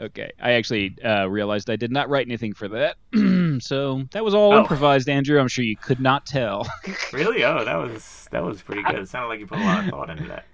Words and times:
Okay, 0.00 0.30
I 0.42 0.52
actually 0.52 0.96
uh, 1.04 1.26
realized 1.28 1.70
I 1.70 1.76
did 1.76 1.92
not 1.92 2.08
write 2.08 2.26
anything 2.26 2.52
for 2.52 2.66
that, 2.68 2.96
so 3.62 4.02
that 4.10 4.24
was 4.24 4.34
all 4.34 4.52
Oh. 4.52 4.58
improvised, 4.60 5.08
Andrew. 5.08 5.38
I'm 5.38 5.46
sure 5.48 5.64
you 5.64 5.76
could 5.76 6.00
not 6.00 6.26
tell. 6.26 6.66
Really? 7.12 7.44
Oh, 7.44 7.64
that 7.64 7.76
was 7.76 8.26
that 8.32 8.42
was 8.44 8.60
pretty 8.60 8.82
good. 8.82 8.96
It 8.98 9.08
sounded 9.08 9.28
like 9.28 9.38
you 9.38 9.46
put 9.46 9.58
a 9.60 9.62
lot 9.62 9.84
of 9.84 9.90
thought 9.90 10.10
into 10.10 10.24
that. 10.28 10.44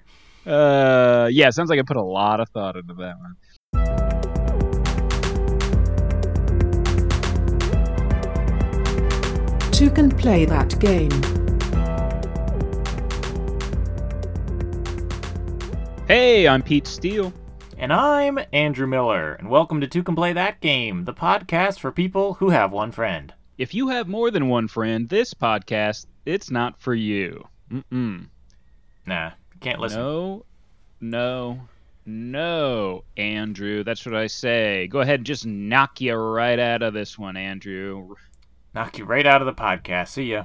Uh, 0.50 1.28
yeah, 1.32 1.48
sounds 1.50 1.70
like 1.70 1.78
I 1.78 1.82
put 1.86 1.96
a 1.96 2.02
lot 2.02 2.38
of 2.40 2.48
thought 2.50 2.76
into 2.76 2.92
that 2.94 3.14
one. 3.18 3.36
Two 9.72 9.90
can 9.90 10.10
play 10.10 10.44
that 10.44 10.78
game. 10.78 11.10
Hey, 16.06 16.46
I'm 16.46 16.62
Pete 16.62 16.86
Steele. 16.86 17.32
And 17.80 17.94
I'm 17.94 18.38
Andrew 18.52 18.86
Miller, 18.86 19.32
and 19.32 19.48
welcome 19.48 19.80
to 19.80 19.86
Two 19.86 20.02
Can 20.02 20.14
Play 20.14 20.34
That 20.34 20.60
Game, 20.60 21.06
the 21.06 21.14
podcast 21.14 21.78
for 21.78 21.90
people 21.90 22.34
who 22.34 22.50
have 22.50 22.72
one 22.72 22.92
friend. 22.92 23.32
If 23.56 23.72
you 23.72 23.88
have 23.88 24.06
more 24.06 24.30
than 24.30 24.50
one 24.50 24.68
friend, 24.68 25.08
this 25.08 25.32
podcast 25.32 26.04
it's 26.26 26.50
not 26.50 26.78
for 26.78 26.92
you. 26.94 27.48
Mm-mm. 27.72 28.26
Nah, 29.06 29.30
can't 29.60 29.80
listen. 29.80 29.98
No, 29.98 30.44
no, 31.00 31.58
no, 32.04 33.04
Andrew. 33.16 33.82
That's 33.82 34.04
what 34.04 34.14
I 34.14 34.26
say. 34.26 34.86
Go 34.88 35.00
ahead 35.00 35.20
and 35.20 35.26
just 35.26 35.46
knock 35.46 36.02
you 36.02 36.14
right 36.16 36.58
out 36.58 36.82
of 36.82 36.92
this 36.92 37.18
one, 37.18 37.38
Andrew. 37.38 38.14
Knock 38.74 38.98
you 38.98 39.06
right 39.06 39.24
out 39.24 39.40
of 39.40 39.46
the 39.46 39.54
podcast. 39.54 40.08
See 40.08 40.24
ya. 40.24 40.44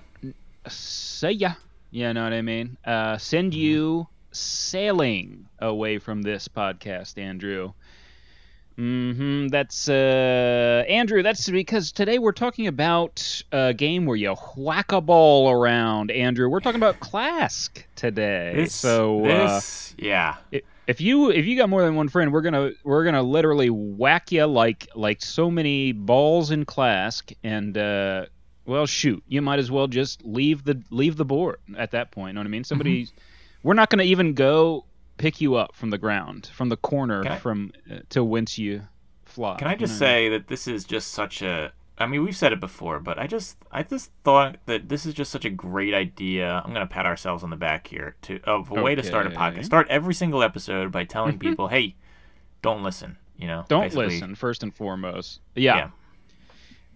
See 0.70 1.32
ya. 1.32 1.56
You 1.92 2.14
know 2.14 2.24
what 2.24 2.32
I 2.32 2.42
mean? 2.42 2.78
Uh, 2.86 3.18
send 3.18 3.54
you 3.54 4.08
sailing 4.36 5.48
away 5.60 5.98
from 6.00 6.22
this 6.22 6.48
podcast, 6.48 7.18
Andrew. 7.18 7.74
hmm 8.78 9.48
That's 9.48 9.88
uh, 9.88 10.84
Andrew. 10.88 11.24
That's 11.24 11.50
because 11.50 11.92
today 11.92 12.20
we're 12.20 12.34
talking 12.34 12.68
about 12.68 13.42
a 13.52 13.74
game 13.74 14.06
where 14.06 14.18
you 14.18 14.36
whack 14.58 14.92
a 14.92 15.00
ball 15.02 15.50
around, 15.50 16.12
Andrew. 16.12 16.50
We're 16.50 16.60
talking 16.60 16.80
about 16.82 17.00
Klask 17.00 17.84
today. 17.96 18.54
This, 18.56 18.74
so 18.74 19.30
uh, 19.30 19.62
yeah. 19.98 20.36
i- 20.54 20.62
if 20.88 21.02
you 21.02 21.32
if 21.32 21.46
you 21.46 21.58
got 21.58 21.70
more 21.70 21.84
than 21.84 21.96
one 21.96 22.10
friend, 22.10 22.32
we're 22.32 22.42
gonna 22.42 22.72
we're 22.84 23.06
gonna 23.06 23.24
literally 23.24 23.70
whack 23.70 24.32
you 24.32 24.46
like 24.46 24.88
like 24.94 25.22
so 25.24 25.50
many 25.50 25.94
balls 25.94 26.52
in 26.52 26.66
Klask, 26.66 27.34
and 27.44 27.76
uh, 27.78 28.26
well, 28.66 28.86
shoot, 28.86 29.24
you 29.28 29.42
might 29.42 29.60
as 29.60 29.72
well 29.72 29.88
just 29.88 30.24
leave 30.26 30.64
the 30.64 30.84
leave 30.92 31.16
the 31.16 31.26
board 31.26 31.58
at 31.78 31.92
that 31.92 32.12
point. 32.12 32.32
You 32.32 32.34
know 32.36 32.42
what 32.42 32.48
I 32.48 32.50
mean? 32.50 32.64
Somebody, 32.66 33.08
we're 33.66 33.74
not 33.74 33.90
gonna 33.90 34.04
even 34.04 34.34
go 34.34 34.86
pick 35.18 35.42
you 35.42 35.56
up 35.56 35.76
from 35.76 35.90
the 35.90 35.98
ground, 35.98 36.50
from 36.54 36.70
the 36.70 36.78
corner, 36.78 37.28
I- 37.28 37.38
from 37.40 37.72
uh, 37.92 38.00
to 38.10 38.24
whence 38.24 38.58
you 38.58 38.84
fly. 39.26 39.58
Can 39.58 39.68
I 39.68 39.72
you 39.74 39.78
just 39.80 39.94
know 40.00 40.06
say 40.08 40.30
that 40.30 40.48
this 40.48 40.68
is 40.68 40.86
just 40.86 41.10
such 41.12 41.42
a. 41.42 41.74
I 41.98 42.06
mean, 42.08 42.24
we've 42.26 42.36
said 42.36 42.52
it 42.52 42.60
before, 42.60 43.00
but 43.00 43.18
I 43.18 43.26
just, 43.26 43.56
I 43.72 43.82
just 43.82 44.12
thought 44.26 44.58
that 44.66 44.90
this 44.90 45.06
is 45.06 45.14
just 45.14 45.32
such 45.32 45.46
a 45.46 45.50
great 45.50 45.94
idea. 45.94 46.62
I'm 46.66 46.74
gonna 46.74 46.86
pat 46.86 47.06
ourselves 47.06 47.42
on 47.44 47.50
the 47.50 47.56
back 47.56 47.88
here 47.88 48.16
to 48.24 48.40
of 48.44 48.70
a 48.70 48.82
way 48.82 48.96
to 48.96 49.02
start 49.04 49.26
a 49.28 49.30
podcast. 49.32 49.66
Start 49.66 49.88
every 49.90 50.14
single 50.14 50.44
episode 50.44 50.92
by 50.92 51.06
telling 51.06 51.40
people, 51.46 51.68
"Hey, 51.70 51.96
don't 52.62 52.84
listen." 52.84 53.18
You 53.38 53.48
know, 53.48 53.66
Don't 53.68 53.82
basically. 53.82 54.06
listen 54.08 54.36
first 54.36 54.64
and 54.64 54.74
foremost. 54.74 55.42
Yeah. 55.56 55.76
Yeah. 55.76 55.90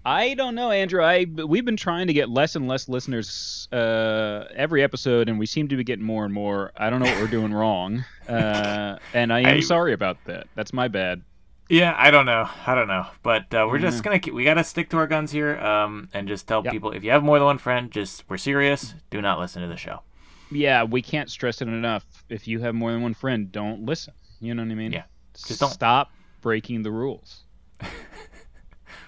I 0.10 0.34
don't 0.34 0.56
know, 0.56 0.72
Andrew. 0.72 1.04
I 1.04 1.26
we've 1.26 1.66
been 1.66 1.78
trying 1.78 2.08
to 2.08 2.14
get 2.14 2.30
less 2.30 2.56
and 2.56 2.68
less 2.68 2.90
listeners 2.90 3.68
uh, 3.72 4.46
every 4.56 4.82
episode, 4.82 5.30
and 5.30 5.38
we 5.38 5.46
seem 5.46 5.68
to 5.68 5.76
be 5.78 5.84
getting 5.84 6.04
more 6.04 6.26
and 6.26 6.34
more. 6.34 6.72
I 6.76 6.90
don't 6.90 7.00
know 7.00 7.06
what 7.06 7.20
we're 7.22 7.28
doing 7.28 7.54
wrong, 7.54 8.04
uh, 8.28 8.98
and 9.14 9.32
I 9.32 9.42
am 9.42 9.58
I- 9.58 9.60
sorry 9.60 9.94
about 9.94 10.18
that. 10.26 10.48
That's 10.56 10.74
my 10.74 10.88
bad. 10.88 11.22
Yeah, 11.70 11.94
I 11.96 12.10
don't 12.10 12.26
know. 12.26 12.50
I 12.66 12.74
don't 12.74 12.88
know. 12.88 13.06
But 13.22 13.54
uh, 13.54 13.68
we're 13.70 13.78
just 13.78 14.02
gonna 14.04 14.20
we 14.34 14.44
gotta 14.44 14.64
stick 14.64 14.90
to 14.90 14.98
our 14.98 15.06
guns 15.06 15.32
here, 15.32 15.60
um, 15.60 16.10
and 16.12 16.28
just 16.28 16.48
tell 16.48 16.64
Yep. 16.64 16.73
people 16.73 16.92
if 16.94 17.04
you 17.04 17.12
have 17.12 17.22
more 17.22 17.38
than 17.38 17.45
one 17.45 17.60
friend, 17.60 17.92
just 17.92 18.23
we're 18.28 18.38
serious. 18.38 18.95
Do 19.12 19.22
not 19.22 19.38
listen 19.39 19.62
to 19.62 19.67
the 19.67 19.78
show. 19.78 20.02
Yeah, 20.50 20.86
we 20.86 21.04
can't 21.04 21.30
stress 21.30 21.62
it 21.62 21.67
enough. 21.67 22.04
If 22.30 22.48
you 22.48 22.60
have 22.62 22.73
more 22.73 22.92
than 22.92 23.04
one 23.04 23.14
friend, 23.14 23.52
don't 23.52 23.86
listen. 23.86 24.16
You 24.42 24.56
know 24.56 24.64
what 24.64 24.72
I 24.72 24.76
mean? 24.76 24.92
Yeah. 24.92 25.04
Just 25.36 25.60
don't. 25.60 25.70
stop 25.70 26.10
breaking 26.42 26.82
the 26.82 26.89
rules. 26.89 27.42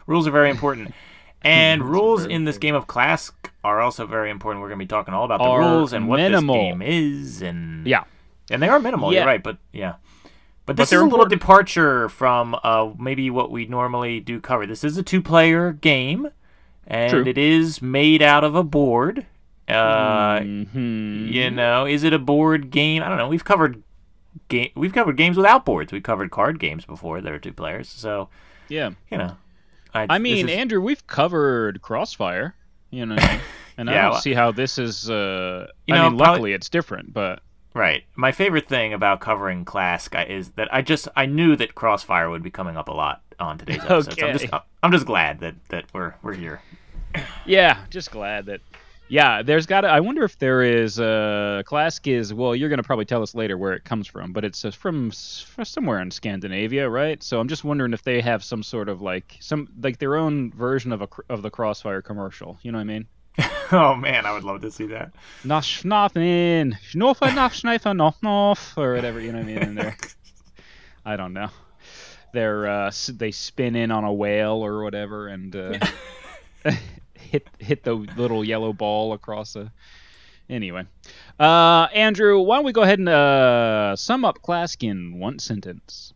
Rules 0.08 0.28
are 0.28 0.32
very 0.32 0.50
important, 0.50 0.94
and 1.42 1.84
Rules 1.84 2.26
in 2.26 2.46
this 2.46 2.58
game 2.58 2.76
of 2.76 2.88
Klask 2.88 3.32
are 3.64 3.80
also 3.82 4.06
very 4.08 4.30
important. 4.30 4.62
We're 4.62 4.70
gonna 4.70 4.80
be 4.80 4.86
talking 4.88 5.14
all 5.14 5.26
about 5.26 5.38
the 5.40 5.44
Are 5.46 5.60
rules 5.60 5.94
and 5.94 6.08
what 6.08 6.18
minimal. 6.18 6.56
this 6.56 6.64
game 6.64 6.82
is, 6.82 7.42
and 7.42 7.86
Yeah. 7.88 8.04
and 8.50 8.62
they 8.62 8.70
are 8.70 8.80
minimal. 8.80 9.12
Yeah. 9.14 9.20
You're 9.20 9.28
right, 9.28 9.44
but 9.44 9.58
yeah. 9.72 9.94
But 10.66 10.78
this 10.78 10.90
they're 10.92 11.00
is 11.00 11.02
a 11.02 11.06
little 11.06 11.22
important. 11.22 11.42
departure 11.42 12.10
from 12.10 12.56
uh, 12.64 12.92
maybe 12.98 13.30
what 13.30 13.52
we 13.52 13.66
normally 13.66 14.20
do 14.20 14.40
cover. 14.40 14.66
This 14.68 14.84
is 14.84 14.96
a 14.98 15.04
two-player 15.04 15.74
game, 15.74 16.30
and 16.88 17.10
True. 17.12 17.24
it 17.26 17.38
is 17.38 17.82
made 17.82 18.22
out 18.22 18.44
of 18.44 18.56
a 18.56 18.64
board. 18.64 19.26
Uh, 19.68 20.40
Mhm. 20.40 21.32
You 21.32 21.50
know, 21.52 21.86
is 21.86 22.04
it 22.04 22.14
a 22.14 22.20
board 22.20 22.70
game? 22.72 23.02
I 23.04 23.10
don't 23.10 23.18
know. 23.18 23.28
We've 23.28 23.44
covered 23.44 23.82
game. 24.50 24.70
We've 24.76 24.94
covered 24.94 25.18
games 25.18 25.36
without 25.38 25.66
boards. 25.66 25.92
We've 25.92 26.04
covered 26.04 26.30
card 26.32 26.60
games 26.60 26.86
before 26.86 27.22
There 27.22 27.34
are 27.34 27.40
two 27.40 27.54
players. 27.54 27.90
So 27.90 28.30
Yeah. 28.70 28.92
you 29.10 29.18
know, 29.18 29.38
I 29.94 30.06
this 30.08 30.20
mean, 30.22 30.50
is- 30.50 30.56
Andrew, 30.56 30.82
we've 30.82 31.06
covered 31.08 31.82
Crossfire. 31.82 32.56
You 32.90 33.06
know, 33.06 33.16
and 33.78 33.90
I 33.90 33.94
don't 33.94 34.12
well- 34.12 34.22
see 34.22 34.34
how 34.34 34.52
this 34.52 34.78
is. 34.78 35.10
Uh, 35.10 35.68
You 35.88 35.96
I 35.96 35.98
know, 36.00 36.10
mean, 36.10 36.18
probably- 36.18 36.32
luckily 36.34 36.54
it's 36.54 36.70
different, 36.70 37.14
but 37.14 37.42
right. 37.74 38.04
My 38.16 38.32
favorite 38.32 38.68
thing 38.68 38.94
about 38.94 39.20
covering 39.22 39.64
Klask 39.66 40.30
is 40.30 40.50
that 40.52 40.68
I 40.74 40.82
just 40.82 41.08
I 41.16 41.26
knew 41.26 41.56
that 41.56 41.76
Crossfire 41.76 42.30
would 42.30 42.44
be 42.44 42.52
coming 42.52 42.76
up 42.78 42.90
a 42.90 42.94
lot 42.94 43.22
on 43.40 43.58
today's 43.58 43.78
episode. 43.84 44.20
So 44.20 44.28
I'm 44.28 44.38
just 44.38 44.54
I'm 44.84 44.92
just 44.92 45.06
glad 45.06 45.40
that 45.40 45.56
that 45.70 45.86
we're 45.94 46.14
we're 46.22 46.34
here. 46.34 46.62
yeah, 47.46 47.78
just 47.90 48.12
glad 48.12 48.46
that. 48.48 48.62
Yeah, 49.12 49.42
there's 49.42 49.66
got. 49.66 49.84
I 49.84 50.00
wonder 50.00 50.24
if 50.24 50.40
there 50.40 50.62
is 50.62 50.98
uh, 50.98 51.64
Klask 51.66 52.10
is. 52.10 52.34
Well, 52.34 52.56
you're 52.56 52.70
gonna 52.70 52.82
probably 52.82 53.04
tell 53.04 53.22
us 53.22 53.36
later 53.36 53.58
where 53.58 53.74
it 53.74 53.84
comes 53.84 54.08
from, 54.08 54.32
but 54.32 54.46
it's 54.46 54.64
uh, 54.64 54.72
from, 54.72 55.12
somewhere 55.12 56.00
in 56.00 56.12
Scandinavia, 56.12 56.90
right? 56.90 57.22
So 57.22 57.42
I'm 57.42 57.50
just 57.50 57.66
wondering 57.66 57.92
if 57.92 58.04
they 58.04 58.22
have 58.22 58.42
some 58.42 58.64
sort 58.64 58.88
of 58.88 59.02
like 59.02 59.36
some 59.42 59.68
like 59.82 60.00
their 60.00 60.16
own 60.16 60.54
version 60.54 60.94
of 60.94 61.02
a 61.02 61.10
of 61.28 61.42
the 61.42 61.50
Crossfire 61.50 62.02
commercial. 62.02 62.58
You 62.62 62.72
know 62.72 62.78
what 62.78 62.84
I 62.84 62.86
mean? 62.86 63.08
oh 63.74 63.96
man, 63.96 64.26
I 64.26 64.32
would 64.32 64.46
love 64.46 64.62
to 64.62 64.72
see 64.72 64.86
that. 64.86 65.12
Nosh 65.44 65.84
nothing, 65.84 66.78
schnofa 66.90 67.32
nof 67.32 67.52
schneifer 67.52 67.94
nof 67.94 68.16
nof, 68.24 68.78
or 68.78 68.94
whatever. 68.94 69.20
You 69.20 69.34
know 69.34 69.40
what 69.40 69.50
I 69.50 69.54
mean? 69.54 69.62
In 69.62 69.76
there. 69.76 69.98
I 71.06 71.18
don't 71.18 71.34
know. 71.34 71.50
They're 72.32 72.66
uh, 72.66 72.92
they 73.10 73.32
spin 73.32 73.76
in 73.76 73.92
on 73.92 74.06
a 74.06 74.14
whale 74.14 74.64
or 74.64 74.84
whatever 74.84 75.28
and 75.28 75.54
uh, 75.54 75.80
hit 77.22 77.48
hit 77.60 77.84
the 77.84 77.94
little 77.94 78.44
yellow 78.44 78.74
ball 78.74 79.14
across 79.14 79.56
a. 79.56 79.72
Anyway, 80.50 80.86
uh, 81.40 81.88
Andrew, 81.94 82.40
why 82.40 82.58
don't 82.58 82.66
we 82.66 82.74
go 82.74 82.82
ahead 82.82 83.00
and 83.00 83.08
uh, 83.08 83.96
sum 83.96 84.26
up 84.26 84.42
Klask 84.42 84.84
in 84.84 85.18
one 85.18 85.40
sentence? 85.40 86.14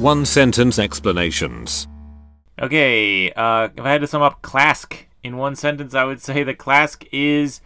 One 0.00 0.26
sentence 0.26 0.78
explanations. 0.78 1.86
Okay, 2.60 3.30
uh, 3.32 3.68
if 3.76 3.84
I 3.84 3.92
had 3.92 4.00
to 4.00 4.08
sum 4.08 4.22
up 4.22 4.42
Klask 4.42 5.04
in 5.22 5.36
one 5.36 5.54
sentence, 5.54 5.94
I 5.94 6.04
would 6.04 6.20
say 6.20 6.42
that 6.42 6.58
Klask 6.58 7.06
is 7.12 7.60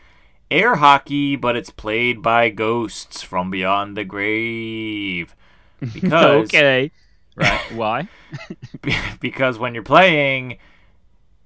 air 0.50 0.77
hockey, 0.77 1.37
but 1.37 1.56
it's 1.56 1.71
played 1.71 2.22
by 2.22 2.50
ghosts 2.50 3.22
from 3.22 3.50
beyond 3.50 3.97
the 3.97 4.04
grave. 4.04 5.34
Because 5.81 6.47
okay, 6.47 6.91
right? 7.37 7.60
Why? 7.75 8.09
because 9.21 9.59
when 9.59 9.72
you're 9.75 9.84
playing, 9.84 10.59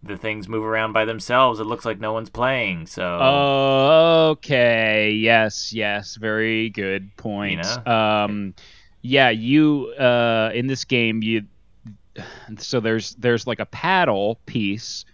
the 0.03 0.17
things 0.17 0.49
move 0.49 0.65
around 0.65 0.93
by 0.93 1.05
themselves. 1.05 1.61
It 1.61 1.65
looks 1.65 1.85
like 1.85 2.01
no 2.01 2.13
one's 2.13 2.31
playing. 2.31 2.87
So 2.87 3.03
Oh, 3.05 4.29
okay. 4.31 5.13
Yes, 5.13 5.73
yes. 5.73 6.17
Very 6.17 6.71
good 6.71 7.17
point. 7.17 7.67
know? 7.87 7.93
Um, 7.93 8.55
yeah, 9.03 9.31
you 9.31 9.93
uh, 9.99 10.51
in 10.55 10.67
this 10.67 10.85
game 10.85 11.23
you 11.23 11.45
so 12.59 12.81
there's 12.81 13.15
there's 13.15 13.47
like 13.47 13.61
a 13.61 13.67
paddle 13.67 14.39
piece 14.47 15.05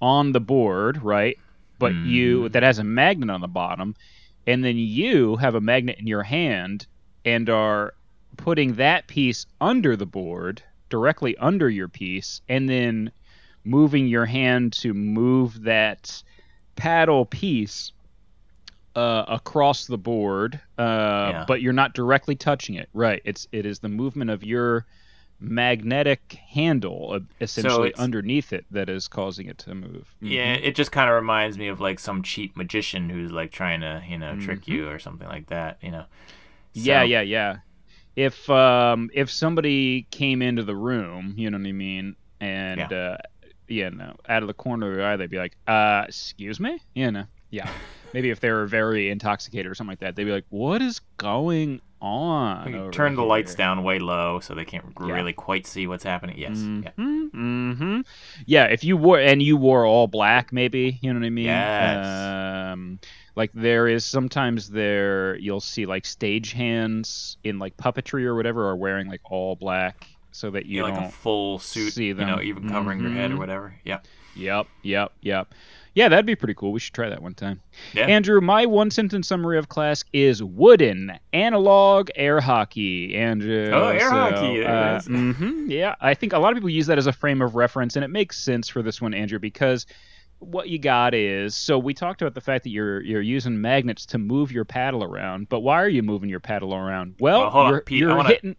on 0.00 0.32
the 0.32 0.40
board, 0.40 1.02
right? 1.02 1.38
But 1.78 1.94
you 1.94 2.48
that 2.48 2.62
has 2.64 2.80
a 2.80 2.84
magnet 2.84 3.30
on 3.30 3.40
the 3.40 3.48
bottom, 3.48 3.94
and 4.46 4.64
then 4.64 4.76
you 4.76 5.36
have 5.36 5.54
a 5.54 5.60
magnet 5.60 5.98
in 5.98 6.08
your 6.08 6.24
hand 6.24 6.86
and 7.24 7.48
are 7.48 7.94
putting 8.36 8.74
that 8.74 9.06
piece 9.06 9.46
under 9.60 9.94
the 9.94 10.06
board, 10.06 10.62
directly 10.90 11.36
under 11.36 11.70
your 11.70 11.88
piece, 11.88 12.40
and 12.48 12.68
then 12.68 13.12
moving 13.68 14.06
your 14.08 14.24
hand 14.26 14.72
to 14.72 14.94
move 14.94 15.62
that 15.64 16.22
paddle 16.76 17.26
piece 17.26 17.92
uh, 18.96 19.24
across 19.28 19.86
the 19.86 19.98
board, 19.98 20.60
uh, 20.78 21.44
but 21.46 21.60
you're 21.62 21.72
not 21.72 21.94
directly 21.94 22.34
touching 22.34 22.74
it. 22.76 22.88
Right? 22.92 23.20
It's 23.24 23.46
it 23.52 23.66
is 23.66 23.78
the 23.78 23.88
movement 23.88 24.30
of 24.30 24.42
your 24.42 24.86
magnetic 25.40 26.32
handle, 26.48 27.10
uh, 27.14 27.20
essentially 27.40 27.88
it's- 27.90 28.02
underneath 28.02 28.52
it, 28.52 28.64
that 28.72 28.88
is 28.88 29.06
causing 29.06 29.46
it 29.46 29.56
to 29.58 29.74
move. 29.74 30.12
yeah, 30.20 30.56
Mhm. 30.56 30.64
it 30.64 30.74
just 30.74 30.90
kind 30.90 31.08
of 31.08 31.14
reminds 31.14 31.56
me 31.56 31.68
of 31.68 31.80
like 31.80 32.00
some 32.00 32.22
cheap 32.24 32.56
magician 32.56 33.08
who's 33.08 33.30
like 33.30 33.52
trying 33.52 33.80
to 33.82 34.02
you 34.08 34.18
know 34.18 34.34
trick 34.40 34.62
Mm-hmm. 34.62 34.72
you 34.72 34.88
or 34.88 34.98
something 34.98 35.28
like 35.28 35.46
that. 35.48 35.78
You 35.80 35.92
know. 35.92 36.04
yeah, 36.72 37.02
So- 37.02 37.06
yeah, 37.06 37.20
yeah. 37.20 37.56
if 38.16 38.50
um 38.50 39.10
if 39.14 39.30
somebody 39.30 40.06
came 40.10 40.42
into 40.42 40.64
the 40.64 40.74
room, 40.74 41.34
you 41.36 41.50
know 41.50 41.58
what 41.58 41.66
I 41.68 41.72
mean, 41.72 42.16
and 42.40 42.80
Yeah. 42.90 43.16
You 43.68 43.90
know, 43.90 44.16
out 44.28 44.42
of 44.42 44.48
the 44.48 44.54
corner 44.54 44.90
of 44.90 44.96
their 44.96 45.06
eye 45.06 45.16
they'd 45.16 45.30
be 45.30 45.38
like, 45.38 45.56
uh, 45.66 46.04
excuse 46.08 46.58
me? 46.58 46.78
You 46.94 47.10
know. 47.10 47.24
Yeah. 47.50 47.70
Maybe 48.14 48.30
if 48.30 48.40
they 48.40 48.50
were 48.50 48.66
very 48.66 49.10
intoxicated 49.10 49.70
or 49.70 49.74
something 49.74 49.92
like 49.92 50.00
that, 50.00 50.16
they'd 50.16 50.24
be 50.24 50.32
like, 50.32 50.46
What 50.48 50.80
is 50.80 51.00
going 51.18 51.80
on? 52.00 52.90
Turn 52.92 53.16
the 53.16 53.22
lights 53.24 53.54
down 53.54 53.82
way 53.82 53.98
low 53.98 54.40
so 54.40 54.54
they 54.54 54.64
can't 54.64 54.84
Yeah. 55.00 55.12
really 55.14 55.32
quite 55.34 55.66
see 55.66 55.86
what's 55.86 56.04
happening. 56.04 56.38
Yes. 56.38 56.56
Yeah. 56.58 56.90
Mm-hmm. 56.98 58.00
Yeah, 58.46 58.64
if 58.66 58.84
you 58.84 58.96
wore 58.96 59.18
and 59.18 59.42
you 59.42 59.56
wore 59.56 59.84
all 59.84 60.06
black, 60.06 60.52
maybe 60.52 60.98
you 61.02 61.12
know 61.12 61.20
what 61.20 61.26
I 61.26 61.30
mean. 61.30 61.46
Yes. 61.46 62.06
Um, 62.72 62.98
like 63.36 63.50
there 63.52 63.88
is 63.88 64.04
sometimes 64.04 64.68
there 64.70 65.36
you'll 65.36 65.60
see 65.60 65.86
like 65.86 66.04
stage 66.06 66.52
hands 66.52 67.36
in 67.44 67.58
like 67.58 67.76
puppetry 67.76 68.24
or 68.24 68.34
whatever 68.34 68.68
are 68.68 68.76
wearing 68.76 69.08
like 69.08 69.20
all 69.24 69.54
black 69.56 70.06
so 70.32 70.50
that 70.50 70.66
you 70.66 70.80
know, 70.82 70.88
like 70.88 71.00
a 71.08 71.10
full 71.10 71.58
suit, 71.58 71.96
you 71.96 72.14
know, 72.14 72.40
even 72.40 72.68
covering 72.68 73.00
your 73.00 73.10
head 73.10 73.30
or 73.30 73.34
Mhm. 73.34 73.38
whatever. 73.38 73.74
Yeah. 73.84 73.98
Yep, 74.36 74.66
yep, 74.82 75.12
yep. 75.20 75.52
Yeah, 75.94 76.08
that'd 76.08 76.26
be 76.26 76.36
pretty 76.36 76.54
cool. 76.54 76.70
We 76.70 76.78
should 76.78 76.94
try 76.94 77.08
that 77.08 77.20
one 77.22 77.34
time. 77.34 77.60
Yeah. 77.92 78.06
Andrew, 78.06 78.40
my 78.40 78.66
one 78.66 78.90
sentence 78.92 79.26
summary 79.26 79.58
of 79.58 79.68
Klask 79.68 80.04
is 80.12 80.40
wooden 80.44 81.12
analog 81.32 82.08
air 82.14 82.40
hockey. 82.40 83.16
Andrew. 83.16 83.70
Oh, 83.72 83.88
air 83.88 84.08
hockey, 84.10 84.60
there 84.60 84.94
it 84.94 84.96
is. 84.98 85.08
mhm, 85.08 85.68
yeah, 85.68 85.96
I 86.00 86.14
think 86.14 86.32
a 86.34 86.38
lot 86.38 86.52
of 86.52 86.56
people 86.56 86.70
use 86.70 86.86
that 86.86 86.98
as 86.98 87.08
a 87.08 87.12
frame 87.12 87.42
of 87.42 87.56
reference, 87.56 87.96
and 87.96 88.04
it 88.04 88.08
makes 88.08 88.38
sense 88.38 88.68
for 88.68 88.80
this 88.80 89.00
one, 89.00 89.12
Andrew, 89.12 89.40
because 89.40 89.86
what 90.40 90.68
you 90.68 90.78
got 90.78 91.14
is 91.14 91.56
so 91.56 91.76
we 91.76 91.92
talked 91.92 92.22
about 92.22 92.34
the 92.34 92.40
fact 92.40 92.62
that 92.62 92.70
you're 92.70 93.02
you're 93.02 93.22
using 93.22 93.60
magnets 93.60 94.06
to 94.06 94.18
move 94.18 94.52
your 94.52 94.64
paddle 94.64 95.02
around, 95.02 95.48
but 95.48 95.60
why 95.60 95.82
are 95.82 95.88
you 95.88 96.02
moving 96.04 96.28
your 96.30 96.38
paddle 96.38 96.72
around? 96.76 97.16
Well, 97.18 97.40
Well, 97.40 97.50
hold 97.50 97.66
on, 97.66 97.72
you're, 97.72 97.80
Pete, 97.80 97.98
you're 97.98 98.14
wanna- 98.14 98.28
hitting. 98.28 98.56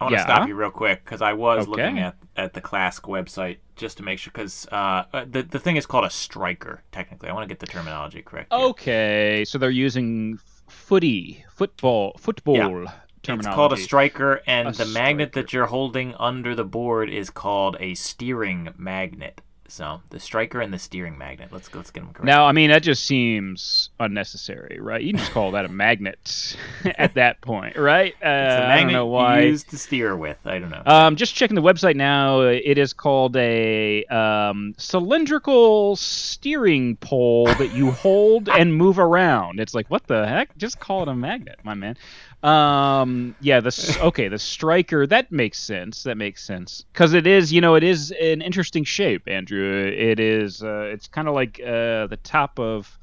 I 0.00 0.04
want 0.04 0.14
to 0.14 0.18
Yeah? 0.18 0.24
stop 0.24 0.48
you 0.48 0.54
real 0.54 0.70
quick 0.70 1.04
because 1.04 1.20
I 1.20 1.32
was 1.34 1.62
Okay. 1.68 1.70
looking 1.70 1.98
at, 1.98 2.16
at 2.36 2.54
the 2.54 2.60
Klask 2.60 3.02
website 3.02 3.58
just 3.76 3.98
to 3.98 4.02
make 4.02 4.18
sure 4.18 4.30
because 4.32 4.66
uh, 4.72 5.04
uh, 5.12 5.24
the 5.28 5.42
the 5.42 5.58
thing 5.58 5.76
is 5.76 5.86
called 5.86 6.04
a 6.04 6.10
striker. 6.10 6.82
Technically, 6.92 7.28
I 7.28 7.32
want 7.32 7.44
to 7.44 7.48
get 7.48 7.58
the 7.60 7.66
terminology 7.66 8.22
correct. 8.22 8.52
here. 8.52 8.62
Okay, 8.62 9.44
so 9.46 9.58
they're 9.58 9.70
using 9.70 10.38
footy, 10.68 11.44
football, 11.50 12.16
football 12.18 12.86
terminology. 13.22 13.48
It's 13.48 13.54
called 13.54 13.72
a 13.74 13.76
striker, 13.76 14.40
and 14.46 14.68
A 14.68 14.72
the 14.72 14.86
magnet 14.86 15.32
that 15.32 15.52
you're 15.52 15.66
holding 15.66 16.14
under 16.14 16.54
the 16.54 16.64
board 16.64 17.10
is 17.10 17.28
called 17.30 17.76
a 17.80 17.94
steering 17.94 18.72
magnet. 18.78 19.42
So 19.70 20.00
the 20.10 20.20
striker 20.20 20.60
and 20.60 20.72
the 20.72 20.78
steering 20.78 21.16
magnet. 21.16 21.50
Let's 21.52 21.72
let's 21.74 21.90
get 21.90 22.00
them 22.00 22.12
correct. 22.12 22.24
Now, 22.24 22.46
I 22.46 22.52
mean, 22.52 22.70
that 22.70 22.82
just 22.82 23.04
seems 23.04 23.90
unnecessary, 24.00 24.78
right? 24.80 25.00
You 25.00 25.12
can 25.12 25.18
just 25.20 25.32
call 25.32 25.52
that 25.52 25.64
a 25.64 25.68
magnet 25.84 26.56
at 26.98 27.14
that 27.14 27.40
point, 27.40 27.76
right? 27.76 28.14
Uh, 28.22 28.26
I 28.26 28.80
don't 28.82 28.92
know 28.92 29.06
why. 29.06 29.40
used 29.42 29.70
to 29.70 29.78
steer 29.78 30.16
with. 30.16 30.38
I 30.44 30.58
don't 30.58 30.70
know. 30.70 30.82
Um, 30.84 31.16
just 31.16 31.34
checking 31.34 31.54
the 31.54 31.62
website 31.62 31.96
now. 31.96 32.40
It 32.40 32.78
is 32.78 32.92
called 32.92 33.36
a 33.36 34.04
um, 34.06 34.74
cylindrical 34.76 35.96
steering 35.96 36.96
pole 36.96 37.46
that 37.46 37.72
you 37.72 37.90
hold 37.90 38.48
and 38.48 38.74
move 38.74 38.98
around. 38.98 39.60
It's 39.60 39.74
like, 39.74 39.88
what 39.88 40.06
the 40.06 40.26
heck? 40.26 40.56
Just 40.56 40.80
call 40.80 41.02
it 41.02 41.08
a 41.08 41.14
magnet, 41.14 41.60
my 41.62 41.74
man. 41.74 41.96
Um, 42.42 43.34
yeah, 43.40 43.60
the 43.60 43.98
okay, 44.02 44.28
the 44.28 44.38
striker. 44.38 45.06
That 45.06 45.30
makes 45.30 45.58
sense. 45.58 46.04
That 46.04 46.16
makes 46.16 46.42
sense 46.42 46.84
because 46.92 47.12
it 47.12 47.26
is, 47.26 47.52
you 47.52 47.60
know, 47.60 47.74
it 47.74 47.84
is 47.84 48.12
an 48.12 48.42
interesting 48.42 48.84
shape, 48.84 49.28
Andrew. 49.28 49.86
It 49.86 50.18
is. 50.18 50.62
Uh, 50.62 50.88
it's 50.92 51.08
kind 51.08 51.28
of 51.28 51.34
like 51.34 51.60
uh, 51.60 52.06
the 52.06 52.18
top 52.22 52.58
of. 52.58 52.98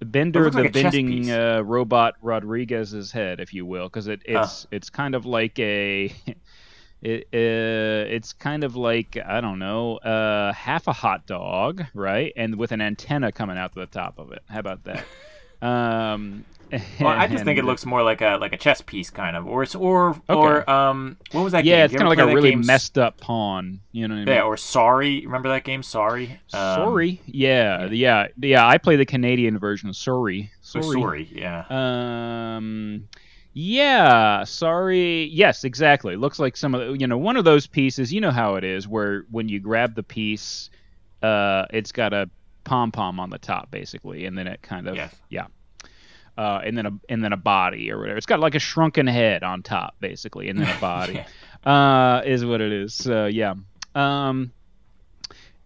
Bender, 0.00 0.48
the 0.48 0.62
like 0.62 0.72
bending 0.72 1.28
uh, 1.28 1.60
robot 1.64 2.14
Rodriguez's 2.22 3.10
head, 3.10 3.40
if 3.40 3.52
you 3.52 3.66
will, 3.66 3.88
because 3.88 4.06
it, 4.06 4.22
it's 4.24 4.64
it's 4.70 4.90
kind 4.90 5.16
of 5.16 5.26
like 5.26 5.58
a 5.58 6.14
it, 7.02 7.28
uh, 7.32 8.08
it's 8.08 8.32
kind 8.32 8.62
of 8.62 8.76
like 8.76 9.18
I 9.24 9.40
don't 9.40 9.58
know, 9.58 9.96
uh, 9.96 10.52
half 10.52 10.86
a 10.86 10.92
hot 10.92 11.26
dog, 11.26 11.84
right? 11.94 12.32
And 12.36 12.56
with 12.56 12.70
an 12.70 12.80
antenna 12.80 13.32
coming 13.32 13.58
out 13.58 13.74
to 13.74 13.80
the 13.80 13.86
top 13.86 14.20
of 14.20 14.30
it. 14.30 14.42
How 14.48 14.60
about 14.60 14.84
that? 14.84 15.04
Um, 15.60 16.44
well, 17.00 17.08
I 17.08 17.26
just 17.26 17.44
think 17.44 17.58
it 17.58 17.64
looks 17.66 17.84
more 17.86 18.02
like 18.02 18.20
a 18.20 18.36
like 18.40 18.52
a 18.52 18.56
chess 18.56 18.80
piece 18.80 19.10
kind 19.10 19.36
of, 19.36 19.46
or 19.46 19.62
it's 19.62 19.74
or 19.74 20.10
Okay. 20.10 20.34
or 20.34 20.68
um, 20.70 21.16
what 21.32 21.42
was 21.42 21.52
that 21.52 21.62
game? 21.64 21.72
Yeah, 21.78 21.84
it's 21.84 21.92
kind 21.94 22.02
of 22.04 22.08
like 22.08 22.18
a 22.18 22.26
really 22.34 22.50
game? 22.50 22.64
messed 22.66 22.98
up 22.98 23.18
pawn. 23.18 23.80
You 23.92 24.06
know 24.08 24.14
what 24.14 24.20
I 24.22 24.24
mean? 24.24 24.34
Yeah, 24.34 24.42
or 24.42 24.56
Sorry. 24.56 25.24
Remember 25.24 25.48
that 25.48 25.64
game? 25.64 25.82
Sorry. 25.82 26.30
Um, 26.52 26.74
Sorry. 26.76 27.20
Yeah, 27.26 27.86
yeah, 27.86 28.26
yeah. 28.40 28.66
I 28.66 28.78
play 28.78 28.96
the 28.96 29.06
Canadian 29.06 29.58
version. 29.58 29.92
Sorry. 29.94 30.50
So 30.60 30.80
Sorry. 30.80 31.00
sorry. 31.00 31.28
Yeah. 31.32 31.64
Um, 31.70 33.08
yeah, 33.54 34.44
sorry. 34.44 35.24
Yes, 35.24 35.64
exactly. 35.64 36.16
Looks 36.16 36.38
like 36.38 36.56
some 36.56 36.74
of 36.74 36.80
the, 36.86 36.98
you 36.98 37.06
know 37.06 37.18
one 37.18 37.36
of 37.36 37.44
those 37.44 37.66
pieces. 37.66 38.12
You 38.12 38.20
know 38.20 38.30
how 38.30 38.54
it 38.56 38.64
is, 38.64 38.86
where 38.86 39.24
when 39.30 39.48
you 39.48 39.58
grab 39.58 39.94
the 39.94 40.02
piece, 40.02 40.70
uh, 41.22 41.64
it's 41.70 41.90
got 41.92 42.12
a 42.12 42.30
pom 42.64 42.92
pom 42.92 43.18
on 43.18 43.30
the 43.30 43.38
top, 43.38 43.70
basically, 43.70 44.26
and 44.26 44.36
then 44.36 44.46
it 44.46 44.60
kind 44.62 44.86
of 44.88 44.94
Yes. 44.94 45.14
yeah. 45.30 45.46
Uh, 46.38 46.60
and 46.64 46.78
then 46.78 46.86
a 46.86 46.92
and 47.08 47.24
then 47.24 47.32
a 47.32 47.36
body 47.36 47.90
or 47.90 47.98
whatever. 47.98 48.16
It's 48.16 48.26
got 48.26 48.38
like 48.38 48.54
a 48.54 48.60
shrunken 48.60 49.08
head 49.08 49.42
on 49.42 49.64
top, 49.64 49.96
basically, 49.98 50.48
and 50.48 50.60
then 50.60 50.68
a 50.68 50.80
body. 50.80 51.24
uh, 51.66 52.22
is 52.24 52.44
what 52.44 52.60
it 52.60 52.72
is. 52.72 52.94
So 52.94 53.26
yeah. 53.26 53.54
Um, 53.96 54.52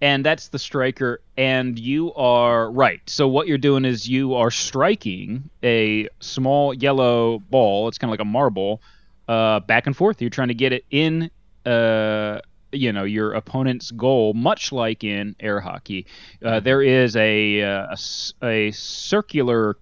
and 0.00 0.24
that's 0.24 0.48
the 0.48 0.58
striker. 0.58 1.20
And 1.36 1.78
you 1.78 2.14
are 2.14 2.70
right. 2.70 3.02
So 3.06 3.28
what 3.28 3.48
you're 3.48 3.58
doing 3.58 3.84
is 3.84 4.08
you 4.08 4.34
are 4.34 4.50
striking 4.50 5.50
a 5.62 6.08
small 6.20 6.72
yellow 6.72 7.38
ball. 7.50 7.88
It's 7.88 7.98
kind 7.98 8.08
of 8.08 8.12
like 8.12 8.20
a 8.20 8.24
marble, 8.24 8.80
uh, 9.28 9.60
back 9.60 9.86
and 9.86 9.94
forth. 9.94 10.22
You're 10.22 10.30
trying 10.30 10.48
to 10.48 10.54
get 10.54 10.72
it 10.72 10.86
in. 10.90 11.30
Uh, 11.66 12.40
you 12.72 12.90
know 12.90 13.04
your 13.04 13.34
opponent's 13.34 13.90
goal, 13.90 14.32
much 14.32 14.72
like 14.72 15.04
in 15.04 15.36
air 15.38 15.60
hockey. 15.60 16.06
Uh, 16.42 16.58
there 16.60 16.80
is 16.80 17.14
a, 17.16 17.60
uh, 17.62 17.94
a 18.42 18.46
a 18.46 18.70
circular 18.70 19.76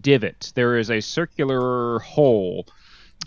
divot. 0.00 0.52
There 0.54 0.78
is 0.78 0.90
a 0.90 1.00
circular 1.00 1.98
hole. 2.00 2.66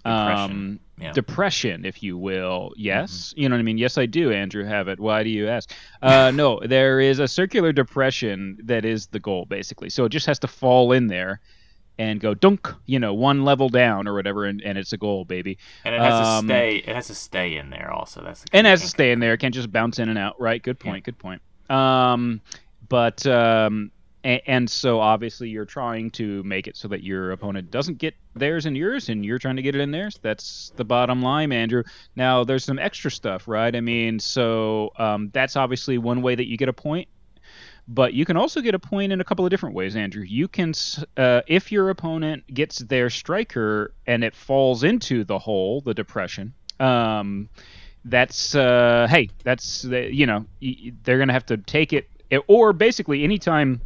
Depression. 0.03 0.51
Um, 0.51 0.79
Yeah. 0.97 1.11
depression, 1.11 1.83
if 1.85 2.01
you 2.01 2.17
will. 2.17 2.71
Yes, 2.77 3.33
you 3.35 3.49
know 3.49 3.55
what 3.55 3.59
I 3.59 3.63
mean. 3.63 3.77
Yes, 3.77 3.97
I 3.97 4.05
do, 4.05 4.31
Andrew. 4.31 4.63
Have 4.63 4.87
it. 4.87 4.97
Why 4.99 5.23
do 5.23 5.29
you 5.29 5.47
ask? 5.49 5.73
Uh, 6.01 6.31
no, 6.33 6.59
there 6.65 7.01
is 7.01 7.19
a 7.19 7.27
circular 7.27 7.73
depression 7.73 8.57
that 8.63 8.85
is 8.85 9.07
the 9.07 9.19
goal, 9.19 9.45
basically. 9.45 9.89
So 9.89 10.05
it 10.05 10.09
just 10.09 10.25
has 10.27 10.39
to 10.39 10.47
fall 10.47 10.93
in 10.93 11.07
there 11.07 11.41
and 11.97 12.19
go 12.21 12.33
dunk, 12.33 12.67
you 12.85 12.99
know, 12.99 13.13
one 13.13 13.43
level 13.43 13.67
down 13.67 14.07
or 14.07 14.13
whatever, 14.13 14.45
and, 14.45 14.61
and 14.61 14.77
it's 14.77 14.93
a 14.93 14.97
goal, 14.97 15.25
baby. 15.25 15.57
And 15.83 15.95
it 15.95 15.99
has 16.01 16.13
Um, 16.39 16.47
to 16.47 16.53
stay. 16.53 16.75
It 16.77 16.95
has 16.95 17.07
to 17.07 17.15
stay 17.15 17.55
in 17.57 17.69
there. 17.69 17.91
Also, 17.91 18.21
that's 18.21 18.43
the 18.43 18.47
And 18.53 18.65
it 18.67 18.69
has 18.69 18.81
to 18.81 18.87
stay 18.87 19.11
in 19.11 19.19
there. 19.19 19.33
It 19.33 19.39
can't 19.39 19.53
just 19.53 19.71
bounce 19.71 19.99
in 19.99 20.07
and 20.09 20.17
out. 20.17 20.39
Right. 20.39 20.61
Good 20.63 20.79
point. 20.79 21.03
Good 21.03 21.17
point. 21.19 21.41
Um, 21.69 22.41
but 22.87 23.25
um, 23.27 23.91
and, 24.25 24.69
so 24.69 24.99
obviously 24.99 25.49
you're 25.49 25.65
trying 25.65 26.09
to 26.11 26.41
make 26.43 26.67
it 26.67 26.75
so 26.75 26.87
that 26.87 27.03
your 27.03 27.31
opponent 27.31 27.69
doesn't 27.69 27.99
get 27.99 28.15
theirs 28.35 28.65
and 28.65 28.75
yours, 28.75 29.09
and 29.09 29.23
you're 29.23 29.37
trying 29.37 29.55
to 29.57 29.61
get 29.61 29.75
it 29.75 29.81
in 29.81 29.91
theirs. 29.91 30.19
That's 30.21 30.71
the 30.75 30.83
bottom 30.83 31.21
line, 31.21 31.51
Andrew. 31.51 31.83
Now 32.15 32.43
there's 32.43 32.63
some 32.63 32.79
extra 32.79 33.11
stuff, 33.11 33.47
right? 33.47 33.75
I 33.75 33.81
mean, 33.81 34.19
so 34.19 34.91
um, 34.97 35.29
that's 35.31 35.55
obviously 35.55 35.97
one 35.99 36.21
way 36.21 36.33
that 36.33 36.47
you 36.47 36.57
get 36.57 36.69
a 36.69 36.73
point. 36.73 37.07
But 37.87 38.15
you 38.15 38.25
can 38.25 38.35
also 38.35 38.61
get 38.61 38.73
a 38.73 38.79
point 38.79 39.11
in 39.11 39.21
a 39.21 39.23
couple 39.23 39.45
of 39.45 39.51
different 39.51 39.75
ways, 39.75 39.95
Andrew. 39.95 40.23
You 40.23 40.47
can, 40.47 40.73
uh, 41.17 41.41
if 41.45 41.71
your 41.71 41.91
opponent 41.91 42.51
gets 42.51 42.79
their 42.79 43.11
striker 43.11 43.93
and 44.07 44.23
it 44.23 44.33
falls 44.33 44.83
into 44.83 45.23
the 45.23 45.37
hole, 45.37 45.81
the 45.81 45.93
depression, 45.93 46.55
um, 46.79 47.47
that's 48.03 48.55
uh, 48.55 49.05
hey, 49.07 49.29
that's 49.43 49.83
you 49.83 50.25
know 50.25 50.45
they're 51.03 51.19
gonna 51.19 51.33
have 51.33 51.45
to 51.47 51.57
take 51.57 51.93
it, 51.93 52.09
or 52.47 52.73
basically 52.73 53.23
anytime 53.23 53.81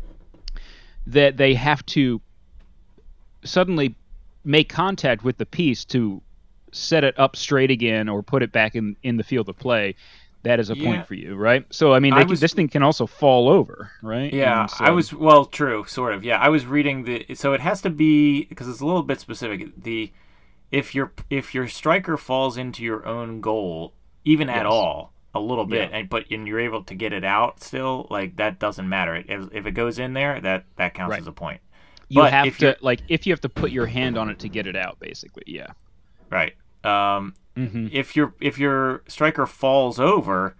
that 1.07 1.37
they 1.37 1.53
have 1.53 1.85
to 1.87 2.21
suddenly 3.43 3.95
make 4.43 4.69
contact 4.69 5.23
with 5.23 5.37
the 5.37 5.45
piece 5.45 5.85
to 5.85 6.21
set 6.71 7.03
it 7.03 7.17
up 7.17 7.35
straight 7.35 7.71
again 7.71 8.07
or 8.09 8.21
put 8.21 8.43
it 8.43 8.51
back 8.51 8.75
in 8.75 8.95
in 9.03 9.17
the 9.17 9.23
field 9.23 9.49
of 9.49 9.57
play. 9.57 9.95
That 10.43 10.59
is 10.59 10.69
a 10.69 10.77
Yeah. 10.77 10.85
point 10.85 11.07
for 11.07 11.15
you, 11.15 11.35
right? 11.35 11.65
So 11.69 11.93
I 11.93 11.99
mean, 11.99 12.13
I 12.13 12.23
was- 12.23 12.39
this 12.39 12.53
thing 12.53 12.69
can 12.69 12.83
also 12.83 13.05
fall 13.05 13.49
over, 13.49 13.91
right? 14.01 14.31
Yeah, 14.33 14.67
so- 14.67 14.85
I 14.85 14.91
was 14.91 15.13
well, 15.13 15.45
true, 15.45 15.83
sort 15.87 16.13
of. 16.13 16.23
Yeah, 16.23 16.37
I 16.37 16.49
was 16.49 16.65
reading 16.65 17.03
the. 17.03 17.25
So 17.33 17.53
it 17.53 17.59
has 17.61 17.81
to 17.81 17.89
be 17.89 18.45
because 18.45 18.67
it's 18.69 18.79
a 18.81 18.85
little 18.85 19.03
bit 19.03 19.19
specific. 19.19 19.83
The 19.83 20.11
if 20.71 20.93
your 20.95 21.11
if 21.29 21.53
your 21.55 21.67
striker 21.67 22.15
falls 22.17 22.55
into 22.57 22.83
your 22.83 23.05
own 23.05 23.41
goal, 23.41 23.93
even 24.23 24.49
at 24.49 24.65
all, 24.65 25.11
a 25.35 25.39
little 25.39 25.65
bit, 25.65 25.89
Yeah. 25.91 25.97
and 25.97 26.09
but 26.09 26.25
and 26.31 26.47
you're 26.47 26.59
able 26.59 26.83
to 26.83 26.95
get 26.95 27.13
it 27.13 27.23
out 27.23 27.61
still, 27.61 28.07
like 28.09 28.35
that 28.37 28.59
doesn't 28.59 28.87
matter. 28.89 29.15
If, 29.27 29.49
if 29.53 29.65
it 29.65 29.71
goes 29.71 29.99
in 29.99 30.13
there, 30.13 30.39
that 30.41 30.65
that 30.77 30.93
counts 30.93 31.11
Right. 31.11 31.21
as 31.21 31.27
a 31.27 31.31
point. 31.31 31.61
you 32.07 32.21
but 32.21 32.31
have 32.33 32.47
if 32.47 32.57
to 32.59 32.75
like 32.81 33.01
if 33.07 33.27
you 33.27 33.33
have 33.33 33.41
to 33.41 33.49
put 33.49 33.71
your 33.71 33.85
hand 33.85 34.17
on 34.17 34.29
it 34.29 34.39
to 34.39 34.49
get 34.49 34.65
it 34.67 34.75
out, 34.75 34.99
basically. 34.99 35.43
Yeah. 35.47 35.67
Right. 36.29 36.55
Um, 36.83 37.35
hmm 37.55 37.87
if 37.91 38.15
your 38.15 38.33
if 38.39 38.57
your 38.57 39.03
striker 39.07 39.45
falls 39.45 39.99
over 39.99 40.55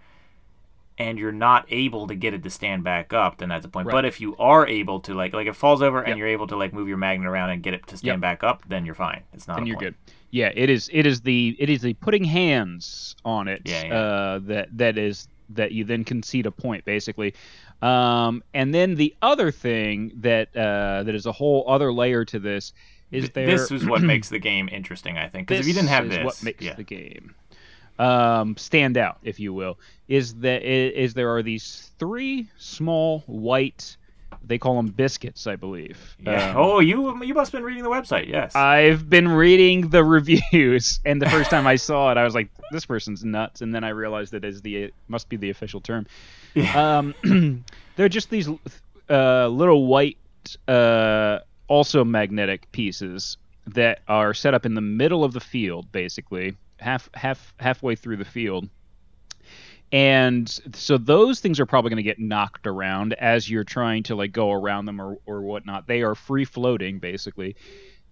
and 0.98 1.18
you're 1.18 1.32
not 1.32 1.64
able 1.70 2.06
to 2.06 2.14
get 2.14 2.34
it 2.34 2.42
to 2.42 2.50
stand 2.50 2.84
back 2.84 3.12
up, 3.14 3.38
then 3.38 3.48
that's 3.48 3.64
a 3.64 3.68
point. 3.68 3.86
Right. 3.86 3.92
But 3.92 4.04
if 4.04 4.20
you 4.20 4.36
are 4.36 4.66
able 4.66 5.00
to 5.00 5.14
like 5.14 5.32
like 5.32 5.46
it 5.46 5.56
falls 5.56 5.80
over 5.82 5.98
Yep. 5.98 6.08
and 6.08 6.18
you're 6.18 6.28
able 6.28 6.46
to 6.48 6.56
like 6.56 6.72
move 6.74 6.88
your 6.88 6.98
magnet 6.98 7.26
around 7.26 7.50
and 7.50 7.62
get 7.62 7.74
it 7.74 7.86
to 7.88 7.96
stand 7.96 8.16
Yep. 8.16 8.20
back 8.20 8.44
up, 8.44 8.62
then 8.68 8.84
you're 8.84 8.94
fine. 8.94 9.22
It's 9.32 9.48
not. 9.48 9.56
and 9.58 9.66
a 9.66 9.68
you're 9.68 9.78
point. 9.78 9.96
good. 10.06 10.14
Yeah, 10.30 10.50
it 10.54 10.70
is. 10.70 10.88
It 10.92 11.06
is 11.06 11.20
the 11.22 11.56
it 11.58 11.68
is 11.68 11.82
the 11.82 11.94
putting 11.94 12.24
hands 12.24 13.16
on 13.24 13.48
it. 13.48 13.62
Yeah, 13.64 13.84
yeah. 13.84 13.94
Uh, 13.94 14.38
that 14.44 14.78
that 14.78 14.98
is 14.98 15.28
that 15.50 15.72
you 15.72 15.84
then 15.84 16.04
concede 16.04 16.46
a 16.46 16.50
point 16.50 16.84
basically. 16.84 17.34
Um, 17.82 18.42
and 18.52 18.74
then 18.74 18.94
the 18.94 19.14
other 19.22 19.50
thing 19.50 20.12
that 20.16 20.54
uh, 20.56 21.02
that 21.04 21.14
is 21.14 21.26
a 21.26 21.32
whole 21.32 21.64
other 21.66 21.92
layer 21.92 22.24
to 22.26 22.38
this 22.38 22.72
is 23.10 23.24
Th- 23.24 23.32
there. 23.32 23.46
This 23.46 23.70
is 23.70 23.84
what 23.84 24.02
makes 24.02 24.28
the 24.28 24.38
game 24.38 24.68
interesting, 24.70 25.18
I 25.18 25.28
think. 25.28 25.48
Because 25.48 25.62
if 25.62 25.68
you 25.68 25.74
didn't 25.74 25.88
have 25.88 26.06
is 26.06 26.10
this, 26.10 26.24
what 26.24 26.42
makes 26.42 26.62
yeah. 26.62 26.74
the 26.74 26.84
game 26.84 27.34
um, 27.98 28.56
stand 28.56 28.96
out, 28.96 29.18
if 29.22 29.40
you 29.40 29.52
will, 29.52 29.78
is 30.08 30.34
that 30.36 30.62
is 30.62 31.14
there 31.14 31.34
are 31.34 31.42
these 31.42 31.90
three 31.98 32.48
small 32.56 33.20
white. 33.26 33.96
They 34.42 34.58
call 34.58 34.76
them 34.76 34.88
biscuits, 34.88 35.46
I 35.46 35.56
believe. 35.56 36.16
Yeah. 36.18 36.50
Um, 36.50 36.56
oh, 36.56 36.80
you 36.80 37.22
you 37.22 37.34
must 37.34 37.52
have 37.52 37.58
been 37.60 37.64
reading 37.64 37.82
the 37.82 37.90
website. 37.90 38.28
Yes. 38.28 38.54
I've 38.54 39.08
been 39.08 39.28
reading 39.28 39.88
the 39.88 40.02
reviews, 40.04 41.00
and 41.04 41.20
the 41.20 41.28
first 41.28 41.50
time 41.50 41.66
I 41.66 41.76
saw 41.76 42.10
it, 42.10 42.18
I 42.18 42.24
was 42.24 42.34
like, 42.34 42.50
"This 42.70 42.86
person's 42.86 43.24
nuts," 43.24 43.60
and 43.60 43.74
then 43.74 43.84
I 43.84 43.90
realized 43.90 44.32
that 44.32 44.44
is 44.44 44.62
the 44.62 44.76
it 44.76 44.94
must 45.08 45.28
be 45.28 45.36
the 45.36 45.50
official 45.50 45.80
term. 45.80 46.06
Um, 46.74 47.14
they're 47.96 48.08
just 48.08 48.30
these 48.30 48.48
uh, 49.08 49.48
little 49.48 49.86
white, 49.86 50.18
uh, 50.66 51.40
also 51.68 52.04
magnetic 52.04 52.70
pieces 52.72 53.36
that 53.66 54.00
are 54.08 54.34
set 54.34 54.54
up 54.54 54.66
in 54.66 54.74
the 54.74 54.80
middle 54.80 55.22
of 55.22 55.32
the 55.32 55.40
field, 55.40 55.90
basically 55.92 56.56
half 56.78 57.08
half 57.14 57.54
halfway 57.58 57.94
through 57.94 58.16
the 58.16 58.24
field. 58.24 58.68
And 59.92 60.48
so 60.74 60.98
those 60.98 61.40
things 61.40 61.58
are 61.58 61.66
probably 61.66 61.90
going 61.90 61.96
to 61.96 62.02
get 62.04 62.20
knocked 62.20 62.66
around 62.66 63.12
as 63.14 63.50
you're 63.50 63.64
trying 63.64 64.04
to 64.04 64.14
like 64.14 64.30
go 64.32 64.52
around 64.52 64.84
them 64.84 65.00
or, 65.00 65.18
or 65.26 65.42
whatnot. 65.42 65.88
They 65.88 66.02
are 66.02 66.14
free 66.14 66.44
floating 66.44 67.00
basically, 67.00 67.56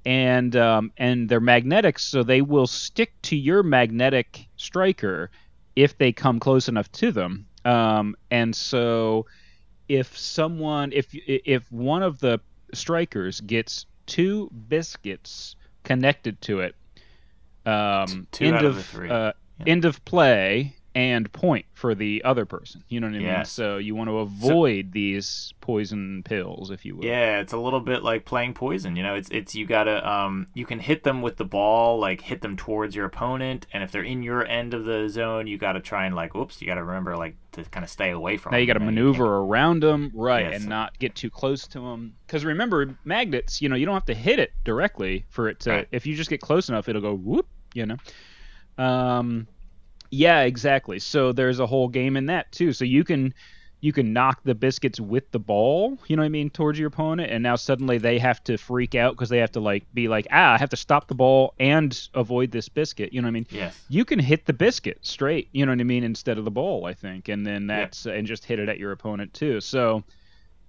and 0.05 0.57
um, 0.57 0.91
and 0.97 1.29
they're 1.29 1.39
magnetic, 1.41 2.01
so 2.01 2.25
they 2.25 2.43
will 2.43 2.67
stick 2.67 3.13
to 3.23 3.37
your 3.37 3.63
magnetic 3.63 4.49
striker 4.57 5.31
if 5.77 5.97
they 5.99 6.13
come 6.13 6.41
close 6.41 6.69
enough 6.69 6.91
to 6.93 7.13
them. 7.13 7.47
Um, 7.65 8.17
and 8.31 8.57
so 8.57 9.27
if 9.89 10.19
someone 10.19 10.93
if 10.93 11.07
if 11.13 11.71
one 11.71 12.03
of 12.03 12.19
the 12.19 12.41
strikers 12.75 13.41
gets 13.41 13.87
two 14.07 14.51
biscuits 14.69 15.55
connected 15.85 16.41
to 16.43 16.61
it, 16.61 16.75
um, 17.67 18.27
two 18.33 18.47
end 18.47 18.57
out 18.57 18.65
of 18.65 18.71
of, 18.71 18.77
the 18.79 18.83
three. 18.83 19.11
Uh, 19.11 19.33
Yeah. 19.61 19.65
end 19.67 19.85
of 19.85 20.05
play 20.05 20.75
and 20.99 21.33
point 21.33 21.65
for 21.75 21.95
the 21.95 22.21
other 22.25 22.45
person. 22.45 22.83
You 22.89 22.99
know 22.99 23.07
what 23.07 23.15
I 23.15 23.19
mean? 23.19 23.27
Yes. 23.29 23.53
So 23.53 23.77
you 23.77 23.95
want 23.95 24.11
to 24.11 24.19
avoid 24.19 24.91
these 24.91 25.55
poison 25.61 26.25
pills, 26.25 26.73
if 26.73 26.85
you 26.85 26.97
will. 26.97 27.05
Yeah, 27.05 27.39
it's 27.39 27.53
a 27.53 27.57
little 27.57 27.79
bit 27.79 28.03
like 28.03 28.25
playing 28.25 28.55
poison. 28.55 28.97
You 28.97 29.05
know, 29.05 29.15
it's 29.15 29.29
it's 29.31 29.55
you 29.55 29.65
gotta 29.65 30.07
um 30.11 30.49
you 30.55 30.67
can 30.67 30.81
hit 30.81 31.05
them 31.05 31.23
with 31.23 31.37
the 31.37 31.45
ball, 31.45 32.01
like 32.01 32.21
hit 32.21 32.41
them 32.41 32.57
towards 32.57 32.97
your 32.97 33.07
opponent, 33.07 33.69
and 33.73 33.85
if 33.85 33.93
they're 33.93 34.03
in 34.03 34.25
your 34.25 34.45
end 34.45 34.75
of 34.75 34.87
the 34.87 35.09
zone, 35.09 35.47
you 35.47 35.57
gotta 35.57 35.79
try 35.79 36.05
and 36.05 36.17
like, 36.17 36.35
whoops, 36.35 36.61
you 36.61 36.67
gotta 36.67 36.83
remember 36.83 37.17
like 37.17 37.37
to 37.53 37.63
kind 37.71 37.85
of 37.85 37.91
stay 37.91 38.11
away 38.11 38.37
from. 38.37 38.51
Now 38.51 38.59
you 38.59 38.67
got 38.67 38.73
to 38.73 38.81
them. 38.81 38.87
maneuver 38.87 39.37
around 39.37 39.85
them, 39.85 40.11
right, 40.17 40.53
and 40.53 40.67
not 40.67 40.99
get 40.99 41.15
too 41.15 41.31
close 41.31 41.69
to 41.69 41.81
them. 41.81 42.15
Because 42.27 42.45
remember, 42.45 42.99
magnets, 43.05 43.63
you 43.63 43.69
know, 43.69 43.77
you 43.77 43.87
don't 43.87 43.95
have 43.95 44.07
to 44.07 44.15
hit 44.15 44.41
it 44.41 44.51
directly 44.65 45.27
for 45.29 45.49
it 45.49 45.61
to. 45.61 45.71
Right. 45.71 45.89
If 45.93 46.07
you 46.07 46.17
just 46.17 46.29
get 46.29 46.41
close 46.41 46.69
enough, 46.69 46.89
it'll 46.89 47.03
go 47.03 47.15
whoop. 47.15 47.47
You 47.73 47.87
know. 47.87 47.97
Um, 48.79 49.47
yeah, 50.11 50.43
exactly. 50.43 50.99
So 50.99 51.33
there's 51.33 51.61
a 51.61 51.67
whole 51.67 51.89
game 51.89 52.17
in 52.17 52.27
that 52.27 52.51
too. 52.53 52.73
So 52.73 52.85
you 52.85 53.05
can 53.05 53.35
you 53.81 53.93
can 53.93 54.13
knock 54.13 54.41
the 54.43 54.57
biscuits 54.57 54.99
with 54.99 55.31
the 55.31 55.39
ball, 55.39 55.97
you 56.09 56.17
know 56.17 56.23
what 56.23 56.27
I 56.27 56.31
mean, 56.31 56.51
towards 56.51 56.81
your 56.81 56.89
opponent, 56.89 57.31
and 57.31 57.43
now 57.45 57.55
suddenly 57.55 57.99
they 57.99 58.19
have 58.19 58.43
to 58.45 58.59
freak 58.59 58.97
out 58.97 59.13
because 59.15 59.29
they 59.29 59.39
have 59.39 59.53
to 59.53 59.61
like 59.61 59.87
be 59.95 60.09
like, 60.09 60.27
ah, 60.33 60.55
I 60.55 60.59
have 60.59 60.71
to 60.71 60.77
stop 60.77 61.07
the 61.07 61.15
ball 61.15 61.55
and 61.61 61.97
avoid 62.15 62.51
this 62.51 62.69
biscuit. 62.69 63.13
You 63.13 63.23
know 63.23 63.27
what 63.27 63.31
I 63.31 63.33
mean? 63.33 63.47
Yes. 63.51 63.89
you 63.89 64.05
can 64.05 64.19
hit 64.19 64.47
the 64.47 64.53
biscuit 64.53 64.99
straight, 65.03 65.49
you 65.53 65.65
know 65.65 65.73
what 65.73 65.81
I 65.81 65.85
mean, 65.85 66.03
instead 66.03 66.39
of 66.39 66.45
the 66.45 66.51
ball, 66.51 66.87
I 66.87 66.95
think, 66.95 67.29
and 67.29 67.47
then 67.47 67.69
Yeah. 67.73 67.89
that's 67.89 68.05
and 68.07 68.27
just 68.27 68.45
hit 68.45 68.59
it 68.59 68.69
at 68.69 68.79
your 68.79 68.91
opponent 68.93 69.33
too. 69.33 69.61
So 69.61 70.03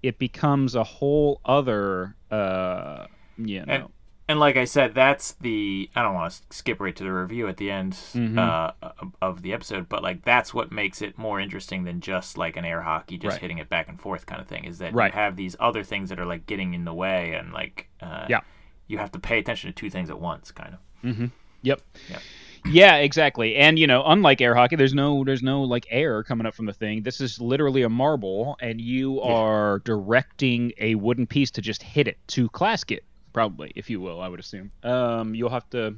it 0.04 0.20
becomes 0.20 0.76
a 0.76 0.84
whole 0.84 1.42
other, 1.46 2.16
uh, 2.32 3.08
you 3.38 3.66
know, 3.66 3.66
And 3.68 3.90
and 4.30 4.40
like 4.40 4.56
I 4.56 4.64
said, 4.64 4.94
that's 4.96 5.34
the 5.34 5.90
I 5.96 6.02
don't 6.04 6.14
want 6.14 6.32
to 6.32 6.56
skip 6.56 6.80
right 6.80 6.96
to 6.96 7.04
the 7.04 7.12
review 7.12 7.48
at 7.50 7.58
the 7.58 7.70
end 7.72 7.94
Mhm. 7.94 8.38
uh, 8.38 8.72
of- 9.22 9.42
the 9.42 9.52
episode, 9.54 9.90
but 9.90 10.02
like 10.04 10.24
that's 10.24 10.54
what 10.54 10.72
makes 10.72 11.02
it 11.02 11.18
more 11.18 11.40
interesting 11.42 11.84
than 11.84 12.00
just 12.00 12.38
like 12.38 12.56
an 12.56 12.64
air 12.64 12.82
hockey, 12.84 13.18
just 13.18 13.34
Right. 13.34 13.42
hitting 13.42 13.58
it 13.58 13.68
back 13.68 13.90
and 13.90 14.00
forth 14.00 14.26
kind 14.26 14.40
of 14.42 14.48
thing. 14.48 14.64
Is 14.64 14.78
that 14.78 14.94
Right. 14.94 15.12
you 15.14 15.20
have 15.20 15.36
these 15.36 15.56
other 15.60 15.84
things 15.84 16.08
that 16.10 16.20
are 16.20 16.26
like 16.26 16.46
getting 16.46 16.74
in 16.74 16.86
the 16.86 16.94
way, 16.94 17.34
and 17.34 17.52
like 17.52 17.90
uh, 18.02 18.28
Yeah. 18.30 18.40
you 18.88 18.98
have 19.00 19.12
to 19.12 19.20
pay 19.20 19.40
attention 19.40 19.70
to 19.70 19.76
two 19.76 19.90
things 19.90 20.10
at 20.10 20.20
once, 20.20 20.52
kind 20.52 20.76
of. 21.04 21.32
yep. 21.62 21.82
Yep. 22.10 22.22
Yeah, 22.66 22.96
exactly. 22.98 23.56
And 23.56 23.80
you 23.80 23.88
know, 23.88 24.04
unlike 24.06 24.42
air 24.42 24.54
hockey, 24.54 24.76
there's 24.76 24.94
no 24.94 25.24
there's 25.24 25.42
no 25.42 25.64
like 25.64 25.88
air 25.90 26.24
coming 26.24 26.46
up 26.46 26.54
from 26.54 26.66
the 26.66 26.74
thing. 26.74 27.04
This 27.04 27.22
is 27.22 27.40
literally 27.40 27.82
a 27.84 27.90
marble, 27.90 28.58
and 28.62 28.80
you 28.82 29.22
are 29.22 29.80
directing 29.86 30.74
a 30.78 30.96
wooden 30.96 31.26
piece 31.26 31.52
to 31.52 31.62
just 31.62 31.82
hit 31.84 32.08
it 32.08 32.18
to 32.30 32.50
klask 32.50 32.92
it, 32.92 33.04
probably, 33.34 33.72
if 33.76 33.90
you 33.90 34.00
will. 34.02 34.22
I 34.22 34.28
would 34.28 34.40
assume. 34.40 34.72
Um, 34.84 35.36
you'll 35.36 35.50
have 35.50 35.70
to. 35.72 35.96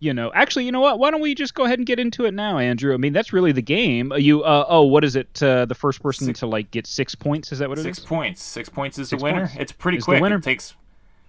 You 0.00 0.12
know, 0.12 0.30
actually, 0.34 0.66
you 0.66 0.72
know 0.72 0.80
what? 0.80 0.98
Why 0.98 1.10
don't 1.10 1.22
we 1.22 1.34
just 1.34 1.54
go 1.54 1.64
ahead 1.64 1.78
and 1.78 1.86
get 1.86 1.98
into 1.98 2.26
it 2.26 2.34
now, 2.34 2.58
Andrew? 2.58 2.92
I 2.92 2.98
mean, 2.98 3.14
that's 3.14 3.32
really 3.32 3.52
the 3.52 3.62
game. 3.62 4.12
Uh, 4.12 4.16
You, 4.16 4.42
uh, 4.42 4.66
oh, 4.68 4.82
what 4.82 5.02
is 5.02 5.16
it? 5.16 5.42
Uh, 5.42 5.64
the 5.64 5.74
first 5.74 6.02
person 6.02 6.26
Six- 6.26 6.40
to 6.40 6.46
like 6.46 6.70
get 6.70 6.86
six 6.86 7.14
points? 7.14 7.52
Is 7.52 7.60
that 7.60 7.68
what 7.70 7.78
it 7.78 7.86
is? 7.86 7.96
Six 7.96 8.00
points. 8.00 8.42
Six 8.42 8.68
points 8.68 8.98
is 8.98 9.08
Six 9.08 9.20
the 9.22 9.24
winner. 9.24 9.40
points 9.46 9.56
It's 9.58 9.72
pretty 9.72 9.98
the 9.98 10.04
quick. 10.04 10.20
winner. 10.20 10.36
It 10.36 10.42
takes. 10.42 10.74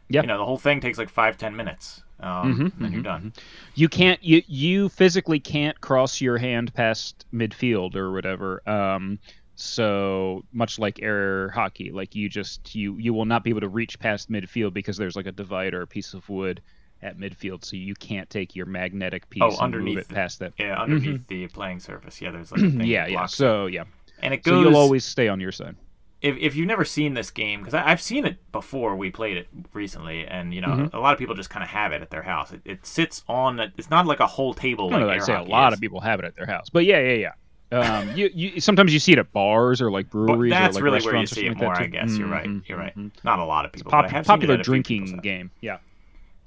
Yeah. 0.10 0.22
You 0.22 0.28
know, 0.28 0.38
the 0.38 0.46
whole 0.46 0.58
thing 0.58 0.82
takes 0.82 0.98
like 0.98 1.10
five 1.10 1.38
ten 1.38 1.56
minutes. 1.56 2.02
Um, 2.20 2.72
Mhm, 2.80 2.84
and 2.86 2.94
you're 2.94 3.02
mhm, 3.02 3.06
done. 3.06 3.34
you 3.76 3.88
can't 3.90 4.24
you 4.24 4.42
you 4.48 4.88
physically 4.90 5.40
can't 5.40 5.80
cross 5.82 6.22
your 6.22 6.38
hand 6.38 6.74
past 6.74 7.26
midfield 7.34 7.96
or 7.96 8.12
whatever 8.14 8.62
um 8.70 9.20
so 9.56 10.44
much 10.52 10.78
like 10.80 11.02
air 11.02 11.50
hockey 11.52 11.92
like 11.92 12.14
you 12.16 12.28
just 12.30 12.76
you 12.76 12.98
you 12.98 13.14
will 13.14 13.26
not 13.26 13.44
be 13.44 13.50
able 13.50 13.62
to 13.62 13.70
reach 13.70 13.98
past 14.00 14.30
midfield 14.30 14.74
because 14.74 14.98
there's 14.98 15.16
like 15.16 15.28
a 15.28 15.32
divider 15.32 15.82
a 15.82 15.88
piece 15.88 16.14
of 16.14 16.28
wood 16.30 16.62
at 17.02 17.18
midfield 17.18 17.64
so 17.64 17.76
you 17.78 17.96
can't 17.96 18.30
take 18.30 18.56
your 18.56 18.66
magnetic 18.66 19.30
piece 19.30 19.42
Oh, 19.42 19.58
and 19.62 19.64
underneath 19.64 19.78
move 19.78 20.08
it 20.10 20.10
past 20.10 20.40
that 20.40 20.54
Yeah, 20.58 20.80
underneath 20.82 21.28
the 21.28 21.48
playing 21.48 21.80
surface. 21.80 22.22
Yeah, 22.22 22.32
there's 22.32 22.52
like 22.52 22.64
a 22.64 22.70
thing 22.70 22.88
Mm-hmm. 22.88 23.06
yeah 23.06 23.08
yeah 23.08 23.26
so 23.26 23.66
yeah 23.68 23.84
and 24.22 24.34
it 24.34 24.44
goes. 24.44 24.44
so 24.46 24.54
you'll 24.54 24.76
always 24.76 25.06
stay 25.06 25.28
on 25.28 25.40
your 25.40 25.52
side 25.52 25.76
if, 26.22 26.38
if 26.38 26.56
you've 26.56 26.68
never 26.68 26.86
seen 26.86 27.14
this 27.14 27.30
game, 27.30 27.60
because 27.62 27.74
I've 27.74 28.02
seen 28.02 28.26
it 28.26 28.38
before 28.52 28.96
we 28.96 29.12
played 29.12 29.38
it 29.38 29.48
recently, 29.74 30.26
and 30.26 30.54
you 30.54 30.62
know 30.62 30.74
Mm-hmm. 30.74 30.88
a 30.94 31.00
lot 31.00 31.14
of 31.14 31.20
people 31.20 31.36
just 31.36 31.50
kind 31.50 31.64
of 31.64 31.70
have 31.70 31.92
it 31.92 32.02
at 32.02 32.10
their 32.10 32.24
house. 32.24 32.52
It, 32.52 32.62
it 32.66 32.86
sits 32.86 33.24
on. 33.28 33.60
A, 33.60 33.74
it's 33.78 33.90
not 33.90 34.06
like 34.08 34.20
a 34.20 34.28
whole 34.28 34.54
table. 34.54 34.92
I 34.92 35.02
like 35.04 35.10
I 35.10 35.20
say 35.20 35.34
a 35.34 35.44
lot 35.44 35.74
is. 35.74 35.74
of 35.74 35.80
people 35.80 36.00
have 36.02 36.20
it 36.20 36.26
at 36.26 36.36
their 36.36 36.46
house 36.46 36.70
but 36.72 36.86
yeah 36.86 37.00
yeah 37.00 37.14
yeah 37.14 37.32
um, 37.72 38.12
you, 38.16 38.30
you 38.34 38.62
sometimes 38.62 38.94
you 38.94 39.00
see 39.00 39.12
it 39.14 39.18
at 39.20 39.32
bars 39.34 39.82
or 39.82 39.90
like 39.92 40.06
But 40.12 40.26
breweries 40.26 40.52
that's 40.52 40.78
or 40.78 40.82
like 40.82 40.84
really 40.84 41.06
where 41.06 41.16
you 41.18 41.26
see 41.26 41.46
it 41.48 41.58
more. 41.58 41.70
like 41.74 41.82
I 41.82 41.86
guess 41.88 42.12
too. 42.12 42.20
you're 42.20 42.28
right. 42.28 42.48
Mhm, 42.48 42.68
You're 42.68 42.78
right. 42.78 42.96
mhm. 42.98 43.12
Not 43.24 43.40
a 43.40 43.46
lot 43.46 43.66
of 43.66 43.72
people. 43.74 43.92
Pop- 43.92 44.06
but 44.06 44.12
I 44.12 44.16
have 44.18 44.26
seen 44.26 44.34
it 44.34 44.36
popular 44.36 44.54
at 44.56 44.60
a 44.62 44.64
few 44.64 44.74
people's 44.84 45.10
drinking 45.12 45.20
game 45.22 45.52
yeah 45.62 45.78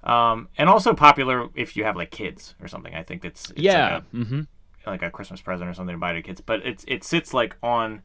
Um, 0.05 0.49
and 0.57 0.69
also 0.69 0.95
popular 0.95 1.49
if 1.55 1.77
you 1.77 1.85
have 1.85 1.97
like 1.97 2.11
kids 2.11 2.55
or 2.63 2.69
something. 2.69 2.95
I 2.95 3.03
think 3.03 3.25
it's, 3.25 3.51
it's 3.51 3.61
yeah 3.61 4.01
like, 4.13 4.29
a, 4.31 4.47
like 4.91 5.03
a 5.03 5.11
Christmas 5.11 5.41
present 5.41 5.69
or 5.69 5.75
something 5.75 5.95
to 5.95 5.99
buy 5.99 6.13
to 6.13 6.23
kids. 6.23 6.41
But 6.41 6.65
it's 6.65 6.85
it 6.89 7.05
sits 7.05 7.35
like 7.35 7.57
on 7.63 8.03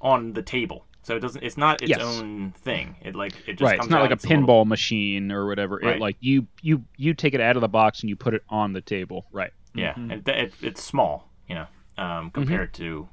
on 0.00 0.32
the 0.34 0.42
table, 0.42 0.84
so 1.02 1.16
it 1.16 1.20
doesn't. 1.20 1.42
It's 1.42 1.56
not 1.56 1.80
its 1.82 1.90
Yes. 1.90 2.00
own 2.02 2.52
thing. 2.58 2.96
It 3.02 3.14
like 3.14 3.32
it 3.46 3.52
just 3.54 3.62
right 3.62 3.78
comes 3.78 3.86
it's 3.86 3.90
not 3.92 4.02
like 4.02 4.10
a 4.10 4.14
it's 4.14 4.26
little- 4.26 4.44
pinball 4.46 4.66
machine 4.66 5.30
or 5.32 5.46
whatever 5.46 5.80
Right. 5.82 5.96
it 5.96 6.00
like 6.00 6.16
you 6.20 6.46
you 6.60 6.84
you 6.96 7.14
take 7.14 7.34
it 7.34 7.40
out 7.40 7.56
of 7.56 7.62
the 7.62 7.68
box 7.68 8.00
and 8.00 8.10
you 8.10 8.16
put 8.16 8.34
it 8.34 8.42
on 8.48 8.72
the 8.72 8.80
table 8.80 9.26
right 9.32 9.52
Yeah, 9.74 9.94
Mhm. 9.94 10.12
and 10.12 10.28
it, 10.28 10.52
it's 10.60 10.82
small, 10.82 11.30
you 11.48 11.54
know, 11.54 11.62
Mm-hmm. 11.62 11.77
Um, 11.98 12.30
compared 12.30 12.72
to 12.74 13.08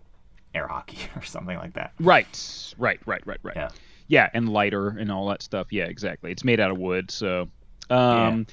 air 0.53 0.67
hockey 0.67 0.99
or 1.15 1.21
something 1.23 1.57
like 1.57 1.73
that. 1.73 1.91
right 1.99 2.73
right 2.77 2.99
right 3.05 3.21
right 3.25 3.39
right 3.43 3.55
Yeah. 3.57 3.69
yeah 4.07 4.29
and 4.33 4.47
lighter 4.47 4.89
and 4.89 5.11
all 5.11 5.27
that 5.29 5.41
stuff 5.41 5.67
yeah 5.71 5.85
exactly 5.85 6.31
it's 6.31 6.43
made 6.45 6.59
out 6.59 6.71
of 6.71 6.77
wood 6.77 7.09
so 7.11 7.49
um 7.89 8.45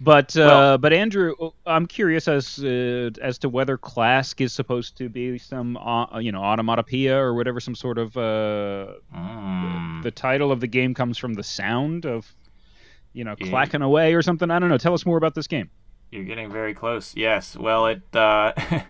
but 0.00 0.36
uh 0.36 0.40
Well- 0.40 0.78
but 0.78 0.92
andrew 0.92 1.34
i'm 1.66 1.86
curious 1.86 2.26
as 2.28 2.58
uh, 2.64 3.10
as 3.22 3.38
to 3.38 3.48
whether 3.48 3.78
klask 3.78 4.40
is 4.40 4.52
supposed 4.52 4.96
to 4.98 5.08
be 5.08 5.38
some 5.38 5.76
uh, 5.76 6.18
you 6.18 6.32
know 6.32 6.40
automatopoeia 6.40 7.12
or 7.16 7.34
whatever 7.34 7.60
some 7.60 7.74
sort 7.76 7.98
of 7.98 8.16
uh 8.16 8.94
Mm. 9.14 10.02
the 10.02 10.10
title 10.10 10.50
of 10.50 10.58
the 10.60 10.66
game 10.66 10.92
comes 10.94 11.18
from 11.18 11.34
the 11.34 11.44
sound 11.44 12.04
of 12.06 12.34
you 13.12 13.22
know 13.22 13.36
Yeah. 13.38 13.48
clacking 13.50 13.82
away 13.82 14.14
or 14.14 14.22
something 14.22 14.50
i 14.50 14.58
don't 14.58 14.70
know 14.70 14.78
tell 14.78 14.94
us 14.94 15.06
more 15.06 15.18
about 15.18 15.34
this 15.34 15.46
game 15.46 15.70
You're 16.10 16.24
getting 16.24 16.50
very 16.50 16.74
close. 16.74 17.14
Yes. 17.16 17.56
Well, 17.56 17.86
it. 17.86 18.02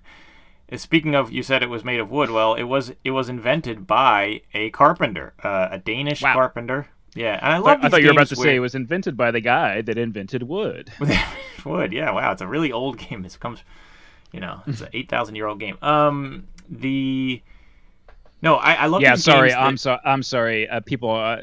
Speaking 0.76 1.14
of, 1.14 1.30
you 1.30 1.42
said 1.42 1.62
it 1.62 1.68
was 1.68 1.84
made 1.84 2.00
of 2.00 2.10
wood. 2.10 2.30
Well, 2.30 2.54
it 2.54 2.64
was. 2.64 2.92
It 3.04 3.10
was 3.12 3.28
invented 3.28 3.86
by 3.86 4.40
a 4.54 4.70
carpenter, 4.70 5.34
uh, 5.42 5.68
a 5.72 5.78
Danish 5.78 6.22
Wow. 6.22 6.32
carpenter. 6.34 6.88
Yeah, 7.14 7.38
and 7.40 7.52
I 7.52 7.56
I, 7.56 7.58
love. 7.58 7.78
I 7.78 7.82
these 7.82 7.90
thought 7.90 8.00
you 8.00 8.06
were 8.08 8.12
about 8.12 8.26
to 8.28 8.36
say 8.36 8.56
it 8.56 8.60
was 8.60 8.74
invented 8.74 9.16
by 9.16 9.30
the 9.30 9.40
guy 9.40 9.82
that 9.82 9.98
invented 9.98 10.42
wood. 10.42 10.90
wood. 11.64 11.92
Yeah, 11.92 12.10
wow, 12.10 12.32
it's 12.32 12.42
a 12.42 12.46
really 12.48 12.72
old 12.72 12.98
game. 12.98 13.24
It 13.24 13.36
comes, 13.38 13.62
you 14.32 14.40
know, 14.40 14.62
it's 14.66 14.80
an 14.80 14.88
eight 14.94 15.08
thousand 15.08 15.36
year 15.36 15.46
old 15.46 15.60
game. 15.60 15.76
Um, 15.82 16.48
the 16.68 17.40
No, 18.42 18.56
I, 18.56 18.72
I 18.74 18.86
love. 18.86 19.02
yeah, 19.02 19.14
sorry. 19.14 19.50
that- 19.50 19.60
I'm 19.60 19.76
sorry. 19.76 20.00
I'm 20.04 20.22
sorry. 20.24 20.68
Uh, 20.68 20.80
people 20.80 21.10
uh, 21.14 21.42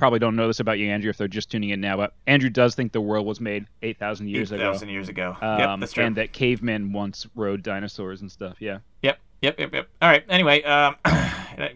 probably 0.00 0.18
don't 0.18 0.34
know 0.34 0.46
this 0.48 0.58
about 0.60 0.78
you, 0.78 0.90
Andrew, 0.90 1.10
if 1.10 1.16
they're 1.18 1.28
just 1.28 1.50
tuning 1.50 1.70
in 1.70 1.80
now. 1.80 1.96
But 1.96 2.14
Andrew 2.26 2.50
does 2.50 2.74
think 2.74 2.90
the 2.90 3.00
world 3.00 3.24
was 3.26 3.40
made 3.40 3.66
eight 3.82 3.98
thousand 3.98 4.28
years 4.28 4.50
ago. 4.50 4.62
8,000 4.70 4.88
years 4.88 5.08
ago. 5.08 5.36
Um, 5.40 5.58
yep, 5.58 5.80
that's 5.80 5.92
true. 5.92 6.04
And 6.04 6.16
that 6.16 6.32
cavemen 6.32 6.92
once 6.92 7.26
rode 7.36 7.62
dinosaurs 7.62 8.20
and 8.22 8.32
stuff. 8.32 8.56
Yeah. 8.60 8.78
Yep, 9.02 9.18
yep, 9.42 9.60
yep, 9.60 9.72
yep. 9.74 9.88
All 10.02 10.08
right. 10.08 10.24
Anyway, 10.28 10.62
um, 10.64 10.96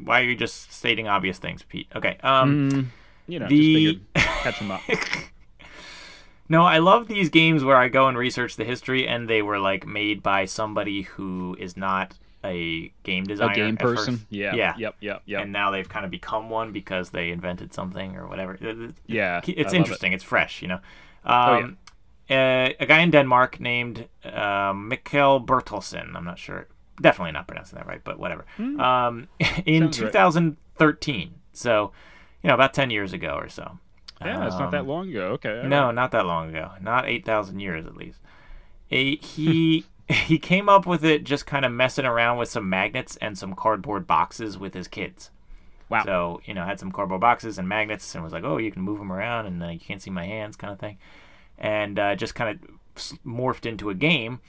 why 0.04 0.20
are 0.20 0.24
you 0.24 0.34
just 0.34 0.72
stating 0.72 1.06
obvious 1.06 1.38
things, 1.38 1.62
Pete? 1.62 1.86
Okay. 1.94 2.16
Um, 2.22 2.70
Mm, 2.70 2.86
you 3.28 3.38
know, 3.38 3.46
the- 3.48 4.00
catch 4.14 4.58
them 4.58 4.70
up. 4.70 4.80
no, 6.48 6.62
I 6.62 6.78
love 6.78 7.08
these 7.08 7.30
games 7.30 7.64
where 7.64 7.76
I 7.76 7.88
go 7.88 8.08
and 8.08 8.16
research 8.18 8.56
the 8.56 8.64
history, 8.64 9.06
and 9.06 9.28
they 9.28 9.42
were 9.42 9.58
like 9.58 9.86
made 9.86 10.22
by 10.22 10.44
somebody 10.44 11.02
who 11.02 11.56
is 11.58 11.76
not 11.76 12.14
a 12.44 12.92
game 13.02 13.24
designer. 13.24 13.52
A 13.52 13.54
game 13.54 13.74
at 13.74 13.82
first. 13.82 14.06
person. 14.06 14.26
Yeah. 14.30 14.54
Yeah. 14.54 14.74
Yep. 14.76 14.96
Yep. 15.00 15.22
Yep. 15.26 15.42
And 15.42 15.52
now 15.52 15.70
they've 15.70 15.88
kind 15.88 16.04
of 16.04 16.10
become 16.10 16.50
one 16.50 16.72
because 16.72 17.10
they 17.10 17.30
invented 17.30 17.72
something 17.74 18.16
or 18.16 18.26
whatever. 18.28 18.58
Yeah. 19.06 19.40
it's 19.44 19.48
I 19.48 19.62
love 19.62 19.74
it. 19.74 19.76
interesting. 19.76 20.12
It's 20.12 20.24
fresh, 20.24 20.62
you 20.62 20.68
know. 20.68 20.80
Oh, 21.24 21.32
Um, 21.54 21.78
uh, 22.30 22.70
a 22.80 22.86
guy 22.86 23.00
in 23.00 23.10
Denmark 23.10 23.60
named 23.60 24.08
uh, 24.24 24.72
Mikkel 24.72 25.44
Bertelsen. 25.44 26.14
I'm 26.16 26.24
not 26.24 26.38
sure. 26.38 26.68
Definitely 27.00 27.32
not 27.32 27.46
pronouncing 27.48 27.76
that 27.78 27.86
right, 27.86 28.02
but 28.04 28.18
whatever. 28.18 28.44
Um, 28.58 29.28
in 29.66 29.82
Sounds 29.92 30.00
right. 30.00 30.12
2013. 30.12 31.34
So, 31.52 31.92
you 32.42 32.48
know, 32.48 32.54
about 32.54 32.74
10 32.74 32.90
years 32.90 33.12
ago 33.12 33.34
or 33.36 33.48
so. 33.48 33.78
Yeah, 34.20 34.46
it's 34.46 34.56
not 34.58 34.70
that 34.70 34.82
Um, 34.82 34.88
long 34.88 35.10
ago. 35.10 35.26
Okay. 35.32 35.62
No, 35.66 35.86
right. 35.86 35.94
not 35.94 36.12
that 36.12 36.24
long 36.24 36.48
ago. 36.50 36.70
Not 36.80 37.06
8,000 37.06 37.60
years 37.60 37.84
at 37.84 37.96
least. 37.96 38.20
A, 38.90 39.16
he 39.16 39.84
he 40.26 40.38
came 40.38 40.68
up 40.68 40.86
with 40.86 41.04
it 41.04 41.24
just 41.24 41.46
kind 41.46 41.64
of 41.64 41.72
messing 41.72 42.04
around 42.04 42.38
with 42.38 42.48
some 42.48 42.68
magnets 42.68 43.16
and 43.16 43.38
some 43.38 43.54
cardboard 43.54 44.06
boxes 44.06 44.58
with 44.58 44.74
his 44.74 44.88
kids. 44.88 45.30
Wow. 45.88 46.04
So, 46.04 46.40
you 46.44 46.54
know, 46.54 46.64
had 46.64 46.80
some 46.80 46.92
cardboard 46.92 47.20
boxes 47.20 47.58
and 47.58 47.68
magnets 47.68 48.14
and 48.14 48.24
was 48.24 48.32
like, 48.32 48.44
oh, 48.44 48.58
you 48.58 48.70
can 48.70 48.82
move 48.82 48.98
them 48.98 49.12
around 49.12 49.46
and 49.46 49.62
uh, 49.62 49.68
you 49.68 49.78
can't 49.78 50.02
see 50.02 50.10
my 50.10 50.24
hands 50.24 50.56
kind 50.56 50.72
of 50.72 50.78
thing. 50.78 50.98
And 51.58 51.98
uh, 51.98 52.16
just 52.16 52.34
kind 52.34 52.58
of 52.58 53.16
morphed 53.24 53.66
into 53.66 53.90
a 53.90 53.94
game. 53.94 54.40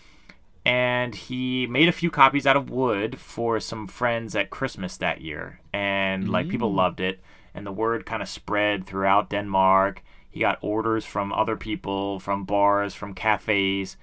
And 0.66 1.14
he 1.14 1.68
made 1.68 1.88
a 1.88 1.92
few 1.92 2.10
copies 2.10 2.48
out 2.48 2.58
of 2.58 2.72
wood 2.72 3.20
for 3.20 3.60
some 3.60 3.86
friends 3.86 4.36
at 4.36 4.50
Christmas 4.50 4.98
that 4.98 5.22
year. 5.22 5.60
And, 5.72 6.28
like, 6.28 6.50
people 6.50 6.74
loved 6.74 7.00
it. 7.00 7.20
And 7.54 7.68
the 7.68 7.72
word 7.72 8.08
kind 8.08 8.24
of 8.24 8.28
spread 8.28 8.88
throughout 8.88 9.30
Denmark. 9.30 10.02
He 10.32 10.40
got 10.40 10.58
orders 10.62 11.06
from 11.06 11.32
other 11.32 11.56
people, 11.56 12.20
from 12.20 12.46
bars, 12.46 12.96
from 12.96 13.14
cafes. 13.14 13.96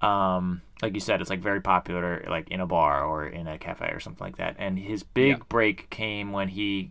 Um, 0.00 0.62
like 0.82 0.94
you 0.94 1.00
said, 1.00 1.20
it's 1.20 1.30
like 1.30 1.40
very 1.40 1.60
popular, 1.60 2.24
like 2.28 2.50
in 2.50 2.60
a 2.60 2.66
bar 2.66 3.04
or 3.04 3.26
in 3.26 3.46
a 3.46 3.58
cafe 3.58 3.86
or 3.92 4.00
something 4.00 4.24
like 4.24 4.36
that. 4.36 4.56
And 4.58 4.78
his 4.78 5.02
big 5.04 5.38
Yeah. 5.38 5.44
break 5.48 5.88
came 5.90 6.32
when 6.32 6.48
he 6.48 6.90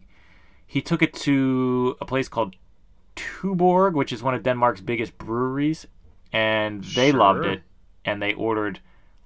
he 0.66 0.82
took 0.82 1.02
it 1.02 1.14
to 1.14 1.98
a 2.00 2.06
place 2.06 2.30
called 2.30 2.56
Tuborg, 3.16 3.94
which 3.94 4.14
is 4.14 4.24
one 4.24 4.34
of 4.34 4.44
Denmark's 4.44 4.82
biggest 4.82 5.18
breweries, 5.18 5.86
and 6.32 6.82
they 6.84 7.12
loved 7.12 7.46
it, 7.46 7.62
and 8.06 8.22
they 8.22 8.34
ordered 8.34 8.80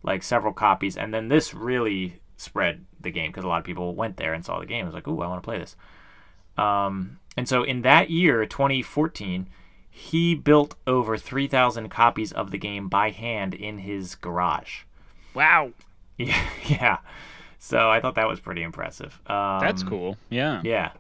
like 0.04 0.24
several 0.24 0.54
copies. 0.54 0.98
And 0.98 1.14
then 1.14 1.28
this 1.30 1.54
really 1.54 2.20
spread 2.38 2.86
the 3.00 3.12
game 3.12 3.32
because 3.32 3.44
a 3.44 3.48
lot 3.48 3.60
of 3.60 3.64
people 3.66 3.94
went 3.96 4.18
there 4.18 4.34
and 4.34 4.44
saw 4.44 4.60
the 4.60 4.66
game. 4.66 4.84
It 4.84 4.88
was 4.88 4.96
like, 4.96 5.08
"Ooh, 5.08 5.22
I 5.22 5.28
want 5.28 5.42
to 5.44 5.48
play 5.48 5.60
this." 5.60 5.76
Um, 6.58 7.20
and 7.38 7.48
so 7.48 7.64
in 7.64 7.82
that 7.84 8.10
year, 8.10 8.46
2014, 8.46 9.48
he 9.98 10.36
built 10.36 10.76
over 10.86 11.18
3,000 11.18 11.88
copies 11.88 12.34
of 12.34 12.52
the 12.52 12.58
game 12.58 12.90
by 12.90 13.12
hand 13.12 13.54
in 13.54 13.78
his 13.78 14.16
garage. 14.16 14.82
Wow. 15.34 15.72
Yeah, 16.18 16.48
yeah. 16.68 16.98
So 17.60 17.90
I 17.92 18.00
thought 18.00 18.16
that 18.16 18.30
was 18.30 18.40
pretty 18.40 18.64
impressive. 18.64 19.20
Um, 19.28 19.60
That's 19.60 19.84
cool. 19.84 20.16
Yeah. 20.30 20.62
Yeah, 20.64 20.92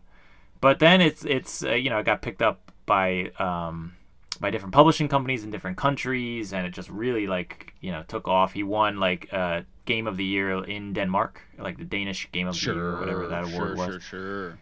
but 0.59 0.79
then 0.79 0.99
it's 0.99 1.23
it's 1.23 1.63
uh, 1.63 1.71
you 1.71 1.89
know 1.89 1.99
it 1.99 2.05
got 2.05 2.21
picked 2.21 2.41
up 2.41 2.69
by 2.85 3.31
um, 3.39 3.95
by 4.41 4.49
different 4.49 4.73
publishing 4.73 5.07
companies 5.07 5.45
in 5.45 5.51
different 5.51 5.77
countries, 5.77 6.51
and 6.51 6.67
it 6.67 6.71
just 6.71 6.89
really 6.89 7.27
like 7.27 7.73
you 7.79 7.93
know 7.93 8.03
took 8.09 8.27
off. 8.27 8.51
He 8.51 8.63
won 8.63 8.99
like 8.99 9.29
uh, 9.31 9.61
Game 9.85 10.05
of 10.05 10.17
the 10.17 10.25
Year 10.25 10.65
in 10.65 10.91
Denmark, 10.91 11.41
like 11.57 11.77
the 11.77 11.85
Danish 11.85 12.29
Game 12.33 12.47
of 12.49 12.59
the 12.59 12.73
Year, 12.73 12.89
or 12.89 12.99
whatever 12.99 13.27
that 13.29 13.43
award 13.45 13.53
sure, 13.53 13.75
was 13.77 13.85
Sure, 13.85 13.99
sure. 14.01 14.57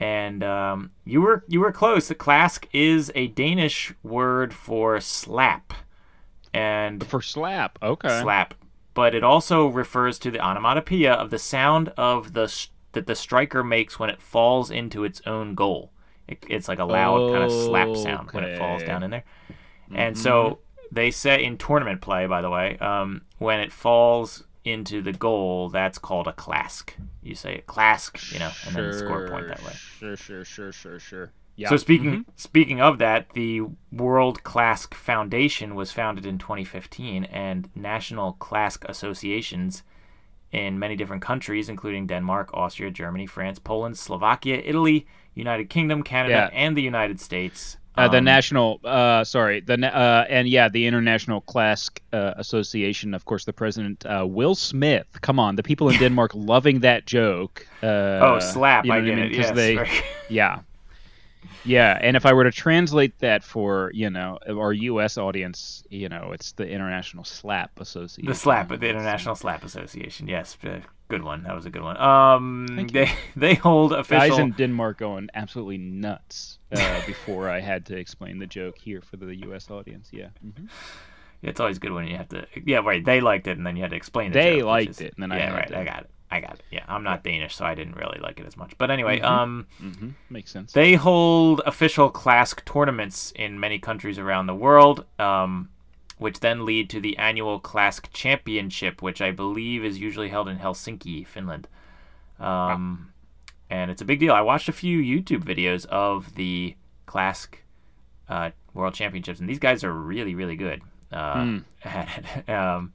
And 0.00 0.44
um, 0.44 0.92
you 1.04 1.20
were 1.20 1.44
you 1.48 1.60
were 1.60 1.72
close. 1.72 2.08
The 2.08 2.14
klask 2.14 2.66
is 2.72 3.10
a 3.14 3.26
Danish 3.28 3.92
word 4.02 4.54
for 4.54 5.00
slap, 5.00 5.72
and 6.54 7.04
For 7.04 7.20
slap. 7.20 7.78
Okay. 7.82 8.20
slap, 8.20 8.54
but 8.94 9.14
it 9.14 9.24
also 9.24 9.66
refers 9.66 10.18
to 10.20 10.30
the 10.30 10.40
onomatopoeia 10.40 11.12
of 11.12 11.30
the 11.30 11.38
sound 11.38 11.88
of 11.96 12.32
the 12.32 12.66
that 12.92 13.06
the 13.06 13.14
striker 13.14 13.64
makes 13.64 13.98
when 13.98 14.08
it 14.08 14.22
falls 14.22 14.70
into 14.70 15.04
its 15.04 15.20
own 15.26 15.54
goal. 15.54 15.90
It, 16.28 16.44
it's 16.48 16.68
like 16.68 16.78
a 16.78 16.84
loud 16.84 17.32
kind 17.32 17.42
of 17.44 17.50
slap 17.52 17.96
sound 17.96 18.30
when 18.32 18.44
it 18.44 18.58
falls 18.58 18.82
down 18.82 19.02
in 19.02 19.10
there. 19.10 19.24
And 19.94 20.16
so 20.16 20.58
they 20.92 21.10
say 21.10 21.42
in 21.42 21.56
tournament 21.58 22.00
play, 22.00 22.26
by 22.26 22.40
the 22.42 22.50
way, 22.50 22.76
um, 22.78 23.22
when 23.38 23.60
it 23.60 23.72
falls 23.72 24.44
into 24.64 25.02
the 25.02 25.12
goal, 25.12 25.68
that's 25.68 25.98
called 25.98 26.26
a 26.26 26.32
klask. 26.32 26.94
You 27.22 27.34
say 27.34 27.58
a 27.58 27.62
klask, 27.62 28.32
you 28.32 28.38
know, 28.38 28.50
and 28.66 28.76
then 28.76 28.92
score 28.92 29.26
a 29.26 29.30
point 29.30 29.48
that 29.48 29.62
way. 29.62 29.72
Sure, 29.72 30.16
sure, 30.16 30.44
sure, 30.44 30.72
sure, 30.72 30.98
sure. 30.98 31.32
Yeah. 31.56 31.70
So 31.70 31.76
speaking 31.76 32.10
mm-hmm. 32.10 32.30
speaking 32.36 32.80
of 32.80 32.98
that, 32.98 33.30
the 33.30 33.62
World 33.90 34.44
Klask 34.44 34.94
Foundation 34.94 35.74
was 35.74 35.90
founded 35.90 36.24
in 36.24 36.38
2015, 36.38 37.24
and 37.24 37.68
national 37.74 38.34
klask 38.34 38.88
associations 38.88 39.82
in 40.52 40.78
many 40.78 40.94
different 40.94 41.22
countries, 41.22 41.68
including 41.68 42.06
Denmark, 42.06 42.50
Austria, 42.54 42.90
Germany, 42.90 43.26
France, 43.26 43.58
Poland, 43.58 43.98
Slovakia, 43.98 44.62
Italy, 44.64 45.06
United 45.34 45.68
Kingdom, 45.68 46.04
Canada, 46.04 46.48
Yeah. 46.52 46.58
and 46.58 46.76
the 46.76 46.82
United 46.82 47.20
States. 47.20 47.76
Uh, 47.98 48.08
the 48.08 48.18
Um, 48.18 48.24
national, 48.24 48.80
uh, 48.84 49.24
sorry, 49.24 49.60
the 49.60 49.74
uh, 49.74 50.24
and 50.28 50.48
yeah, 50.48 50.68
the 50.68 50.86
International 50.86 51.40
Klask 51.42 51.98
uh, 52.12 52.34
Association. 52.36 53.14
Of 53.14 53.24
course, 53.24 53.44
the 53.44 53.52
president 53.52 54.04
uh, 54.06 54.26
Will 54.26 54.54
Smith. 54.54 55.06
Come 55.20 55.38
on, 55.40 55.56
the 55.56 55.62
people 55.62 55.88
in 55.90 55.98
Denmark 56.04 56.32
loving 56.34 56.80
that 56.80 57.06
joke. 57.06 57.66
Uh, 57.82 57.86
oh, 58.22 58.38
slap! 58.40 58.84
you 58.84 58.92
know 58.92 58.98
I 58.98 59.00
get 59.00 59.16
mean? 59.16 59.24
it. 59.26 59.32
Yes, 59.32 59.50
they, 59.50 59.74
very- 59.76 59.90
yeah, 60.30 60.60
yeah. 61.64 61.98
And 62.00 62.16
if 62.16 62.24
I 62.26 62.32
were 62.32 62.44
to 62.44 62.50
translate 62.52 63.18
that 63.20 63.42
for 63.44 63.90
you 63.94 64.10
know 64.10 64.38
our 64.48 64.72
U.S. 64.72 65.18
audience, 65.18 65.82
you 65.90 66.08
know, 66.08 66.32
it's 66.32 66.52
the 66.52 66.68
International 66.68 67.24
Slap 67.24 67.80
Association. 67.80 68.28
the 68.28 68.34
slap, 68.34 68.68
the 68.68 68.88
International 68.88 69.34
Slap 69.34 69.64
Association. 69.64 70.28
Yes, 70.28 70.56
good 71.08 71.22
one. 71.22 71.42
That 71.44 71.54
was 71.54 71.66
a 71.66 71.70
good 71.70 71.82
one. 71.82 71.96
Um, 71.98 72.88
they 72.92 73.10
they 73.36 73.54
hold 73.54 73.92
official. 73.92 74.28
Guys 74.28 74.38
in 74.38 74.52
Denmark 74.52 74.98
going 74.98 75.28
absolutely 75.34 75.78
nuts 75.78 76.58
uh, 76.72 77.00
before 77.06 77.48
I 77.48 77.60
had 77.60 77.86
to 77.86 77.96
explain 77.96 78.38
the 78.38 78.46
joke 78.46 78.78
here 78.78 79.00
for 79.02 79.16
the 79.16 79.34
U.S. 79.46 79.70
audience. 79.70 80.08
Yeah. 80.12 80.28
Mhm. 80.44 80.68
It's 81.42 81.60
always 81.60 81.78
good 81.78 81.92
when 81.92 82.06
you 82.08 82.16
have 82.16 82.28
to. 82.30 82.46
Yeah, 82.64 82.78
right. 82.78 83.04
They 83.04 83.20
liked 83.20 83.46
it, 83.46 83.56
and 83.58 83.66
then 83.66 83.76
you 83.76 83.82
had 83.82 83.90
to 83.90 83.96
explain. 83.96 84.32
The 84.32 84.38
They 84.40 84.56
joke, 84.58 84.66
liked 84.66 84.90
is- 84.90 85.00
it, 85.00 85.14
and 85.16 85.22
then 85.22 85.32
I 85.32 85.38
yeah, 85.38 85.54
right. 85.54 85.68
to- 85.68 85.78
I 85.78 85.84
got 85.84 86.00
it. 86.02 86.10
I 86.30 86.40
got 86.40 86.54
it. 86.54 86.62
Yeah, 86.70 86.84
I'm 86.88 87.04
not 87.04 87.24
Danish, 87.24 87.54
so 87.56 87.64
I 87.64 87.74
didn't 87.74 87.96
really 87.96 88.18
like 88.20 88.38
it 88.38 88.46
as 88.46 88.54
much. 88.56 88.76
But 88.76 88.90
anyway, 88.90 89.18
Mhm. 89.20 89.24
um, 89.24 89.66
hmm 89.80 90.08
Makes 90.28 90.50
sense. 90.50 90.72
they 90.72 90.92
hold 90.94 91.62
official 91.64 92.10
Klask 92.10 92.62
tournaments 92.66 93.32
in 93.34 93.58
many 93.58 93.78
countries 93.78 94.18
around 94.18 94.46
the 94.46 94.54
world, 94.54 95.06
um, 95.18 95.70
which 96.18 96.40
then 96.40 96.64
lead 96.64 96.90
to 96.90 97.00
the 97.00 97.16
annual 97.16 97.60
Klask 97.60 98.12
Championship, 98.12 99.00
which 99.02 99.20
I 99.20 99.30
believe 99.30 99.84
is 99.84 99.98
usually 99.98 100.28
held 100.28 100.48
in 100.48 100.58
Helsinki, 100.58 101.26
Finland. 101.26 101.68
Um, 102.38 103.12
and 103.70 103.90
it's 103.90 104.02
a 104.02 104.04
big 104.04 104.20
deal. 104.20 104.32
I 104.32 104.40
watched 104.40 104.68
a 104.68 104.72
few 104.72 105.00
YouTube 105.00 105.42
videos 105.44 105.86
of 105.86 106.34
the 106.34 106.76
Klask 107.06 107.54
uh, 108.28 108.50
World 108.74 108.94
Championships, 108.94 109.40
and 109.40 109.48
these 109.48 109.58
guys 109.58 109.82
are 109.84 109.92
really, 109.92 110.34
really 110.34 110.56
good 110.56 110.82
uh, 111.12 111.60
at 111.84 112.24
it. 112.48 112.50
Um, 112.50 112.92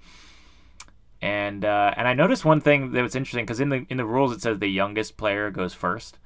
and 1.21 1.63
uh, 1.63 1.93
and 1.95 2.07
I 2.07 2.13
noticed 2.13 2.43
one 2.43 2.59
thing 2.59 2.91
that 2.91 3.01
was 3.01 3.15
interesting 3.15 3.45
because 3.45 3.59
in 3.62 3.69
the 3.69 3.86
in 3.89 3.97
the 3.97 4.05
rules 4.05 4.33
it 4.33 4.41
says 4.41 4.59
the 4.59 4.67
youngest 4.67 5.15
player 5.15 5.49
goes 5.51 5.73
first, 5.73 6.17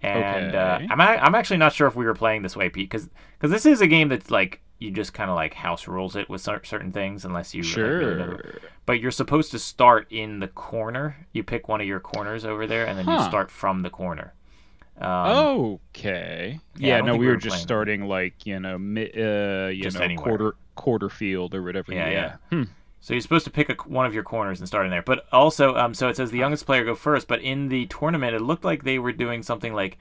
and 0.00 0.54
uh, 0.54 0.78
I'm 0.90 1.00
a- 1.00 1.20
I'm 1.22 1.34
actually 1.34 1.58
not 1.58 1.74
sure 1.74 1.86
if 1.86 1.94
we 1.96 2.06
were 2.06 2.14
playing 2.14 2.42
this 2.42 2.56
way, 2.56 2.68
Pete, 2.70 2.88
because 2.88 3.10
because 3.38 3.50
this 3.50 3.66
is 3.66 3.80
a 3.82 3.86
game 3.86 4.08
that's 4.08 4.30
like 4.30 4.60
you 4.78 4.90
just 4.90 5.12
kind 5.12 5.28
of 5.30 5.36
like 5.36 5.54
house 5.54 5.88
rules 5.88 6.14
it 6.16 6.28
with 6.30 6.40
certain 6.40 6.92
things 6.92 7.24
unless 7.24 7.54
you 7.54 7.62
like, 7.62 7.76
really 7.76 8.14
know 8.14 8.26
Sure. 8.26 8.58
but 8.86 9.00
you're 9.00 9.10
supposed 9.10 9.50
to 9.50 9.58
start 9.58 10.06
in 10.10 10.38
the 10.40 10.48
corner. 10.48 11.26
You 11.32 11.42
pick 11.42 11.68
one 11.68 11.80
of 11.80 11.86
your 11.86 12.00
corners 12.00 12.44
over 12.44 12.66
there, 12.66 12.86
and 12.86 12.98
then 12.98 13.08
you 13.08 13.22
start 13.24 13.50
from 13.50 13.82
the 13.82 13.90
corner. 13.90 14.34
Um, 15.00 15.78
okay. 15.94 16.58
yeah, 16.76 16.96
Yeah, 16.96 17.00
no, 17.02 17.12
we 17.12 17.18
we 17.20 17.26
were 17.26 17.32
were 17.34 17.38
just 17.38 17.54
playing. 17.54 17.62
starting 17.62 18.04
like 18.06 18.46
you 18.46 18.58
know, 18.60 18.78
mi- 18.78 19.10
uh, 19.16 19.68
you 19.68 19.82
Just 19.82 19.96
know, 19.98 20.04
anywhere. 20.04 20.24
quarter 20.26 20.54
quarter 20.74 21.08
field 21.08 21.54
or 21.54 21.62
whatever. 21.62 21.92
Yeah, 21.92 22.10
Yeah, 22.10 22.36
Hmm. 22.50 22.62
So 23.00 23.14
you're 23.14 23.20
supposed 23.20 23.44
to 23.44 23.50
pick 23.52 23.68
a, 23.68 23.74
one 23.88 24.06
of 24.06 24.14
your 24.14 24.24
corners 24.24 24.58
and 24.58 24.66
start 24.66 24.84
in 24.84 24.90
there. 24.90 25.02
But 25.02 25.26
also, 25.32 25.76
um, 25.76 25.94
so 25.94 26.08
it 26.08 26.16
says 26.16 26.32
the 26.32 26.38
youngest 26.38 26.66
player 26.66 26.84
go 26.84 26.96
first. 26.96 27.28
But 27.28 27.40
in 27.42 27.68
the 27.68 27.86
tournament, 27.86 28.34
it 28.34 28.42
looked 28.42 28.64
like 28.64 28.82
they 28.82 28.98
were 28.98 29.12
doing 29.12 29.44
something 29.44 29.72
like, 29.72 29.98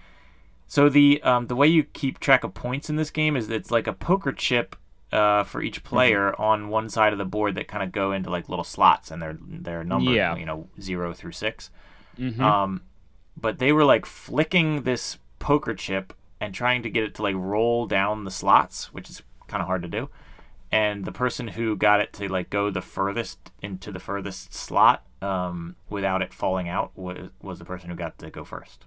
so 0.68 0.90
the 0.90 1.22
um, 1.24 1.48
the 1.48 1.56
way 1.56 1.68
you 1.68 1.84
keep 1.84 2.20
track 2.20 2.44
of 2.44 2.54
points 2.54 2.90
in 2.90 2.96
this 2.96 3.10
game 3.12 3.36
is 3.36 3.50
it's 3.50 3.72
like 3.72 3.88
a 3.88 3.94
poker 3.94 4.32
chip 4.32 4.76
uh, 5.12 5.44
for 5.44 5.62
each 5.62 5.84
Mm-hmm. 5.84 5.96
player 5.96 6.40
on 6.42 6.70
one 6.70 6.90
side 6.90 7.14
of 7.14 7.20
the 7.20 7.26
board 7.26 7.56
that 7.56 7.68
kind 7.68 7.84
of 7.84 7.92
go 7.92 8.12
into 8.12 8.30
like 8.30 8.50
little 8.50 8.66
slots 8.66 9.10
and 9.12 9.22
they're 9.22 9.38
they're 9.42 9.84
numbered, 9.84 10.16
Yeah. 10.16 10.36
you 10.36 10.46
know, 10.46 10.68
zero 10.82 11.14
through 11.14 11.32
6 11.34 11.70
Mhm. 12.20 12.40
Um, 12.42 12.82
but 13.40 13.60
they 13.60 13.72
were 13.72 13.86
like 13.86 14.06
flicking 14.06 14.82
this 14.84 15.18
poker 15.40 15.74
chip 15.76 16.14
and 16.42 16.54
trying 16.54 16.82
to 16.84 16.90
get 16.90 17.04
it 17.04 17.14
to 17.16 17.22
like 17.22 17.36
roll 17.38 17.86
down 17.86 18.24
the 18.24 18.32
slots, 18.32 18.92
which 18.92 19.10
is 19.10 19.22
kind 19.48 19.62
of 19.62 19.68
hard 19.68 19.84
to 19.84 19.88
do. 19.88 20.10
And 20.72 21.06
the 21.06 21.12
person 21.12 21.48
who 21.50 21.76
got 21.78 22.02
it 22.02 22.12
to 22.14 22.28
like 22.28 22.50
go 22.50 22.70
the 22.70 22.82
furthest 22.82 23.52
into 23.62 23.92
the 23.92 24.00
furthest 24.00 24.54
slot 24.54 25.06
um, 25.22 25.76
without 25.90 26.22
it 26.22 26.34
falling 26.34 26.68
out 26.68 26.92
was 26.98 27.30
was 27.42 27.60
the 27.60 27.66
person 27.66 27.90
who 27.90 27.96
got 27.96 28.18
to 28.20 28.30
go 28.30 28.44
first. 28.44 28.86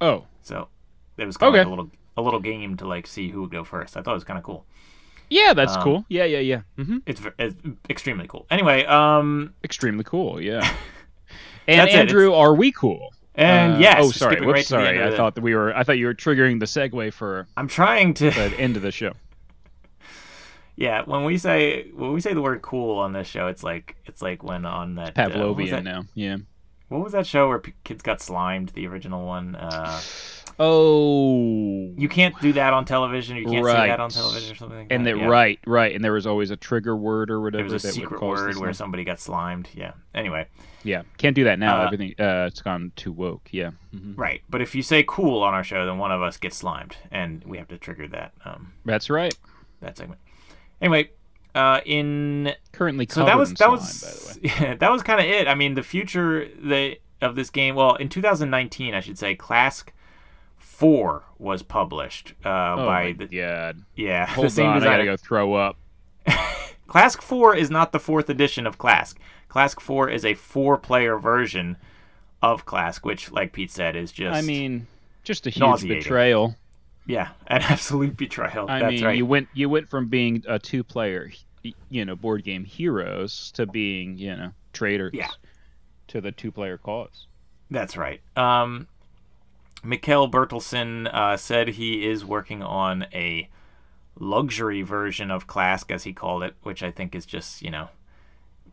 Oh, 0.00 0.26
So 0.40 0.68
it 1.22 1.26
was 1.26 1.36
kind 1.36 1.54
of 1.54 1.58
like 1.58 1.66
a 1.66 1.70
little 1.70 1.90
a 2.16 2.22
little 2.22 2.40
game 2.40 2.76
to 2.78 2.86
like 2.86 3.06
see 3.06 3.30
who 3.30 3.40
would 3.42 3.50
go 3.50 3.64
first. 3.64 3.96
I 3.96 4.02
thought 4.02 4.10
it 4.12 4.14
was 4.14 4.24
kind 4.24 4.38
of 4.38 4.44
cool. 4.44 4.66
yeah, 5.30 5.54
that's 5.54 5.76
Um, 5.76 5.82
cool. 5.82 6.04
Yeah, 6.08 6.24
yeah, 6.24 6.40
yeah. 6.40 6.60
Mm-hmm. 6.76 6.98
It's, 7.06 7.22
it's 7.38 7.56
extremely 7.88 8.26
cool. 8.28 8.46
Anyway, 8.50 8.84
um, 8.84 9.54
Extremely 9.64 10.04
cool. 10.04 10.40
Yeah. 10.40 10.60
And 11.68 11.78
That's 11.80 11.94
it, 11.94 11.98
Andrew, 12.00 12.34
are 12.34 12.54
we 12.56 12.72
cool? 12.72 13.14
and 13.36 13.74
Uh, 13.74 13.78
yes, 13.78 13.96
Oh, 14.00 14.10
sorry. 14.10 14.40
Whoops, 14.40 14.46
right 14.52 14.56
the 14.56 14.68
sorry. 14.68 15.02
I 15.04 15.16
thought 15.16 15.36
that 15.36 15.42
we 15.42 15.54
were. 15.54 15.72
I 15.76 15.84
thought 15.84 15.96
you 15.96 16.06
were 16.06 16.14
triggering 16.14 16.58
the 16.58 16.66
segue 16.66 17.12
for 17.12 17.46
I'm 17.56 17.68
trying 17.68 18.14
to. 18.14 18.30
the 18.30 18.52
end 18.58 18.76
of 18.76 18.82
the 18.82 18.90
show. 18.90 19.12
Yeah, 20.74 21.02
when 21.04 21.24
we 21.24 21.38
say 21.38 21.90
when 21.94 22.12
we 22.12 22.20
say 22.20 22.32
the 22.34 22.40
word 22.42 22.62
"cool" 22.62 22.98
on 22.98 23.12
this 23.12 23.28
show, 23.28 23.46
it's 23.46 23.62
like 23.62 23.94
it's 24.06 24.22
like 24.22 24.42
when 24.42 24.64
on 24.64 24.94
that 24.96 25.16
uh, 25.18 25.28
what, 25.28 25.56
was 25.56 25.68
Pavlovian 25.68 25.70
that 25.70 25.84
now. 25.84 26.04
Yeah. 26.14 26.38
what 26.88 27.02
was 27.04 27.12
that 27.12 27.26
show 27.26 27.48
where 27.48 27.58
p- 27.58 27.74
kids 27.84 28.02
got 28.02 28.20
slimed? 28.22 28.70
The 28.70 28.86
original 28.86 29.24
one. 29.26 29.54
Uh, 29.54 30.00
Oh. 30.58 31.92
you 31.96 32.08
can't 32.08 32.38
do 32.40 32.52
that 32.54 32.72
on 32.72 32.84
television. 32.84 33.36
You 33.36 33.44
can't 33.44 33.64
see 33.64 33.72
Right. 33.72 33.88
that 33.88 34.00
on 34.00 34.10
television 34.10 34.52
or 34.52 34.54
something. 34.56 34.78
Like 34.78 34.86
And 34.90 35.06
that. 35.06 35.14
that 35.14 35.18
yeah. 35.20 35.26
right, 35.26 35.58
right, 35.66 35.94
and 35.94 36.04
there 36.04 36.12
was 36.12 36.26
always 36.26 36.50
a 36.50 36.56
trigger 36.56 36.96
word 36.96 37.30
or 37.30 37.34
There 37.34 37.40
whatever 37.40 37.64
was 37.64 37.84
a 37.84 37.86
that 37.86 37.92
secret 37.94 38.20
word 38.22 38.56
where 38.56 38.72
somebody 38.72 39.04
got 39.04 39.20
slimed. 39.20 39.68
Yeah. 39.74 39.92
Anyway, 40.14 40.46
Yeah, 40.84 41.02
can't 41.18 41.34
do 41.36 41.44
that 41.44 41.58
now. 41.58 41.82
Uh, 41.82 41.84
Everything 41.86 42.14
uh, 42.18 42.46
it's 42.48 42.60
gone 42.62 42.92
too 42.96 43.12
woke. 43.12 43.48
Yeah. 43.52 43.70
hmm 43.92 44.14
right. 44.16 44.42
But 44.48 44.60
if 44.62 44.74
you 44.74 44.82
say 44.82 45.04
"cool" 45.06 45.42
on 45.42 45.54
our 45.54 45.64
show, 45.64 45.86
then 45.86 45.98
one 45.98 46.12
of 46.12 46.22
us 46.22 46.36
gets 46.36 46.56
slimed, 46.56 46.96
and 47.10 47.42
we 47.44 47.58
have 47.58 47.68
to 47.68 47.78
trigger 47.78 48.08
that 48.08 48.32
um 48.44 48.72
That's 48.84 49.08
right. 49.10 49.34
that 49.80 49.96
segment. 49.96 50.20
Anyway, 50.80 51.10
uh, 51.54 51.80
in 51.86 52.54
Currently 52.72 53.06
so 53.10 53.24
that 53.24 53.36
was 53.38 53.50
that 53.50 53.58
slime, 53.58 53.70
was 53.72 54.02
by 54.02 54.40
the 54.42 54.48
way. 54.48 54.54
yeah, 54.68 54.74
that 54.76 54.90
was 54.90 55.02
kind 55.02 55.20
of 55.20 55.26
it. 55.26 55.46
I 55.46 55.54
mean, 55.54 55.74
the 55.74 55.82
future 55.82 56.48
the 56.60 56.98
of 57.20 57.36
this 57.36 57.50
game. 57.50 57.74
Well, 57.76 57.94
in 57.96 58.08
2019, 58.08 58.94
I 58.94 59.00
should 59.00 59.16
say, 59.18 59.36
Klask 59.36 59.90
Four 60.82 61.22
was 61.38 61.62
published 61.62 62.34
uh, 62.44 62.48
Oh 62.76 62.86
by 62.86 63.12
the 63.16 63.26
god. 63.26 63.84
yeah 63.94 64.26
the 64.26 64.32
Hold 64.32 64.50
same 64.52 64.66
on, 64.66 64.72
I 64.72 64.78
designer. 64.80 64.96
gotta 64.96 65.04
go 65.04 65.16
throw 65.16 65.54
up. 65.54 65.76
Klask 66.88 67.22
Four 67.22 67.54
is 67.56 67.70
not 67.70 67.92
the 67.92 68.00
fourth 68.00 68.28
edition 68.28 68.66
of 68.66 68.78
Klask. 68.78 69.14
Klask 69.48 69.80
Four 69.80 70.10
is 70.10 70.24
a 70.24 70.34
four-player 70.34 71.18
version 71.18 71.76
of 72.42 72.66
Klask, 72.66 73.04
which, 73.04 73.30
like 73.30 73.52
Pete 73.52 73.70
said, 73.70 73.94
is 73.96 74.10
just 74.12 74.36
I 74.36 74.42
mean, 74.42 74.86
just 75.22 75.46
a 75.46 75.50
huge 75.50 75.86
betrayal. 75.86 76.56
yeah, 77.06 77.28
an 77.46 77.62
absolute 77.74 78.16
betrayal. 78.16 78.66
I 78.68 78.80
That's 78.80 78.92
mean, 78.92 79.04
right. 79.04 79.16
you 79.16 79.24
went 79.24 79.48
you 79.54 79.68
went 79.68 79.88
from 79.88 80.08
being 80.08 80.42
a 80.48 80.58
two-player, 80.58 81.30
you 81.90 82.04
know, 82.04 82.16
board 82.16 82.42
game 82.44 82.64
heroes 82.64 83.52
to 83.52 83.66
being, 83.66 84.18
you 84.18 84.34
know, 84.36 84.52
traitors. 84.72 85.12
Yeah. 85.14 85.28
To 86.08 86.20
the 86.20 86.32
two-player 86.32 86.76
cause. 86.78 87.26
That's 87.70 87.96
right. 87.96 88.20
Um, 88.36 88.86
Mikkel 89.84 90.30
Bertelsen 90.30 91.12
uh, 91.12 91.36
said 91.36 91.68
he 91.68 92.06
is 92.06 92.24
working 92.24 92.62
on 92.62 93.06
a 93.12 93.48
luxury 94.18 94.82
version 94.82 95.30
of 95.30 95.46
Klask, 95.46 95.90
as 95.90 96.04
he 96.04 96.12
called 96.12 96.42
it, 96.42 96.54
which 96.62 96.82
I 96.82 96.90
think 96.90 97.14
is 97.14 97.26
just, 97.26 97.62
you 97.62 97.70
know, 97.70 97.88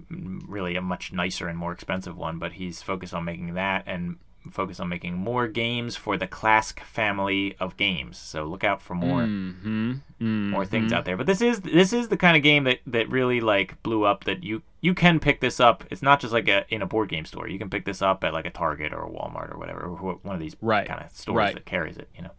really 0.09 0.75
a 0.75 0.81
much 0.81 1.11
nicer 1.11 1.47
and 1.47 1.57
more 1.57 1.71
expensive 1.71 2.17
one. 2.17 2.37
But 2.37 2.53
he's 2.53 2.81
focused 2.81 3.13
on 3.13 3.25
making 3.25 3.53
that 3.55 3.83
and 3.87 4.17
focused 4.51 4.79
on 4.79 4.89
making 4.89 5.13
more 5.15 5.47
games 5.47 5.95
for 5.95 6.17
the 6.17 6.27
Klask 6.27 6.79
family 6.81 7.55
of 7.59 7.77
games. 7.77 8.17
So 8.17 8.45
look 8.45 8.63
out 8.63 8.81
for 8.81 8.95
more 8.95 9.21
Mm-hmm. 9.21 10.49
more 10.51 10.65
things 10.65 10.91
out 10.93 11.05
there. 11.05 11.17
But 11.17 11.27
this 11.27 11.41
is 11.41 11.59
this 11.61 11.93
is 11.93 12.07
the 12.09 12.17
kind 12.17 12.35
of 12.37 12.43
game 12.43 12.63
that 12.65 12.79
that 12.87 13.09
really 13.09 13.41
like 13.41 13.81
blew 13.83 14.03
up. 14.05 14.23
That 14.25 14.43
you 14.43 14.61
you 14.81 14.93
can 14.93 15.19
pick 15.19 15.39
this 15.41 15.59
up. 15.59 15.83
It's 15.91 16.01
not 16.01 16.19
just 16.19 16.33
like 16.33 16.47
a 16.47 16.65
in 16.73 16.81
a 16.81 16.85
board 16.85 17.09
game 17.09 17.25
store. 17.25 17.47
You 17.47 17.59
can 17.59 17.69
pick 17.69 17.85
this 17.85 18.01
up 18.01 18.23
at 18.23 18.33
like 18.33 18.45
a 18.45 18.49
Target 18.49 18.93
or 18.93 19.03
a 19.03 19.09
Walmart 19.09 19.53
or 19.53 19.57
whatever, 19.57 19.81
or 19.81 19.95
one 20.23 20.35
of 20.35 20.39
these 20.41 20.55
Right. 20.61 20.87
kind 20.87 21.03
of 21.03 21.11
stores 21.11 21.35
Right. 21.35 21.53
that 21.53 21.65
carries 21.65 21.97
it. 21.97 22.07
You 22.15 22.23
know, 22.23 22.31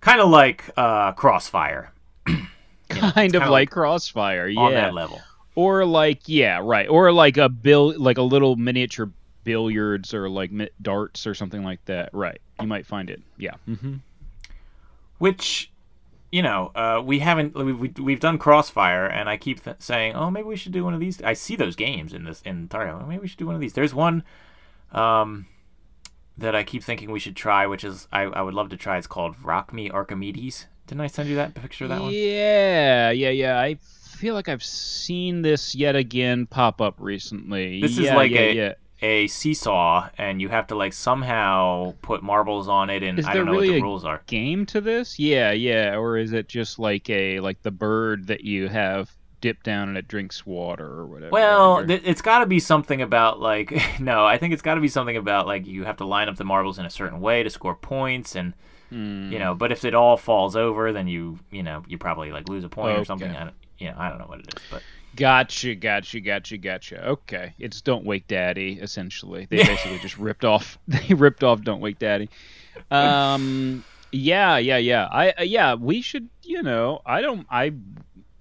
kind 0.00 0.20
of 0.20 0.28
like 0.30 0.64
uh, 0.76 1.12
Crossfire 1.12 1.92
Kind 2.88 3.34
of 3.34 3.40
kinda 3.42 3.50
like 3.50 3.70
Crossfire, 3.70 4.46
yeah. 4.48 4.60
on 4.60 4.72
that 4.74 4.92
level. 4.94 5.20
or 5.54 5.84
like 5.86 6.22
yeah 6.26 6.60
right 6.62 6.88
or 6.88 7.12
like 7.12 7.36
a 7.38 7.48
bill 7.48 7.94
like 7.98 8.18
a 8.18 8.22
little 8.22 8.56
miniature 8.56 9.10
billiards 9.44 10.12
or 10.14 10.28
like 10.28 10.50
darts 10.82 11.26
or 11.26 11.34
something 11.34 11.62
like 11.62 11.84
that 11.84 12.08
right 12.12 12.40
you 12.60 12.66
might 12.66 12.86
find 12.86 13.10
it 13.10 13.22
yeah 13.38 13.54
hmm 13.66 13.96
Which 15.18 15.70
you 16.32 16.42
know, 16.42 16.72
uh, 16.74 17.00
we 17.04 17.20
haven't 17.20 17.54
we, 17.54 17.72
we, 17.72 17.88
we've 18.02 18.18
done 18.18 18.38
Crossfire, 18.38 19.06
and 19.06 19.28
I 19.28 19.36
keep 19.36 19.62
th- 19.62 19.76
saying, 19.78 20.14
oh, 20.16 20.32
maybe 20.32 20.48
we 20.48 20.56
should 20.56 20.72
do 20.72 20.82
one 20.82 20.92
of 20.92 20.98
these. 20.98 21.22
I 21.22 21.32
see 21.32 21.54
those 21.54 21.76
games 21.76 22.12
in 22.12 22.24
this 22.24 22.42
in 22.42 22.66
Target. 22.66 23.06
Maybe 23.06 23.20
we 23.20 23.28
should 23.28 23.38
do 23.38 23.46
one 23.46 23.54
of 23.54 23.60
these. 23.60 23.74
There's 23.74 23.94
one 23.94 24.24
um, 24.90 25.46
that 26.36 26.56
I 26.56 26.64
keep 26.64 26.82
thinking 26.82 27.12
we 27.12 27.20
should 27.20 27.36
try, 27.36 27.68
which 27.68 27.84
is 27.84 28.08
I, 28.12 28.22
I 28.22 28.42
would 28.42 28.52
love 28.54 28.70
to 28.70 28.76
try. 28.76 28.98
It's 28.98 29.06
called 29.06 29.36
Rock 29.44 29.72
Me 29.72 29.88
Archimedes. 29.90 30.66
Didn't 30.88 31.02
I 31.02 31.06
send 31.06 31.28
you 31.28 31.36
that 31.36 31.54
picture 31.54 31.84
of 31.84 31.90
that 31.90 32.00
one? 32.02 32.10
yeah 32.12 33.10
yeah 33.12 33.30
yeah 33.30 33.58
i 33.60 33.74
feel 33.74 34.34
like 34.34 34.48
i've 34.48 34.62
seen 34.62 35.40
this 35.42 35.74
yet 35.74 35.96
again 35.96 36.46
pop 36.46 36.80
up 36.80 36.96
recently 36.98 37.80
This 37.80 37.96
is 37.96 38.10
like 38.10 38.32
yeah, 38.32 38.40
a- 38.40 38.54
yeah. 38.54 38.72
A 39.04 39.26
seesaw, 39.26 40.08
and 40.16 40.40
you 40.40 40.48
have 40.48 40.66
to 40.68 40.74
like 40.74 40.92
somehow 40.94 41.94
put 42.02 42.22
marbles 42.22 42.68
on 42.68 42.88
it, 42.90 43.02
and 43.02 43.18
Is 43.18 43.26
I 43.26 43.34
don't 43.34 43.44
know 43.46 43.52
really 43.52 43.68
what 43.70 43.74
the 43.76 43.82
rules 43.82 44.04
are. 44.04 44.22
game 44.26 44.64
to 44.66 44.80
this 44.80 45.18
yeah 45.18 45.50
yeah 45.52 45.96
or 45.96 46.16
is 46.16 46.32
it 46.32 46.48
just 46.48 46.78
like 46.78 47.08
a 47.10 47.40
like 47.40 47.60
the 47.62 47.70
bird 47.70 48.26
that 48.28 48.44
you 48.44 48.68
have 48.68 49.10
dip 49.40 49.62
down 49.62 49.88
and 49.90 49.98
it 49.98 50.08
drinks 50.08 50.46
water 50.46 50.86
or 50.86 51.04
whatever 51.06 51.30
Well, 51.30 51.86
th- 51.86 52.00
it's 52.04 52.22
got 52.22 52.38
to 52.38 52.46
be 52.46 52.58
something 52.60 53.02
about 53.02 53.40
like 53.40 53.72
no, 54.00 54.24
I 54.24 54.38
think 54.38 54.54
it's 54.54 54.62
got 54.62 54.76
to 54.76 54.80
be 54.80 54.88
something 54.88 55.16
about 55.18 55.46
like 55.46 55.66
you 55.66 55.84
have 55.84 55.98
to 55.98 56.06
line 56.06 56.28
up 56.30 56.36
the 56.36 56.44
marbles 56.44 56.78
in 56.78 56.86
a 56.86 56.90
certain 56.90 57.20
way 57.20 57.42
to 57.42 57.50
score 57.50 57.74
points, 57.74 58.34
and 58.36 58.54
Hmm. 58.90 59.32
you 59.32 59.38
know. 59.38 59.54
But 59.54 59.72
if 59.72 59.84
it 59.84 59.94
all 59.94 60.16
falls 60.16 60.56
over, 60.56 60.92
then 60.92 61.08
you 61.08 61.38
you 61.50 61.62
know 61.62 61.82
you 61.88 61.98
probably 61.98 62.30
like 62.32 62.48
lose 62.48 62.64
a 62.64 62.68
point 62.68 62.98
or 62.98 63.04
something. 63.04 63.30
Okay. 63.30 63.38
I 63.38 63.44
don't, 63.44 63.54
you 63.78 63.88
know, 63.88 63.96
I 63.98 64.08
don't 64.08 64.18
know 64.18 64.26
what 64.26 64.40
it 64.40 64.46
is, 64.54 64.62
but 64.70 64.82
Gotcha, 65.16 65.74
gotcha, 65.74 66.20
gotcha, 66.20 66.58
gotcha. 66.58 67.08
Okay, 67.08 67.54
it's 67.58 67.80
Don't 67.80 68.04
Wake 68.04 68.26
Daddy. 68.26 68.78
Essentially, 68.80 69.46
they 69.48 69.58
basically 69.58 69.98
just 69.98 70.18
ripped 70.18 70.44
off. 70.44 70.78
They 70.88 71.14
ripped 71.14 71.44
off 71.44 71.62
Don't 71.62 71.80
Wake 71.80 71.98
Daddy. 71.98 72.28
Um, 72.90 73.84
yeah, 74.10 74.58
yeah, 74.58 74.78
yeah. 74.78 75.08
I 75.10 75.30
uh, 75.30 75.42
yeah, 75.42 75.74
we 75.74 76.02
should. 76.02 76.28
You 76.42 76.62
know, 76.62 77.00
I 77.06 77.20
don't. 77.20 77.46
I 77.50 77.72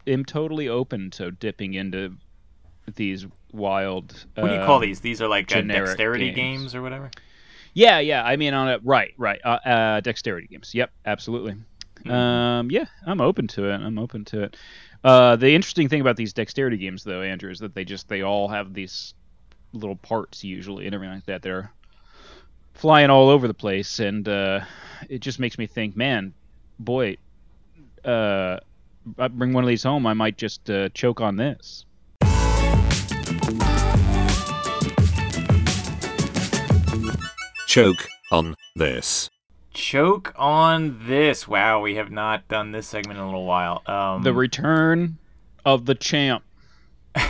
am 0.07 0.25
totally 0.25 0.67
open 0.67 1.11
to 1.11 1.31
dipping 1.31 1.73
into 1.73 2.15
these 2.95 3.25
wild. 3.51 4.25
what 4.35 4.47
do 4.47 4.53
you 4.53 4.65
call 4.65 4.77
uh, 4.77 4.81
these? 4.81 4.99
These 4.99 5.21
are 5.21 5.27
like 5.27 5.55
uh, 5.55 5.61
dexterity 5.61 6.31
games. 6.31 6.35
games. 6.35 6.75
or 6.75 6.81
whatever. 6.81 7.11
Yeah, 7.73 7.99
yeah. 7.99 8.23
I 8.23 8.35
mean, 8.35 8.53
on 8.53 8.69
a 8.69 8.79
right, 8.83 9.13
right. 9.17 9.41
Uh, 9.43 9.59
uh, 9.65 9.99
dexterity 10.01 10.47
games. 10.47 10.73
Yep, 10.73 10.91
absolutely. 11.05 11.55
Hmm. 12.03 12.11
Um, 12.11 12.71
yeah, 12.71 12.85
I'm 13.05 13.21
open 13.21 13.47
to 13.49 13.69
it. 13.69 13.75
I'm 13.75 13.97
open 13.97 14.25
to 14.25 14.43
it. 14.43 14.57
Uh, 15.03 15.35
the 15.35 15.53
interesting 15.53 15.89
thing 15.89 16.01
about 16.01 16.15
these 16.15 16.31
dexterity 16.33 16.77
games, 16.77 17.03
though, 17.03 17.21
Andrew, 17.21 17.51
is 17.51 17.59
that 17.59 17.75
they 17.75 17.83
just 17.83 18.07
they 18.07 18.21
all 18.21 18.47
have 18.47 18.73
these 18.73 19.13
little 19.73 19.97
parts 19.97 20.43
usually 20.43 20.85
and 20.85 20.95
everything 20.95 21.15
like 21.15 21.25
that. 21.25 21.41
They're 21.41 21.71
flying 22.73 23.09
all 23.09 23.29
over 23.29 23.47
the 23.47 23.53
place, 23.53 23.99
and 23.99 24.27
uh, 24.27 24.61
it 25.09 25.19
just 25.19 25.39
makes 25.39 25.57
me 25.57 25.67
think, 25.67 25.97
man, 25.97 26.33
boy, 26.79 27.17
uh, 28.05 28.59
I 29.17 29.27
bring 29.27 29.51
one 29.51 29.63
of 29.63 29.67
these 29.67 29.83
home, 29.83 30.07
I 30.07 30.13
might 30.13 30.37
just 30.37 30.69
uh, 30.69 30.89
choke 30.89 31.19
on 31.19 31.35
this. 31.35 31.85
Choke 37.67 38.07
on 38.31 38.55
this. 38.75 39.29
Choke 39.73 40.33
on 40.37 40.99
this. 41.07 41.47
Wow, 41.47 41.81
we 41.81 41.95
have 41.95 42.11
not 42.11 42.47
done 42.47 42.71
this 42.71 42.87
segment 42.87 43.17
in 43.17 43.23
a 43.23 43.25
little 43.25 43.45
while. 43.45 43.81
Um, 43.87 44.23
The 44.23 44.33
return 44.33 45.17
of 45.65 45.85
the 45.85 45.95
champ. 45.95 46.43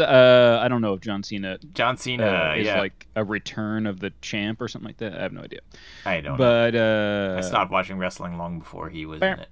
uh 0.00 0.58
I 0.62 0.68
don't 0.68 0.80
know 0.80 0.94
if 0.94 1.00
John 1.00 1.22
Cena 1.22 1.58
John 1.72 1.96
Cena. 1.96 2.26
uh, 2.26 2.54
is 2.56 2.66
yeah, 2.66 2.80
like 2.80 3.06
a 3.14 3.22
return 3.22 3.86
of 3.86 4.00
the 4.00 4.12
champ 4.20 4.60
or 4.60 4.66
something 4.66 4.88
like 4.88 4.96
that. 4.98 5.16
I 5.16 5.22
have 5.22 5.32
no 5.32 5.42
idea. 5.42 5.60
I 6.04 6.20
don't. 6.20 6.32
know. 6.32 6.38
But 6.38 6.74
uh 6.74 7.36
I 7.38 7.40
stopped 7.42 7.70
watching 7.70 7.98
wrestling 7.98 8.36
long 8.36 8.58
before 8.58 8.88
he 8.88 9.06
was 9.06 9.22
in 9.22 9.38
it. 9.40 9.48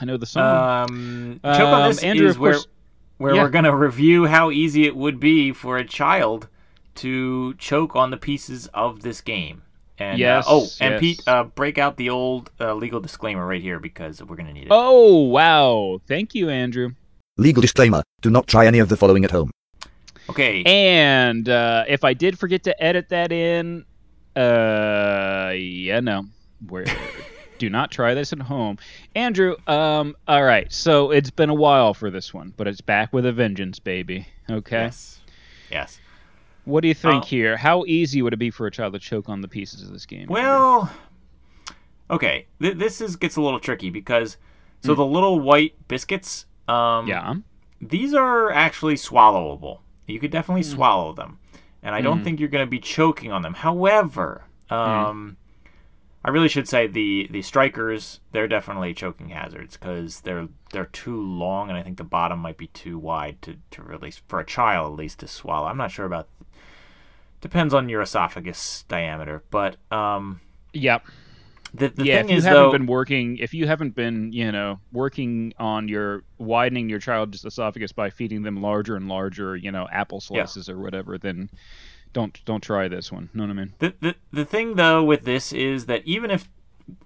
I 0.00 0.04
know 0.06 0.16
the 0.16 0.24
song. 0.26 0.88
Um, 0.90 1.40
choke 1.44 1.60
on 1.68 1.82
Um, 1.82 1.88
this 1.90 2.02
Andrew, 2.02 2.26
is 2.26 2.38
where 2.38 2.52
course- 2.54 2.66
where 3.18 3.34
yeah. 3.34 3.42
we're 3.42 3.50
gonna 3.50 3.76
review 3.76 4.26
how 4.26 4.50
easy 4.50 4.86
it 4.86 4.96
would 4.96 5.20
be 5.20 5.52
for 5.52 5.76
a 5.76 5.84
child 5.84 6.48
to 6.96 7.54
choke 7.54 7.96
on 7.96 8.10
the 8.10 8.16
pieces 8.16 8.68
of 8.74 9.02
this 9.02 9.20
game. 9.20 9.62
And 9.98 10.18
Yes, 10.18 10.46
uh, 10.46 10.50
oh, 10.50 10.66
and 10.80 10.92
yes. 10.94 11.00
Pete, 11.00 11.22
uh, 11.26 11.44
break 11.44 11.78
out 11.78 11.96
the 11.96 12.10
old 12.10 12.50
uh, 12.60 12.74
legal 12.74 13.00
disclaimer 13.00 13.46
right 13.46 13.62
here 13.62 13.78
because 13.78 14.22
we're 14.22 14.36
gonna 14.36 14.52
need 14.52 14.64
it. 14.64 14.70
oh 14.70 15.22
wow. 15.24 16.00
Thank 16.08 16.34
you, 16.34 16.48
Andrew. 16.48 16.90
Legal 17.36 17.60
disclaimer 17.60 18.02
do 18.20 18.30
not 18.30 18.46
try 18.46 18.66
any 18.66 18.78
of 18.78 18.88
the 18.88 18.96
following 18.96 19.24
at 19.24 19.30
home. 19.30 19.50
Okay. 20.28 20.62
And 20.64 21.48
uh, 21.48 21.84
if 21.88 22.04
I 22.04 22.14
did 22.14 22.38
forget 22.38 22.62
to 22.64 22.82
edit 22.82 23.08
that 23.10 23.32
in, 23.32 23.84
uh, 24.36 25.52
yeah, 25.54 26.00
no, 26.00 26.26
we're. 26.66 26.86
do 27.62 27.70
not 27.70 27.92
try 27.92 28.12
this 28.12 28.32
at 28.32 28.40
home, 28.40 28.76
Andrew. 29.14 29.54
Um, 29.68 30.16
all 30.26 30.42
right, 30.42 30.72
so 30.72 31.12
it's 31.12 31.30
been 31.30 31.48
a 31.48 31.54
while 31.54 31.94
for 31.94 32.10
this 32.10 32.34
one, 32.34 32.52
but 32.56 32.66
it's 32.66 32.80
back 32.80 33.12
with 33.12 33.24
a 33.24 33.32
vengeance, 33.32 33.78
baby. 33.78 34.26
Okay. 34.50 34.82
Yes. 34.82 35.20
Yes. 35.70 36.00
What 36.64 36.82
do 36.82 36.88
you 36.88 36.94
think 36.94 37.24
Uh, 37.24 37.26
here? 37.26 37.56
How 37.56 37.84
easy 37.86 38.22
would 38.22 38.32
it 38.32 38.38
be 38.38 38.50
for 38.50 38.66
a 38.66 38.70
child 38.70 38.92
to 38.92 38.98
choke 38.98 39.28
on 39.28 39.40
the 39.40 39.48
pieces 39.48 39.82
of 39.82 39.92
this 39.92 40.06
game? 40.06 40.26
Well, 40.28 40.90
okay. 42.10 42.46
Th- 42.60 42.76
this 42.76 43.00
is 43.00 43.16
gets 43.16 43.36
a 43.36 43.42
little 43.42 43.60
tricky 43.60 43.90
because 43.90 44.36
Hmm. 44.82 44.86
so 44.88 44.94
the 44.94 45.04
little 45.06 45.40
white 45.40 45.74
biscuits. 45.88 46.46
Um, 46.68 47.06
yeah. 47.08 47.34
These 47.80 48.14
are 48.14 48.50
actually 48.52 48.94
swallowable. 48.94 49.80
You 50.06 50.20
could 50.20 50.30
definitely 50.30 50.62
Hmm. 50.62 50.70
swallow 50.76 51.12
them, 51.12 51.38
and 51.82 51.94
I 51.94 52.00
don't 52.00 52.20
Mhm. 52.20 52.24
think 52.24 52.40
you're 52.40 52.48
going 52.48 52.64
to 52.66 52.70
be 52.70 52.78
choking 52.78 53.32
on 53.32 53.42
them. 53.42 53.54
However, 53.54 54.44
Hmm. 54.68 54.74
um, 54.74 55.36
I 56.24 56.30
really 56.30 56.48
should 56.48 56.68
say 56.68 56.86
the 56.86 57.28
the 57.30 57.42
strikers 57.42 58.20
they're 58.30 58.48
definitely 58.48 58.94
choking 58.94 59.30
hazards 59.30 59.76
because 59.76 60.20
they're 60.20 60.48
they're 60.70 60.86
too 60.86 61.20
long, 61.20 61.68
and 61.68 61.76
I 61.76 61.82
think 61.82 61.96
the 61.98 62.04
bottom 62.04 62.38
might 62.38 62.56
be 62.58 62.68
too 62.68 62.98
wide 62.98 63.42
to 63.42 63.56
to 63.72 63.82
really 63.82 64.12
for 64.28 64.38
a 64.40 64.44
child 64.46 64.92
at 64.92 64.98
least 64.98 65.20
to 65.20 65.28
swallow. 65.28 65.66
I'm 65.66 65.76
not 65.76 65.90
sure 65.90 66.06
about. 66.06 66.28
Depends 67.40 67.74
on 67.74 67.88
your 67.88 68.00
esophagus 68.00 68.84
diameter, 68.88 69.42
but 69.50 69.76
um, 69.90 70.40
Yep. 70.72 71.02
the 71.74 71.88
the 71.88 72.04
yeah, 72.04 72.06
thing 72.06 72.28
if 72.28 72.30
you 72.30 72.40
is 72.40 72.42
haven't 72.42 72.70
though, 72.70 72.70
been 72.70 72.86
working, 72.86 73.36
if 73.38 73.52
you 73.54 73.66
haven't 73.66 73.94
been, 73.94 74.32
you 74.32 74.50
know, 74.50 74.80
working 74.92 75.52
on 75.58 75.88
your 75.88 76.24
widening 76.38 76.88
your 76.88 76.98
child's 77.00 77.44
esophagus 77.44 77.92
by 77.92 78.10
feeding 78.10 78.42
them 78.42 78.62
larger 78.62 78.96
and 78.96 79.08
larger, 79.08 79.56
you 79.56 79.70
know, 79.72 79.86
apple 79.92 80.20
Yeah. 80.32 80.48
slices 80.48 80.68
or 80.68 80.80
whatever, 80.80 81.18
then 81.18 81.50
don't 82.12 82.44
don't 82.44 82.62
try 82.62 82.88
this 82.88 83.10
one. 83.12 83.30
Know 83.34 83.44
what 83.44 83.50
I 83.50 83.54
mean? 83.54 83.74
The, 83.78 83.94
the 84.00 84.14
the 84.32 84.44
thing 84.44 84.74
though 84.74 85.02
with 85.02 85.24
this 85.24 85.52
is 85.52 85.86
that 85.86 86.02
even 86.04 86.30
if 86.30 86.48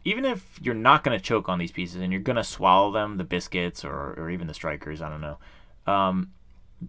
even 0.05 0.25
if 0.25 0.59
you're 0.63 0.75
not 0.75 1.05
gonna 1.05 1.21
choke 1.21 1.49
on 1.49 1.59
these 1.59 1.73
pieces 1.73 2.01
and 2.01 2.13
you're 2.13 2.23
gonna 2.23 2.45
swallow 2.45 2.91
them, 2.93 3.17
the 3.17 3.25
biscuits 3.25 3.85
or, 3.85 4.15
or 4.17 4.31
even 4.31 4.47
the 4.47 4.55
strikers, 4.55 5.01
I 5.03 5.09
don't 5.09 5.21
know, 5.21 5.39
um, 5.87 6.33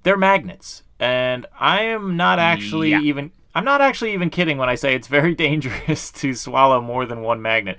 they're 0.04 0.18
magnets, 0.18 0.84
and 1.00 1.46
I 1.60 1.82
am 1.84 2.18
not 2.18 2.40
actually 2.40 2.92
Yeah. 2.92 3.02
even 3.02 3.32
I'm 3.56 3.66
not 3.66 3.82
actually 3.82 4.14
even 4.14 4.30
kidding 4.30 4.58
when 4.58 4.70
I 4.70 4.76
say 4.76 4.94
it's 4.96 5.08
very 5.08 5.34
dangerous 5.46 6.12
to 6.12 6.34
swallow 6.34 6.82
more 6.82 7.06
than 7.06 7.22
one 7.22 7.42
magnet, 7.42 7.78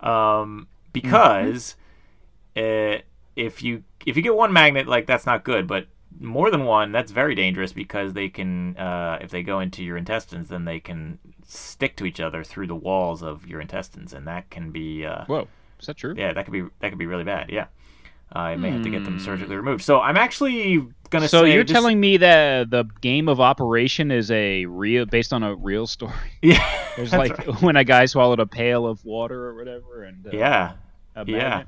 um, 0.00 0.68
because 0.92 1.76
uh, 2.56 2.98
if 3.36 3.62
you 3.62 3.84
if 4.06 4.16
you 4.16 4.22
get 4.22 4.34
one 4.34 4.52
magnet, 4.52 4.86
like 4.86 5.06
that's 5.06 5.26
not 5.26 5.44
good, 5.44 5.66
but 5.66 5.86
more 6.20 6.50
than 6.50 6.64
one, 6.64 6.92
that's 6.92 7.12
very 7.12 7.34
dangerous 7.34 7.72
because 7.72 8.12
they 8.12 8.28
can, 8.28 8.76
uh, 8.76 9.18
if 9.20 9.30
they 9.30 9.42
go 9.42 9.60
into 9.60 9.82
your 9.84 9.96
intestines, 9.96 10.48
then 10.48 10.64
they 10.64 10.80
can 10.80 11.18
stick 11.46 11.96
to 11.96 12.04
each 12.04 12.20
other 12.20 12.42
through 12.44 12.66
the 12.66 12.74
walls 12.74 13.22
of 13.22 13.46
your 13.46 13.60
intestines, 13.60 14.12
and 14.12 14.26
that 14.26 14.50
can 14.50 14.70
be, 14.70 15.04
uh, 15.06 15.24
Whoa, 15.26 15.48
is 15.80 15.86
that 15.86 15.96
true? 15.96 16.14
yeah, 16.16 16.32
that 16.32 16.44
could 16.44 16.52
be 16.52 16.62
that 16.80 16.88
could 16.90 16.98
be 16.98 17.06
really 17.06 17.24
bad. 17.24 17.50
Yeah, 17.50 17.66
I 18.32 18.56
may 18.56 18.70
have 18.70 18.82
to 18.82 18.90
get 18.90 19.04
them 19.04 19.18
surgically 19.20 19.56
removed. 19.56 19.82
So 19.82 20.00
I'm 20.00 20.16
actually 20.16 20.76
gonna 21.10 21.24
Hmm. 21.26 21.28
So 21.28 21.42
say 21.44 21.54
you're 21.54 21.64
this- 21.64 21.72
telling 21.72 21.98
me 22.00 22.16
that 22.18 22.70
the 22.70 22.84
game 23.00 23.28
of 23.28 23.40
operation 23.40 24.10
is 24.10 24.30
a 24.30 24.66
real 24.66 25.06
based 25.06 25.32
on 25.32 25.42
a 25.42 25.54
real 25.54 25.86
story? 25.86 26.12
yeah, 26.42 26.62
There's 26.96 27.12
like 27.12 27.38
right. 27.38 27.62
when 27.62 27.76
a 27.76 27.84
guy 27.84 28.06
swallowed 28.06 28.40
a 28.40 28.46
pail 28.46 28.86
of 28.86 29.04
water 29.04 29.46
or 29.48 29.54
whatever, 29.54 30.04
and 30.04 30.26
uh, 30.26 30.30
yeah, 30.32 30.72
a 31.16 31.24
yeah. 31.26 31.62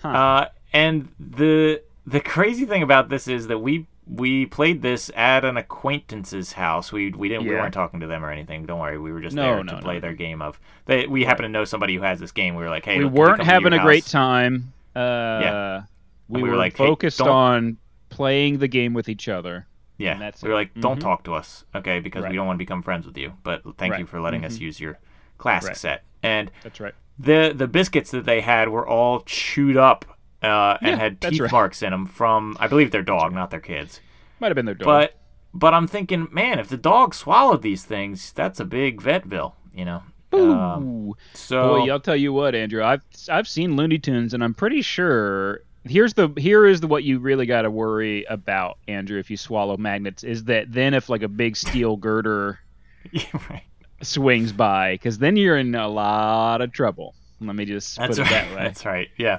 Huh. 0.00 0.08
Uh, 0.08 0.48
and 0.72 1.08
the 1.20 1.82
the 2.06 2.20
crazy 2.20 2.64
thing 2.66 2.82
about 2.82 3.08
this 3.08 3.28
is 3.28 3.46
that 3.48 3.58
we 3.58 3.86
we 4.06 4.46
played 4.46 4.82
this 4.82 5.10
at 5.14 5.44
an 5.44 5.56
acquaintance's 5.56 6.52
house. 6.54 6.90
We 6.92 7.10
we 7.10 7.28
didn't 7.28 7.44
we 7.46 7.54
weren't 7.54 7.72
talking 7.74 8.00
to 8.00 8.06
them 8.06 8.24
or 8.24 8.30
anything. 8.30 8.66
Don't 8.66 8.80
worry, 8.80 8.98
we 8.98 9.12
were 9.12 9.20
just 9.20 9.36
No, 9.36 9.42
there 9.54 9.64
no, 9.64 9.76
to 9.76 9.82
play 9.82 9.94
no. 9.94 10.00
their 10.00 10.12
game 10.14 10.42
of. 10.42 10.58
They, 10.86 11.06
we 11.06 11.24
happen 11.24 11.44
to 11.44 11.48
know 11.48 11.64
somebody 11.64 11.94
who 11.94 12.02
has 12.02 12.18
this 12.18 12.32
game. 12.32 12.54
We 12.56 12.62
were 12.64 12.68
like, 12.70 12.84
hey, 12.84 12.98
we 12.98 13.04
look, 13.04 13.12
weren't 13.14 13.42
having 13.42 13.72
a 13.72 13.78
great 13.78 14.04
time. 14.06 14.72
Uh, 14.96 15.82
we, 16.28 16.42
we 16.42 16.48
were 16.48 16.54
were 16.54 16.58
like, 16.58 16.76
focused 16.76 17.18
don't- 17.18 17.28
on 17.28 17.76
playing 18.08 18.58
the 18.58 18.68
game 18.68 18.92
with 18.92 19.08
each 19.08 19.28
other. 19.28 19.66
Yeah, 19.98 20.12
and 20.12 20.20
that's 20.22 20.42
we 20.42 20.48
were 20.48 20.54
it. 20.54 20.58
like, 20.58 20.74
don't 20.80 20.98
Mhm. 20.98 21.02
talk 21.02 21.24
to 21.24 21.34
us, 21.34 21.64
okay? 21.74 22.00
Because 22.00 22.24
Right. 22.24 22.30
we 22.30 22.36
don't 22.36 22.46
want 22.46 22.56
to 22.56 22.62
become 22.64 22.82
friends 22.82 23.06
with 23.06 23.16
you. 23.16 23.34
But 23.44 23.62
thank 23.78 23.98
you 23.98 24.06
for 24.06 24.20
letting 24.20 24.44
us 24.44 24.56
Mhm. 24.58 24.62
use 24.62 24.80
your 24.80 24.98
classic 25.38 25.68
Right. 25.68 25.76
set. 25.76 26.02
And 26.24 26.50
That's 26.64 26.80
right. 26.80 26.94
the 27.18 27.52
the 27.54 27.68
biscuits 27.68 28.10
that 28.10 28.24
they 28.24 28.40
had 28.40 28.68
were 28.70 28.86
all 28.86 29.20
chewed 29.20 29.76
up 29.76 30.11
uh, 30.42 30.78
and 30.82 30.90
Yeah, 30.90 30.96
had 30.96 31.20
teeth 31.20 31.40
right. 31.40 31.52
marks 31.52 31.82
in 31.82 31.90
them 31.90 32.06
from, 32.06 32.56
I 32.60 32.66
believe, 32.68 32.90
their 32.90 33.02
dog, 33.02 33.32
not 33.32 33.50
their 33.50 33.60
kids. 33.60 34.00
Might 34.40 34.48
have 34.48 34.56
been 34.56 34.66
their 34.66 34.74
dog. 34.74 34.86
But 34.86 35.14
but 35.54 35.74
I'm 35.74 35.86
thinking, 35.86 36.28
man, 36.32 36.58
if 36.58 36.68
the 36.68 36.76
dog 36.76 37.14
swallowed 37.14 37.62
these 37.62 37.84
things, 37.84 38.32
that's 38.32 38.58
a 38.58 38.64
big 38.64 39.00
vet 39.02 39.28
bill, 39.28 39.54
you 39.74 39.84
know. 39.84 40.02
Um, 40.32 41.12
so 41.34 41.80
Boy, 41.80 41.90
I'll 41.90 42.00
tell 42.00 42.16
you 42.16 42.32
what, 42.32 42.54
Andrew. 42.54 42.82
I've 42.82 43.02
I've 43.28 43.46
seen 43.46 43.76
Looney 43.76 43.98
Tunes, 43.98 44.32
and 44.34 44.42
I'm 44.42 44.54
pretty 44.54 44.80
sure 44.82 45.60
here's 45.84 46.14
the 46.14 46.32
here 46.38 46.66
is 46.66 46.80
the 46.80 46.86
what 46.86 47.04
you 47.04 47.18
really 47.18 47.44
got 47.44 47.62
to 47.62 47.70
worry 47.70 48.24
about, 48.24 48.78
Andrew. 48.88 49.18
If 49.18 49.30
you 49.30 49.36
swallow 49.36 49.76
magnets, 49.76 50.24
is 50.24 50.44
that 50.44 50.72
then 50.72 50.94
if 50.94 51.08
like 51.10 51.22
a 51.22 51.28
big 51.28 51.54
steel 51.56 51.96
girder 51.96 52.58
yeah, 53.12 53.24
right. 53.50 53.62
swings 54.00 54.52
by, 54.52 54.94
because 54.94 55.18
then 55.18 55.36
you're 55.36 55.58
in 55.58 55.74
a 55.74 55.88
lot 55.88 56.62
of 56.62 56.72
trouble. 56.72 57.14
Let 57.46 57.56
me 57.56 57.64
just 57.64 57.96
That's 57.96 58.18
put 58.18 58.26
it 58.26 58.30
that 58.30 58.50
way. 58.56 58.62
That's 58.62 58.84
right. 58.84 59.08
Yeah. 59.16 59.38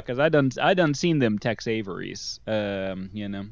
Because 0.00 0.18
I 0.18 0.28
done 0.28 0.50
I 0.60 0.74
done 0.74 0.94
seen 0.94 1.18
them 1.18 1.38
Tex 1.38 1.66
Averys. 1.66 2.40
Um, 2.46 3.10
you 3.12 3.28
know. 3.28 3.46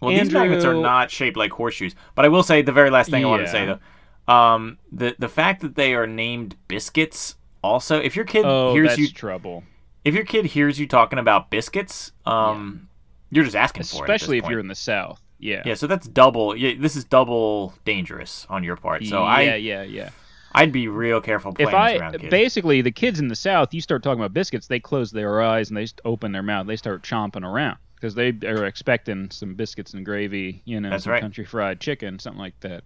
Well, 0.00 0.14
these 0.16 0.32
magnets 0.32 0.64
are 0.64 0.74
not 0.74 1.10
shaped 1.10 1.36
like 1.36 1.52
horseshoes. 1.52 1.94
But 2.14 2.24
I 2.24 2.28
will 2.28 2.42
say 2.42 2.62
the 2.62 2.72
very 2.72 2.90
last 2.90 3.10
thing 3.10 3.24
I 3.24 3.28
want 3.28 3.44
to 3.44 3.50
say 3.50 3.66
though, 3.66 4.32
um, 4.32 4.78
the 4.92 5.14
the 5.18 5.28
fact 5.28 5.62
that 5.62 5.76
they 5.76 5.94
are 5.94 6.06
named 6.06 6.56
biscuits. 6.68 7.36
Also, 7.62 7.98
if 7.98 8.14
your 8.14 8.26
kid 8.26 8.44
Oh, 8.44 8.74
hears 8.74 8.98
you, 8.98 9.08
trouble. 9.08 9.64
if 10.04 10.12
your 10.12 10.24
kid 10.26 10.44
hears 10.44 10.78
you 10.78 10.86
talking 10.86 11.18
about 11.18 11.48
biscuits, 11.48 12.12
um, 12.26 12.90
you're 13.30 13.44
just 13.44 13.56
asking 13.56 13.84
for 13.84 13.96
it. 13.96 14.10
Especially 14.10 14.36
if 14.36 14.42
point. 14.42 14.50
you're 14.50 14.60
in 14.60 14.68
the 14.68 14.74
South. 14.74 15.22
Yeah. 15.38 15.62
Yeah, 15.64 15.74
so 15.74 15.86
that's 15.86 16.06
double. 16.06 16.54
Yeah, 16.54 16.74
this 16.78 16.94
is 16.94 17.04
double 17.04 17.72
dangerous 17.86 18.46
on 18.50 18.64
your 18.64 18.76
part. 18.76 19.04
So 19.04 19.20
yeah, 19.22 19.24
I, 19.28 19.54
yeah, 19.56 19.82
yeah. 19.82 20.10
I'd 20.54 20.72
be 20.72 20.88
real 20.88 21.20
careful 21.20 21.52
playing 21.52 21.68
If 21.68 21.72
this 21.72 21.78
I 21.78 21.96
around 21.96 22.12
kids. 22.18 22.30
basically 22.30 22.80
the 22.80 22.92
kids 22.92 23.18
in 23.20 23.28
the 23.28 23.36
South, 23.36 23.74
you 23.74 23.80
start 23.80 24.02
talking 24.02 24.20
about 24.20 24.32
biscuits, 24.32 24.66
they 24.68 24.80
close 24.80 25.10
their 25.10 25.42
eyes 25.42 25.70
and 25.70 25.76
they 25.76 25.86
open 26.04 26.32
their 26.32 26.42
mouth. 26.42 26.66
They 26.66 26.76
start 26.76 27.02
chomping 27.02 27.44
around 27.44 27.78
because 27.96 28.14
they 28.14 28.28
are 28.46 28.64
expecting 28.66 29.30
some 29.30 29.54
biscuits 29.54 29.94
and 29.94 30.04
gravy, 30.04 30.62
you 30.64 30.80
know, 30.80 30.90
That's 30.90 31.04
some 31.04 31.12
right. 31.14 31.20
country 31.20 31.44
fried 31.44 31.80
chicken, 31.80 32.18
something 32.18 32.40
like 32.40 32.58
that. 32.60 32.84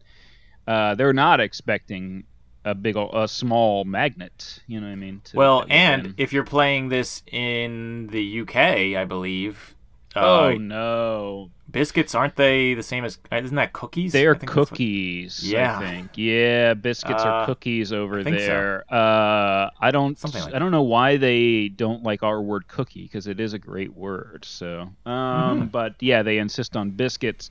Uh, 0.67 0.95
they're 0.95 1.13
not 1.13 1.41
expecting 1.41 2.25
a 2.65 2.75
big, 2.75 2.97
a 2.97 3.27
small 3.29 3.85
magnet. 3.85 4.61
You 4.67 4.81
know 4.81 4.87
what 4.87 4.93
I 4.93 4.97
mean? 4.97 5.21
to- 5.25 5.37
well, 5.37 5.65
and 5.71 6.15
if 6.19 6.33
you're 6.33 6.45
playing 6.45 6.89
this 6.89 7.23
in 7.31 8.09
the 8.09 8.41
UK, 8.43 8.97
I 8.97 9.05
believe. 9.05 9.75
Oh 10.17 10.49
Uh, 10.51 10.55
no, 10.59 11.51
biscuits 11.71 12.15
aren't 12.15 12.37
they 12.37 12.75
the 12.75 12.83
same 12.83 13.05
as? 13.05 13.19
Isn't 13.31 13.57
that 13.57 13.73
cookies? 13.73 14.13
they 14.13 14.27
are 14.27 14.35
think 14.35 14.49
that's 14.51 14.57
what- 14.57 14.69
cookies. 14.71 15.41
Yeah. 15.51 15.79
I 15.79 15.81
think. 15.83 16.11
Yeah, 16.17 16.75
biscuits 16.75 17.23
Uh, 17.23 17.29
are 17.29 17.47
cookies 17.47 17.93
over 17.93 18.23
think 18.25 18.41
so. 18.41 18.47
there. 18.47 18.85
Uh, 18.91 19.71
I 19.81 19.91
don't. 19.91 20.19
Something 20.19 20.43
like 20.43 20.55
I 20.55 20.59
don't 20.59 20.71
know 20.73 20.83
why 20.83 21.17
they 21.19 21.69
don't 21.69 22.03
like 22.03 22.23
our 22.23 22.41
word 22.41 22.69
cookie 22.69 23.03
because 23.03 23.27
it 23.27 23.39
is 23.41 23.53
a 23.53 23.59
great 23.59 23.95
word. 23.95 24.45
So, 24.45 24.89
um, 25.07 25.63
Mhm. 25.69 25.71
but 25.73 25.95
yeah, 26.01 26.23
they 26.23 26.39
insist 26.39 26.77
on 26.77 26.91
biscuits. 26.91 27.51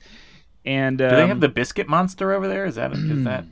And 0.64 1.00
um, 1.00 1.08
Do 1.10 1.16
they 1.16 1.26
have 1.28 1.40
the 1.40 1.48
biscuit 1.48 1.88
monster 1.88 2.32
over 2.32 2.48
there? 2.48 2.66
Is 2.66 2.74
that 2.74 2.92
is 2.92 3.24
that? 3.24 3.44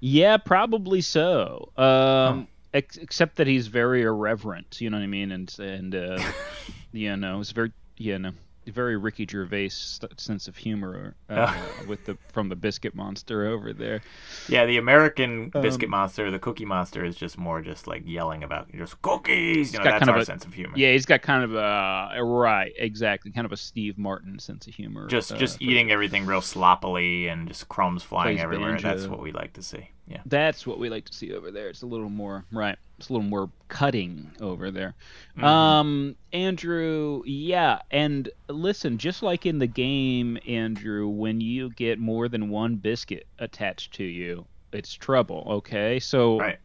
Yeah, 0.00 0.36
probably 0.36 1.00
so. 1.00 1.72
Um, 1.76 2.46
ex- 2.72 2.98
except 2.98 3.36
that 3.36 3.48
he's 3.48 3.66
very 3.66 4.02
irreverent. 4.02 4.80
You 4.80 4.90
know 4.90 4.98
what 4.98 5.02
I 5.02 5.08
mean? 5.08 5.32
And 5.32 5.52
and 5.58 5.94
uh, 5.94 6.18
you 6.92 7.16
know, 7.16 7.40
it's 7.40 7.50
very 7.50 7.72
you 7.98 8.18
know 8.18 8.32
very 8.70 8.96
Ricky 8.96 9.26
Gervais 9.28 9.70
sense 9.70 10.48
of 10.48 10.56
humor 10.56 11.14
uh, 11.28 11.54
with 11.86 12.04
the 12.04 12.16
from 12.32 12.48
the 12.48 12.56
biscuit 12.56 12.94
monster 12.94 13.46
over 13.46 13.72
there. 13.72 14.02
Yeah, 14.48 14.66
the 14.66 14.76
American 14.76 15.50
biscuit 15.50 15.86
Um, 15.86 15.90
monster, 15.90 16.30
the 16.30 16.38
cookie 16.38 16.64
monster, 16.64 17.04
is 17.04 17.16
just 17.16 17.38
more 17.38 17.60
just 17.62 17.86
like 17.86 18.02
yelling 18.04 18.42
about 18.42 18.70
just 18.72 19.00
cookies. 19.02 19.72
You 19.72 19.78
know, 19.78 19.84
that's 19.84 20.00
kind 20.00 20.10
of 20.10 20.16
our 20.16 20.22
a- 20.22 20.24
sense 20.24 20.44
of 20.44 20.54
humor. 20.54 20.74
Yeah, 20.76 20.92
he's 20.92 21.06
got 21.06 21.22
kind 21.22 21.44
of 21.44 21.54
a 21.54 22.22
right, 22.22 22.72
exactly, 22.76 23.30
kind 23.30 23.44
of 23.44 23.52
a 23.52 23.56
Steve 23.56 23.98
Martin 23.98 24.38
sense 24.38 24.66
of 24.66 24.74
humor. 24.74 25.06
just 25.08 25.32
uh, 25.32 25.36
just 25.36 25.60
eating 25.62 25.90
everything 25.90 26.26
real 26.26 26.42
sloppily 26.42 27.28
and 27.28 27.48
just 27.48 27.68
crumbs 27.68 28.02
flying 28.02 28.40
everywhere. 28.40 28.78
That's 28.78 29.06
what 29.06 29.20
we 29.20 29.32
like 29.32 29.54
to 29.54 29.62
see. 29.62 29.90
Yeah. 30.08 30.22
That's 30.26 30.66
what 30.66 30.78
we 30.78 30.88
like 30.88 31.04
to 31.06 31.12
see 31.14 31.32
over 31.34 31.50
there. 31.50 31.68
It's 31.68 31.82
a 31.82 31.86
little 31.86 32.08
more 32.08 32.44
right. 32.50 32.76
It's 32.98 33.10
a 33.10 33.12
little 33.12 33.28
more 33.28 33.50
cutting 33.68 34.30
over 34.40 34.70
there. 34.70 34.94
Mhm. 35.36 35.44
Um, 35.44 36.16
Andrew, 36.32 37.22
yeah, 37.26 37.80
and 37.90 38.28
listen, 38.48 38.98
just 38.98 39.22
like 39.22 39.44
in 39.46 39.58
the 39.58 39.66
game, 39.66 40.38
Andrew, 40.48 41.08
when 41.08 41.40
you 41.40 41.70
get 41.70 41.98
more 41.98 42.28
than 42.28 42.48
one 42.48 42.76
biscuit 42.76 43.26
attached 43.38 43.92
to 43.94 44.04
you, 44.04 44.46
it's 44.72 44.92
trouble. 44.94 45.44
Okay, 45.48 46.00
so 46.00 46.38
Right. 46.40 46.58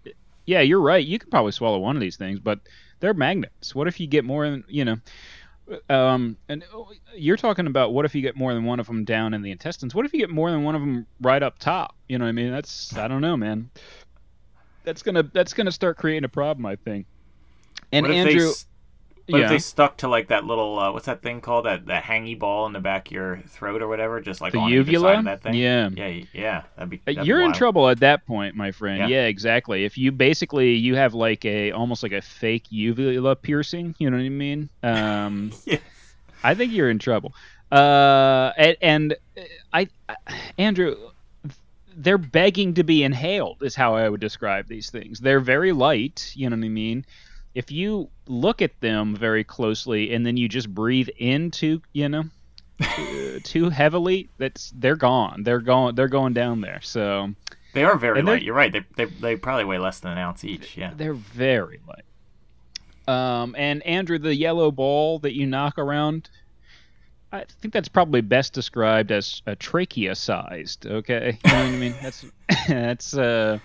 yeah, 0.45 0.61
you're 0.61 0.81
right. 0.81 1.05
You 1.05 1.19
can 1.19 1.29
probably 1.29 1.51
swallow 1.51 1.79
one 1.79 1.95
of 1.97 2.01
these 2.01 2.17
things, 2.17 2.39
but 2.39 2.59
they're 2.99 3.13
magnets. 3.13 3.75
What 3.75 3.87
if 3.87 3.99
you 3.99 4.07
get 4.07 4.23
more? 4.23 4.49
than 4.49 4.63
You 4.69 4.85
know, 4.85 4.97
Um, 5.89 6.37
and 6.49 6.63
uh, 6.73 6.83
you're 7.15 7.37
talking 7.37 7.67
about 7.67 7.93
what 7.93 8.05
if 8.05 8.13
you 8.13 8.21
get 8.21 8.35
more 8.35 8.53
than 8.53 8.65
one 8.65 8.79
of 8.79 8.87
them 8.87 9.05
down 9.05 9.33
in 9.33 9.41
the 9.41 9.51
intestines? 9.51 9.95
What 9.95 10.05
if 10.05 10.13
you 10.13 10.19
get 10.19 10.29
more 10.29 10.51
than 10.51 10.63
one 10.63 10.75
of 10.75 10.81
them 10.81 11.05
right 11.21 11.41
up 11.41 11.59
top? 11.59 11.95
You 12.07 12.17
know 12.17 12.25
what 12.25 12.29
I 12.29 12.33
mean? 12.33 12.51
That's 12.51 12.95
I 12.97 13.07
don't 13.07 13.21
know, 13.21 13.37
man. 13.37 13.69
That's 14.83 15.01
gonna 15.01 15.23
that's 15.23 15.53
gonna 15.53 15.71
start 15.71 15.97
creating 15.97 16.25
a 16.25 16.29
problem, 16.29 16.65
I 16.65 16.75
think. 16.75 17.05
And 17.91 18.07
Andrew, 18.07 18.51
what 19.27 19.39
yeah. 19.39 19.45
if 19.45 19.49
they 19.51 19.59
stuck 19.59 19.97
to 19.97 20.07
like 20.07 20.27
that 20.27 20.43
little 20.43 20.77
uh, 20.77 20.91
what's 20.91 21.05
that 21.05 21.21
thing 21.21 21.39
called 21.39 21.65
that 21.65 21.85
that 21.85 22.03
hangy 22.03 22.37
ball 22.37 22.65
in 22.65 22.73
the 22.73 22.79
back 22.79 23.07
of 23.07 23.11
your 23.13 23.37
throat 23.47 23.81
or 23.81 23.87
whatever, 23.87 24.19
just 24.19 24.41
like 24.41 24.51
The 24.51 24.59
on 24.59 24.69
uvula? 24.69 25.19
of 25.19 25.25
that 25.25 25.41
thing? 25.41 25.53
Yeah. 25.53 25.89
yeah, 25.95 26.23
yeah. 26.33 26.63
That'd 26.75 26.89
be. 26.89 26.97
Uh, 26.97 27.13
that'd 27.13 27.25
You're 27.25 27.41
in 27.41 27.53
trouble 27.53 27.89
at 27.89 28.01
that 28.01 28.25
point, 28.25 28.55
my 28.55 28.71
friend. 28.71 28.99
Yeah. 28.99 29.07
Yeah. 29.07 29.27
exactly. 29.27 29.85
If 29.85 29.97
you 29.97 30.11
basically 30.11 30.73
you 30.73 30.95
have 30.95 31.13
like 31.13 31.45
a 31.45 31.71
almost 31.71 32.03
like 32.03 32.11
a 32.11 32.21
fake 32.21 32.65
uvula 32.69 33.35
piercing, 33.35 33.95
you 33.97 34.09
know 34.09 34.17
what 34.17 34.25
I 34.25 34.29
mean? 34.29 34.69
Um, 34.81 35.51
Yes. 35.65 35.81
I 36.43 36.55
think 36.55 36.73
you're 36.73 36.89
in 36.89 36.99
trouble. 36.99 37.33
Uh, 37.71 38.51
and, 38.57 38.77
and 38.81 39.13
uh, 39.37 39.41
I, 39.71 39.87
I, 40.09 40.15
Andrew, 40.57 40.97
they're 41.95 42.17
begging 42.17 42.73
to 42.73 42.83
be 42.83 43.03
inhaled. 43.03 43.63
Is 43.63 43.75
how 43.75 43.95
I 43.95 44.09
would 44.09 44.19
describe 44.19 44.67
these 44.67 44.89
things. 44.89 45.19
They're 45.19 45.39
very 45.39 45.71
light. 45.71 46.33
You 46.35 46.49
know 46.49 46.57
what 46.57 46.65
I 46.65 46.69
mean? 46.69 47.05
If 47.55 47.71
you 47.71 48.09
look 48.27 48.61
at 48.61 48.79
them 48.79 49.15
very 49.15 49.43
closely 49.43 50.13
and 50.13 50.25
then 50.25 50.37
you 50.37 50.49
just 50.49 50.73
breathe 50.73 51.09
into, 51.17 51.81
you 51.93 52.09
know, 52.09 52.23
too, 52.95 53.39
too 53.41 53.69
heavily, 53.69 54.29
that's 54.37 54.73
they're 54.75 54.95
gone. 54.95 55.43
They're 55.43 55.59
going. 55.59 55.95
They're 55.95 56.07
going 56.07 56.33
down 56.33 56.61
there. 56.61 56.81
So. 56.81 57.33
They 57.73 57.83
are 57.83 57.97
very 57.97 58.21
light. 58.21 58.43
You're 58.43 58.53
right. 58.53 58.71
They, 58.71 58.85
they 58.95 59.05
they 59.05 59.35
probably 59.35 59.65
weigh 59.65 59.79
less 59.79 59.99
than 59.99 60.11
an 60.11 60.19
ounce 60.19 60.43
each. 60.43 60.77
Yeah. 60.77 60.91
They're 60.95 61.15
very 61.15 61.79
light. 61.87 62.03
Um, 63.07 63.55
and 63.57 63.83
Andrew, 63.83 64.17
the 64.17 64.35
yellow 64.35 64.71
ball 64.71 65.19
that 65.19 65.35
you 65.35 65.45
knock 65.45 65.77
around, 65.77 66.29
I 67.31 67.45
think 67.61 67.73
that's 67.73 67.89
probably 67.89 68.21
best 68.21 68.53
described 68.53 69.11
as 69.11 69.41
a 69.45 69.55
trachea-sized. 69.55 70.85
Okay, 70.85 71.39
you 71.43 71.51
know 71.51 71.57
what 71.57 71.65
I 71.65 71.71
mean? 71.71 71.95
That's 72.01 72.25
that's 72.67 73.17
uh, 73.17 73.59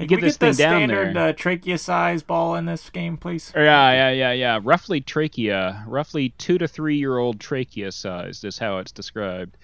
Hey, 0.00 0.04
you 0.04 0.08
can 0.08 0.16
get 0.16 0.22
we 0.22 0.28
this 0.28 0.36
get 0.38 0.40
the 0.40 0.52
thing 0.54 0.64
down 0.64 0.88
standard 0.88 1.14
there. 1.16 1.28
uh, 1.28 1.32
trachea 1.34 1.76
size 1.78 2.22
ball 2.22 2.54
in 2.54 2.64
this 2.64 2.88
game, 2.88 3.16
please? 3.18 3.52
yeah, 3.54 3.92
yeah, 3.92 4.10
yeah, 4.10 4.32
yeah. 4.32 4.60
Roughly 4.62 5.00
trachea, 5.02 5.84
roughly 5.86 6.30
two 6.38 6.56
to 6.58 6.66
three-year-old 6.66 7.38
trachea-sized 7.38 8.44
is 8.44 8.58
how 8.58 8.78
it's 8.78 8.92
described. 8.92 9.56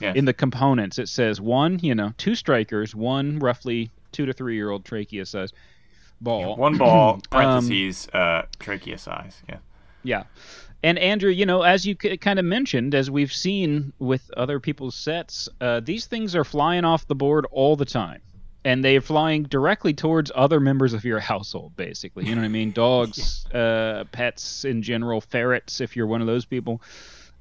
Yes. 0.00 0.16
In 0.16 0.24
the 0.24 0.32
components, 0.32 0.98
it 0.98 1.08
says 1.08 1.40
one, 1.40 1.78
you 1.80 1.94
know, 1.94 2.12
two 2.16 2.34
strikers, 2.34 2.94
one 2.94 3.38
roughly 3.38 3.90
two 4.12 4.24
to 4.26 4.32
three-year-old 4.32 4.84
trachea-sized 4.84 5.54
ball. 6.22 6.56
One 6.56 6.78
ball, 6.78 7.14
Um, 7.16 7.20
parentheses, 7.30 8.08
uh, 8.14 8.46
trachea 8.58 8.96
size. 8.98 9.42
Yeah. 9.48 9.58
Yeah. 10.04 10.22
And 10.82 10.98
Andrew, 10.98 11.30
you 11.30 11.46
know, 11.46 11.62
as 11.62 11.86
you 11.86 11.94
kind 11.94 12.38
of 12.38 12.44
mentioned, 12.44 12.94
as 12.94 13.10
we've 13.10 13.32
seen 13.32 13.92
with 14.00 14.28
other 14.36 14.58
people's 14.58 14.96
sets, 14.96 15.48
uh, 15.60 15.80
these 15.80 16.06
things 16.06 16.34
are 16.34 16.42
flying 16.44 16.84
off 16.84 17.06
the 17.06 17.14
board 17.14 17.46
all 17.52 17.76
the 17.76 17.84
time. 17.84 18.20
And 18.64 18.84
they're 18.84 19.00
flying 19.00 19.44
directly 19.44 19.92
towards 19.92 20.30
other 20.34 20.60
members 20.60 20.92
of 20.92 21.04
your 21.04 21.18
household, 21.18 21.76
basically. 21.76 22.26
You 22.26 22.34
know 22.34 22.42
what 22.42 22.46
I 22.46 22.50
mean? 22.50 22.70
Dogs, 22.74 23.44
uh, 23.52 24.04
pets 24.12 24.64
in 24.64 24.82
general, 24.82 25.20
ferrets, 25.20 25.80
if 25.80 25.96
you're 25.96 26.06
one 26.06 26.20
of 26.20 26.26
those 26.26 26.44
people. 26.44 26.80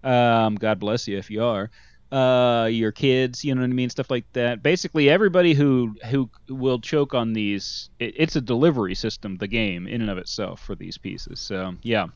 Um, 0.03 0.55
God 0.55 0.79
bless 0.79 1.07
you 1.07 1.17
if 1.17 1.29
you 1.29 1.43
are. 1.43 1.69
Uh, 2.11 2.65
your 2.65 2.91
kids, 2.91 3.45
you 3.45 3.55
know 3.55 3.61
what 3.61 3.69
I 3.69 3.73
mean? 3.73 3.89
Stuff 3.89 4.11
like 4.11 4.25
that. 4.33 4.61
Basically, 4.61 5.09
everybody 5.09 5.53
who 5.53 5.95
who 6.09 6.29
will 6.49 6.79
choke 6.79 7.13
on 7.13 7.33
these, 7.33 7.89
it, 7.99 8.15
it's 8.17 8.35
a 8.35 8.41
delivery 8.41 8.95
system, 8.95 9.37
the 9.37 9.47
game 9.47 9.87
in 9.87 10.01
and 10.01 10.09
of 10.09 10.17
itself 10.17 10.59
for 10.59 10.75
these 10.75 10.97
pieces. 10.97 11.39
So, 11.39 11.75
yeah 11.83 12.07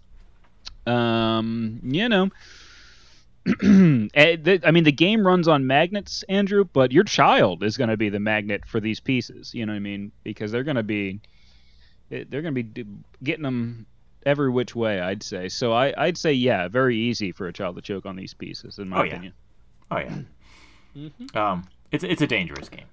um, 0.88 1.80
you 1.84 2.08
know, 2.10 2.30
I 3.62 4.72
mean, 4.72 4.84
the 4.84 4.92
game 4.96 5.26
runs 5.26 5.48
on 5.48 5.68
magnets, 5.68 6.24
Andrew, 6.30 6.64
but 6.64 6.92
your 6.92 7.04
child 7.04 7.64
is 7.64 7.78
going 7.78 7.90
to 7.92 7.98
be 7.98 8.10
the 8.10 8.20
magnet 8.20 8.66
for 8.66 8.80
these 8.80 9.00
pieces. 9.00 9.54
You 9.54 9.66
know 9.66 9.74
what 9.74 9.78
I 9.78 9.82
mean? 9.82 10.12
Because 10.24 10.52
they're 10.52 10.64
going 10.64 10.78
to 10.78 10.84
be, 10.84 11.20
eh, 12.12 12.24
they're 12.30 12.42
going 12.42 12.56
to 12.56 12.64
be 12.64 12.86
getting 13.24 13.44
them 13.44 13.86
every 14.26 14.50
which 14.50 14.76
way. 14.76 15.00
I'd 15.00 15.22
say. 15.22 15.50
So 15.50 15.74
I, 15.74 15.94
I'd 15.96 16.18
say, 16.18 16.34
yeah, 16.34 16.68
very 16.68 16.98
easy 16.98 17.32
for 17.32 17.48
a 17.48 17.54
child 17.54 17.76
to 17.76 17.82
choke 17.84 18.06
on 18.08 18.16
these 18.16 18.34
pieces, 18.34 18.80
in 18.80 18.90
my 18.90 19.00
Oh, 19.02 19.04
yeah. 19.04 19.12
opinion. 19.12 19.34
Oh 19.92 19.98
yeah. 20.00 20.18
Mm-hmm. 20.98 21.38
Um, 21.38 21.68
it's 21.92 22.04
it's 22.04 22.22
a 22.24 22.28
dangerous 22.28 22.70
game. 22.70 22.86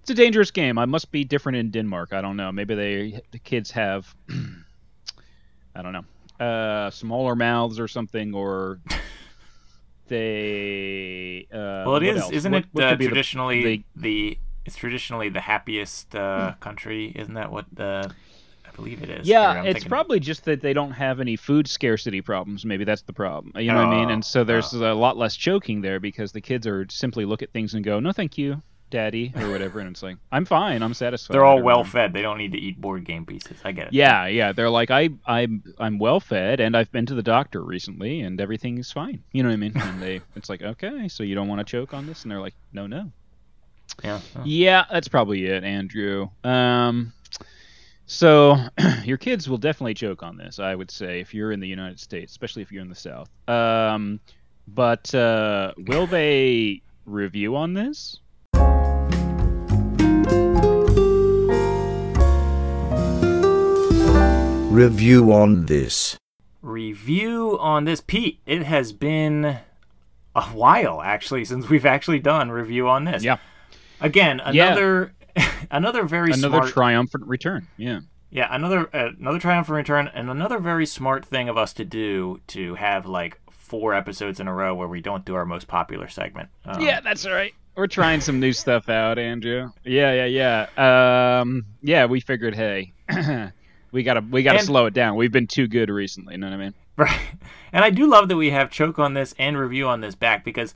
It's 0.00 0.10
a 0.10 0.14
dangerous 0.14 0.50
game. 0.50 0.78
I 0.78 0.86
must 0.86 1.12
be 1.12 1.22
different 1.22 1.58
in 1.58 1.70
Denmark. 1.70 2.12
I 2.12 2.20
don't 2.20 2.36
know. 2.36 2.50
Maybe 2.50 2.74
they 2.74 3.20
the 3.30 3.38
kids 3.38 3.70
have, 3.72 4.12
I 5.74 5.82
don't 5.82 5.92
know, 5.92 6.44
uh, 6.44 6.90
smaller 6.90 7.36
mouths 7.36 7.78
or 7.78 7.86
something, 7.86 8.34
or 8.34 8.80
they. 10.08 11.46
Uh, 11.52 11.84
Well, 11.86 11.96
it 11.96 12.02
is, 12.04 12.22
else? 12.22 12.32
isn't 12.32 12.52
What- 12.52 12.62
it 12.64 12.68
what 12.72 12.84
uh, 12.84 12.94
the- 12.96 13.06
traditionally 13.06 13.62
the- 13.64 13.84
the, 13.96 14.38
it's 14.64 14.76
traditionally 14.76 15.28
the 15.28 15.40
happiest 15.40 16.14
uh, 16.14 16.54
country? 16.60 17.12
Isn't 17.14 17.34
that 17.34 17.50
what 17.52 17.66
the 17.72 18.10
I 18.66 18.70
believe 18.76 19.02
it 19.02 19.10
is? 19.10 19.26
Yeah, 19.28 19.62
it's 19.62 19.72
thinking- 19.74 19.88
probably 19.88 20.20
just 20.20 20.44
that 20.44 20.60
they 20.60 20.72
don't 20.72 20.92
have 20.92 21.20
any 21.20 21.36
food 21.36 21.66
scarcity 21.68 22.20
problems. 22.20 22.64
Maybe 22.64 22.84
that's 22.84 23.02
the 23.02 23.12
problem. 23.12 23.52
You 23.56 23.72
know 23.72 23.86
what 23.86 23.94
I 23.94 23.98
mean? 24.00 24.08
Oh, 24.10 24.12
And 24.14 24.24
so 24.24 24.44
there's 24.44 24.72
a 24.74 24.94
lot 24.94 25.16
less 25.16 25.36
choking 25.36 25.80
there 25.80 25.98
because 26.00 26.32
the 26.32 26.40
kids 26.40 26.66
are 26.66 26.86
simply 26.90 27.24
look 27.24 27.42
at 27.42 27.50
things 27.52 27.74
and 27.74 27.84
go, 27.84 27.98
"No, 28.00 28.12
thank 28.12 28.36
you, 28.38 28.62
Daddy," 28.90 29.32
or 29.36 29.50
whatever, 29.50 29.80
and 29.80 29.90
it's 29.90 30.02
like, 30.02 30.16
"I'm 30.30 30.44
fine. 30.44 30.82
I'm 30.82 30.94
satisfied." 30.94 31.34
They're 31.34 31.44
all 31.44 31.62
well 31.62 31.84
fed 31.84 32.12
They 32.12 32.22
don't 32.22 32.38
need 32.38 32.52
to 32.52 32.58
eat 32.58 32.80
board 32.80 33.04
game 33.04 33.24
pieces. 33.26 33.58
I 33.64 33.72
get 33.72 33.88
it. 33.88 33.92
Yeah, 33.92 34.26
yeah. 34.26 34.52
They're 34.52 34.70
like, 34.70 34.90
I, 34.90 35.10
I'm, 35.26 35.62
I'm 35.78 35.98
well 35.98 36.20
fed, 36.20 36.60
and 36.60 36.76
I've 36.76 36.90
been 36.92 37.06
to 37.06 37.14
the 37.14 37.22
doctor 37.22 37.62
recently, 37.62 38.20
and 38.20 38.40
everything 38.40 38.78
is 38.78 38.90
fine. 38.90 39.22
You 39.32 39.42
know 39.42 39.48
what 39.48 39.54
I 39.54 39.56
mean? 39.56 39.72
And 39.76 40.02
they, 40.02 40.20
it's 40.36 40.48
like, 40.48 40.62
okay, 40.62 41.08
so 41.08 41.22
you 41.22 41.34
don't 41.34 41.48
want 41.48 41.60
to 41.60 41.64
choke 41.64 41.94
on 41.94 42.06
this, 42.06 42.22
and 42.22 42.30
they're 42.30 42.40
like, 42.40 42.54
no, 42.72 42.86
no. 42.86 43.10
Yeah. 44.04 44.20
Oh. 44.36 44.42
Yeah, 44.44 44.84
that's 44.90 45.08
probably 45.08 45.46
it, 45.46 45.64
Andrew. 45.64 46.28
Um, 46.44 47.12
so 48.06 48.56
your 49.04 49.18
kids 49.18 49.48
will 49.48 49.58
definitely 49.58 49.94
choke 49.94 50.22
on 50.22 50.36
this, 50.36 50.58
I 50.58 50.74
would 50.74 50.90
say, 50.90 51.20
if 51.20 51.34
you're 51.34 51.52
in 51.52 51.60
the 51.60 51.68
United 51.68 52.00
States, 52.00 52.32
especially 52.32 52.62
if 52.62 52.72
you're 52.72 52.82
in 52.82 52.88
the 52.88 52.94
South. 52.94 53.28
Um, 53.48 54.20
but 54.66 55.14
uh, 55.14 55.72
will 55.76 56.06
they 56.06 56.82
review 57.04 57.56
on 57.56 57.74
this? 57.74 58.20
Review 64.82 65.32
on 65.32 65.66
this. 65.66 66.16
Review 66.62 67.58
on 67.58 67.84
this, 67.84 68.00
Pete. 68.00 68.38
It 68.46 68.62
has 68.62 68.92
been 68.92 69.58
a 70.36 70.42
while 70.52 71.02
actually 71.02 71.44
since 71.44 71.68
we've 71.68 71.84
actually 71.84 72.20
done 72.20 72.52
review 72.52 72.86
on 72.88 73.02
this. 73.04 73.24
Yeah, 73.24 73.38
Again, 74.00 74.40
Yeah. 74.52 74.66
another 74.66 75.12
another 75.72 76.04
very 76.04 76.30
another 76.30 76.58
smart 76.58 76.68
triumphant 76.68 77.26
return. 77.26 77.66
Yeah. 77.76 78.00
Yeah, 78.30 78.46
another 78.54 78.88
uh, 78.94 79.08
another 79.18 79.40
triumphant 79.40 79.74
return, 79.74 80.10
and 80.14 80.30
another 80.30 80.60
very 80.60 80.86
smart 80.86 81.24
thing 81.24 81.48
of 81.48 81.56
us 81.58 81.72
to 81.72 81.84
do 81.84 82.40
to 82.48 82.76
have 82.76 83.04
like 83.04 83.40
four 83.50 83.94
episodes 83.94 84.38
in 84.38 84.46
a 84.46 84.54
row 84.54 84.76
where 84.76 84.86
we 84.86 85.00
don't 85.00 85.24
do 85.24 85.34
our 85.34 85.44
most 85.44 85.66
popular 85.66 86.06
segment. 86.08 86.50
Um, 86.64 86.80
Yeah, 86.80 87.00
that's 87.00 87.26
all 87.26 87.32
right. 87.32 87.52
We're 87.74 87.88
trying 87.88 88.20
some 88.20 88.38
new 88.38 88.52
stuff 88.52 88.88
out, 88.88 89.18
Andrew. 89.18 89.70
Yeah, 89.84 90.24
yeah, 90.24 90.66
yeah. 90.76 91.40
Um, 91.40 91.64
yeah, 91.82 92.06
we 92.06 92.20
figured, 92.20 92.54
hey, 92.54 92.92
we 93.92 94.02
gotta 94.02 94.20
we 94.20 94.42
gotta 94.42 94.58
And- 94.58 94.66
slow 94.66 94.86
it 94.86 94.94
down. 94.94 95.16
We've 95.16 95.32
been 95.32 95.46
too 95.46 95.66
good 95.66 95.90
recently. 95.90 96.34
You 96.34 96.38
know 96.38 96.48
what 96.48 96.54
I 96.54 96.56
mean? 96.58 96.74
right. 96.96 97.20
And 97.72 97.84
I 97.84 97.90
do 97.90 98.06
love 98.06 98.28
that 98.28 98.36
we 98.36 98.50
have 98.50 98.70
choke 98.70 98.98
on 98.98 99.14
this 99.14 99.34
and 99.38 99.56
review 99.56 99.86
on 99.88 100.00
this 100.00 100.14
back 100.14 100.44
because 100.44 100.74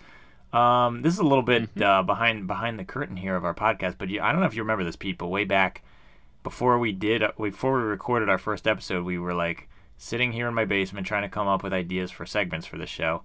um, 0.52 1.02
this 1.02 1.14
is 1.14 1.18
a 1.18 1.24
little 1.24 1.42
bit 1.42 1.62
Mm-hmm. 1.74 1.82
uh, 1.82 2.02
behind 2.02 2.46
behind 2.46 2.78
the 2.78 2.84
curtain 2.84 3.16
here 3.16 3.36
of 3.36 3.44
our 3.44 3.54
podcast. 3.54 3.96
But 3.98 4.08
you, 4.10 4.20
I 4.20 4.32
don't 4.32 4.40
know 4.40 4.46
if 4.46 4.54
you 4.54 4.62
remember 4.62 4.84
this, 4.84 4.96
Pete, 4.96 5.18
but 5.18 5.28
way 5.28 5.44
back 5.44 5.82
before 6.42 6.78
we 6.78 6.92
did 6.92 7.22
uh, 7.22 7.32
before 7.38 7.76
we 7.78 7.82
recorded 7.84 8.28
our 8.28 8.38
first 8.38 8.66
episode, 8.66 9.04
we 9.04 9.18
were 9.18 9.34
like 9.34 9.68
sitting 9.96 10.32
here 10.32 10.48
in 10.48 10.54
my 10.54 10.64
basement 10.64 11.06
trying 11.06 11.22
to 11.22 11.28
come 11.28 11.46
up 11.48 11.62
with 11.62 11.72
ideas 11.72 12.10
for 12.10 12.26
segments 12.26 12.66
for 12.66 12.76
the 12.78 12.86
show. 12.86 13.22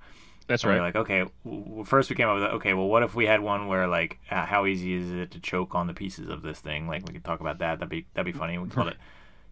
That's 0.47 0.63
And 0.63 0.71
we 0.71 0.80
right. 0.80 0.82
were 0.82 0.88
like, 0.88 0.95
okay, 0.95 1.26
w- 1.43 1.63
w- 1.65 1.84
first 1.84 2.10
we 2.10 2.15
came 2.15 2.30
up 2.30 2.36
with, 2.36 2.43
okay, 2.45 2.73
well, 2.73 2.88
what 2.88 3.04
if 3.04 3.13
we 3.15 3.26
had 3.26 3.41
one 3.41 3.67
where 3.67 3.86
like, 3.88 4.17
uh, 4.32 4.45
how 4.45 4.65
easy 4.65 4.93
is 4.93 5.12
it 5.12 5.32
to 5.32 5.39
choke 5.41 5.76
on 5.76 5.88
the 5.88 5.93
pieces 5.93 6.30
of 6.30 6.41
this 6.41 6.60
thing? 6.62 6.88
Like, 6.88 7.06
we 7.06 7.13
could 7.13 7.26
talk 7.26 7.41
about 7.41 7.59
that. 7.59 7.80
That'd 7.80 7.89
be 7.89 8.05
that'd 8.14 8.32
be 8.32 8.38
funny. 8.38 8.57
We 8.57 8.70
called 8.70 8.88
it 8.88 8.97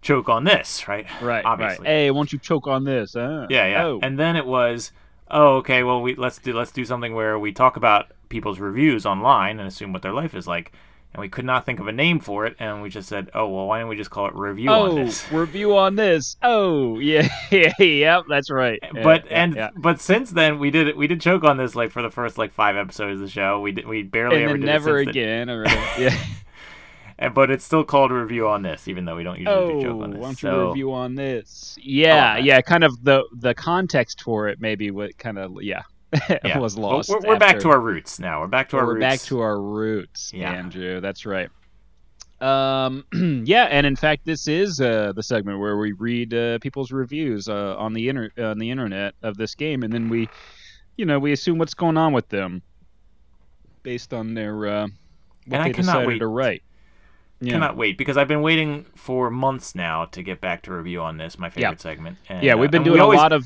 choke 0.06 0.30
on 0.30 0.44
this, 0.44 0.88
right? 0.88 1.06
right, 1.22 1.44
Obviously. 1.44 1.86
right. 1.86 1.92
Hey, 1.94 2.12
won't 2.12 2.32
you 2.32 2.40
choke 2.40 2.68
on 2.68 2.86
this? 2.86 3.14
Huh? 3.14 3.48
Yeah, 3.50 3.68
yeah. 3.68 3.86
Oh. 3.86 4.00
And 4.02 4.18
then 4.18 4.36
it 4.36 4.46
was, 4.46 4.92
oh, 5.30 5.58
okay, 5.58 5.84
well, 5.84 6.02
we 6.02 6.16
let's 6.16 6.38
do 6.38 6.54
let's 6.54 6.72
do 6.72 6.86
something 6.86 7.14
where 7.14 7.38
we 7.38 7.52
talk 7.52 7.76
about 7.76 8.12
people's 8.30 8.60
reviews 8.60 9.06
online 9.06 9.60
and 9.60 9.68
assume 9.68 9.92
what 9.92 10.04
their 10.04 10.14
life 10.14 10.36
is 10.36 10.48
like. 10.48 10.72
And 11.14 11.22
we 11.22 11.30
could 11.30 11.46
not 11.46 11.66
think 11.66 11.80
of 11.80 11.88
a 11.88 11.94
name 11.94 12.20
for 12.20 12.46
it, 12.46 12.58
and 12.60 12.82
we 12.82 12.90
just 12.90 13.08
said, 13.08 13.30
oh, 13.34 13.48
well, 13.48 13.68
why 13.68 13.80
don't 13.80 13.88
we 13.88 13.96
just 13.96 14.10
call 14.10 14.28
it 14.28 14.36
review 14.36 14.70
on 14.70 14.90
oh, 14.90 14.96
this? 14.96 15.32
review 15.32 15.78
on 15.78 15.96
this. 15.96 16.36
Oh, 16.42 17.00
yeah, 17.00 17.30
yeah, 17.52 17.72
yep, 17.80 18.24
that's 18.28 18.52
right. 18.52 18.80
Yeah, 18.84 19.02
but 19.02 19.26
yeah, 19.26 19.44
and 19.44 19.56
yeah. 19.56 19.70
but 19.78 20.02
since 20.02 20.32
then 20.32 20.60
we 20.60 20.72
did 20.72 20.98
we 20.98 21.08
did 21.08 21.22
choke 21.22 21.46
on 21.46 21.56
this 21.56 21.74
like 21.74 21.92
for 21.92 22.02
the 22.02 22.10
first 22.10 22.38
like 22.38 22.52
five 22.52 22.76
episodes 22.76 23.22
of 23.22 23.26
the 23.26 23.32
show. 23.32 23.62
We 23.62 23.72
did, 23.72 23.88
we 23.88 24.04
barely 24.04 24.44
and 24.44 24.50
ever 24.50 24.58
did 24.58 24.66
never 24.66 25.00
it 25.00 25.06
since 25.06 25.16
then. 25.16 25.48
again. 25.48 25.50
Or 25.50 25.66
yeah, 25.98 26.18
but 27.34 27.50
it's 27.52 27.64
still 27.64 27.84
called 27.84 28.12
a 28.12 28.16
review 28.16 28.48
on 28.48 28.62
this, 28.62 28.88
even 28.88 29.06
though 29.06 29.16
we 29.16 29.24
don't 29.24 29.40
usually 29.40 29.66
do 29.68 29.78
Oh, 29.78 29.82
joke 29.82 30.02
on 30.04 30.12
why 30.18 30.30
this. 30.30 30.42
don't 30.42 30.44
you 30.44 30.50
So, 30.50 30.68
review 30.70 30.94
on 30.94 31.16
this? 31.16 31.78
Yeah, 31.82 32.36
that. 32.36 32.44
yeah, 32.44 32.62
kind 32.62 32.84
of 32.84 33.04
the 33.04 33.24
the 33.34 33.54
context 33.54 34.22
for 34.22 34.48
it, 34.50 34.60
maybe 34.60 34.92
what 34.92 35.18
kind 35.18 35.38
of 35.38 35.62
yeah, 35.62 35.84
yeah. 36.44 36.58
was 36.60 36.78
lost. 36.78 37.10
we're, 37.10 37.20
we're 37.26 37.40
back 37.40 37.60
to 37.60 37.70
our 37.70 37.80
roots 37.80 38.20
now. 38.20 38.42
We're 38.42 38.48
back 38.48 38.70
to 38.70 38.78
our 38.78 38.86
we're 38.86 38.94
roots. 38.96 39.02
back 39.02 39.20
to 39.22 39.40
our 39.40 39.62
roots, 39.62 40.32
Yeah. 40.34 40.52
Andrew. 40.52 41.00
That's 41.02 41.26
right. 41.26 41.50
Um, 42.42 43.06
yeah, 43.46 43.64
and 43.72 43.88
in 43.88 43.96
fact, 43.96 44.26
this 44.26 44.48
is 44.50 44.82
uh, 44.82 45.14
the 45.16 45.24
segment 45.24 45.60
where 45.60 45.78
we 45.78 45.94
read 45.94 46.34
uh, 46.34 46.60
people's 46.60 46.92
reviews 46.92 47.48
uh, 47.48 47.76
on 47.78 47.94
the 47.94 48.10
inter- 48.10 48.32
on 48.38 48.60
the 48.60 48.70
internet 48.70 49.16
of 49.24 49.38
this 49.38 49.56
game, 49.56 49.84
and 49.84 49.92
then 49.94 50.10
we, 50.10 50.28
you 50.98 51.06
know, 51.06 51.18
we 51.18 51.32
assume 51.32 51.58
what's 51.58 51.74
going 51.74 51.96
on 51.96 52.12
with 52.12 52.28
them 52.28 52.62
based 53.84 54.14
on 54.14 54.34
their 54.34 54.68
uh, 54.68 54.88
what 55.48 55.60
And 55.60 55.64
I 55.64 55.68
they 55.70 55.74
cannot 55.74 55.92
decided 55.94 56.08
wait. 56.08 56.20
to 56.20 56.28
write. 56.28 56.64
Yeah. 57.42 57.54
Cannot 57.54 57.76
wait 57.76 57.98
because 57.98 58.16
I've 58.18 58.28
been 58.30 58.42
waiting 58.42 58.86
for 58.96 59.30
months 59.30 59.76
now 59.76 60.06
to 60.06 60.24
get 60.24 60.40
back 60.42 60.62
to 60.64 60.74
review 60.74 61.02
on 61.02 61.18
this, 61.18 61.38
my 61.38 61.50
favorite 61.50 61.72
Yeah. 61.72 61.76
segment. 61.78 62.18
And, 62.30 62.44
yeah, 62.44 62.54
uh, 62.54 62.58
we've 62.58 62.72
been 62.72 62.80
and 62.84 62.86
we 62.86 62.92
doing 62.92 63.02
always- 63.02 63.20
a 63.20 63.22
lot 63.22 63.34
of 63.34 63.46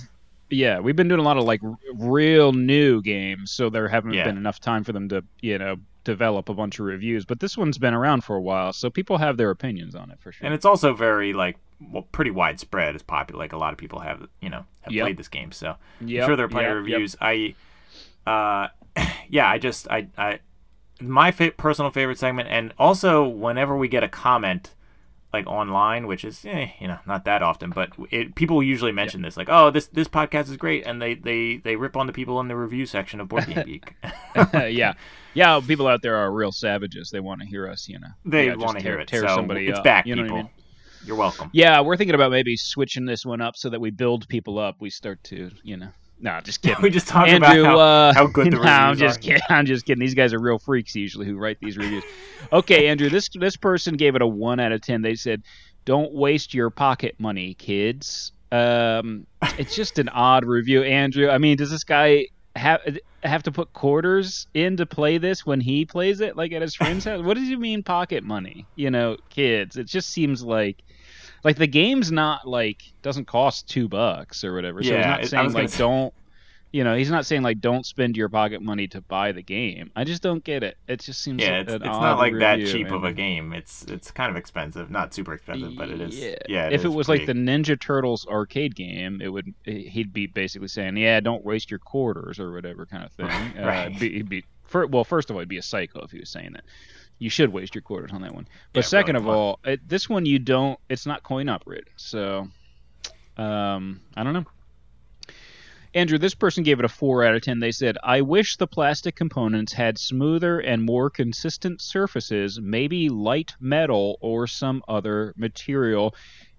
yeah, 0.51 0.79
we've 0.79 0.95
been 0.95 1.07
doing 1.07 1.19
a 1.19 1.23
lot 1.23 1.37
of 1.37 1.43
like 1.43 1.61
r- 1.63 1.75
real 1.93 2.53
new 2.53 3.01
games, 3.03 3.51
so 3.51 3.69
there 3.69 3.87
haven't 3.87 4.13
Yeah. 4.13 4.23
been 4.25 4.37
enough 4.37 4.59
time 4.59 4.83
for 4.83 4.93
them 4.93 5.07
to 5.09 5.23
you 5.41 5.57
know 5.57 5.77
develop 6.05 6.49
a 6.49 6.53
bunch 6.55 6.79
of 6.79 6.85
reviews. 6.85 7.25
But 7.25 7.39
this 7.39 7.55
one's 7.57 7.77
been 7.77 7.93
around 7.93 8.23
for 8.23 8.35
a 8.35 8.41
while, 8.41 8.73
so 8.73 8.89
people 8.89 9.17
have 9.19 9.37
their 9.37 9.49
opinions 9.51 9.93
on 9.95 10.09
it 10.11 10.19
for 10.19 10.31
sure. 10.31 10.45
and 10.45 10.53
it's 10.55 10.65
also 10.65 10.93
very 10.93 11.33
like 11.33 11.57
well, 11.91 12.03
pretty 12.11 12.31
widespread. 12.31 12.93
It's 12.95 13.03
popular. 13.03 13.39
Like 13.39 13.53
a 13.53 13.57
lot 13.57 13.73
of 13.73 13.77
people 13.77 13.99
have 13.99 14.27
you 14.41 14.49
know 14.49 14.65
have 14.81 14.93
Yep. 14.93 15.03
played 15.03 15.17
this 15.17 15.27
game, 15.29 15.51
so 15.51 15.75
Yep, 16.01 16.23
I'm 16.23 16.27
sure 16.29 16.35
there 16.35 16.45
are 16.45 16.49
plenty 16.49 16.67
yep, 16.67 16.77
of 16.77 16.83
reviews. 16.83 17.15
I, 17.21 17.55
uh, 18.27 18.67
yeah, 19.29 19.47
I 19.49 19.57
just 19.59 19.87
I 19.89 20.07
I 20.17 20.39
my 21.02 21.32
fa- 21.32 21.52
personal 21.52 21.91
favorite 21.91 22.18
segment, 22.18 22.50
and 22.50 22.74
also 22.78 23.28
whenever 23.28 23.78
we 23.78 23.88
get 23.88 24.04
a 24.04 24.10
comment 24.10 24.72
like 25.32 25.45
online, 25.45 26.08
which 26.08 26.26
is 26.26 26.43
eh, 26.45 26.70
you 26.80 26.88
know 26.88 26.97
not 27.06 27.26
that 27.26 27.43
often, 27.43 27.70
but 27.70 27.91
it, 28.10 28.36
people 28.36 28.64
usually 28.64 28.91
mention 28.91 29.22
this 29.22 29.38
like, 29.38 29.50
oh 29.50 29.70
this 29.70 29.88
this 29.88 30.08
podcast 30.08 30.50
is 30.50 30.58
great, 30.58 30.86
and 30.86 31.02
they 31.02 31.14
they 31.14 31.58
they 31.58 31.76
rip 31.76 31.95
on 31.95 32.08
the 32.08 32.14
people 32.14 32.39
in 32.39 32.47
the 32.47 32.56
review 32.56 32.86
section 32.86 33.20
of 33.20 33.28
Board 33.28 33.45
Game 33.47 33.64
Geek. 33.66 33.95
yeah, 34.54 34.93
yeah. 35.34 35.62
People 35.66 35.88
out 35.88 36.02
there 36.02 36.16
are 36.16 36.32
real 36.32 36.52
savages. 36.52 37.10
They 37.12 37.20
want 37.20 37.41
to 37.41 37.47
hear 37.47 37.68
us, 37.68 37.88
you 37.88 38.00
know. 38.00 38.08
they 38.26 38.47
yeah, 38.47 38.56
want 38.56 38.78
to 38.78 38.84
hear 38.84 39.00
it, 39.00 39.08
Tear 39.08 39.22
so 39.22 39.36
somebody 39.36 39.68
it's 39.68 39.78
up, 39.78 39.84
back, 39.84 40.08
you 40.08 40.16
know 40.16 40.24
people. 40.24 40.38
I 40.38 40.41
mean? 40.41 40.50
You're 41.06 41.16
welcome. 41.16 41.50
Yeah, 41.54 41.82
we're 41.82 41.95
thinking 41.95 42.16
about 42.16 42.32
maybe 42.32 42.58
switching 42.58 43.06
this 43.06 43.26
one 43.26 43.39
up 43.39 43.56
so 43.56 43.70
that 43.70 43.80
we 43.80 43.89
build 43.89 44.28
people 44.28 44.60
up. 44.60 44.76
We 44.80 44.89
start 44.89 45.24
to, 45.26 45.52
you 45.64 45.78
know. 45.78 45.89
No, 46.20 46.39
just 46.41 46.61
kidding. 46.63 46.82
we 46.82 46.89
just 46.89 47.07
talk 47.07 47.28
Andrew, 47.28 47.61
about 47.61 47.65
how, 47.65 47.80
uh, 47.80 48.13
how 48.13 48.28
good 48.28 48.47
the 48.47 48.57
no, 48.57 48.61
I'm 48.63 48.97
just 48.97 49.20
are. 49.20 49.22
kidding. 49.22 49.41
I'm 49.49 49.65
just 49.65 49.86
kidding. 49.86 49.99
These 49.99 50.15
guys 50.15 50.34
are 50.34 50.39
real 50.39 50.59
freaks 50.59 50.95
usually 50.95 51.26
who 51.26 51.38
write 51.38 51.57
these 51.59 51.78
reviews. 51.78 52.03
Okay, 52.51 52.88
Andrew, 52.88 53.09
this 53.09 53.30
this 53.34 53.55
person 53.55 53.95
gave 53.95 54.15
it 54.15 54.22
a 54.22 54.28
one 54.28 54.59
out 54.59 54.72
of 54.72 54.82
ten. 54.82 55.01
They 55.01 55.15
said, 55.15 55.43
"Don't 55.86 56.13
waste 56.13 56.53
your 56.53 56.70
pocket 56.70 57.15
money, 57.20 57.53
kids." 57.53 58.32
Um, 58.51 59.28
it's 59.57 59.76
just 59.76 59.99
an 59.99 60.09
odd 60.09 60.43
review, 60.45 60.84
Andrew. 60.84 61.30
I 61.30 61.38
mean, 61.38 61.57
does 61.57 61.70
this 61.72 61.84
guy 61.84 62.28
have 62.55 62.82
have 63.24 63.43
to 63.43 63.51
put 63.51 63.72
quarters 63.74 64.47
in 64.53 64.78
to 64.78 64.86
play 64.86 65.17
this 65.17 65.45
when 65.45 65.61
he 65.61 65.86
plays 65.86 66.20
it, 66.22 66.36
like 66.36 66.51
at 66.51 66.61
his 66.61 66.76
friend's 66.76 67.05
house? 67.05 67.24
What 67.24 67.36
does 67.38 67.47
he 67.47 67.55
mean 67.55 67.84
pocket 67.84 68.24
money? 68.24 68.65
You 68.76 68.91
know, 68.91 69.17
kids. 69.30 69.78
It 69.78 69.86
just 69.86 70.09
seems 70.09 70.43
like. 70.43 70.78
Like 71.43 71.57
the 71.57 71.67
game's 71.67 72.11
not 72.11 72.47
like 72.47 72.81
doesn't 73.01 73.25
cost 73.25 73.67
two 73.67 73.87
bucks 73.87 74.43
or 74.43 74.53
whatever. 74.53 74.83
So 74.83 74.95
he's 74.95 75.05
not 75.05 75.23
it- 75.23 75.29
saying 75.29 75.53
like 75.53 75.69
say- 75.69 75.77
don't 75.77 76.13
you 76.71 76.83
know, 76.83 76.95
he's 76.95 77.09
not 77.09 77.25
saying 77.25 77.41
like 77.41 77.59
don't 77.59 77.83
spend 77.83 78.15
your 78.15 78.29
pocket 78.29 78.61
money 78.61 78.87
to 78.89 79.01
buy 79.01 79.31
the 79.31 79.41
game. 79.41 79.89
I 79.95 80.03
just 80.03 80.21
don't 80.21 80.43
get 80.43 80.61
it. 80.61 80.77
It 80.87 80.99
just 80.99 81.21
seems 81.23 81.41
Yeah, 81.41 81.61
it's, 81.61 81.73
it's 81.73 81.83
not 81.83 82.19
like 82.19 82.37
that 82.37 82.59
review, 82.59 82.71
cheap 82.71 82.91
of 82.91 83.03
a 83.03 83.11
game. 83.11 83.53
It's 83.53 83.85
it's 83.85 84.11
kind 84.11 84.29
of 84.29 84.35
expensive, 84.35 84.91
not 84.91 85.11
super 85.13 85.33
expensive, 85.33 85.75
but 85.75 85.89
it 85.89 85.99
is. 85.99 86.19
Yeah. 86.19 86.35
Yeah, 86.47 86.69
if 86.69 86.85
it 86.85 86.89
was 86.89 87.09
like 87.09 87.25
the 87.25 87.33
Ninja 87.33 87.79
Turtles 87.79 88.27
arcade 88.27 88.75
game, 88.75 89.19
it 89.19 89.29
would 89.29 89.51
he'd 89.65 90.13
be 90.13 90.27
basically 90.27 90.67
saying, 90.67 90.95
"Yeah, 90.97 91.19
don't 91.21 91.43
waste 91.43 91.71
your 91.71 91.79
quarters 91.79 92.39
or 92.39 92.51
whatever 92.51 92.85
kind 92.85 93.03
of 93.03 93.11
thing." 93.13 93.29
Right. 93.59 93.87
Uh, 93.95 93.99
be, 93.99 94.21
be 94.21 94.43
fir- 94.63 94.85
well, 94.85 95.03
first 95.03 95.29
of 95.31 95.35
all, 95.35 95.39
he'd 95.39 95.49
be 95.49 95.57
a 95.57 95.63
psycho 95.63 96.01
if 96.01 96.11
he 96.11 96.19
was 96.19 96.29
saying 96.29 96.51
that. 96.53 96.63
You 97.20 97.30
should 97.30 97.51
waste 97.51 97.76
your 97.76 97.82
quarters 97.82 98.11
on 98.13 98.22
that 98.22 98.34
one. 98.34 98.47
But 98.74 98.86
Yeah, 98.86 98.88
second 98.88 99.15
of 99.17 99.28
all, 99.28 99.59
it, 99.63 99.88
this 99.88 100.09
one 100.09 100.26
you 100.26 100.39
don't. 100.39 100.80
It's 100.89 101.05
not 101.05 101.22
coin 101.22 101.49
operated, 101.49 101.89
so 101.97 102.47
um, 103.38 104.01
I 104.15 104.24
don't 104.24 104.34
know. 104.34 104.45
Andrew, 105.95 106.20
this 106.20 106.36
person 106.36 106.63
gave 106.63 106.78
it 106.78 106.86
a 106.86 106.89
4 106.89 107.24
out 107.24 107.34
of 107.34 107.41
10. 107.41 107.59
They 107.59 107.72
said, 107.72 107.97
I 108.03 108.22
wish 108.22 108.57
the 108.57 108.67
plastic 108.67 109.15
components 109.15 109.74
had 109.74 109.97
smoother 109.97 110.59
and 110.59 110.84
more 110.84 111.09
consistent 111.09 111.82
surfaces, 111.82 112.59
maybe 112.61 113.09
light 113.09 113.53
metal 113.59 114.20
or 114.22 114.45
some 114.45 114.84
other 114.88 115.34
material. 115.36 116.13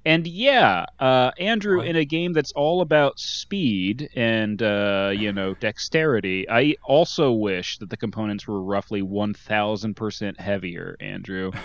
And 0.05 0.27
yeah, 0.27 0.87
uh, 0.99 1.31
Andrew, 1.39 1.81
in 1.81 1.97
a 1.97 2.05
game 2.07 2.33
that's 2.33 2.53
all 2.53 2.81
about 2.81 3.19
speed 3.19 4.09
and, 4.17 4.63
uh, 4.63 5.13
you 5.15 5.33
know, 5.33 5.55
dexterity, 5.55 6.49
I 6.49 6.77
also 6.85 7.33
wish 7.33 7.77
that 7.79 7.91
the 7.91 7.97
components 7.99 8.47
were 8.49 8.63
roughly 8.63 9.03
1,000% 9.03 10.41
heavier, 10.41 10.97
Andrew. 11.01 11.53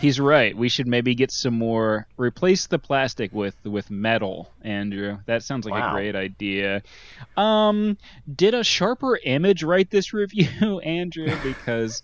He's 0.00 0.18
right. 0.18 0.56
We 0.56 0.68
should 0.68 0.88
maybe 0.88 1.14
get 1.14 1.30
some 1.30 1.54
more. 1.54 2.06
Replace 2.18 2.66
the 2.66 2.78
plastic 2.80 3.32
with 3.32 3.54
with 3.64 3.90
metal, 3.90 4.50
Andrew. 4.62 5.18
That 5.26 5.44
sounds 5.44 5.66
like 5.66 5.80
Wow. 5.80 5.90
a 5.90 5.94
great 5.94 6.16
idea. 6.16 6.82
Um, 7.36 7.96
did 8.34 8.54
a 8.54 8.64
sharper 8.64 9.18
image 9.24 9.62
write 9.62 9.90
this 9.90 10.12
review, 10.12 10.80
Andrew? 10.84 11.30
Because 11.44 12.02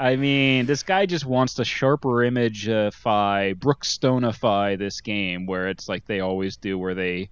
I 0.00 0.16
mean, 0.16 0.64
this 0.64 0.82
guy 0.82 1.04
just 1.04 1.26
wants 1.26 1.54
to 1.54 1.64
sharper 1.64 2.24
image-ify, 2.24 3.54
Brookstoneify 3.54 4.78
this 4.78 5.02
game, 5.02 5.44
where 5.44 5.68
it's 5.68 5.90
like 5.90 6.06
they 6.06 6.20
always 6.20 6.56
do, 6.56 6.78
where 6.78 6.94
they 6.94 7.28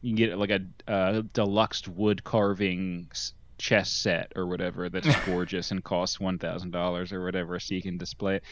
you 0.00 0.10
can 0.10 0.16
get 0.16 0.38
like 0.38 0.50
a 0.50 0.60
uh, 0.90 1.22
deluxe 1.34 1.86
wood 1.86 2.24
carving 2.24 3.10
chess 3.58 3.92
set 3.92 4.32
or 4.34 4.46
whatever 4.46 4.88
that's 4.88 5.14
gorgeous 5.26 5.72
and 5.72 5.84
costs 5.84 6.18
one 6.18 6.38
thousand 6.38 6.70
dollars 6.70 7.12
or 7.12 7.22
whatever, 7.22 7.60
so 7.60 7.74
you 7.74 7.82
can 7.82 7.98
display 7.98 8.36
it 8.36 8.44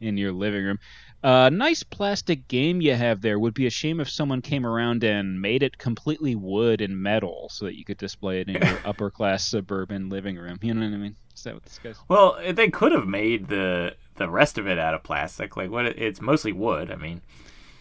in 0.00 0.16
your 0.16 0.32
living 0.32 0.64
room. 0.64 0.78
Uh, 1.24 1.48
nice 1.48 1.82
plastic 1.82 2.46
game 2.48 2.82
you 2.82 2.94
have 2.94 3.22
there. 3.22 3.38
Would 3.38 3.54
be 3.54 3.66
a 3.66 3.70
shame 3.70 3.98
if 3.98 4.10
someone 4.10 4.42
came 4.42 4.66
around 4.66 5.02
and 5.04 5.40
made 5.40 5.62
it 5.62 5.78
completely 5.78 6.34
wood 6.34 6.82
and 6.82 6.94
metal 6.96 7.48
so 7.50 7.64
that 7.64 7.78
you 7.78 7.84
could 7.84 7.96
display 7.96 8.40
it 8.40 8.48
in 8.50 8.62
your 8.62 8.78
upper 8.84 9.10
class 9.10 9.46
suburban 9.46 10.10
living 10.10 10.36
room. 10.36 10.58
You 10.60 10.74
know 10.74 10.82
what 10.86 10.92
I 10.94 10.98
mean? 10.98 11.16
Is 11.34 11.42
that 11.44 11.54
what 11.54 11.62
this 11.64 11.78
guy's? 11.78 11.96
Well, 12.08 12.38
they 12.52 12.68
could 12.68 12.92
have 12.92 13.06
made 13.06 13.48
the 13.48 13.96
the 14.16 14.28
rest 14.28 14.58
of 14.58 14.66
it 14.68 14.78
out 14.78 14.92
of 14.94 15.02
plastic. 15.02 15.56
Like 15.56 15.70
what? 15.70 15.86
it- 15.86 15.98
It's 15.98 16.20
mostly 16.20 16.52
wood. 16.52 16.90
I 16.92 16.96
mean, 16.96 17.22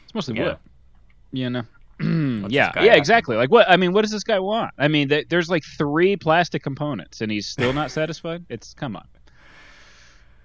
It's 0.06 0.16
mostly 0.16 0.36
Yeah. 0.38 0.44
wood. 0.46 0.58
You 1.34 1.50
know. 1.50 1.64
Yeah, 2.50 2.72
yeah, 2.84 2.96
exactly. 2.96 3.36
Like 3.38 3.52
what? 3.52 3.70
I 3.70 3.78
mean, 3.78 3.92
what 3.94 4.02
does 4.04 4.12
this 4.12 4.24
guy 4.24 4.40
want? 4.40 4.72
I 4.78 4.88
mean, 4.88 5.10
th- 5.10 5.28
there's 5.30 5.50
like 5.50 5.64
three 5.78 6.16
plastic 6.16 6.64
components, 6.64 7.22
and 7.22 7.32
he's 7.32 7.48
still 7.48 7.72
not 7.74 7.92
satisfied. 8.00 8.46
It's 8.50 8.74
come 8.74 8.96
on, 8.96 9.08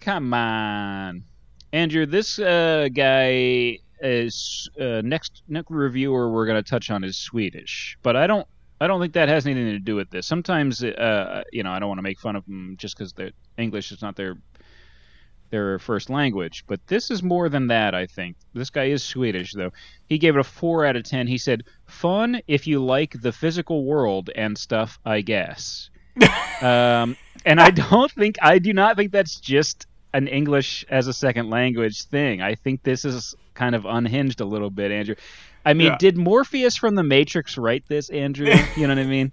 come 0.01 0.33
on, 0.35 1.25
Andrew. 1.73 2.07
This 2.07 2.39
uh, 2.39 2.89
guy 2.93 3.79
is 4.01 4.71
uh, 4.81 5.03
next 5.05 5.43
next 5.49 5.71
reviewer 5.71 6.31
we're 6.31 6.47
gonna 6.47 6.63
touch 6.63 6.91
on 6.91 7.05
is 7.05 7.17
Swedish, 7.17 7.99
but 8.03 8.17
I 8.17 8.27
don't. 8.27 8.47
I 8.81 8.87
don't 8.87 9.01
think 9.01 9.15
that 9.15 9.29
has 9.29 9.45
anything 9.45 9.73
to 9.73 9.81
do 9.81 9.97
with 9.97 10.09
this. 10.11 10.25
Sometimes, 10.25 10.85
uh, 10.85 11.43
you 11.53 11.65
know, 11.65 11.73
I 11.73 11.81
don't 11.81 11.89
want 11.89 11.99
to 11.99 12.03
make 12.03 12.21
fun 12.21 12.37
of 12.37 12.45
them 12.47 12.77
just 12.79 12.97
because 12.97 13.13
their 13.13 13.33
English 13.57 13.91
is 13.91 14.03
not 14.03 14.15
their 14.15 14.37
their 15.51 15.79
first 15.79 16.11
language. 16.11 16.65
But 16.67 16.87
this 16.87 17.11
is 17.11 17.23
more 17.23 17.49
than 17.49 17.69
that, 17.69 17.95
I 17.95 18.07
think. 18.07 18.37
This 18.55 18.71
guy 18.71 18.85
is 18.85 19.03
Swedish, 19.03 19.53
though. 19.53 19.73
He 20.09 20.19
gave 20.19 20.37
it 20.37 20.41
a 20.41 20.45
4 20.45 20.85
out 20.85 20.97
of 20.97 21.05
10. 21.05 21.27
He 21.27 21.39
said, 21.39 21.65
Fun 21.87 22.41
if 22.47 22.67
you 22.67 22.85
like 22.85 23.21
the 23.21 23.33
physical 23.33 23.85
world 23.85 24.31
and 24.35 24.57
stuff, 24.57 24.99
I 25.05 25.21
guess. 25.21 25.91
um, 26.63 27.17
and 27.45 27.61
I 27.61 27.71
don't 27.71 28.11
think, 28.13 28.37
I 28.43 28.59
do 28.59 28.73
not 28.73 28.97
think 28.97 29.13
that's 29.13 29.41
just 29.41 29.87
an 30.15 30.27
English 30.29 30.85
as 30.89 31.07
a 31.07 31.13
second 31.13 31.51
language 31.51 32.05
thing. 32.05 32.41
I 32.43 32.55
think 32.55 32.83
this 32.83 33.05
is 33.05 33.35
kind 33.55 33.75
of 33.75 33.85
unhinged 33.85 34.41
a 34.41 34.45
little 34.45 34.71
bit, 34.71 34.91
Andrew. 34.91 35.15
I 35.65 35.75
mean, 35.75 35.89
Yeah. 35.89 35.97
did 35.99 36.17
Morpheus 36.17 36.77
from 36.77 36.95
The 36.95 37.03
Matrix 37.03 37.59
write 37.59 37.85
this, 37.89 38.09
Andrew? 38.11 38.47
you 38.77 38.87
know 38.87 38.95
what 38.95 38.99
I 39.03 39.07
mean? 39.07 39.33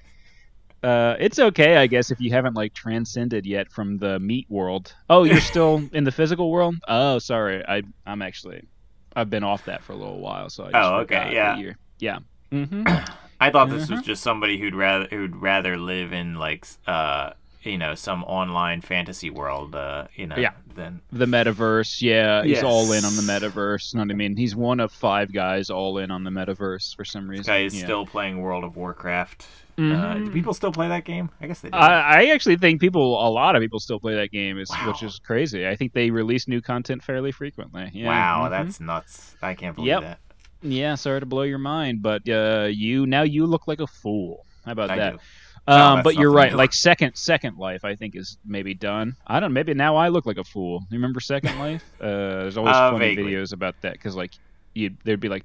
Uh, 0.83 1.15
it's 1.19 1.39
okay, 1.39 1.77
I 1.77 1.87
guess, 1.87 2.11
if 2.11 2.19
you 2.19 2.31
haven't 2.31 2.53
like 2.55 2.73
transcended 2.73 3.45
yet 3.45 3.71
from 3.71 3.97
the 3.97 4.19
meat 4.19 4.45
world. 4.49 4.93
Oh, 5.09 5.23
you're 5.23 5.39
still 5.53 5.81
in 5.93 6.03
the 6.03 6.11
physical 6.11 6.51
world? 6.51 6.75
Oh, 6.87 7.17
sorry, 7.19 7.63
I 7.67 7.81
I'm 8.05 8.21
actually 8.21 8.67
I've 9.15 9.29
been 9.29 9.43
off 9.43 9.65
that 9.65 9.81
for 9.83 9.93
a 9.93 9.95
little 9.95 10.19
while, 10.19 10.49
so 10.49 10.65
I 10.65 10.71
just 10.71 10.75
Oh, 10.75 10.95
okay, 10.97 11.31
yeah. 11.33 11.71
yeah. 11.99 12.19
Mm-hmm. 12.51 12.83
I 13.39 13.49
thought 13.49 13.69
this 13.69 13.89
was 13.89 14.01
Mhm. 14.01 14.03
just 14.05 14.21
somebody 14.23 14.59
who'd 14.59 14.75
rather 14.75 15.07
who'd 15.09 15.35
rather 15.37 15.77
live 15.77 16.13
in 16.13 16.35
like 16.35 16.67
uh 16.85 17.31
you 17.65 17.77
know 17.77 17.95
some 17.95 18.23
online 18.25 18.81
fantasy 18.81 19.29
world 19.29 19.75
uh 19.75 20.07
you 20.15 20.27
know 20.27 20.35
Yeah. 20.37 20.51
than 20.75 21.01
The 21.11 21.25
metaverse, 21.25 22.01
yeah, 22.01 22.43
he's 22.43 22.63
all 22.63 22.91
in 22.91 23.05
on 23.05 23.15
the 23.15 23.21
metaverse. 23.21 23.93
You 23.93 23.97
know 23.99 24.03
what 24.05 24.11
I 24.11 24.15
mean? 24.15 24.35
He's 24.35 24.55
one 24.55 24.79
of 24.79 24.91
five 24.91 25.31
guys 25.33 25.69
all 25.69 25.97
in 25.99 26.11
on 26.11 26.23
the 26.23 26.29
metaverse 26.31 26.95
for 26.95 27.05
some 27.05 27.29
reason. 27.29 27.41
this 27.43 27.47
guy 27.47 27.59
is 27.63 27.75
yeah. 27.75 27.83
still 27.85 28.05
playing 28.05 28.41
World 28.41 28.63
of 28.63 28.75
Warcraft. 28.75 29.45
Uh, 29.77 29.81
Mhm. 29.81 30.25
do 30.25 30.31
people 30.31 30.53
still 30.53 30.71
play 30.71 30.87
that 30.87 31.03
game? 31.03 31.29
I 31.41 31.47
guess 31.47 31.59
they 31.59 31.69
do. 31.69 31.77
I, 31.77 32.21
I 32.21 32.25
actually 32.27 32.55
think 32.57 32.79
people, 32.79 33.15
a 33.25 33.27
lot 33.29 33.55
of 33.57 33.61
people, 33.61 33.79
still 33.81 33.99
play 33.99 34.15
that 34.15 34.31
game, 34.31 34.57
is, 34.57 34.71
which 34.87 35.03
is 35.03 35.19
crazy. 35.19 35.67
I 35.67 35.75
think 35.75 35.91
they 35.91 36.09
release 36.11 36.47
new 36.47 36.61
content 36.61 37.03
fairly 37.03 37.31
frequently. 37.33 37.89
Yeah. 37.93 38.07
wow, 38.07 38.45
mhm. 38.47 38.51
that's 38.51 38.79
nuts. 38.79 39.35
I 39.41 39.53
can't 39.53 39.75
believe 39.75 39.87
Yep. 39.89 40.01
that. 40.01 40.19
yeah. 40.61 40.95
Sorry 40.95 41.19
to 41.19 41.25
blow 41.25 41.41
your 41.43 41.57
mind, 41.57 42.01
but 42.01 42.27
uh, 42.29 42.67
you 42.71 43.05
now 43.05 43.23
you 43.23 43.45
look 43.45 43.67
like 43.67 43.81
a 43.81 43.87
fool. 43.87 44.45
How 44.65 44.71
about 44.71 44.91
I 44.91 44.95
that? 44.97 45.11
do. 45.13 45.19
Um, 45.67 45.95
that's 45.97 46.03
but 46.03 46.15
you're 46.15 46.31
right. 46.31 46.51
new. 46.51 46.57
Like 46.57 46.73
second 46.73 47.15
Second 47.15 47.57
Life, 47.57 47.83
I 47.85 47.95
think 47.95 48.15
is 48.15 48.37
maybe 48.45 48.73
done. 48.73 49.15
I 49.25 49.39
don't. 49.39 49.53
Maybe 49.53 49.73
now 49.73 49.95
I 49.95 50.09
look 50.09 50.25
like 50.25 50.37
a 50.37 50.43
fool. 50.43 50.81
You 50.91 50.97
remember 50.97 51.19
Second 51.19 51.57
Life? 51.59 51.83
Uh, 51.99 52.05
there's 52.05 52.57
always 52.57 52.75
Uh, 52.75 52.91
funny 52.91 53.15
vaguely. 53.15 53.31
videos 53.31 53.51
about 53.53 53.75
that 53.81 53.93
because 53.93 54.15
like 54.15 54.31
you 54.73 54.91
there'd 55.03 55.19
be 55.19 55.29
like. 55.29 55.43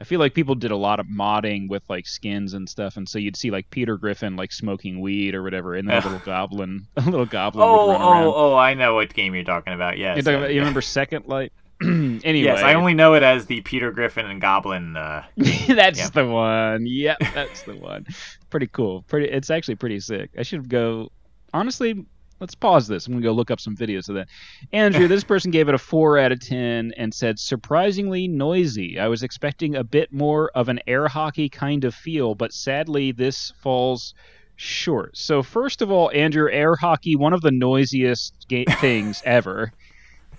I 0.00 0.04
feel 0.04 0.18
like 0.18 0.34
people 0.34 0.56
did 0.56 0.72
a 0.72 0.76
lot 0.76 0.98
of 0.98 1.06
modding 1.06 1.68
with 1.68 1.84
like 1.88 2.06
skins 2.08 2.52
and 2.54 2.68
stuff, 2.68 2.96
and 2.96 3.08
so 3.08 3.16
you'd 3.18 3.36
see 3.36 3.52
like 3.52 3.70
Peter 3.70 3.96
Griffin 3.96 4.34
like 4.34 4.50
smoking 4.50 5.00
weed 5.00 5.36
or 5.36 5.42
whatever, 5.42 5.76
and 5.76 5.88
then 5.88 6.02
a 6.02 6.04
little 6.04 6.18
goblin, 6.26 6.88
a 6.96 7.02
little 7.02 7.24
goblin 7.26 7.64
Oh, 7.64 7.86
would 7.86 7.92
run 7.92 8.00
around. 8.02 8.24
oh, 8.24 8.34
oh! 8.34 8.56
I 8.56 8.74
know 8.74 8.94
what 8.96 9.14
game 9.14 9.36
you're 9.36 9.44
talking 9.44 9.72
about. 9.72 9.96
Yes. 9.96 10.16
You, 10.16 10.22
talking 10.24 10.38
about- 10.38 10.48
you 10.50 10.56
yeah. 10.56 10.60
remember 10.62 10.82
Second 10.82 11.26
Life? 11.26 11.52
Anyway, 11.82 12.20
Yes, 12.44 12.62
I 12.62 12.74
only 12.74 12.94
know 12.94 13.14
it 13.14 13.22
as 13.22 13.46
the 13.46 13.60
Peter 13.62 13.90
Griffin 13.90 14.26
and 14.26 14.40
Goblin. 14.40 14.96
Uh, 14.96 15.24
that's 15.36 15.98
Yeah. 15.98 16.08
the 16.10 16.26
one. 16.26 16.86
Yep, 16.86 17.18
that's 17.34 17.62
the 17.62 17.76
one. 17.76 18.06
Pretty 18.50 18.66
cool. 18.68 19.02
Pretty. 19.02 19.28
It's 19.30 19.50
actually 19.50 19.76
pretty 19.76 20.00
sick. 20.00 20.30
I 20.38 20.42
should 20.42 20.68
go. 20.68 21.10
Honestly, 21.52 22.04
let's 22.40 22.54
pause 22.54 22.86
this. 22.88 23.06
I'm 23.06 23.12
gonna 23.14 23.22
go 23.24 23.32
look 23.32 23.50
up 23.50 23.60
some 23.60 23.76
videos 23.76 24.08
of 24.08 24.14
that. 24.16 24.28
Andrew, 24.72 25.08
this 25.08 25.24
person 25.32 25.50
gave 25.50 25.68
it 25.68 25.74
a 25.74 25.78
four 25.78 26.18
out 26.18 26.32
of 26.32 26.40
ten 26.40 26.92
and 26.96 27.12
said 27.14 27.38
surprisingly 27.38 28.28
noisy. 28.28 28.98
I 28.98 29.08
was 29.08 29.22
expecting 29.22 29.76
a 29.76 29.84
bit 29.84 30.12
more 30.12 30.50
of 30.54 30.68
an 30.68 30.80
air 30.86 31.08
hockey 31.08 31.48
kind 31.48 31.84
of 31.84 31.94
feel, 31.94 32.34
but 32.34 32.52
sadly 32.52 33.12
this 33.12 33.52
falls 33.62 34.14
short. 34.56 35.16
So 35.16 35.42
first 35.42 35.82
of 35.82 35.90
all, 35.90 36.10
Andrew, 36.14 36.48
air 36.50 36.76
hockey, 36.76 37.16
one 37.16 37.32
of 37.32 37.40
the 37.40 37.50
noisiest 37.50 38.46
ga- 38.48 38.64
things 38.80 39.20
ever. 39.24 39.72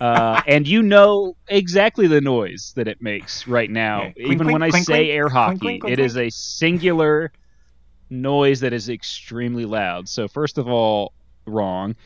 Uh, 0.00 0.42
and 0.46 0.66
you 0.66 0.82
know 0.82 1.36
exactly 1.48 2.06
the 2.06 2.20
noise 2.20 2.72
that 2.76 2.88
it 2.88 3.00
makes 3.00 3.46
right 3.46 3.70
now. 3.70 4.02
Yeah. 4.02 4.12
Even 4.16 4.38
clink, 4.38 4.52
when 4.52 4.62
I 4.62 4.70
clink, 4.70 4.86
say 4.86 4.92
clink, 4.94 5.10
air 5.10 5.28
hockey, 5.28 5.80
it 5.86 5.98
is 5.98 6.16
a 6.16 6.30
singular 6.30 7.32
noise 8.10 8.60
that 8.60 8.72
is 8.72 8.88
extremely 8.88 9.64
loud. 9.64 10.08
So 10.08 10.28
first 10.28 10.58
of 10.58 10.68
all, 10.68 11.12
wrong. 11.46 11.96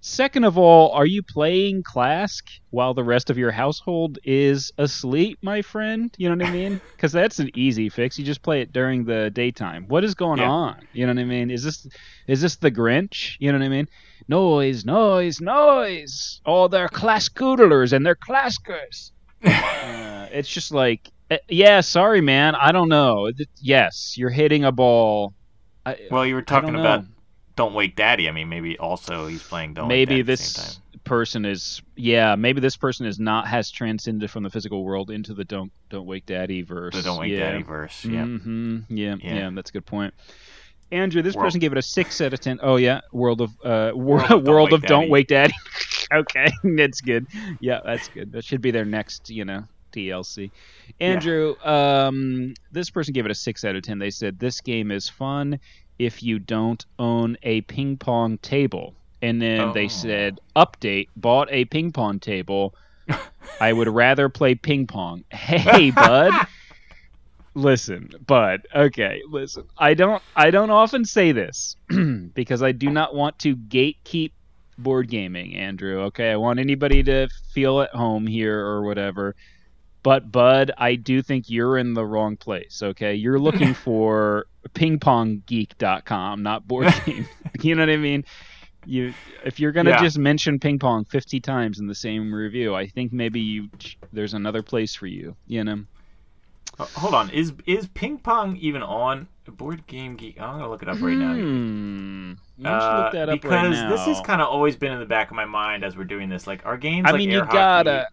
Second 0.00 0.44
of 0.44 0.56
all, 0.56 0.92
are 0.92 1.06
you 1.06 1.22
playing 1.22 1.82
Klask 1.82 2.44
while 2.70 2.94
the 2.94 3.02
rest 3.02 3.30
of 3.30 3.38
your 3.38 3.50
household 3.50 4.18
is 4.22 4.72
asleep, 4.78 5.38
my 5.42 5.60
friend? 5.60 6.14
You 6.16 6.28
know 6.28 6.36
what 6.36 6.48
I 6.48 6.52
mean? 6.52 6.80
Because 6.98 7.12
that's 7.12 7.38
an 7.38 7.50
easy 7.54 7.88
fix. 7.88 8.18
You 8.18 8.24
just 8.24 8.42
play 8.42 8.60
it 8.60 8.72
during 8.72 9.04
the 9.04 9.30
daytime. 9.30 9.84
What 9.86 10.02
is 10.02 10.14
going 10.14 10.40
Yeah. 10.40 10.50
on? 10.50 10.80
You 10.92 11.06
know 11.06 11.12
what 11.14 11.20
I 11.20 11.24
mean? 11.24 11.50
Is 11.50 11.62
this 11.62 11.86
is 12.26 12.40
this 12.40 12.56
the 12.56 12.72
Grinch? 12.72 13.36
You 13.38 13.52
know 13.52 13.58
what 13.58 13.64
I 13.64 13.68
mean? 13.68 13.86
Noise, 14.26 14.84
noise, 14.84 15.40
noise! 15.40 16.40
All 16.44 16.68
their 16.68 16.88
Clascoodlers 16.88 17.92
and 17.92 18.04
their 18.04 18.16
Claskers. 18.16 19.12
uh, 19.44 20.26
it's 20.32 20.48
just 20.48 20.72
like, 20.72 21.08
uh, 21.30 21.36
yeah, 21.48 21.80
sorry, 21.82 22.20
man. 22.20 22.56
I 22.56 22.72
don't 22.72 22.88
know. 22.88 23.30
Yes, 23.60 24.14
you're 24.18 24.30
hitting 24.30 24.64
a 24.64 24.72
ball. 24.72 25.34
I, 25.86 25.96
well, 26.10 26.26
you 26.26 26.34
were 26.34 26.42
talking 26.42 26.74
about 26.74 27.02
know. 27.02 27.08
Don't 27.58 27.74
Wake 27.74 27.96
Daddy. 27.96 28.28
I 28.28 28.32
mean, 28.32 28.48
maybe 28.48 28.78
also 28.78 29.26
he's 29.26 29.42
playing 29.42 29.74
Don't 29.74 29.88
maybe 29.88 30.16
Wake 30.16 30.26
Daddy 30.26 30.32
at 30.32 30.38
the 30.38 30.44
same 30.44 30.64
this 30.64 30.80
person 31.04 31.44
is 31.46 31.80
yeah 31.96 32.34
maybe 32.36 32.60
this 32.60 32.76
person 32.76 33.06
is 33.06 33.18
not 33.18 33.46
has 33.48 33.70
transcended 33.70 34.30
from 34.30 34.42
the 34.42 34.50
physical 34.50 34.84
world 34.84 35.10
into 35.10 35.32
the 35.32 35.44
don't 35.44 35.72
don't 35.88 36.04
wake 36.06 36.26
daddy 36.26 36.60
verse 36.60 36.94
The 36.94 37.00
Don't 37.02 37.18
Wake 37.20 37.32
yeah. 37.32 37.52
Daddy 37.52 37.62
verse. 37.62 38.04
Yeah. 38.04 38.24
hmm 38.24 38.80
yeah, 38.90 39.14
yeah 39.22 39.34
Yeah. 39.34 39.50
that's 39.54 39.70
a 39.70 39.72
good 39.72 39.86
point 39.86 40.12
andrew 40.92 41.22
this 41.22 41.34
World- 41.34 41.46
person 41.46 41.60
gave 41.60 41.72
it 41.72 41.78
a 41.78 41.82
six 41.82 42.20
out 42.20 42.34
of 42.34 42.40
ten. 42.40 42.58
Oh 42.62 42.76
yeah 42.76 43.00
world 43.10 43.40
of 43.40 43.50
uh 43.64 43.92
World 43.94 44.46
world, 44.46 44.72
of 44.74 44.82
Don't 44.82 45.08
Wake 45.10 45.24
of 45.30 45.32
don't 45.32 45.44
Daddy. 45.48 45.52
wake 45.52 45.52
daddy 45.52 45.54
okay 46.12 46.46
that's 46.76 47.00
good 47.00 47.26
yeah 47.60 47.80
that's 47.84 48.08
good 48.08 48.32
that 48.32 48.44
should 48.44 48.60
be 48.60 48.70
their 48.70 48.84
next 48.84 49.30
you 49.30 49.44
know 49.46 49.64
DLC. 49.90 50.50
Andrew, 51.00 51.54
um, 51.64 52.52
this 52.70 52.90
person 52.90 53.14
gave 53.14 53.24
it 53.24 53.30
a 53.30 53.34
six 53.34 53.64
out 53.64 53.74
of 53.74 53.82
ten. 53.82 53.98
They 53.98 54.10
said 54.10 54.38
this 54.38 54.60
game 54.60 54.90
is 54.90 55.08
fun 55.08 55.58
if 55.98 56.22
you 56.22 56.38
don't 56.38 56.84
own 56.98 57.36
a 57.42 57.60
ping 57.62 57.96
pong 57.96 58.38
table. 58.38 58.94
And 59.20 59.42
then 59.42 59.60
Oh. 59.60 59.72
they 59.72 59.88
said, 59.88 60.38
update, 60.54 61.08
bought 61.16 61.48
a 61.50 61.64
ping 61.64 61.90
pong 61.92 62.20
table. 62.20 62.74
I 63.60 63.72
would 63.72 63.88
rather 63.88 64.28
play 64.28 64.54
ping 64.54 64.86
pong. 64.86 65.24
Hey, 65.32 65.90
bud. 65.90 66.32
listen, 67.54 68.10
bud. 68.26 68.62
Okay, 68.74 69.22
listen. 69.28 69.64
I 69.76 69.94
don't 69.94 70.22
I 70.36 70.50
don't 70.50 70.70
often 70.70 71.04
say 71.04 71.32
this 71.32 71.76
because 72.34 72.62
I 72.62 72.72
do 72.72 72.90
not 72.90 73.14
want 73.14 73.38
to 73.40 73.56
gatekeep 73.56 74.32
board 74.78 75.08
gaming, 75.08 75.56
Andrew. 75.56 76.02
Okay, 76.02 76.30
I 76.30 76.36
want 76.36 76.60
anybody 76.60 77.02
to 77.04 77.28
feel 77.52 77.80
at 77.80 77.90
home 77.90 78.26
here 78.26 78.60
or 78.60 78.82
whatever. 78.84 79.34
But 80.08 80.32
Bud, 80.32 80.70
I 80.78 80.94
do 80.94 81.20
think 81.20 81.50
you're 81.50 81.76
in 81.76 81.92
the 81.92 82.02
wrong 82.06 82.38
place. 82.38 82.82
Okay, 82.82 83.14
you're 83.14 83.38
looking 83.38 83.74
for 83.84 84.46
pingponggeek.com, 84.74 86.42
not 86.42 86.66
board 86.66 86.88
game. 87.04 87.28
you 87.60 87.74
know 87.74 87.82
what 87.82 87.90
I 87.90 87.96
mean? 87.98 88.24
You, 88.86 89.12
if 89.44 89.60
you're 89.60 89.72
gonna 89.72 89.90
Yeah. 89.90 90.00
just 90.02 90.16
mention 90.16 90.58
ping 90.58 90.78
pong 90.78 91.04
50 91.04 91.40
times 91.40 91.78
in 91.78 91.86
the 91.86 91.94
same 91.94 92.32
review, 92.32 92.74
I 92.74 92.86
think 92.86 93.12
maybe 93.12 93.38
you 93.38 93.68
there's 94.14 94.32
another 94.32 94.62
place 94.62 94.94
for 94.94 95.06
you. 95.06 95.36
You 95.46 95.64
know? 95.64 95.84
Uh, 96.78 96.86
hold 96.94 97.12
on. 97.14 97.28
Is 97.28 97.52
is 97.66 97.86
ping 97.88 98.16
pong 98.16 98.56
even 98.56 98.82
on 98.82 99.28
Board 99.46 99.86
Game 99.88 100.16
Geek? 100.16 100.40
I'm 100.40 100.52
gonna 100.58 100.70
look 100.70 100.82
it 100.82 100.88
up 100.88 101.02
right 101.02 101.18
now. 101.18 101.34
Hmm. 101.34 102.32
Why 102.56 102.70
don't 102.70 102.80
you 102.80 102.86
Uh, 102.88 103.02
look 103.04 103.12
that 103.12 103.28
up 103.28 103.34
because 103.42 103.52
right 103.52 103.70
now? 103.70 103.90
this 103.90 104.06
has 104.06 104.20
kind 104.22 104.40
of 104.40 104.48
always 104.48 104.74
been 104.74 104.92
in 104.92 105.00
the 105.00 105.06
back 105.06 105.28
of 105.30 105.36
my 105.36 105.44
mind 105.44 105.84
as 105.84 105.98
we're 105.98 106.04
doing 106.04 106.30
this. 106.30 106.46
Like 106.46 106.64
our 106.64 106.78
games, 106.78 107.04
I 107.06 107.10
like 107.10 107.18
mean, 107.18 107.30
you 107.30 107.44
gotta, 107.44 108.06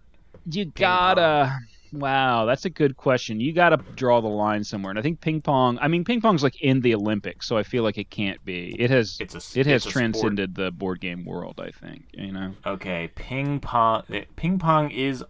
hockey. 0.43 0.59
you 0.59 0.65
gotta. 0.65 1.57
Wow, 1.93 2.45
that's 2.45 2.65
a 2.65 2.69
good 2.69 2.97
question. 2.97 3.39
You 3.39 3.53
gotta 3.53 3.77
draw 3.95 4.21
the 4.21 4.27
line 4.27 4.63
somewhere, 4.63 4.89
and 4.91 4.99
I 4.99 5.01
think 5.01 5.21
ping 5.21 5.41
pong. 5.41 5.77
I 5.81 5.87
mean, 5.87 6.03
ping 6.03 6.21
pong's 6.21 6.43
like 6.43 6.61
in 6.61 6.81
the 6.81 6.93
Olympics, 6.95 7.47
so 7.47 7.57
I 7.57 7.63
feel 7.63 7.83
like 7.83 7.97
it 7.97 8.09
can't 8.09 8.43
be. 8.45 8.75
It 8.79 8.89
has. 8.89 9.17
It's 9.19 9.33
a 9.33 9.59
it 9.59 9.65
has 9.67 9.85
a 9.85 9.89
sport. 9.89 9.93
transcended 9.93 10.55
the 10.55 10.71
board 10.71 10.99
game 11.01 11.25
world. 11.25 11.59
I 11.59 11.71
think. 11.71 12.05
You 12.13 12.31
know. 12.31 12.53
Okay, 12.65 13.09
ping 13.15 13.59
pong. 13.59 14.03
eh, 14.11 14.25
Ping 14.35 14.59
pong 14.59 14.91
is 14.91 15.23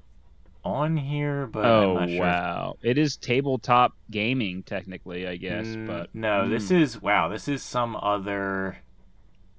on 0.63 0.97
here, 0.97 1.45
but 1.45 1.63
I'm 1.65 1.71
oh 1.71 1.93
not 1.99 2.09
sure. 2.09 2.19
wow, 2.21 2.75
it 2.81 2.97
is 2.97 3.17
tabletop 3.17 3.93
gaming 4.09 4.63
technically, 4.63 5.27
I 5.27 5.35
guess, 5.35 5.67
Mm, 5.67 5.85
but 5.85 6.09
no, 6.15 6.49
this 6.49 6.71
is 6.71 6.99
wow. 7.01 7.27
This 7.29 7.47
is 7.47 7.61
some 7.61 7.95
other. 7.95 8.77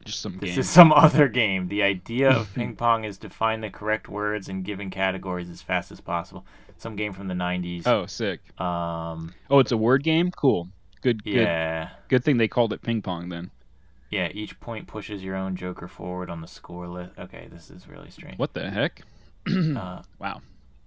just 0.05 0.21
some 0.21 0.39
This 0.39 0.51
game. 0.51 0.59
is 0.61 0.69
some 0.69 0.91
other 1.05 1.29
game. 1.29 1.69
The 1.69 1.85
idea 1.85 2.31
of 2.31 2.53
ping 2.57 2.75
pong 2.75 3.05
is 3.05 3.19
to 3.19 3.31
find 3.31 3.63
the 3.63 3.71
correct 3.71 4.09
words 4.09 4.49
in 4.49 4.63
given 4.63 4.91
categories 4.91 5.49
as 5.49 5.63
fast 5.63 5.93
as 5.93 6.01
possible. 6.01 6.45
Some 6.79 6.97
game 6.97 7.13
from 7.13 7.27
the 7.29 7.35
'90s. 7.35 7.87
Oh, 7.87 8.07
sick. 8.07 8.41
Um. 8.61 9.33
Oh, 9.51 9.59
it's 9.61 9.73
a 9.73 9.77
word 9.77 10.03
game. 10.05 10.31
Cool. 10.31 10.69
Good. 11.03 11.23
Good. 11.25 11.35
Yeah. 11.35 11.91
Good 12.09 12.25
thing 12.25 12.37
they 12.37 12.49
called 12.49 12.73
it 12.73 12.83
ping 12.83 13.01
pong 13.03 13.29
then. 13.29 13.51
Yeah. 14.11 14.29
Each 14.33 14.59
point 14.61 14.87
pushes 14.87 15.23
your 15.25 15.37
own 15.37 15.57
joker 15.57 15.89
forward 15.89 16.31
on 16.31 16.41
the 16.41 16.47
score 16.49 16.87
list. 16.89 17.13
Okay, 17.19 17.49
this 17.51 17.71
is 17.71 17.89
really 17.89 18.11
strange. 18.11 18.39
What 18.39 18.55
the 18.55 18.69
heck? 18.71 19.03
Uh, 19.49 20.03
wow. 20.19 20.41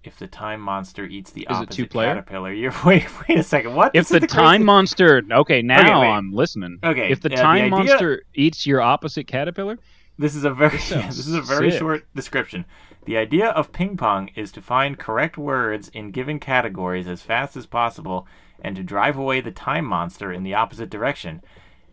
if 0.04 0.18
the 0.20 0.28
time 0.28 0.60
monster 0.60 1.06
eats 1.06 1.32
the 1.32 1.44
it 1.44 1.52
opposite 1.52 1.90
caterpillar, 1.90 2.52
you're 2.54 2.74
wait. 2.86 3.08
Wait 3.28 3.40
a 3.40 3.44
second. 3.44 3.74
What? 3.74 3.92
If 3.96 4.10
This 4.10 4.12
is 4.18 4.22
the, 4.22 4.28
crazy- 4.28 4.36
time 4.42 4.66
monster, 4.66 5.22
okay, 5.32 5.62
now 5.62 6.02
wait. 6.02 6.08
I'm 6.10 6.34
listening. 6.34 6.78
Okay, 6.84 7.10
If 7.10 7.22
the 7.22 7.30
uh, 7.32 7.36
the 7.38 7.42
time 7.42 7.58
idea- 7.66 7.70
monster 7.70 8.24
eats 8.36 8.66
your 8.68 8.82
opposite 8.82 9.28
caterpillar, 9.28 9.78
This 10.20 10.36
is 10.36 10.44
a 10.44 10.52
very 10.52 10.72
This 10.78 10.92
yeah, 10.92 11.08
this 11.08 11.26
is 11.26 11.34
a 11.34 11.42
very 11.42 11.72
sick. 11.72 11.80
short 11.80 12.06
description. 12.14 12.66
The 13.06 13.18
idea 13.18 13.48
of 13.50 13.72
ping 13.72 13.98
pong 13.98 14.30
is 14.36 14.52
to 14.52 14.62
find 14.62 15.00
correct 15.00 15.38
words 15.38 15.88
in 15.90 16.12
given 16.12 16.40
categories 16.40 17.08
as 17.08 17.22
fast 17.24 17.56
as 17.58 17.66
possible 17.66 18.28
and 18.62 18.76
to 18.76 18.84
drive 18.84 19.18
away 19.18 19.40
the 19.42 19.52
time 19.52 19.86
monster 19.86 20.32
in 20.34 20.44
the 20.44 20.54
opposite 20.54 20.90
direction. 20.90 21.42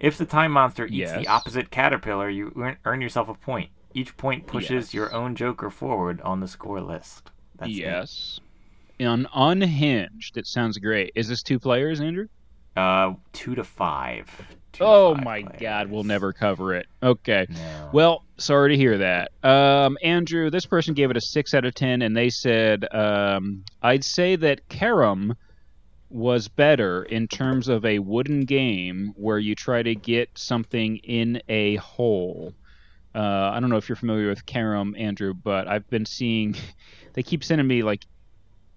If 0.00 0.18
the 0.18 0.26
time 0.26 0.50
monster 0.52 0.84
eats 0.86 0.94
Yes. 1.12 1.18
the 1.18 1.28
opposite 1.28 1.70
caterpillar, 1.70 2.28
you 2.28 2.52
earn, 2.56 2.76
earn 2.84 3.00
yourself 3.00 3.28
a 3.28 3.34
point. 3.34 3.70
Each 3.94 4.14
point 4.16 4.46
pushes 4.46 4.86
Yes. 4.86 4.94
your 4.94 5.14
own 5.14 5.36
joker 5.36 5.70
forward 5.70 6.20
on 6.22 6.40
the 6.40 6.48
score 6.48 6.80
list. 6.82 7.30
That's 7.56 7.70
it. 7.70 7.74
yes. 7.76 8.40
On 9.00 9.26
unhinged, 9.34 10.36
it 10.36 10.46
sounds 10.46 10.78
great. 10.78 11.12
Is 11.14 11.28
this 11.28 11.42
two 11.42 11.58
players, 11.60 12.00
Andrew? 12.00 12.26
Uh, 12.76 13.14
two 13.32 13.54
to 13.54 13.62
five. 13.64 14.28
Oh 14.80 15.14
my 15.14 15.42
God, 15.42 15.88
we'll 15.88 16.04
never 16.04 16.32
cover 16.32 16.74
it. 16.74 16.86
Okay. 17.02 17.46
No. 17.48 17.90
Well, 17.92 18.24
sorry 18.38 18.70
to 18.70 18.76
hear 18.76 18.98
that. 18.98 19.30
Um, 19.42 19.96
Andrew, 20.02 20.50
this 20.50 20.66
person 20.66 20.94
gave 20.94 21.10
it 21.10 21.16
a 21.16 21.20
six 21.20 21.54
out 21.54 21.64
of 21.64 21.74
ten, 21.74 22.02
and 22.02 22.16
they 22.16 22.30
said, 22.30 22.86
um, 22.94 23.64
"I'd 23.82 24.04
say 24.04 24.36
that 24.36 24.68
Carrom 24.68 25.34
was 26.08 26.48
better 26.48 27.02
in 27.04 27.26
terms 27.26 27.68
of 27.68 27.84
a 27.84 27.98
wooden 27.98 28.44
game 28.44 29.12
where 29.16 29.38
you 29.38 29.54
try 29.54 29.82
to 29.82 29.94
get 29.94 30.30
something 30.36 30.96
in 30.98 31.42
a 31.48 31.76
hole." 31.76 32.54
Uh, 33.14 33.50
I 33.54 33.60
don't 33.60 33.70
know 33.70 33.78
if 33.78 33.88
you're 33.88 33.96
familiar 33.96 34.28
with 34.28 34.44
Carrom, 34.44 34.94
Andrew, 34.98 35.32
but 35.32 35.66
I've 35.66 35.88
been 35.88 36.04
seeing 36.04 36.54
they 37.14 37.22
keep 37.22 37.42
sending 37.42 37.66
me 37.66 37.82
like 37.82 38.04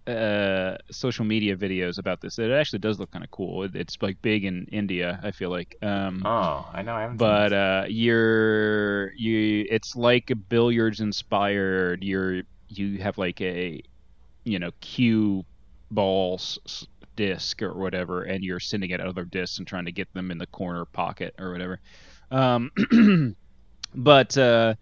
uh, 0.10 0.78
social 0.92 1.26
media 1.26 1.56
videos 1.56 2.00
about 2.00 2.22
this. 2.22 2.40
It 2.40 2.52
actually 2.52 2.80
does 2.80 3.00
look 3.00 3.12
kind 3.12 3.24
of 3.24 3.32
cool. 3.32 3.64
It, 3.64 3.76
it's 3.76 3.98
like 4.02 4.22
big 4.22 4.46
in 4.46 4.66
India. 4.72 5.20
I 5.24 5.32
feel 5.32 5.50
like. 5.50 5.76
Um, 5.82 6.22
Oh, 6.26 6.70
I 6.74 6.82
know. 6.82 6.96
I 6.96 7.02
haven't. 7.02 7.18
but 7.18 7.54
uh, 7.54 7.86
you're 7.88 9.14
you. 9.14 9.66
It's 9.70 9.96
like 9.96 10.30
a 10.32 10.36
billiards 10.36 11.00
inspired. 11.00 12.04
You're 12.04 12.44
you 12.68 12.98
have 13.00 13.18
like 13.18 13.42
a 13.42 13.82
you 14.44 14.60
know 14.60 14.72
cue 14.82 15.46
balls 15.92 16.60
disc 17.16 17.62
or 17.62 17.74
whatever, 17.74 18.24
and 18.24 18.44
you're 18.44 18.60
sending 18.60 18.92
it 18.92 19.02
other 19.02 19.26
discs 19.26 19.58
and 19.60 19.68
trying 19.68 19.86
to 19.86 19.92
get 19.92 20.12
them 20.14 20.32
in 20.32 20.38
the 20.38 20.48
corner 20.48 20.86
pocket 20.86 21.36
or 21.40 21.52
whatever. 21.52 21.80
Um, 22.32 22.72
but 23.96 24.38
uh, 24.38 24.76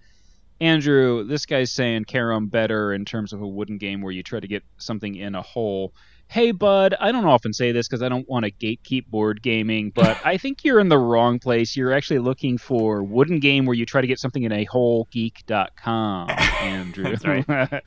Andrew, 0.60 1.24
this 1.24 1.46
guy's 1.46 1.72
saying 1.72 2.06
Carrom 2.06 2.48
better 2.48 2.94
in 2.94 3.06
terms 3.06 3.34
of 3.34 3.42
a 3.42 3.48
wooden 3.48 3.78
game 3.78 4.02
where 4.02 4.12
you 4.12 4.24
try 4.24 4.40
to 4.40 4.48
get 4.48 4.64
something 4.78 5.16
in 5.16 5.36
a 5.36 5.42
hole. 5.42 5.94
Hey, 6.30 6.52
bud, 6.52 6.94
I 7.00 7.12
don't 7.12 7.26
often 7.26 7.54
say 7.54 7.72
this 7.72 7.88
because 7.88 8.02
I 8.02 8.10
don't 8.10 8.28
want 8.28 8.46
to 8.46 8.52
gatekeep 8.52 9.08
board 9.08 9.42
gaming, 9.42 9.92
but 9.96 10.18
I 10.26 10.38
think 10.38 10.64
you're 10.64 10.80
in 10.80 10.90
the 10.90 10.98
wrong 10.98 11.40
place. 11.40 11.76
You're 11.76 11.94
actually 11.94 12.20
looking 12.20 12.58
for 12.58 13.04
wooden 13.04 13.40
game 13.40 13.66
where 13.66 13.76
you 13.76 13.86
try 13.86 14.02
to 14.02 14.08
get 14.08 14.20
something 14.20 14.44
in 14.44 14.52
a 14.52 14.64
hole 14.66 15.08
geek.com, 15.12 16.30
Andrew. 16.62 17.04
That's 17.16 17.26
right. 17.26 17.46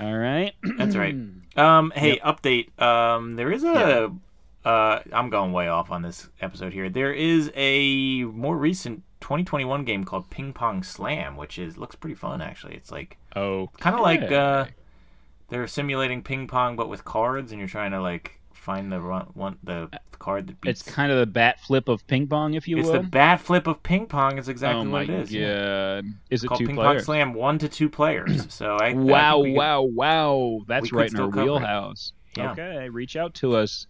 All 0.00 0.16
right. 0.16 0.54
That's 0.78 0.96
right. 0.96 1.14
Um, 1.56 1.92
hey, 1.94 2.18
update. 2.18 2.80
Um, 2.80 3.34
there 3.34 3.50
is 3.50 3.64
a. 3.64 4.12
Uh, 4.64 5.00
I'm 5.12 5.30
going 5.30 5.52
way 5.52 5.68
off 5.68 5.90
on 5.90 6.02
this 6.02 6.28
episode 6.40 6.72
here. 6.72 6.88
There 6.90 7.12
is 7.12 7.50
a 7.54 8.24
more 8.24 8.56
recent 8.56 9.02
2021 9.20 9.84
game 9.84 10.04
called 10.04 10.28
Ping 10.30 10.52
Pong 10.52 10.82
Slam, 10.82 11.36
which 11.36 11.58
is 11.58 11.78
looks 11.78 11.94
pretty 11.94 12.14
fun 12.16 12.42
actually. 12.42 12.74
It's 12.74 12.90
like 12.92 13.16
Oh, 13.34 13.70
kind 13.78 13.94
of 13.96 14.02
like 14.02 14.30
uh, 14.30 14.66
they're 15.48 15.66
simulating 15.66 16.22
ping 16.22 16.46
pong 16.46 16.76
but 16.76 16.88
with 16.88 17.04
cards, 17.04 17.52
and 17.52 17.58
you're 17.58 17.68
trying 17.68 17.92
to 17.92 18.00
like 18.02 18.38
find 18.52 18.92
the 18.92 18.98
one 19.00 19.56
the 19.64 19.88
card 20.18 20.46
that 20.48 20.60
beats. 20.60 20.82
it's 20.82 20.90
kind 20.94 21.10
of 21.10 21.18
the 21.18 21.24
bat 21.26 21.58
flip 21.60 21.88
of 21.88 22.06
ping 22.06 22.26
pong, 22.26 22.52
if 22.52 22.68
you 22.68 22.76
It's 22.76 22.86
will. 22.88 22.96
It's 22.96 23.04
the 23.06 23.10
bat 23.10 23.40
flip 23.40 23.66
of 23.66 23.82
ping 23.82 24.06
pong. 24.06 24.36
Is 24.36 24.50
exactly 24.50 24.82
oh 24.82 24.84
my 24.84 25.00
what 25.00 25.08
it 25.08 25.20
is. 25.20 25.32
yeah. 25.32 26.02
Is 26.28 26.44
it 26.44 26.48
Called 26.48 26.60
Ping 26.66 26.74
players? 26.76 26.96
Pong 26.96 27.04
Slam 27.04 27.32
one 27.32 27.58
to 27.58 27.68
two 27.68 27.88
players. 27.88 28.46
So 28.50 28.76
I 28.76 28.88
I 28.90 28.92
Wow! 28.92 29.42
could- 29.42 29.54
wow! 29.54 29.82
Wow! 29.82 30.58
That's 30.66 30.92
right 30.92 31.10
in 31.10 31.18
our 31.18 31.28
wheelhouse. 31.28 32.12
Yeah. 32.36 32.52
Okay, 32.52 32.88
reach 32.90 33.16
out 33.16 33.32
to 33.36 33.56
us. 33.56 33.86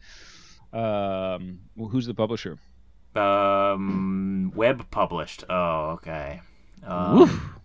Um, 0.73 1.61
well, 1.77 1.89
who's 1.89 2.07
the 2.07 2.14
publisher? 2.14 2.59
Um, 3.16 4.53
web 4.55 4.89
published. 4.91 5.45
Oh, 5.51 5.91
okay. 5.93 6.41
Um, 6.87 7.57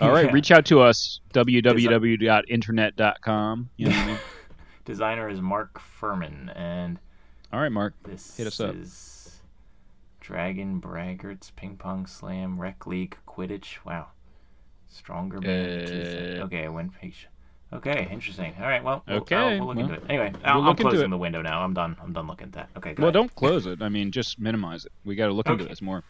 All 0.00 0.12
right, 0.12 0.26
yeah. 0.26 0.32
reach 0.38 0.50
out 0.52 0.64
to 0.66 0.80
us. 0.80 1.20
www.internet.com. 1.34 3.70
You 3.76 3.88
know 3.88 3.96
I 3.96 4.06
mean? 4.06 4.18
Designer 4.84 5.28
is 5.28 5.40
Mark 5.40 5.78
Furman, 5.80 6.50
and 6.56 6.98
All 7.52 7.60
right, 7.60 7.70
Mark. 7.72 7.94
this 8.04 8.36
Hit 8.36 8.46
us 8.48 8.58
up. 8.60 8.74
is 8.74 9.40
Dragon 10.20 10.80
Braggarts, 10.80 11.54
Ping 11.54 11.76
Pong 11.76 12.06
Slam, 12.06 12.60
Rec 12.60 12.84
League, 12.86 13.16
Quidditch. 13.26 13.78
Wow, 13.84 14.08
stronger. 14.88 15.38
Uh, 15.38 16.44
Okay, 16.44 16.68
win 16.68 16.90
page. 16.90 17.28
Okay, 17.72 18.06
interesting. 18.12 18.52
All 18.60 18.66
right, 18.66 18.84
well, 18.84 19.02
we'll- 19.08 19.18
Okay, 19.18 19.34
I'll- 19.34 19.48
we'll 19.58 19.68
look 19.68 19.76
well, 19.76 19.84
into 19.86 19.94
it. 19.94 20.02
Anyway, 20.08 20.32
I'll, 20.44 20.60
we'll 20.60 20.70
I'm 20.70 20.76
closing 20.76 21.08
the 21.08 21.16
window 21.16 21.40
now. 21.40 21.62
I'm 21.62 21.72
done. 21.72 21.96
I'm 22.02 22.12
done 22.12 22.26
looking 22.26 22.48
at 22.48 22.52
that. 22.52 22.68
Okay, 22.76 22.94
Well, 22.98 23.06
ahead. 23.06 23.14
don't 23.14 23.34
close 23.34 23.64
it. 23.66 23.80
I 23.80 23.88
mean, 23.88 24.12
just 24.12 24.38
minimize 24.38 24.84
it. 24.84 24.92
We 25.04 25.14
got 25.14 25.28
to 25.28 25.32
look 25.32 25.48
into 25.48 25.64
this 25.64 25.80
more. 25.80 26.04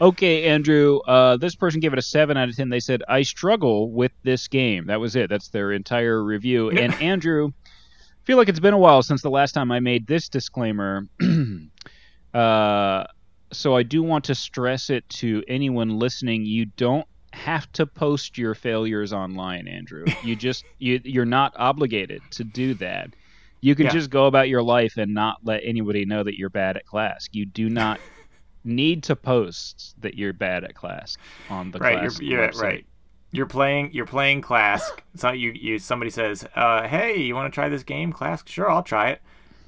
Okay, 0.00 0.44
Andrew. 0.44 1.00
Uh, 1.00 1.36
this 1.36 1.56
person 1.56 1.80
gave 1.80 1.92
it 1.92 1.98
a 1.98 2.02
seven 2.02 2.36
out 2.36 2.48
of 2.48 2.54
ten. 2.56 2.68
They 2.68 2.78
said 2.80 3.02
I 3.08 3.22
struggle 3.22 3.90
with 3.90 4.12
this 4.22 4.46
game. 4.46 4.86
That 4.86 5.00
was 5.00 5.16
it. 5.16 5.28
That's 5.30 5.48
their 5.48 5.72
entire 5.72 6.22
review. 6.22 6.70
And 6.70 6.94
Andrew, 7.02 7.48
I 7.66 8.24
feel 8.24 8.36
like 8.36 8.48
it's 8.48 8.60
been 8.60 8.74
a 8.74 8.78
while 8.78 9.02
since 9.02 9.20
the 9.20 9.30
last 9.30 9.52
time 9.52 9.72
I 9.72 9.80
made 9.80 10.06
this 10.06 10.28
disclaimer. 10.28 11.08
uh, 12.34 13.04
so 13.52 13.76
I 13.76 13.82
do 13.82 14.02
want 14.02 14.24
to 14.26 14.34
stress 14.36 14.90
it 14.90 15.08
to 15.08 15.42
anyone 15.48 15.98
listening. 15.98 16.44
You 16.44 16.66
don't 16.66 17.06
have 17.32 17.70
to 17.72 17.86
post 17.86 18.38
your 18.38 18.54
failures 18.54 19.12
online, 19.12 19.68
Andrew. 19.68 20.12
You 20.20 20.36
just 20.36 20.64
you 20.78 21.00
you're 21.04 21.24
not 21.26 21.52
obligated 21.56 22.30
to 22.32 22.44
do 22.44 22.74
that. 22.74 23.14
You 23.60 23.74
can 23.74 23.86
Yeah. 23.86 23.90
just 23.90 24.10
go 24.10 24.26
about 24.26 24.48
your 24.48 24.62
life 24.62 24.96
and 24.96 25.14
not 25.14 25.38
let 25.44 25.62
anybody 25.64 26.04
know 26.06 26.22
that 26.24 26.38
you're 26.38 26.50
bad 26.50 26.76
at 26.76 26.86
Klask. 26.86 27.28
You 27.32 27.46
do 27.46 27.68
not 27.70 28.00
need 28.64 29.04
to 29.04 29.16
post 29.16 29.94
that 29.98 30.14
you're 30.16 30.32
bad 30.34 30.64
at 30.64 30.74
Klask 30.74 31.18
on 31.48 31.70
the 31.72 31.80
right, 31.80 32.00
class 32.00 32.00
you're, 32.00 32.22
you're 32.22 32.50
right. 32.52 32.86
You're 33.32 33.46
playing. 33.46 33.90
You're 33.92 34.06
playing 34.06 34.42
Klask. 34.42 35.00
So 35.14 35.30
you, 35.30 35.52
you 35.52 35.78
somebody 35.78 36.10
says, 36.10 36.46
uh, 36.56 36.88
"Hey, 36.88 37.18
you 37.20 37.34
want 37.34 37.52
to 37.52 37.54
try 37.54 37.68
this 37.68 37.84
game, 37.84 38.12
Klask? 38.12 38.48
Sure, 38.48 38.70
I'll 38.70 38.82
try 38.82 39.10
it." 39.10 39.22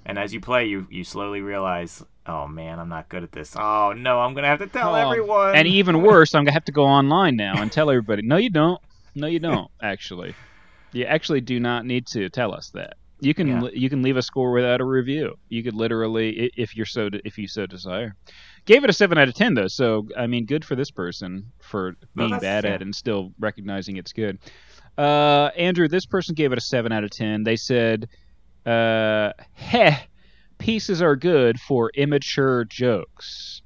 And 0.05 0.18
as 0.18 0.32
you 0.34 0.40
play, 0.40 0.66
you 0.66 0.86
you 0.90 1.05
slowly 1.05 1.40
realize, 1.40 2.03
"Oh 2.26 2.48
man, 2.48 2.78
I'm 2.78 2.88
not 2.88 3.09
good 3.09 3.22
at 3.22 3.32
this. 3.32 3.55
Oh 3.57 3.92
no, 3.96 4.20
I'm 4.20 4.34
gonna 4.34 4.48
have 4.48 4.59
to 4.61 4.66
tell 4.66 4.94
Oh, 4.94 4.98
everyone." 4.98 5.55
And 5.55 5.66
even 5.68 6.03
worse, 6.11 6.34
I'm 6.34 6.44
gonna 6.44 6.53
have 6.55 6.64
to 6.66 6.72
go 6.72 6.84
online 6.84 7.36
now 7.36 7.61
and 7.62 7.70
tell 7.70 7.88
everybody. 7.90 8.22
No, 8.22 8.36
you 8.36 8.50
don't. 8.50 8.80
No, 9.14 9.26
you 9.26 9.38
don't. 9.38 9.70
Actually, 9.82 10.34
you 10.92 11.05
actually 11.05 11.40
do 11.40 11.61
not 11.61 11.84
need 11.86 12.07
to 12.09 12.28
tell 12.30 12.53
us 12.55 12.70
that. 12.70 12.94
You 13.20 13.34
can 13.34 13.46
Yeah. 13.46 13.68
you 13.72 13.88
can 13.88 14.03
leave 14.03 14.16
a 14.16 14.22
score 14.22 14.50
without 14.50 14.80
a 14.80 14.84
review. 14.84 15.36
You 15.48 15.62
could 15.62 15.74
literally, 15.74 16.50
if 16.57 16.76
you're 16.76 16.86
so 16.86 17.09
if 17.24 17.38
you 17.38 17.46
so 17.46 17.66
desire. 17.66 18.16
Gave 18.64 18.82
it 18.84 18.90
a 18.90 18.92
seven 18.92 19.18
out 19.18 19.28
of 19.28 19.34
ten 19.34 19.55
though, 19.55 19.68
so 19.68 20.09
I 20.18 20.26
mean, 20.26 20.46
good 20.46 20.64
for 20.64 20.74
this 20.74 20.90
person 20.90 21.46
for 21.61 21.94
being 22.16 22.30
that's- 22.30 22.42
bad 22.42 22.64
yeah. 22.64 22.70
at 22.70 22.80
it 22.80 22.84
and 22.84 22.94
still 22.94 23.32
recognizing 23.38 23.96
it's 23.96 24.12
good. 24.12 24.38
Uh, 24.98 25.50
Andrew, 25.57 25.88
this 25.88 26.05
person 26.07 26.34
gave 26.34 26.53
it 26.53 26.59
a 26.59 26.61
seven 26.61 26.92
out 26.92 27.05
of 27.05 27.11
ten. 27.11 27.44
They 27.44 27.57
said, 27.57 28.09
uh, 28.66 29.32
"Heh, 29.52 29.96
pieces 30.58 31.02
are 31.02 31.16
good 31.16 31.60
for 31.60 31.90
immature 31.94 32.64
jokes." 32.64 33.62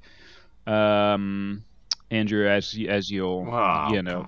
Um, 0.65 1.63
Andrew, 2.11 2.47
as 2.47 2.77
as 2.87 3.09
you'll 3.09 3.47
Oh, 3.49 3.93
you 3.93 4.01
know, 4.01 4.25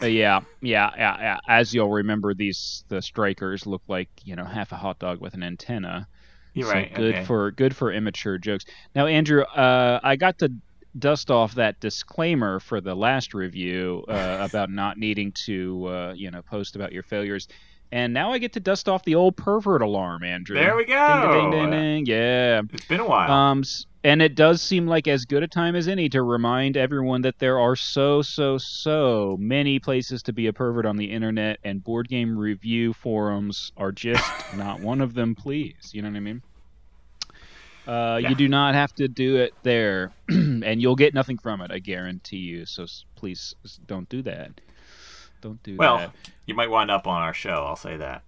uh, 0.00 0.06
yeah, 0.06 0.40
yeah, 0.60 0.90
yeah, 0.96 1.16
yeah. 1.20 1.36
As 1.48 1.74
you'll 1.74 1.90
remember, 1.90 2.34
these 2.34 2.84
the 2.88 3.02
strikers 3.02 3.66
look 3.66 3.82
like 3.88 4.08
you 4.24 4.36
know 4.36 4.44
half 4.44 4.72
a 4.72 4.76
hot 4.76 4.98
dog 4.98 5.20
with 5.20 5.34
an 5.34 5.42
antenna. 5.42 6.06
You're 6.54 6.66
so 6.66 6.72
right. 6.72 6.94
Good 6.94 7.14
okay. 7.14 7.24
for 7.24 7.50
good 7.52 7.74
for 7.74 7.92
immature 7.92 8.38
jokes. 8.38 8.64
Now, 8.94 9.06
Andrew, 9.06 9.42
uh, 9.42 10.00
I 10.02 10.16
got 10.16 10.38
to 10.38 10.52
dust 10.98 11.30
off 11.30 11.54
that 11.54 11.78
disclaimer 11.80 12.60
for 12.60 12.80
the 12.80 12.94
last 12.94 13.34
review 13.34 14.04
uh, 14.08 14.38
about 14.40 14.70
not 14.70 14.98
needing 14.98 15.32
to 15.46 15.86
uh, 15.86 16.12
you 16.16 16.30
know 16.30 16.42
post 16.42 16.76
about 16.76 16.92
your 16.92 17.02
failures. 17.02 17.48
And 17.90 18.12
now 18.12 18.32
I 18.32 18.38
get 18.38 18.52
to 18.52 18.60
dust 18.60 18.88
off 18.88 19.04
the 19.04 19.14
old 19.14 19.36
pervert 19.36 19.80
alarm, 19.80 20.22
Andrew. 20.22 20.56
There 20.56 20.76
we 20.76 20.84
Ding, 20.84 21.30
ding, 21.32 21.50
ding, 21.50 21.70
go. 21.70 21.70
ding. 21.70 22.06
Yeah. 22.06 22.62
It's 22.72 22.84
been 22.84 23.00
a 23.00 23.06
while. 23.08 23.30
Um, 23.30 23.64
and 24.04 24.20
it 24.22 24.34
does 24.34 24.60
seem 24.62 24.86
like 24.86 25.08
as 25.08 25.24
good 25.24 25.42
a 25.42 25.48
time 25.48 25.74
as 25.74 25.88
any 25.88 26.08
to 26.10 26.22
remind 26.22 26.76
everyone 26.76 27.22
that 27.22 27.38
there 27.38 27.58
are 27.58 27.74
so, 27.76 28.22
so, 28.22 28.58
so 28.58 29.36
many 29.40 29.78
places 29.78 30.22
to 30.24 30.32
be 30.32 30.46
a 30.46 30.52
pervert 30.52 30.86
on 30.86 30.96
the 30.96 31.10
internet, 31.10 31.58
and 31.64 31.82
board 31.82 32.08
game 32.08 32.38
review 32.38 32.92
forums 32.92 33.72
are 33.76 33.90
just 33.90 34.22
not 34.56 34.80
one 34.80 35.00
of 35.00 35.14
them. 35.14 35.34
Please, 35.34 35.90
you 35.92 36.02
know 36.02 36.08
what 36.10 36.16
I 36.16 36.20
mean? 36.20 36.42
Uh, 37.86 38.18
Yeah. 38.22 38.28
You 38.28 38.34
do 38.34 38.48
not 38.48 38.74
have 38.74 38.94
to 38.96 39.08
do 39.08 39.36
it 39.36 39.54
there, 39.62 40.12
and 40.28 40.80
you'll 40.80 40.96
get 40.96 41.14
nothing 41.14 41.38
from 41.38 41.62
it. 41.62 41.70
I 41.70 41.78
guarantee 41.78 42.36
you. 42.36 42.66
So 42.66 42.86
please 43.16 43.54
don't 43.86 44.08
do 44.10 44.22
that. 44.22 44.60
Don't 45.40 45.62
do 45.62 45.76
well, 45.76 45.98
that. 45.98 46.08
Well, 46.08 46.34
you 46.46 46.54
might 46.54 46.70
wind 46.70 46.90
up 46.90 47.06
on 47.06 47.22
our 47.22 47.34
show. 47.34 47.64
I'll 47.66 47.76
say 47.76 47.96
that. 47.96 48.22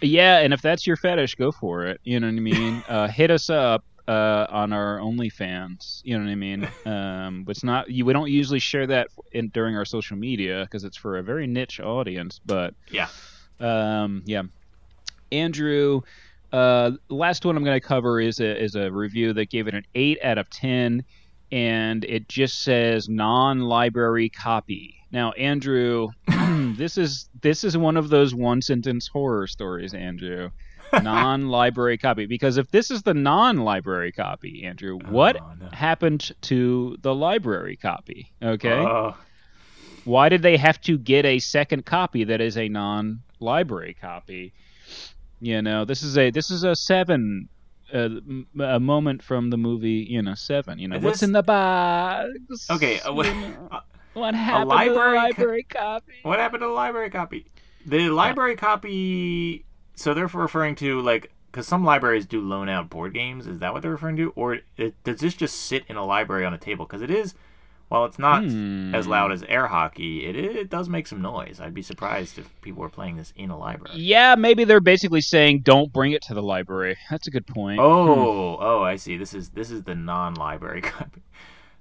Yeah, 0.00 0.38
and 0.38 0.52
if 0.54 0.62
that's 0.62 0.86
your 0.86 0.96
fetish, 0.96 1.34
go 1.34 1.52
for 1.52 1.84
it. 1.84 2.00
You 2.04 2.20
know 2.20 2.26
what 2.28 2.36
I 2.36 2.40
mean? 2.40 2.84
uh, 2.88 3.08
hit 3.08 3.30
us 3.30 3.50
up 3.50 3.84
uh, 4.08 4.46
on 4.48 4.72
our 4.72 4.98
OnlyFans. 4.98 6.00
You 6.04 6.18
know 6.18 6.24
what 6.24 6.30
I 6.30 6.34
mean? 6.36 6.68
Um, 6.86 7.44
it's 7.48 7.64
not 7.64 7.90
you, 7.90 8.04
we 8.04 8.12
don't 8.12 8.30
usually 8.30 8.58
share 8.58 8.86
that 8.86 9.08
in, 9.32 9.48
during 9.48 9.76
our 9.76 9.84
social 9.84 10.16
media 10.16 10.64
because 10.64 10.84
it's 10.84 10.96
for 10.96 11.16
a 11.18 11.22
very 11.22 11.46
niche 11.46 11.80
audience. 11.80 12.40
But 12.44 12.74
Yeah. 12.90 13.08
um, 13.60 14.22
yeah, 14.26 14.42
Andrew. 15.32 16.02
Uh, 16.52 16.92
last 17.08 17.44
one 17.44 17.56
I'm 17.56 17.64
going 17.64 17.80
to 17.80 17.84
cover 17.86 18.20
is 18.20 18.38
a 18.38 18.62
is 18.62 18.76
a 18.76 18.88
review 18.92 19.32
that 19.32 19.50
gave 19.50 19.66
it 19.66 19.74
an 19.74 19.82
eight 19.96 20.18
out 20.22 20.38
of 20.38 20.48
ten, 20.50 21.04
and 21.52 22.04
it 22.04 22.28
just 22.28 22.62
says 22.62 23.08
non-library 23.08 24.28
copy. 24.28 24.96
Now, 25.12 25.32
Andrew, 25.32 26.08
this 26.76 26.98
is 26.98 27.28
this 27.40 27.64
is 27.64 27.76
one 27.76 27.96
of 27.96 28.08
those 28.08 28.34
one-sentence 28.34 29.08
horror 29.08 29.46
stories, 29.46 29.94
Andrew. 29.94 30.50
non-library 31.02 31.98
copy 31.98 32.26
because 32.26 32.56
if 32.56 32.70
this 32.70 32.90
is 32.90 33.02
the 33.02 33.14
non-library 33.14 34.12
copy, 34.12 34.64
Andrew, 34.64 34.98
oh, 35.04 35.10
what 35.10 35.36
no. 35.60 35.68
happened 35.72 36.32
to 36.42 36.96
the 37.02 37.14
library 37.14 37.76
copy? 37.76 38.30
Okay? 38.42 38.84
Uh. 38.84 39.12
Why 40.04 40.28
did 40.28 40.42
they 40.42 40.56
have 40.58 40.80
to 40.82 40.98
get 40.98 41.24
a 41.24 41.38
second 41.38 41.86
copy 41.86 42.24
that 42.24 42.40
is 42.40 42.58
a 42.58 42.68
non-library 42.68 43.96
copy? 44.00 44.52
You 45.40 45.62
know, 45.62 45.84
this 45.84 46.02
is 46.02 46.18
a 46.18 46.30
this 46.30 46.50
is 46.50 46.64
a 46.64 46.76
7 46.76 47.48
a, 47.92 48.20
a 48.62 48.80
moment 48.80 49.22
from 49.22 49.50
the 49.50 49.56
movie, 49.56 50.06
you 50.08 50.22
know, 50.22 50.34
Seven. 50.34 50.78
You 50.78 50.88
know, 50.88 50.96
this... 50.96 51.04
what's 51.04 51.22
in 51.22 51.32
the 51.32 51.42
box? 51.42 52.70
Okay, 52.70 53.00
uh, 53.00 53.12
what, 53.12 53.26
what 54.14 54.34
happened 54.34 54.68
library 54.68 55.32
to 55.32 55.34
the 55.34 55.42
library 55.44 55.62
copy? 55.64 56.12
What 56.22 56.38
happened 56.38 56.60
to 56.62 56.66
the 56.66 56.72
library 56.72 57.10
copy? 57.10 57.46
The 57.86 58.08
uh, 58.08 58.12
library 58.12 58.56
copy. 58.56 59.64
So 59.96 60.14
they're 60.14 60.26
referring 60.26 60.74
to 60.76 61.00
like 61.00 61.30
because 61.50 61.68
some 61.68 61.84
libraries 61.84 62.26
do 62.26 62.40
loan 62.40 62.68
out 62.68 62.90
board 62.90 63.14
games. 63.14 63.46
Is 63.46 63.60
that 63.60 63.72
what 63.72 63.82
they're 63.82 63.92
referring 63.92 64.16
to, 64.16 64.30
or 64.30 64.58
it, 64.76 65.02
does 65.04 65.20
this 65.20 65.34
just 65.34 65.54
sit 65.54 65.84
in 65.88 65.96
a 65.96 66.04
library 66.04 66.44
on 66.44 66.52
a 66.52 66.58
table? 66.58 66.84
Because 66.84 67.02
it 67.02 67.10
is 67.10 67.34
while 67.88 68.06
it's 68.06 68.18
not 68.18 68.42
as 68.44 69.06
loud 69.06 69.30
as 69.30 69.42
air 69.44 69.66
hockey, 69.68 70.24
it 70.24 70.34
it 70.36 70.70
does 70.70 70.88
make 70.88 71.06
some 71.06 71.20
noise. 71.22 71.60
I'd 71.60 71.74
be 71.74 71.82
surprised 71.82 72.38
if 72.38 72.48
people 72.60 72.82
were 72.82 72.88
playing 72.88 73.18
this 73.18 73.32
in 73.36 73.50
a 73.50 73.58
library. 73.58 73.98
Yeah, 73.98 74.34
maybe 74.34 74.64
they're 74.64 74.80
basically 74.80 75.20
saying 75.20 75.60
don't 75.60 75.92
bring 75.92 76.12
it 76.12 76.22
to 76.22 76.34
the 76.34 76.42
library. 76.42 76.96
That's 77.10 77.26
a 77.28 77.30
good 77.30 77.46
point. 77.46 77.78
Oh, 77.80 78.56
oh, 78.58 78.82
I 78.82 78.96
see. 78.96 79.16
This 79.16 79.34
is 79.34 79.50
this 79.50 79.70
is 79.70 79.82
the 79.84 79.94
non-library 79.94 80.80
copy. 80.82 81.22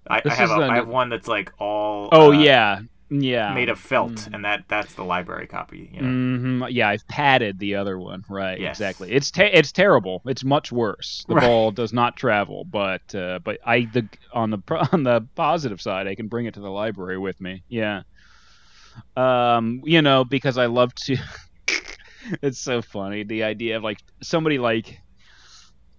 I, 0.08 0.22
I 0.26 0.34
have 0.34 0.49
is 0.49 0.56
a, 0.56 0.60
the- 0.60 0.66
I 0.66 0.76
have 0.76 0.88
one 0.88 1.10
that's 1.10 1.28
like 1.30 1.51
all 1.60 2.10
Oh 2.12 2.28
uh, 2.28 2.32
yeah, 2.32 2.82
yeah. 3.22 3.53
made 3.53 3.70
of 3.70 3.80
felt, 3.80 4.28
and 4.34 4.43
that 4.45 4.64
that's 4.68 4.93
the 4.95 5.03
library 5.03 5.47
copy. 5.47 5.89
You 5.93 6.01
know? 6.01 6.07
hmm 6.07 6.64
Yeah, 6.70 6.89
I've 6.89 7.07
padded 7.07 7.59
the 7.59 7.76
other 7.76 7.99
one. 7.99 8.24
Right, 8.30 8.59
Yes. 8.59 8.78
exactly. 8.78 9.11
It's 9.11 9.30
te- 9.32 9.43
it's 9.43 9.72
terrible. 9.72 10.22
It's 10.26 10.43
much 10.43 10.72
worse. 10.72 11.26
The 11.28 11.36
Right. 11.36 11.45
ball 11.45 11.72
does 11.72 11.93
not 11.93 12.16
travel, 12.18 12.64
but 12.66 13.14
uh, 13.16 13.39
but 13.43 13.59
I 13.66 13.86
the 13.86 14.07
on 14.34 14.49
the 14.49 14.59
on 14.91 15.03
the 15.03 15.28
positive 15.36 15.82
side, 15.82 16.07
I 16.07 16.16
can 16.16 16.28
bring 16.28 16.45
it 16.45 16.53
to 16.55 16.59
the 16.59 16.70
library 16.72 17.18
with 17.18 17.39
me. 17.41 17.64
Yeah. 17.70 18.03
Um, 19.16 19.82
you 19.86 20.01
know, 20.01 20.24
because 20.24 20.57
I 20.57 20.68
love 20.68 20.93
to. 21.05 21.18
it's 22.41 22.59
so 22.59 22.82
funny 22.82 23.24
the 23.24 23.43
idea 23.43 23.76
of 23.78 23.84
like 23.84 23.99
somebody 24.22 24.57
like 24.57 24.99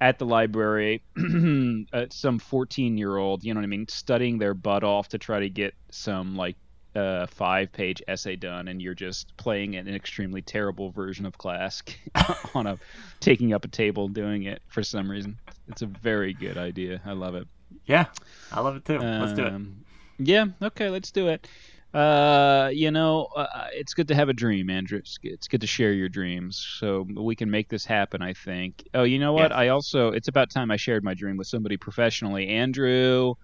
at 0.01 0.19
the 0.19 0.27
library, 0.27 1.03
uh, 1.93 2.07
some 2.11 2.39
14 2.39 2.99
year 2.99 3.17
old, 3.17 3.45
you 3.45 3.55
know 3.55 3.59
what 3.61 3.65
I 3.65 3.69
mean, 3.69 3.87
studying 3.89 4.39
their 4.39 4.53
butt 4.55 4.85
off 4.85 5.09
to 5.09 5.19
try 5.19 5.41
to 5.41 5.49
get 5.49 5.75
some 5.91 6.37
like 6.37 6.57
uh, 6.95 7.27
five 7.27 7.73
page 7.73 8.03
essay 8.07 8.37
done, 8.37 8.69
and 8.69 8.81
you're 8.81 8.95
just 8.95 9.37
playing 9.37 9.77
an 9.77 9.89
extremely 9.89 10.43
terrible 10.43 10.91
version 10.91 11.27
of 11.27 11.37
Klask 11.39 11.95
on 12.55 12.67
a 12.67 12.79
taking 13.21 13.53
up 13.53 13.65
a 13.65 13.69
table 13.69 14.09
doing 14.09 14.45
it 14.45 14.63
for 14.69 14.83
some 14.83 15.11
reason. 15.11 15.39
It's 15.69 15.83
a 15.83 15.87
very 15.87 16.33
good 16.35 16.59
idea. 16.59 17.01
I 17.05 17.13
love 17.13 17.35
it. 17.35 17.47
Yeah, 17.87 18.07
I 18.53 18.61
love 18.61 18.77
it 18.77 18.85
too. 18.85 18.99
Let's 18.99 19.33
do 19.33 19.45
it. 19.45 19.53
Um, 19.53 19.85
Yeah, 20.19 20.47
okay, 20.63 20.91
let's 20.91 21.11
do 21.11 21.29
it. 21.29 21.49
Uh, 21.93 22.71
you 22.73 22.91
know, 22.91 23.29
uh, 23.37 23.69
it's 23.73 23.95
good 23.95 24.09
to 24.09 24.15
have 24.17 24.29
a 24.29 24.33
dream, 24.33 24.69
Andrew. 24.69 24.99
It's, 24.99 25.17
it's 25.23 25.47
good 25.47 25.61
to 25.61 25.67
share 25.69 25.93
your 25.93 26.09
dreams, 26.09 26.67
so 26.81 27.07
we 27.17 27.37
can 27.37 27.51
make 27.51 27.69
this 27.69 27.85
happen. 27.85 28.21
I 28.21 28.33
think. 28.33 28.89
Oh, 28.95 29.05
you 29.05 29.19
know 29.19 29.33
what? 29.33 29.51
Yes. 29.51 29.59
I 29.59 29.69
also 29.69 30.09
it's 30.09 30.29
about 30.29 30.51
time 30.51 30.71
I 30.71 30.77
shared 30.77 31.05
my 31.05 31.15
dream 31.15 31.37
with 31.37 31.47
somebody 31.47 31.77
professionally, 31.77 32.49
Andrew. 32.49 33.35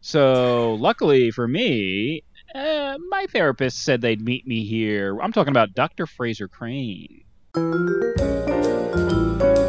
So 0.00 0.74
luckily 0.74 1.30
for 1.30 1.48
me, 1.48 2.22
uh, 2.54 2.96
my 3.08 3.26
therapist 3.30 3.82
said 3.82 4.00
they'd 4.00 4.20
meet 4.20 4.46
me 4.46 4.64
here. 4.64 5.18
I'm 5.20 5.32
talking 5.32 5.50
about 5.52 5.74
Dr. 5.74 6.06
Frasier 6.06 6.50
Crane. 6.50 7.24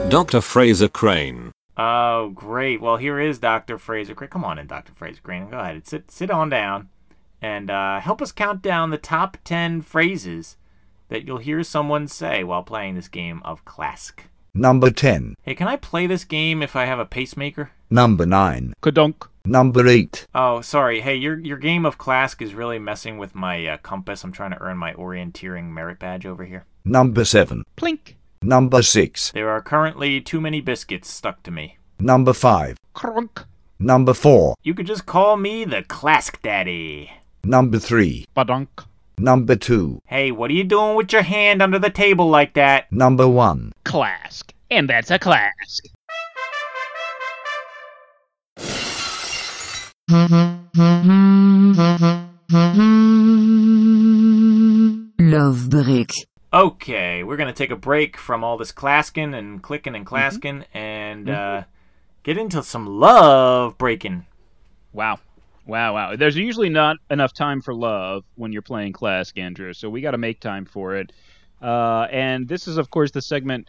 Dr. 0.10 0.40
Frasier 0.40 0.92
Crane. 0.92 1.52
Oh, 1.78 2.30
great. 2.30 2.80
Well, 2.80 2.98
here 2.98 3.20
is 3.20 3.40
Dr. 3.40 3.78
Frasier 3.78 4.16
Crane. 4.16 4.30
Come 4.30 4.46
on 4.46 4.60
in, 4.60 4.68
Dr. 4.68 4.94
Frasier 4.94 5.22
Crane. 5.24 5.50
Go 5.50 5.60
ahead. 5.60 5.88
Sit, 5.88 6.10
sit 6.12 6.32
on 6.32 6.50
down 6.50 6.90
and 7.42 7.70
uh, 7.70 8.00
help 8.00 8.22
us 8.22 8.32
count 8.32 8.62
down 8.62 8.92
the 8.92 8.98
top 8.98 9.38
10 9.44 9.82
phrases 9.82 10.58
that 11.10 11.26
you'll 11.26 11.38
hear 11.38 11.64
someone 11.64 12.08
say 12.08 12.44
while 12.44 12.64
playing 12.64 12.96
this 12.96 13.08
game 13.08 13.42
of 13.44 13.66
Klask. 13.66 14.22
Number 14.54 14.90
10. 14.90 15.36
Hey, 15.42 15.54
can 15.54 15.68
I 15.68 15.76
play 15.76 16.08
this 16.08 16.24
game 16.24 16.64
if 16.64 16.76
I 16.76 16.86
have 16.86 17.00
a 17.00 17.06
pacemaker? 17.06 17.72
Number 17.90 18.26
9. 18.26 18.74
Kadunk. 18.82 19.28
Number 19.46 19.88
8. 19.88 20.26
Oh, 20.34 20.62
sorry. 20.62 21.02
Hey, 21.02 21.16
your 21.16 21.38
your 21.38 21.58
game 21.58 21.86
of 21.86 22.00
Klask 22.00 22.42
is 22.42 22.56
really 22.56 22.80
messing 22.80 23.20
with 23.20 23.36
my 23.36 23.66
uh, 23.68 23.78
compass. 23.78 24.24
I'm 24.24 24.32
trying 24.32 24.52
to 24.52 24.62
earn 24.62 24.78
my 24.78 24.94
orienteering 24.94 25.66
merit 25.66 26.00
badge 26.00 26.26
over 26.26 26.46
here. 26.46 26.66
Number 26.84 27.24
7. 27.24 27.64
Plink. 27.78 28.16
Number 28.42 28.82
6. 28.82 29.32
There 29.32 29.50
are 29.50 29.62
currently 29.62 30.20
too 30.20 30.42
many 30.42 30.62
biscuits 30.62 31.12
stuck 31.12 31.44
to 31.44 31.52
me. 31.52 31.78
Number 32.00 32.34
5. 32.34 32.78
Crunk. 32.96 33.46
Number 33.78 34.14
4. 34.14 34.56
You 34.64 34.74
could 34.74 34.88
just 34.88 35.06
call 35.06 35.38
me 35.38 35.64
the 35.64 35.84
Klask 35.84 36.42
Daddy. 36.42 37.12
Number 37.44 37.78
3. 37.78 38.26
Badunk. 38.36 38.68
Number 39.18 39.56
2. 39.56 40.00
Hey, 40.08 40.32
what 40.32 40.50
are 40.50 40.56
you 40.56 40.64
doing 40.64 40.96
with 40.96 41.14
your 41.14 41.22
hand 41.22 41.62
under 41.62 41.80
the 41.80 41.90
table 41.90 42.30
like 42.30 42.54
that? 42.56 42.92
Number 42.92 43.28
1. 43.28 43.74
Klask. 43.86 44.52
And 44.72 44.90
that's 44.90 45.12
a 45.12 45.20
Klask. 45.20 45.88
Love 55.20 55.70
break. 55.70 56.12
Okay, 56.54 57.24
we're 57.24 57.38
gonna 57.38 57.52
take 57.54 57.72
a 57.72 57.76
break 57.76 58.16
from 58.18 58.44
all 58.44 58.58
this 58.58 58.72
klasking 58.72 59.36
and 59.36 59.64
clicking 59.64 59.96
and 59.96 60.06
klasking 60.06 60.66
and 60.74 61.30
uh, 61.30 61.64
get 62.24 62.38
into 62.38 62.62
some 62.62 62.86
love 62.86 63.78
breaking. 63.80 64.26
Wow. 64.94 65.20
Wow, 65.66 65.96
wow. 65.96 66.16
There's 66.16 66.38
usually 66.38 66.70
not 66.70 66.98
enough 67.10 67.34
time 67.34 67.60
for 67.62 67.74
love 67.74 68.24
when 68.36 68.54
you're 68.54 68.62
playing 68.62 68.94
Klask, 68.94 69.40
Andrew, 69.40 69.74
so 69.74 69.90
we 69.90 70.02
got 70.02 70.12
to 70.12 70.20
make 70.20 70.40
time 70.40 70.66
for 70.66 70.96
it. 70.96 71.12
Uh, 71.60 72.08
and 72.12 72.48
this 72.48 72.68
is, 72.68 72.78
of 72.78 72.92
course, 72.92 73.10
the 73.10 73.22
segment 73.24 73.68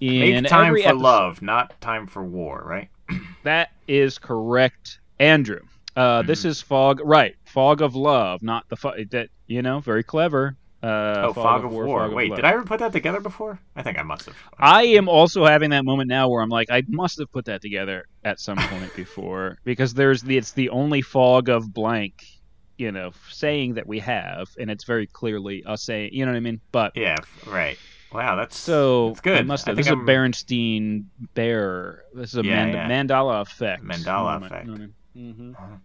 in 0.00 0.42
Make 0.42 0.46
time 0.46 0.68
every 0.68 0.82
for 0.82 0.88
episode- 0.88 1.02
love, 1.02 1.42
not 1.42 1.78
time 1.82 2.06
for 2.06 2.24
war, 2.24 2.62
right? 2.66 2.88
That 3.44 3.70
is 3.86 4.18
correct, 4.18 4.98
Andrew. 5.18 5.60
Uh, 5.96 6.22
This 6.22 6.40
Mm-hmm. 6.40 6.48
is 6.48 6.60
fog, 6.62 7.00
right? 7.04 7.36
Fog 7.44 7.80
of 7.82 7.94
love, 7.94 8.42
not 8.42 8.68
the 8.68 8.76
fog. 8.76 8.94
That 9.10 9.28
you 9.46 9.62
know, 9.62 9.80
very 9.80 10.02
clever. 10.02 10.56
Uh, 10.82 11.28
oh, 11.28 11.32
fog, 11.32 11.64
of 11.64 11.72
war. 11.72 11.86
Fog 11.86 12.12
Wait, 12.12 12.28
Love. 12.30 12.36
did 12.36 12.44
I 12.44 12.52
ever 12.52 12.62
put 12.62 12.78
that 12.80 12.92
together 12.92 13.18
before? 13.18 13.58
I 13.74 13.82
think 13.82 13.98
I 13.98 14.02
must 14.02 14.26
have. 14.26 14.36
I 14.58 14.82
am 14.84 15.08
also 15.08 15.44
having 15.46 15.70
that 15.70 15.84
moment 15.84 16.08
now 16.08 16.28
where 16.28 16.42
I'm 16.42 16.50
like, 16.50 16.70
I 16.70 16.82
must 16.86 17.18
have 17.18 17.32
put 17.32 17.46
that 17.46 17.62
together 17.62 18.04
at 18.24 18.38
some 18.38 18.58
point 18.58 18.94
before 18.96 19.56
because 19.64 19.94
there's 19.94 20.22
the 20.22 20.36
it's 20.36 20.52
the 20.52 20.68
only 20.68 21.00
fog 21.00 21.48
of 21.48 21.72
blank, 21.72 22.22
you 22.76 22.92
know, 22.92 23.12
saying 23.30 23.74
that 23.74 23.86
we 23.86 23.98
have, 24.00 24.48
and 24.60 24.70
it's 24.70 24.84
very 24.84 25.06
clearly 25.06 25.64
us 25.64 25.82
saying, 25.82 26.10
you 26.12 26.26
know 26.26 26.32
what 26.32 26.36
I 26.36 26.40
mean? 26.40 26.60
But 26.72 26.92
Yeah, 26.94 27.16
right. 27.46 27.78
Wow, 28.12 28.36
that's 28.36 28.56
so 28.56 29.08
that's 29.08 29.20
good. 29.22 29.38
I 29.38 29.42
must 29.42 29.66
I 29.66 29.70
have. 29.70 29.76
This 29.78 29.86
think 29.86 29.98
is 30.04 30.06
a 30.08 30.12
I'm- 30.12 30.32
Berenstein 30.32 31.04
bear. 31.34 32.04
This 32.14 32.30
is 32.34 32.38
a 32.38 32.44
Yeah, 32.44 32.66
Mand- 32.66 32.74
yeah. 32.74 32.88
Mandela 33.18 33.40
effect. 33.40 33.82
Mandala 33.82 34.34
moment, 34.34 34.52
effect. 34.52 34.66
you 34.68 34.78
know 34.78 34.88
what 35.16 35.22
I 35.22 35.32
mean? 35.38 35.56
Mhm. 35.58 35.80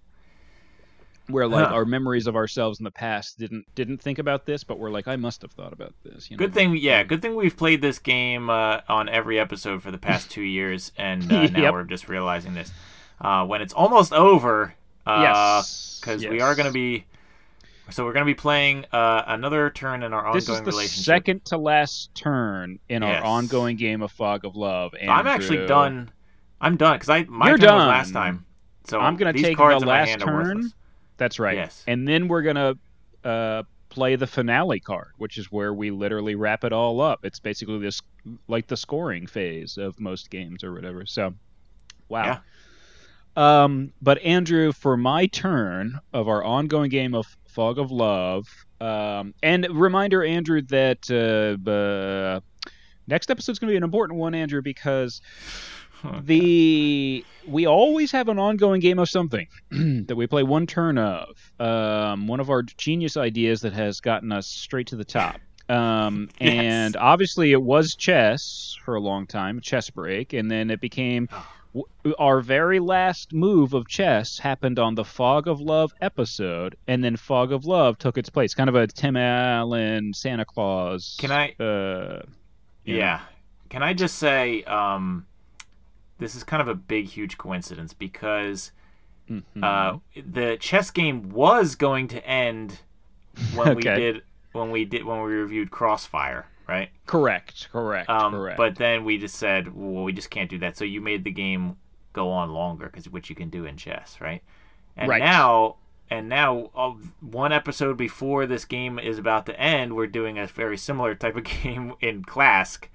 Where 1.27 1.47
like 1.47 1.67
Huh. 1.67 1.73
our 1.75 1.85
memories 1.85 2.27
of 2.27 2.35
ourselves 2.35 2.79
in 2.79 2.83
the 2.83 2.91
past 2.91 3.37
didn't 3.39 3.65
didn't 3.75 3.99
think 3.99 4.19
about 4.19 4.45
this, 4.45 4.63
but 4.63 4.79
we're 4.79 4.89
like, 4.89 5.07
I 5.07 5.15
must 5.15 5.41
have 5.43 5.51
thought 5.51 5.71
about 5.71 5.93
this. 6.03 6.29
You 6.29 6.35
know? 6.35 6.39
Good 6.39 6.53
thing, 6.53 6.75
yeah. 6.75 7.03
Good 7.03 7.21
thing 7.21 7.35
we've 7.35 7.55
played 7.55 7.81
this 7.81 7.99
game 7.99 8.49
uh, 8.49 8.81
on 8.89 9.07
every 9.07 9.39
episode 9.39 9.81
for 9.81 9.91
the 9.91 9.97
past 9.97 10.29
two 10.29 10.41
years, 10.41 10.91
and 10.97 11.31
uh, 11.31 11.47
now 11.47 11.59
Yep. 11.61 11.73
we're 11.73 11.83
just 11.85 12.09
realizing 12.09 12.53
this 12.53 12.71
uh, 13.21 13.45
when 13.45 13.61
it's 13.61 13.73
almost 13.73 14.11
over. 14.13 14.73
Uh, 15.05 15.19
Yes, 15.21 15.99
because 16.01 16.25
we 16.25 16.41
are 16.41 16.53
going 16.55 16.67
to 16.67 16.73
be. 16.73 17.05
So 17.91 18.03
we're 18.05 18.13
going 18.13 18.25
to 18.25 18.29
be 18.29 18.35
playing 18.35 18.85
uh, 18.91 19.23
another 19.27 19.69
turn 19.69 20.03
in 20.03 20.13
our 20.13 20.19
ongoing 20.25 20.33
This 20.35 20.47
is 20.49 20.59
the 20.59 20.65
relationship. 20.65 21.03
second 21.05 21.45
to 21.45 21.57
last 21.57 22.13
turn 22.15 22.79
in 22.89 23.01
Yes. 23.03 23.21
our 23.21 23.25
ongoing 23.29 23.75
game 23.77 24.01
of 24.01 24.11
Fog 24.11 24.43
of 24.45 24.55
Love. 24.55 24.93
So 24.99 25.07
I'm 25.09 25.27
actually 25.27 25.65
done. 25.65 26.09
I'm 26.61 26.77
done 26.77 26.93
because 26.95 27.09
I 27.09 27.23
my 27.23 27.47
You're 27.49 27.57
turn 27.57 27.73
was 27.73 27.79
done. 27.81 27.87
last 27.87 28.13
time. 28.13 28.45
So 28.91 28.99
I'm 28.99 29.15
gonna 29.15 29.31
take 29.31 29.55
cards 29.55 29.81
the 29.81 29.87
last 29.87 30.19
turn. 30.19 30.69
That's 31.15 31.39
right. 31.39 31.55
Yes. 31.55 31.83
And 31.87 32.05
then 32.05 32.27
we're 32.27 32.41
gonna 32.41 32.75
uh, 33.23 33.63
play 33.87 34.17
the 34.17 34.27
finale 34.27 34.81
card, 34.81 35.13
which 35.17 35.37
is 35.37 35.49
where 35.49 35.73
we 35.73 35.91
literally 35.91 36.35
wrap 36.35 36.65
it 36.65 36.73
all 36.73 36.99
up. 36.99 37.23
It's 37.23 37.39
basically 37.39 37.79
this 37.79 38.01
like 38.49 38.67
the 38.67 38.75
scoring 38.75 39.27
phase 39.27 39.77
of 39.77 39.97
most 39.97 40.29
games 40.29 40.61
or 40.61 40.73
whatever. 40.73 41.05
So, 41.05 41.33
wow. 42.09 42.41
Yeah. 43.37 43.63
Um, 43.63 43.93
but 44.01 44.21
Andrew, 44.23 44.73
for 44.73 44.97
my 44.97 45.25
turn 45.27 45.97
of 46.11 46.27
our 46.27 46.43
ongoing 46.43 46.89
game 46.89 47.15
of 47.15 47.37
Fog 47.45 47.79
of 47.79 47.91
Love, 47.91 48.45
um, 48.81 49.33
and 49.41 49.65
reminder, 49.71 50.21
Andrew, 50.21 50.61
that 50.63 51.09
uh, 51.09 51.69
uh, 51.69 52.41
next 53.07 53.31
episode's 53.31 53.57
going 53.57 53.69
to 53.69 53.71
be 53.71 53.77
an 53.77 53.83
important 53.83 54.19
one, 54.19 54.35
Andrew, 54.35 54.61
because 54.61 55.21
the 56.23 57.25
we 57.47 57.65
always 57.67 58.11
have 58.11 58.29
an 58.29 58.37
ongoing 58.39 58.79
game 58.81 58.99
of 58.99 59.09
something 59.09 59.47
that 59.71 60.15
we 60.15 60.27
play 60.27 60.43
one 60.43 60.67
turn 60.67 60.97
of. 60.97 61.29
Um, 61.59 62.27
one 62.27 62.39
of 62.39 62.49
our 62.49 62.61
genius 62.63 63.17
ideas 63.17 63.61
that 63.61 63.73
has 63.73 63.99
gotten 63.99 64.31
us 64.31 64.47
straight 64.47 64.87
to 64.87 64.95
the 64.95 65.05
top. 65.05 65.39
Um, 65.69 66.29
Yes. 66.39 66.51
And 66.63 66.97
obviously, 66.97 67.51
it 67.51 67.61
was 67.61 67.95
chess 67.95 68.75
for 68.83 68.95
a 68.95 68.99
long 68.99 69.25
time, 69.27 69.61
chess 69.61 69.89
break, 69.89 70.33
and 70.33 70.49
then 70.51 70.69
it 70.69 70.81
became 70.81 71.29
our 72.19 72.41
very 72.41 72.79
last 72.79 73.31
move 73.31 73.73
of 73.73 73.87
chess 73.87 74.37
happened 74.37 74.77
on 74.77 74.95
the 74.95 75.05
Fog 75.05 75.47
of 75.47 75.61
Love 75.61 75.93
episode, 76.01 76.75
and 76.87 77.01
then 77.03 77.15
Fog 77.15 77.53
of 77.53 77.63
Love 77.65 77.97
took 77.97 78.17
its 78.17 78.29
place, 78.29 78.53
kind 78.53 78.67
of 78.69 78.75
a 78.75 78.87
Tim 78.87 79.15
Allen 79.15 80.13
Santa 80.13 80.43
Claus. 80.43 81.15
Can 81.19 81.31
I- 81.31 81.51
Uh, 81.59 82.23
you 82.83 82.95
know. 82.95 82.99
Yeah. 82.99 83.19
Can 83.69 83.83
I 83.83 83.93
just 83.93 84.17
say, 84.17 84.63
um, 84.65 85.25
this 86.21 86.35
is 86.35 86.43
kind 86.45 86.61
of 86.61 86.67
a 86.69 86.75
big, 86.75 87.07
huge 87.07 87.37
coincidence 87.37 87.93
because 87.93 88.71
Mhm. 89.29 89.43
uh, 89.63 89.97
the 90.25 90.55
chess 90.59 90.89
game 90.91 91.29
was 91.29 91.75
going 91.75 92.07
to 92.09 92.25
end 92.25 92.79
when 93.53 93.75
we 93.75 93.81
did 93.83 94.21
when 94.53 94.71
we 94.71 94.85
did 94.85 95.03
when 95.05 95.21
we 95.21 95.31
reviewed 95.33 95.71
Crossfire, 95.71 96.45
right? 96.67 96.89
Correct. 97.05 97.69
Correct. 97.71 98.09
Um, 98.09 98.33
correct. 98.33 98.57
But 98.57 98.75
then 98.75 99.03
we 99.05 99.17
just 99.17 99.35
said, 99.35 99.73
well, 99.73 100.03
we 100.03 100.11
just 100.13 100.29
can't 100.29 100.49
do 100.49 100.57
that. 100.59 100.77
So 100.77 100.83
you 100.85 100.99
made 101.01 101.23
the 101.23 101.31
game 101.31 101.77
go 102.13 102.29
on 102.29 102.51
longer, 102.53 102.87
because 102.87 103.07
which 103.09 103.29
you 103.29 103.35
can 103.35 103.49
do 103.49 103.65
in 103.65 103.77
chess, 103.77 104.19
right? 104.19 104.41
And 104.97 105.07
Right. 105.09 105.19
now, 105.19 105.77
and 106.09 106.27
now, 106.27 106.69
uh, 106.75 106.89
one 107.21 107.53
episode 107.53 107.95
before 107.95 108.45
this 108.45 108.65
game 108.65 108.99
is 108.99 109.17
about 109.17 109.45
to 109.45 109.57
end, 109.57 109.95
we're 109.95 110.07
doing 110.07 110.37
a 110.37 110.45
very 110.47 110.77
similar 110.77 111.15
type 111.15 111.37
of 111.37 111.43
game 111.63 111.93
in 112.01 112.23
Klask, 112.25 112.89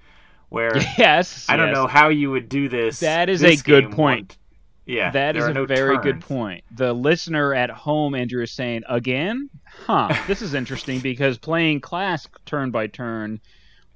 where 0.49 0.77
yes. 0.97 1.45
I 1.49 1.57
don't 1.57 1.69
yes. 1.69 1.75
know 1.75 1.87
how 1.87 2.09
you 2.09 2.31
would 2.31 2.49
do 2.49 2.69
this. 2.69 2.99
That 3.01 3.29
is 3.29 3.41
this 3.41 3.61
a 3.61 3.63
good 3.63 3.91
point. 3.91 4.37
Yeah, 4.87 5.11
That 5.11 5.35
is 5.35 5.43
a 5.43 5.53
no 5.53 5.65
very 5.65 5.97
good 5.97 6.21
point. 6.21 6.63
The 6.71 6.93
listener 6.93 7.53
at 7.53 7.69
home, 7.69 8.15
Andrew, 8.15 8.41
is 8.41 8.51
saying 8.51 8.83
again, 8.87 9.49
huh? 9.65 10.15
This 10.27 10.41
is 10.41 10.53
interesting 10.53 11.01
because 11.01 11.37
playing 11.37 11.81
Klask 11.81 12.29
turn 12.45 12.71
by 12.71 12.87
turn 12.87 13.41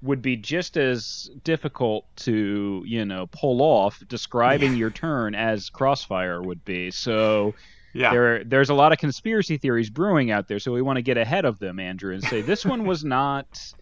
would 0.01 0.21
be 0.21 0.35
just 0.35 0.77
as 0.77 1.29
difficult 1.45 2.05
to 2.17 2.83
you 2.85 3.05
know 3.05 3.27
pull 3.27 3.61
off 3.61 4.03
describing 4.09 4.75
your 4.75 4.89
turn 4.89 5.33
as 5.33 5.69
Crossfire 5.69 6.41
would 6.41 6.65
be. 6.65 6.91
So 6.91 7.53
Yeah, 7.93 8.11
there 8.11 8.43
there's 8.43 8.69
a 8.69 8.73
lot 8.73 8.91
of 8.91 8.97
conspiracy 8.97 9.57
theories 9.57 9.89
brewing 9.89 10.29
out 10.29 10.49
there. 10.49 10.59
So 10.59 10.73
we 10.73 10.81
want 10.81 10.97
to 10.97 11.01
get 11.01 11.17
ahead 11.17 11.45
of 11.45 11.59
them, 11.59 11.79
Andrew, 11.79 12.13
and 12.13 12.23
say 12.23 12.41
this 12.41 12.65
one 12.65 12.85
was 12.85 13.05
not. 13.05 13.73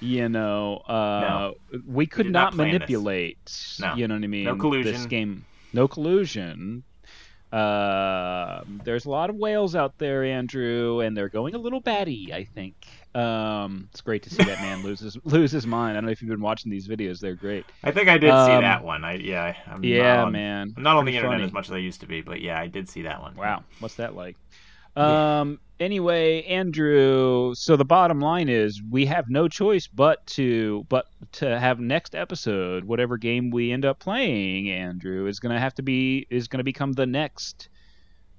You 0.00 0.28
know, 0.28 0.76
uh, 0.88 1.52
we 1.86 2.06
could 2.06 2.26
not 2.30 2.54
not, 2.54 2.56
manipulate. 2.56 3.76
No. 3.80 3.94
You 3.94 4.06
know 4.08 4.14
what 4.14 4.24
I 4.24 4.26
mean? 4.26 4.44
No 4.44 4.56
collusion. 4.56 4.92
This 4.92 5.06
game, 5.06 5.44
no 5.72 5.88
collusion. 5.88 6.82
Uh, 7.52 8.64
there's 8.82 9.04
a 9.04 9.10
lot 9.10 9.30
of 9.30 9.36
whales 9.36 9.76
out 9.76 9.96
there, 9.98 10.24
Andrew, 10.24 11.00
and 11.00 11.16
they're 11.16 11.28
going 11.28 11.54
a 11.54 11.58
little 11.58 11.80
batty. 11.80 12.32
I 12.34 12.44
think. 12.44 12.74
Um, 13.14 13.88
it's 13.92 14.00
great 14.00 14.24
to 14.24 14.30
see 14.30 14.42
that 14.42 14.60
man 14.60 14.82
lose 14.82 14.98
his 14.98 15.16
lose 15.24 15.52
his 15.52 15.64
mind. 15.66 15.92
I 15.92 16.00
don't 16.00 16.06
know 16.06 16.10
if 16.10 16.20
you've 16.20 16.30
been 16.30 16.40
watching 16.40 16.70
these 16.70 16.88
videos; 16.88 17.20
they're 17.20 17.36
great. 17.36 17.64
I 17.84 17.92
think 17.92 18.08
I 18.08 18.18
did 18.18 18.30
see 18.30 18.52
Um, 18.52 18.62
that 18.62 18.82
one. 18.82 19.04
I 19.04 19.14
yeah, 19.18 19.54
I'm 19.68 19.84
Yeah, 19.84 20.24
on, 20.24 20.32
man. 20.32 20.74
I'm 20.76 20.82
not 20.82 20.96
on 20.96 21.04
the 21.04 21.14
internet 21.14 21.36
funny. 21.36 21.44
as 21.44 21.52
much 21.52 21.66
as 21.68 21.72
I 21.72 21.78
used 21.78 22.00
to 22.00 22.06
be, 22.08 22.22
but 22.22 22.40
yeah, 22.40 22.58
I 22.60 22.66
did 22.66 22.88
see 22.88 23.02
that 23.02 23.22
one. 23.22 23.36
Wow, 23.36 23.62
what's 23.78 23.94
that 23.96 24.16
like? 24.16 24.36
Um. 24.96 25.60
Anyway, 25.80 26.42
Andrew. 26.44 27.52
So 27.54 27.76
the 27.76 27.84
bottom 27.84 28.20
line 28.20 28.48
is, 28.48 28.80
we 28.90 29.06
have 29.06 29.28
no 29.28 29.48
choice 29.48 29.88
but 29.88 30.24
to 30.28 30.84
but 30.88 31.06
to 31.32 31.58
have 31.58 31.80
next 31.80 32.14
episode, 32.14 32.84
whatever 32.84 33.16
game 33.16 33.50
we 33.50 33.72
end 33.72 33.84
up 33.84 33.98
playing, 33.98 34.70
Andrew 34.70 35.26
is 35.26 35.40
gonna 35.40 35.58
have 35.58 35.74
to 35.74 35.82
be 35.82 36.26
is 36.30 36.46
gonna 36.48 36.62
become 36.64 36.92
the 36.92 37.06
next 37.06 37.68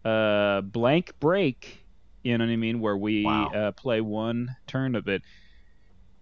uh 0.06 0.62
blank 0.62 1.12
break. 1.20 1.86
You 2.24 2.38
know 2.38 2.46
what 2.46 2.52
I 2.52 2.56
mean? 2.56 2.80
Where 2.80 2.98
we 2.98 3.24
Wow. 3.26 3.52
uh, 3.54 3.72
play 3.74 4.02
one 4.02 4.56
turn 4.68 4.96
of 4.96 5.08
it 5.08 5.22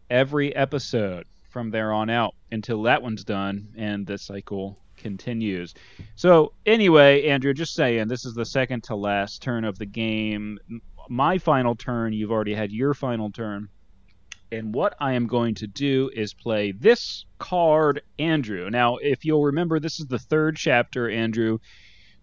every 0.10 0.56
episode 0.56 1.26
from 1.50 1.72
there 1.72 1.94
on 1.94 2.10
out 2.10 2.36
until 2.52 2.84
that 2.84 3.02
one's 3.02 3.24
done 3.24 3.74
and 3.78 4.06
the 4.08 4.18
cycle 4.18 4.83
continues. 5.04 5.76
So 6.16 6.54
anyway, 6.66 7.28
Andrew, 7.28 7.54
just 7.54 7.76
saying, 7.76 8.08
this 8.08 8.26
is 8.26 8.34
the 8.34 8.46
second 8.46 8.84
to 8.86 8.96
last 8.96 9.44
turn 9.44 9.64
of 9.66 9.78
the 9.78 9.86
game. 9.86 10.58
My 11.10 11.38
final 11.38 11.76
turn. 11.76 12.14
You've 12.14 12.32
already 12.32 12.56
had 12.56 12.72
your 12.72 12.94
final 12.96 13.30
turn. 13.32 13.68
And 14.52 14.74
what 14.74 14.96
I 15.00 15.14
am 15.14 15.28
going 15.28 15.56
to 15.56 15.68
do 15.68 16.12
is 16.14 16.34
play 16.34 16.72
this 16.72 17.26
card, 17.40 18.02
Andrew. 18.20 18.70
Now, 18.70 18.98
if 18.98 19.26
you'll 19.26 19.44
remember, 19.44 19.80
this 19.80 20.00
is 20.00 20.06
the 20.06 20.20
third 20.20 20.56
chapter, 20.58 21.10
Andrew, 21.10 21.58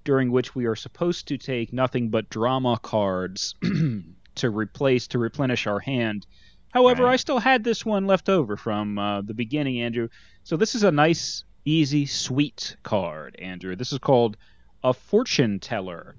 during 0.05 0.31
which 0.31 0.55
we 0.55 0.67
are 0.67 0.77
supposed 0.77 1.29
to 1.29 1.39
take 1.39 1.73
nothing 1.73 2.09
but 2.09 2.31
drama 2.31 2.79
cards 2.81 3.55
to 4.37 4.51
replace, 4.51 5.09
to 5.09 5.19
replenish 5.19 5.67
our 5.67 5.81
hand. 5.81 6.27
However, 6.71 7.03
Right. 7.03 7.15
I 7.15 7.17
still 7.17 7.41
had 7.41 7.65
this 7.65 7.85
one 7.85 8.07
left 8.07 8.29
over 8.29 8.57
from 8.57 8.97
uh, 8.97 9.23
the 9.23 9.35
beginning, 9.35 9.81
Andrew. 9.81 10.09
So 10.45 10.57
this 10.57 10.77
is 10.77 10.85
a 10.85 10.93
nice, 10.93 11.43
easy, 11.65 12.07
sweet 12.07 12.77
card, 12.83 13.37
Andrew. 13.39 13.77
This 13.77 13.93
is 13.93 13.99
called 13.99 14.37
a 14.83 14.93
fortune 14.93 15.61
teller. 15.61 16.17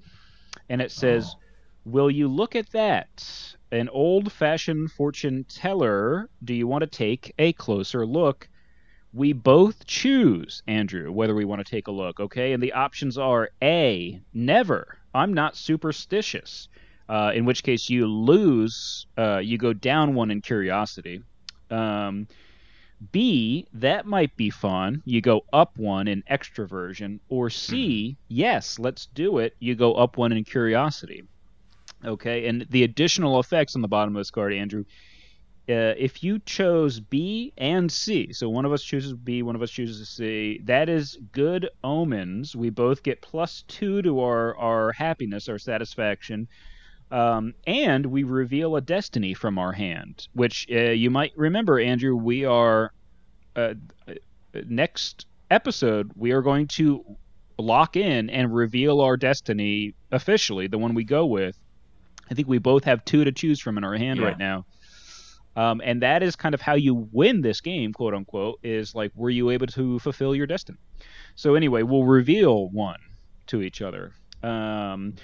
And 0.68 0.80
it 0.80 0.90
says, 0.90 1.34
Will 1.84 2.10
you 2.10 2.28
look 2.28 2.54
at 2.54 2.70
that? 2.70 3.56
An 3.72 3.88
old 3.88 4.30
fashioned 4.30 4.92
fortune 4.92 5.44
teller. 5.48 6.28
Do 6.44 6.54
you 6.54 6.66
want 6.66 6.82
to 6.82 6.86
take 6.86 7.34
a 7.38 7.52
closer 7.54 8.06
look? 8.06 8.48
We 9.12 9.32
both 9.32 9.84
choose, 9.86 10.62
Andrew, 10.66 11.10
whether 11.10 11.34
we 11.34 11.44
want 11.44 11.64
to 11.64 11.70
take 11.70 11.88
a 11.88 11.92
look, 11.92 12.20
okay? 12.20 12.52
And 12.52 12.62
the 12.62 12.72
options 12.72 13.18
are 13.18 13.50
A, 13.62 14.22
never. 14.32 14.96
I'm 15.14 15.34
not 15.34 15.56
superstitious. 15.56 16.68
Uh, 17.08 17.32
in 17.34 17.44
which 17.44 17.62
case 17.62 17.90
you 17.90 18.06
lose, 18.06 19.06
uh, 19.18 19.38
you 19.38 19.58
go 19.58 19.72
down 19.72 20.14
one 20.14 20.30
in 20.30 20.40
curiosity. 20.40 21.22
Um, 21.70 22.26
B, 23.10 23.66
that 23.72 24.06
might 24.06 24.36
be 24.36 24.50
fun. 24.50 25.02
You 25.04 25.20
go 25.20 25.44
up 25.52 25.76
one 25.76 26.06
in 26.06 26.22
extroversion. 26.30 27.18
Or 27.28 27.50
C, 27.50 28.16
yes, 28.28 28.78
let's 28.78 29.06
do 29.06 29.38
it. 29.38 29.56
You 29.58 29.74
go 29.74 29.94
up 29.94 30.16
one 30.16 30.32
in 30.32 30.44
curiosity. 30.44 31.24
Okay, 32.04 32.46
and 32.46 32.66
the 32.70 32.84
additional 32.84 33.40
effects 33.40 33.74
on 33.74 33.82
the 33.82 33.88
bottom 33.88 34.14
of 34.14 34.20
this 34.20 34.30
card, 34.30 34.52
Andrew. 34.52 34.84
Uh, 35.68 35.94
if 35.96 36.24
you 36.24 36.40
chose 36.40 36.98
B 36.98 37.52
and 37.56 37.90
C, 37.90 38.32
so 38.32 38.48
one 38.48 38.64
of 38.64 38.72
us 38.72 38.82
chooses 38.82 39.14
B, 39.14 39.42
one 39.42 39.54
of 39.54 39.62
us 39.62 39.70
chooses 39.70 40.08
C, 40.08 40.60
that 40.64 40.88
is 40.88 41.16
good 41.30 41.70
omens. 41.84 42.56
We 42.56 42.70
both 42.70 43.04
get 43.04 43.22
plus 43.22 43.62
two 43.68 44.02
to 44.02 44.20
our, 44.20 44.56
our 44.56 44.90
happiness, 44.92 45.48
our 45.48 45.60
satisfaction. 45.60 46.48
Um, 47.12 47.52
and 47.66 48.06
we 48.06 48.24
reveal 48.24 48.74
a 48.76 48.80
destiny 48.80 49.34
from 49.34 49.58
our 49.58 49.72
hand, 49.72 50.26
which 50.32 50.66
uh, 50.72 50.78
you 50.90 51.10
might 51.10 51.32
remember, 51.36 51.78
Andrew. 51.78 52.16
We 52.16 52.46
are 52.46 52.90
uh, 53.54 53.74
uh, 54.08 54.14
next 54.66 55.26
episode. 55.50 56.10
We 56.16 56.32
are 56.32 56.40
going 56.40 56.68
to 56.68 57.04
lock 57.58 57.96
in 57.96 58.30
and 58.30 58.52
reveal 58.54 59.02
our 59.02 59.18
destiny 59.18 59.94
officially, 60.10 60.68
the 60.68 60.78
one 60.78 60.94
we 60.94 61.04
go 61.04 61.26
with. 61.26 61.56
I 62.30 62.34
think 62.34 62.48
we 62.48 62.56
both 62.58 62.84
have 62.84 63.04
two 63.04 63.24
to 63.24 63.32
choose 63.32 63.60
from 63.60 63.76
in 63.76 63.84
our 63.84 63.94
hand 63.94 64.18
Yeah. 64.18 64.26
right 64.26 64.38
now. 64.38 64.64
Um, 65.54 65.82
and 65.84 66.00
that 66.00 66.22
is 66.22 66.34
kind 66.34 66.54
of 66.54 66.62
how 66.62 66.76
you 66.76 67.08
win 67.12 67.42
this 67.42 67.60
game, 67.60 67.92
quote 67.92 68.14
unquote, 68.14 68.58
is 68.62 68.94
like, 68.94 69.12
were 69.14 69.28
you 69.28 69.50
able 69.50 69.66
to 69.66 69.98
fulfill 69.98 70.34
your 70.34 70.46
destiny? 70.46 70.78
So, 71.34 71.56
anyway, 71.56 71.82
we'll 71.82 72.04
reveal 72.04 72.70
one 72.70 73.00
to 73.48 73.60
each 73.60 73.82
other. 73.82 74.12
Um, 74.42 75.14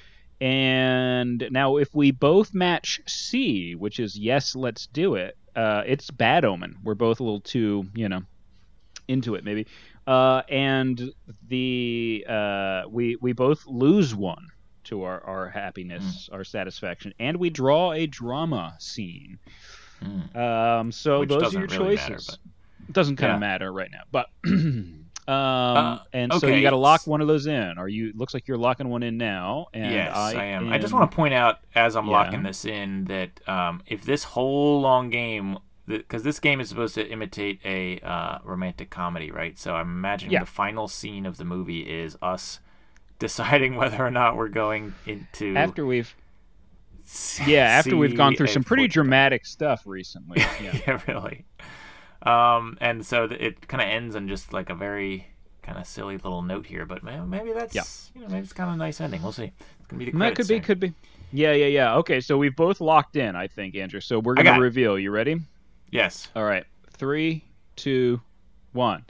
and 0.40 1.46
now, 1.50 1.76
if 1.76 1.94
we 1.94 2.10
both 2.10 2.54
match 2.54 3.00
C, 3.06 3.74
which 3.74 3.98
is 3.98 4.16
yes, 4.18 4.54
let's 4.54 4.86
do 4.86 5.14
it, 5.16 5.36
uh, 5.56 5.82
it's 5.86 6.10
bad 6.10 6.44
omen. 6.44 6.76
We're 6.84 6.94
both 6.94 7.20
a 7.20 7.24
little 7.24 7.40
too, 7.40 7.86
you 7.94 8.08
know, 8.08 8.22
into 9.08 9.34
it, 9.34 9.44
maybe. 9.44 9.66
Uh, 10.06 10.42
and 10.48 11.12
the 11.48 12.24
uh, 12.28 12.82
we 12.88 13.16
we 13.20 13.32
both 13.32 13.66
lose 13.66 14.14
one 14.14 14.46
to 14.84 15.02
our, 15.02 15.20
our 15.24 15.48
happiness, 15.48 16.28
our 16.32 16.44
satisfaction, 16.44 17.12
and 17.18 17.36
we 17.36 17.50
draw 17.50 17.92
a 17.92 18.06
drama 18.06 18.74
scene. 18.78 19.38
Um, 20.34 20.92
so. 20.92 21.20
Which 21.20 21.28
those 21.30 21.56
are 21.56 21.58
your 21.60 21.68
really 21.68 21.96
matter, 21.96 22.14
choices. 22.14 22.38
It 22.88 22.92
doesn't 22.92 23.16
kind 23.16 23.30
Yeah. 23.30 23.34
of 23.34 23.40
matter 23.40 23.72
right 23.72 23.90
now, 23.90 24.02
but 24.12 24.26
um, 25.28 26.00
and 26.12 26.32
so 26.32 26.46
you 26.46 26.62
got 26.62 26.70
to 26.70 26.76
lock 26.76 27.06
one 27.06 27.20
of 27.20 27.28
those 27.28 27.46
in. 27.46 27.76
Are 27.78 27.88
you? 27.88 28.12
Looks 28.14 28.32
like 28.32 28.48
you're 28.48 28.56
locking 28.56 28.88
one 28.88 29.02
in 29.02 29.18
now. 29.18 29.66
And 29.74 29.92
yes, 29.92 30.16
I, 30.16 30.32
I, 30.32 30.44
am. 30.46 30.72
I 30.72 30.78
just 30.78 30.94
want 30.94 31.10
to 31.10 31.14
point 31.14 31.34
out 31.34 31.58
as 31.74 31.96
I'm 31.96 32.06
Yeah. 32.06 32.12
locking 32.12 32.42
this 32.42 32.64
in 32.64 33.04
that 33.04 33.46
um, 33.48 33.82
if 33.86 34.04
this 34.04 34.24
whole 34.24 34.80
long 34.80 35.10
game, 35.10 35.58
because 35.86 36.22
this 36.22 36.40
game 36.40 36.60
is 36.60 36.68
supposed 36.70 36.94
to 36.94 37.06
imitate 37.06 37.60
a 37.64 38.00
uh, 38.00 38.38
romantic 38.42 38.88
comedy, 38.88 39.30
right? 39.30 39.58
So 39.58 39.74
I'm 39.74 39.88
imagining 39.88 40.32
Yeah. 40.32 40.40
the 40.40 40.46
final 40.46 40.88
scene 40.88 41.26
of 41.26 41.36
the 41.36 41.44
movie 41.44 41.80
is 41.82 42.16
us 42.22 42.60
deciding 43.18 43.76
whether 43.76 44.04
or 44.04 44.10
not 44.10 44.36
we're 44.36 44.48
going 44.48 44.94
into 45.04 45.54
after 45.56 45.84
we've 45.84 46.14
yeah 47.46 47.64
after 47.64 47.96
we've 47.96 48.16
gone 48.16 48.36
through 48.36 48.46
some 48.46 48.62
pretty 48.62 48.86
dramatic 48.88 49.44
stuff 49.44 49.82
recently. 49.84 50.40
Yeah. 50.62 50.78
yeah, 50.86 51.00
really. 51.06 51.44
Um, 52.22 52.76
and 52.80 53.04
so 53.06 53.26
th- 53.28 53.40
it 53.40 53.68
kind 53.68 53.82
of 53.82 53.88
ends 53.88 54.16
on 54.16 54.28
just 54.28 54.52
like 54.52 54.70
a 54.70 54.74
very 54.74 55.26
kind 55.62 55.78
of 55.78 55.86
silly 55.86 56.16
little 56.16 56.42
note 56.42 56.66
here, 56.66 56.84
but 56.86 57.02
ma- 57.02 57.24
maybe 57.24 57.52
that's 57.52 57.74
Yeah. 57.74 57.82
you 58.14 58.22
know 58.22 58.28
maybe 58.28 58.42
it's 58.44 58.52
kind 58.52 58.68
of 58.70 58.74
a 58.74 58.78
nice 58.78 59.00
ending. 59.00 59.22
We'll 59.22 59.32
see. 59.32 59.52
It's 59.78 59.86
gonna 59.88 59.98
be 60.04 60.10
the 60.10 60.18
that 60.18 60.34
could 60.34 60.48
be, 60.48 60.60
could 60.60 60.80
be. 60.80 60.92
Yeah, 61.30 61.52
yeah, 61.52 61.66
yeah. 61.66 61.94
Okay, 61.96 62.20
so 62.20 62.38
we've 62.38 62.56
both 62.56 62.80
locked 62.80 63.16
in, 63.16 63.36
I 63.36 63.46
think, 63.48 63.76
Andrew. 63.76 64.00
So 64.00 64.18
we're 64.18 64.34
gonna 64.34 64.54
it. 64.54 64.58
reveal. 64.60 64.98
You 64.98 65.10
ready? 65.10 65.40
Yes. 65.90 66.28
All 66.34 66.44
right. 66.44 66.64
Three, 66.92 67.44
two, 67.76 68.20
one. 68.72 69.04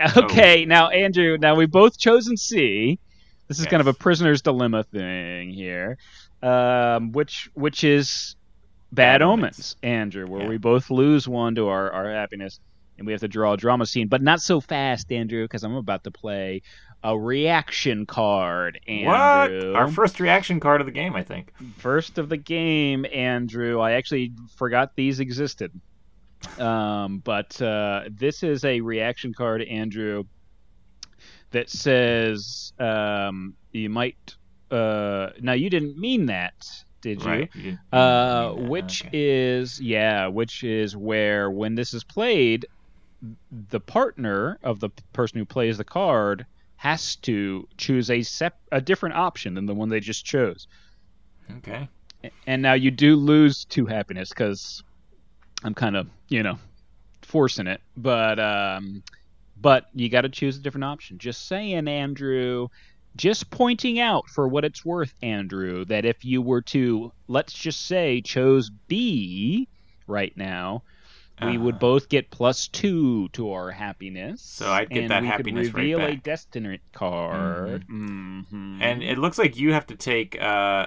Oh. 0.00 0.22
Okay, 0.24 0.64
now 0.64 0.88
Andrew, 0.88 1.36
now 1.38 1.54
we've 1.54 1.70
both 1.70 1.96
chosen 1.98 2.36
C. 2.36 2.98
This 3.48 3.60
is 3.60 3.66
kind 3.66 3.80
of 3.80 3.86
a 3.86 3.92
prisoner's 3.92 4.40
dilemma 4.42 4.82
thing 4.84 5.50
here, 5.50 5.98
um, 6.42 7.12
which 7.12 7.50
which 7.54 7.84
is 7.84 8.34
bad, 8.92 9.18
Bad 9.18 9.22
omens, 9.22 9.42
Omens. 9.58 9.76
Andrew, 9.82 10.26
where 10.26 10.42
Yeah. 10.42 10.48
we 10.48 10.58
both 10.58 10.90
lose 10.90 11.26
one 11.26 11.54
to 11.56 11.68
our, 11.68 11.90
our 11.90 12.10
happiness, 12.10 12.60
and 12.98 13.06
we 13.06 13.12
have 13.12 13.20
to 13.22 13.28
draw 13.28 13.54
a 13.54 13.56
drama 13.56 13.86
scene, 13.86 14.08
but 14.08 14.22
not 14.22 14.40
so 14.40 14.60
fast, 14.60 15.10
Andrew, 15.10 15.44
because 15.44 15.64
I'm 15.64 15.74
about 15.74 16.04
to 16.04 16.10
play 16.10 16.62
a 17.02 17.18
reaction 17.18 18.06
card, 18.06 18.78
Andrew. 18.86 19.72
What? 19.72 19.76
Our 19.76 19.88
first 19.88 20.20
reaction 20.20 20.60
card 20.60 20.80
of 20.80 20.86
the 20.86 20.92
game, 20.92 21.16
I 21.16 21.22
think. 21.24 21.52
First 21.78 22.18
of 22.18 22.28
the 22.28 22.36
game, 22.36 23.04
Andrew. 23.12 23.80
I 23.80 23.92
actually 23.92 24.32
forgot 24.56 24.94
these 24.94 25.18
existed. 25.18 25.72
Um, 26.58 27.18
but 27.18 27.60
uh, 27.62 28.04
this 28.10 28.42
is 28.42 28.64
a 28.64 28.80
reaction 28.80 29.32
card, 29.34 29.62
Andrew, 29.62 30.24
that 31.50 31.70
says 31.70 32.72
um, 32.78 33.54
you 33.72 33.88
might. 33.90 34.36
Uh, 34.70 35.30
now, 35.40 35.52
you 35.52 35.70
didn't 35.70 35.98
mean 35.98 36.26
that, 36.26 36.54
did 37.02 37.22
you? 37.22 37.28
Right. 37.28 37.50
you 37.54 37.62
didn't 37.62 37.80
Uh, 37.92 38.54
that, 38.54 38.56
which 38.56 39.04
okay. 39.04 39.10
is 39.12 39.80
yeah, 39.80 40.28
which 40.28 40.64
is 40.64 40.96
where 40.96 41.50
when 41.50 41.74
this 41.74 41.92
is 41.92 42.04
played, 42.04 42.66
the 43.52 43.80
partner 43.80 44.58
of 44.62 44.80
the 44.80 44.88
person 45.12 45.38
who 45.38 45.44
plays 45.44 45.76
the 45.78 45.84
card 45.84 46.46
has 46.76 47.16
to 47.16 47.68
choose 47.76 48.10
a 48.10 48.22
sep- 48.22 48.60
a 48.72 48.80
different 48.80 49.14
option 49.16 49.54
than 49.54 49.66
the 49.66 49.74
one 49.74 49.88
they 49.90 50.00
just 50.00 50.24
chose. 50.24 50.66
Okay. 51.58 51.88
And 52.46 52.62
now 52.62 52.74
you 52.74 52.90
do 52.90 53.16
lose 53.16 53.64
two 53.64 53.86
happiness 53.86 54.30
because 54.30 54.82
I'm 55.64 55.74
kind 55.74 55.96
of 55.96 56.08
you 56.28 56.42
know 56.42 56.58
forcing 57.22 57.66
it, 57.66 57.80
but 57.96 58.38
um, 58.40 59.02
but 59.60 59.86
you 59.94 60.08
got 60.08 60.22
to 60.22 60.28
choose 60.28 60.56
a 60.56 60.60
different 60.60 60.84
option. 60.84 61.18
Just 61.18 61.46
saying, 61.46 61.88
Andrew. 61.88 62.68
Just 63.16 63.50
pointing 63.50 63.98
out 64.00 64.28
for 64.28 64.48
what 64.48 64.64
it's 64.64 64.84
worth, 64.84 65.14
Andrew, 65.22 65.84
that 65.86 66.04
if 66.04 66.24
you 66.24 66.42
were 66.42 66.62
to, 66.62 67.12
let's 67.28 67.52
just 67.54 67.86
say, 67.86 68.20
chose 68.22 68.70
B 68.88 69.68
right 70.06 70.36
now, 70.36 70.84
we 71.38 71.58
would 71.58 71.76
Uh-huh. 71.76 71.78
both 71.78 72.08
get 72.08 72.30
plus 72.30 72.68
two 72.68 73.28
to 73.30 73.50
our 73.52 73.70
happiness. 73.72 74.42
So 74.42 74.70
I'd 74.72 74.92
get 74.92 75.04
and 75.04 75.10
that 75.10 75.20
we 75.20 75.28
happiness 75.28 75.68
could 75.68 75.74
right 75.74 75.90
reveal 75.90 76.04
a 76.04 76.16
destiny 76.16 76.80
card. 76.92 77.86
Mhm. 77.88 78.80
And 78.80 79.02
it 79.02 79.18
looks 79.18 79.38
like 79.38 79.56
you 79.56 79.72
have 79.72 79.86
to 79.86 79.96
take 79.96 80.40
uh, 80.40 80.86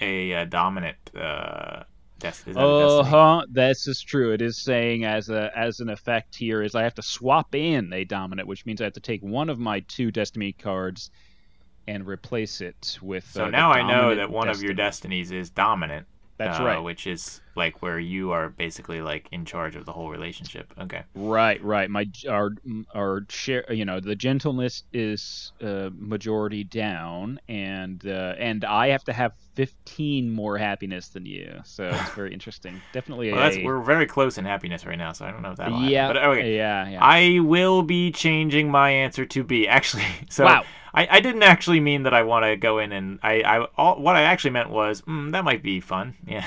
a, 0.00 0.34
uh 0.34 0.44
dominant. 0.46 0.98
Uh, 1.14 1.84
des- 2.18 2.44
is 2.46 2.56
that 2.56 2.70
a 2.70 2.74
Uh 2.74 3.02
huh. 3.04 3.46
This 3.50 3.86
is 3.86 4.02
true. 4.02 4.32
It 4.32 4.42
is 4.42 4.62
saying 4.62 5.04
as 5.04 5.28
a 5.28 5.50
as 5.56 5.80
an 5.80 5.88
effect 5.90 6.34
here 6.36 6.62
is 6.62 6.74
I 6.74 6.82
have 6.82 6.94
to 6.96 7.02
swap 7.02 7.54
in 7.54 7.92
a 7.92 8.04
dominant, 8.04 8.48
which 8.48 8.66
means 8.66 8.80
I 8.80 8.84
have 8.84 8.94
to 8.94 9.00
take 9.00 9.22
one 9.22 9.48
of 9.48 9.58
my 9.58 9.80
two 9.80 10.10
destiny 10.10 10.52
cards 10.52 11.10
and 11.88 12.06
replace 12.06 12.60
it 12.60 12.98
with. 13.00 13.28
So 13.28 13.46
uh, 13.46 13.50
now 13.50 13.72
I 13.72 13.82
know 13.82 14.14
that 14.14 14.30
one 14.30 14.48
of 14.48 14.62
your 14.62 14.74
destinies 14.74 15.32
is 15.32 15.48
dominant. 15.48 16.06
That's 16.36 16.60
uh, 16.60 16.64
right. 16.64 16.78
Which 16.78 17.06
is 17.06 17.40
like 17.58 17.82
where 17.82 17.98
you 17.98 18.30
are 18.32 18.48
basically 18.48 19.02
like 19.02 19.28
in 19.32 19.44
charge 19.44 19.76
of 19.76 19.84
the 19.84 19.92
whole 19.92 20.08
relationship. 20.10 20.72
Okay. 20.80 21.02
Right, 21.14 21.62
right. 21.62 21.90
My 21.90 22.06
our 22.28 22.52
our 22.94 23.26
share, 23.28 23.70
you 23.72 23.84
know, 23.84 24.00
the 24.00 24.16
gentleness 24.16 24.84
is 24.94 25.52
uh, 25.62 25.90
majority 25.98 26.64
down, 26.64 27.40
and 27.48 28.06
uh, 28.06 28.34
and 28.38 28.64
I 28.64 28.88
have 28.88 29.04
to 29.04 29.12
have 29.12 29.32
fifteen 29.54 30.30
more 30.30 30.56
happiness 30.56 31.08
than 31.08 31.26
you. 31.26 31.60
So 31.64 31.88
it's 31.88 32.10
very 32.10 32.32
interesting. 32.38 32.80
Definitely 32.92 33.32
Well, 33.32 33.52
a 33.52 33.64
we're 33.64 33.82
very 33.82 34.06
close 34.06 34.38
in 34.38 34.44
happiness 34.46 34.86
right 34.86 34.96
now, 34.98 35.12
so 35.12 35.26
I 35.26 35.30
don't 35.30 35.42
know 35.42 35.50
if 35.50 35.58
that. 35.58 35.72
yeah, 35.82 36.06
But 36.06 36.16
okay. 36.16 36.56
yeah, 36.56 36.88
yeah. 36.88 36.98
I 37.02 37.40
will 37.40 37.82
be 37.82 38.10
changing 38.12 38.70
my 38.70 38.90
answer 38.90 39.26
to 39.26 39.44
B. 39.44 39.68
Actually, 39.68 40.06
so 40.30 40.44
Wow. 40.44 40.64
I, 40.94 41.06
I 41.10 41.20
didn't 41.20 41.42
actually 41.42 41.80
mean 41.80 42.04
that 42.04 42.14
I 42.14 42.22
want 42.22 42.44
to 42.46 42.56
go 42.56 42.78
in 42.78 42.92
and 42.92 43.18
I, 43.22 43.42
I 43.42 43.66
all, 43.76 44.00
what 44.00 44.16
I 44.16 44.22
actually 44.22 44.52
meant 44.52 44.70
was 44.70 45.02
mm, 45.02 45.32
that 45.32 45.44
might 45.44 45.62
be 45.62 45.80
fun. 45.80 46.14
Yeah. 46.26 46.46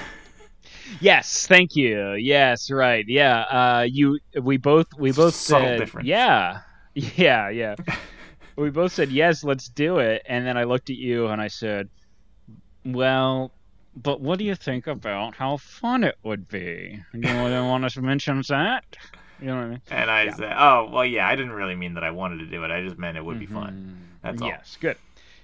Yes, 1.00 1.48
thank 1.48 1.76
you. 1.76 2.14
Yes, 2.14 2.70
right. 2.72 3.06
Yeah. 3.08 3.42
Uh, 3.42 3.88
you. 3.90 4.20
We 4.42 4.58
both. 4.58 4.88
We 4.98 5.12
both 5.12 5.36
Subtle 5.36 5.68
said. 5.68 5.80
difference. 5.80 6.08
Yeah. 6.08 6.60
Yeah. 6.94 7.50
Yeah. 7.50 7.76
we 8.56 8.70
both 8.70 8.92
said 8.94 9.12
yes. 9.12 9.44
Let's 9.44 9.70
do 9.70 10.00
it. 10.00 10.22
And 10.26 10.46
then 10.46 10.58
I 10.58 10.64
looked 10.66 10.90
at 10.90 10.98
you 10.98 11.28
and 11.28 11.42
I 11.42 11.48
said, 11.48 11.90
"Well, 12.86 13.52
but 13.96 14.22
what 14.22 14.40
do 14.40 14.46
you 14.46 14.56
think 14.56 14.88
about 14.88 15.36
how 15.36 15.58
fun 15.58 16.04
it 16.04 16.18
would 16.24 16.48
be? 16.48 17.00
You 17.14 17.36
want 17.36 17.86
us 17.86 17.94
to 17.96 18.02
mention 18.02 18.42
that? 18.50 18.84
You 19.40 19.48
know 19.48 19.56
what 19.56 19.64
I 19.64 19.68
mean? 19.70 19.82
And 19.90 20.12
I 20.12 20.24
Yeah. 20.24 20.36
said, 20.36 20.54
oh 20.58 20.90
well, 20.92 21.06
yeah. 21.06 21.28
I 21.28 21.36
didn't 21.36 21.54
really 21.54 21.76
mean 21.76 21.96
that 21.96 22.04
I 22.04 22.12
wanted 22.12 22.38
to 22.40 22.46
do 22.46 22.64
it. 22.64 22.72
I 22.72 22.84
just 22.84 22.98
meant 22.98 23.18
it 23.18 23.26
would 23.26 23.40
be 23.40 23.48
fun. 23.48 23.98
That's 24.22 24.42
all. 24.42 24.48
yes, 24.48 24.78
good. 24.80 24.98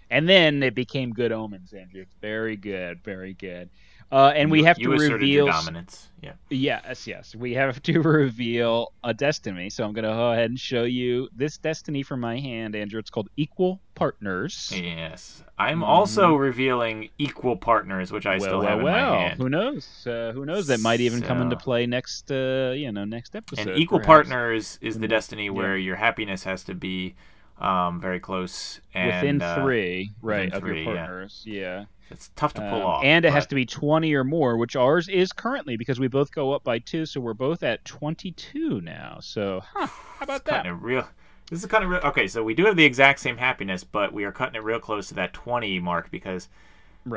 And 0.10 0.30
then 0.30 0.64
it 0.64 0.76
became 0.76 1.12
good 1.12 1.32
omens, 1.32 1.74
Andrew. 1.74 2.06
Very 2.22 2.56
good, 2.56 3.04
very 3.04 3.34
good. 3.34 3.70
Uh, 4.12 4.32
and 4.36 4.50
we 4.50 4.60
You- 4.60 4.66
have 4.66 4.78
to 4.78 4.90
reveal. 4.90 5.46
your 5.46 5.48
dominance. 5.52 6.04
Yeah. 6.24 6.32
Yes, 6.50 7.06
yes. 7.06 7.36
We 7.36 7.54
have 7.54 7.82
to 7.84 8.02
reveal 8.02 8.92
a 9.04 9.14
destiny. 9.14 9.70
So 9.70 9.84
I'm 9.86 9.94
going 9.94 10.04
to 10.04 10.10
go 10.12 10.32
ahead 10.32 10.50
and 10.50 10.60
show 10.60 10.84
you 10.84 11.30
this 11.36 11.58
destiny 11.58 12.04
from 12.04 12.22
my 12.22 12.40
hand, 12.40 12.76
Andrew. 12.76 13.00
It's 13.00 13.10
called 13.10 13.30
Equal 13.38 13.80
Partners. 13.96 14.72
Yes. 14.76 15.44
I'm 15.60 15.84
also 15.84 16.34
revealing 16.36 17.10
equal 17.18 17.56
partners, 17.58 18.12
which 18.12 18.26
I 18.26 18.38
well, 18.38 18.40
still 18.42 18.60
well, 18.60 18.68
have 18.68 18.80
in 18.80 18.84
well. 18.86 19.12
my 19.16 19.18
hand. 19.22 19.38
Who 19.42 19.50
knows? 19.50 20.08
Uh, 20.08 20.32
who 20.34 20.46
knows? 20.46 20.68
That 20.68 20.80
might 20.80 21.02
even 21.02 21.22
come 21.22 21.42
into 21.42 21.56
play 21.56 21.86
next, 21.86 22.32
uh, 22.32 22.74
you 22.76 22.92
know, 22.92 23.06
next 23.06 23.36
episode. 23.36 23.68
And 23.68 23.78
equal 23.80 24.00
perhaps. 24.00 24.30
partners 24.30 24.80
is 24.82 24.98
the 25.00 25.06
Mhm. 25.08 25.10
destiny 25.12 25.46
Yeah. 25.46 25.52
where 25.52 25.78
your 25.78 25.98
happiness 25.98 26.44
has 26.46 26.64
to 26.66 26.74
be 26.74 27.16
um, 27.60 28.00
very 28.00 28.20
close 28.20 28.82
and 28.94 29.08
within 29.16 29.42
uh, 29.42 29.56
three, 29.64 30.12
right, 30.22 30.46
within 30.46 30.54
of 30.54 30.60
three, 30.62 30.84
your 30.84 30.94
yeah. 30.94 31.00
partners. 31.06 31.44
Yeah. 31.46 31.86
It's 32.10 32.30
tough 32.36 32.54
to 32.56 32.62
pull 32.62 32.82
Um, 32.82 32.86
off. 32.86 33.04
and 33.04 33.26
it 33.26 33.34
has 33.34 33.46
to 33.48 33.56
be 33.56 33.66
20 33.66 34.14
or 34.14 34.24
more, 34.24 34.56
which 34.58 34.76
ours 34.76 35.10
is 35.10 35.34
currently 35.34 35.76
because 35.78 36.00
we 36.00 36.08
both 36.08 36.32
go 36.32 36.54
up 36.54 36.64
by 36.64 36.80
two, 36.80 37.06
so 37.06 37.20
we're 37.20 37.34
both 37.34 37.64
at 37.64 37.84
22 37.86 38.82
now. 38.82 39.18
So, 39.22 39.62
huh, 39.74 39.88
how 39.88 40.24
about 40.24 40.38
it's 40.38 40.46
that? 40.46 40.56
cutting 40.64 40.72
it 40.72 40.82
real. 40.82 41.08
This 41.50 41.60
is 41.62 41.66
kind 41.70 41.84
of 41.84 41.90
real. 41.90 42.00
Okay, 42.02 42.28
so 42.28 42.44
we 42.44 42.54
do 42.54 42.66
have 42.66 42.76
the 42.76 42.86
exact 42.86 43.20
same 43.20 43.38
happiness, 43.38 43.84
but 43.84 44.14
we 44.14 44.24
are 44.24 44.32
cutting 44.32 44.56
it 44.56 44.64
real 44.64 44.80
close 44.80 45.08
to 45.10 45.14
that 45.16 45.34
20 45.34 45.80
mark 45.80 46.10
because 46.12 46.50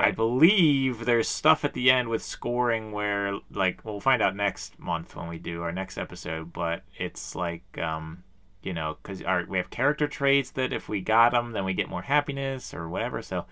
I 0.00 0.12
believe 0.12 1.04
there's 1.04 1.28
stuff 1.28 1.64
at 1.64 1.72
the 1.72 1.90
end 1.90 2.08
with 2.08 2.22
scoring 2.22 2.92
where, 2.92 3.34
like, 3.52 3.84
we'll 3.84 3.98
find 4.00 4.22
out 4.22 4.36
next 4.36 4.78
month 4.78 5.16
when 5.16 5.28
we 5.28 5.38
do 5.38 5.62
our 5.62 5.72
next 5.72 5.98
episode, 5.98 6.52
but 6.52 6.82
it's 6.96 7.34
like, 7.34 7.62
um, 7.78 8.22
you 8.62 8.72
know, 8.72 8.98
because 9.02 9.20
we 9.48 9.58
have 9.58 9.70
character 9.70 10.06
traits 10.06 10.50
that 10.52 10.72
if 10.72 10.88
we 10.88 11.00
got 11.00 11.32
them, 11.32 11.50
then 11.52 11.64
we 11.64 11.74
get 11.74 11.88
more 11.88 12.02
happiness 12.02 12.72
or 12.72 12.88
whatever. 12.88 13.20
So 13.22 13.46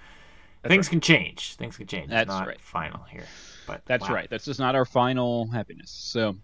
things 0.67 0.89
can 0.89 1.01
change. 1.01 1.55
Things 1.55 1.77
can 1.77 1.87
change. 1.87 2.11
That's 2.11 2.23
it's 2.23 2.29
not 2.29 2.47
right. 2.47 2.61
final 2.61 3.03
here. 3.05 3.27
But 3.67 3.83
That's 3.85 4.09
wow. 4.09 4.15
right. 4.15 4.31
That's 4.31 4.47
just 4.47 4.59
not 4.59 4.75
our 4.75 4.87
final 4.87 5.47
happiness. 5.49 5.91
So, 5.91 6.37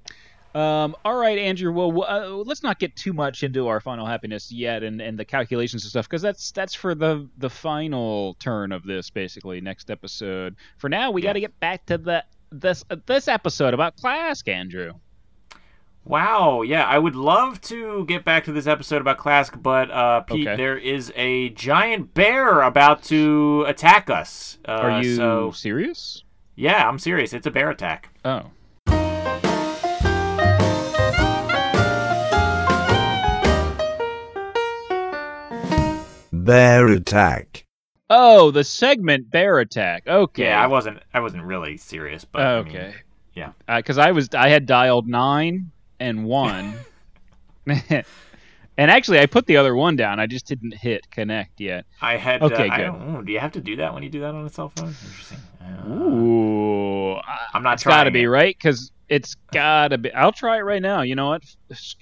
um, 0.55 0.95
all 1.05 1.17
right, 1.17 1.39
Andrew. 1.39 1.73
Well, 1.73 2.05
uh, 2.07 2.29
let's 2.29 2.63
not 2.63 2.79
get 2.79 2.95
too 2.95 3.13
much 3.13 3.43
into 3.43 3.67
our 3.67 3.81
final 3.81 4.07
happiness 4.07 4.53
yet, 4.53 4.83
and, 4.83 5.01
and 5.01 5.19
the 5.19 5.25
calculations 5.25 5.85
and 5.85 5.91
stuff, 5.91 6.07
because 6.07 6.23
that's 6.23 6.53
that's 6.53 6.75
for 6.75 6.95
the 6.95 7.29
the 7.39 7.51
final 7.51 8.35
turn 8.35 8.73
of 8.73 8.85
this, 8.85 9.11
basically 9.11 9.61
next 9.61 9.91
episode. 9.91 10.55
For 10.77 10.89
now, 10.89 11.11
we 11.11 11.23
got 11.23 11.33
to 11.33 11.41
get 11.41 11.59
back 11.61 11.87
to 11.87 11.99
the 11.99 12.25
this 12.53 12.85
uh, 12.91 12.97
this 13.07 13.27
episode 13.27 13.75
about 13.75 13.97
Klask, 13.97 14.47
Andrew. 14.47 14.93
Wow, 16.07 16.61
yeah, 16.61 16.85
I 16.85 16.99
would 16.99 17.17
love 17.17 17.63
to 17.63 18.05
get 18.05 18.27
back 18.27 18.45
to 18.45 18.53
this 18.53 18.67
episode 18.67 19.01
about 19.01 19.17
Klask, 19.17 19.61
but 19.63 19.91
uh, 19.91 20.21
Pete, 20.21 20.47
Okay. 20.47 20.57
there 20.57 20.77
is 20.77 21.11
a 21.17 21.49
giant 21.51 22.13
bear 22.13 22.61
about 22.61 23.03
to 23.05 23.65
attack 23.67 24.11
us. 24.11 24.59
Uh, 24.69 24.73
Are 24.73 25.03
you 25.03 25.17
So, 25.17 25.51
serious? 25.53 26.23
yeah, 26.57 26.87
I'm 26.87 26.99
serious. 26.99 27.33
It's 27.33 27.47
a 27.47 27.51
bear 27.51 27.71
attack. 27.71 28.11
Oh. 28.23 28.51
Bear 36.33 36.89
attack. 36.89 37.65
Oh, 38.11 38.51
the 38.51 38.65
segment 38.65 39.31
bear 39.31 39.59
attack. 39.61 40.07
Okay. 40.07 40.45
Yeah, 40.45 40.63
I 40.63 40.67
wasn't. 40.67 40.99
I 41.15 41.21
wasn't 41.21 41.45
really 41.45 41.77
serious, 41.77 42.25
but 42.25 42.43
I 42.43 42.63
mean, 42.63 42.77
okay. 42.77 42.95
yeah. 43.35 43.53
Because 43.67 43.97
I 43.99 44.11
was, 44.11 44.29
I 44.35 44.49
had 44.49 44.67
dialed 44.67 45.09
nine 45.09 45.71
and 46.01 46.25
one, 46.25 46.75
and 47.67 48.05
actually, 48.79 49.21
I 49.21 49.27
put 49.27 49.47
the 49.47 49.57
other 49.57 49.75
one 49.75 49.97
down. 49.97 50.21
I 50.21 50.27
just 50.27 50.47
didn't 50.47 50.75
hit 50.75 51.11
connect 51.11 51.61
yet. 51.61 51.87
I 52.01 52.17
had. 52.17 52.43
Okay, 52.43 52.69
uh, 52.69 52.91
good. 52.91 53.27
Do 53.27 53.33
you 53.33 53.41
have 53.41 53.53
to 53.53 53.61
do 53.61 53.77
that 53.77 53.95
when 53.95 54.03
you 54.03 54.09
do 54.09 54.21
that 54.21 54.35
on 54.35 54.45
a 54.45 54.51
cell 54.51 54.71
phone? 54.71 54.89
Interesting. 54.89 55.39
Uh, 55.61 55.89
Ooh, 55.89 57.15
I'm 57.53 57.63
not 57.63 57.75
It's 57.75 57.85
got 57.85 58.05
to 58.05 58.11
be 58.11 58.27
right 58.27 58.57
because 58.57 58.91
it's 59.09 59.37
got 59.53 59.89
to 59.89 59.99
be. 59.99 60.13
I'll 60.13 60.33
try 60.33 60.59
it 60.59 60.63
right 60.63 60.83
now. 60.83 61.03
You 61.03 61.15
know 61.15 61.29
what? 61.29 61.43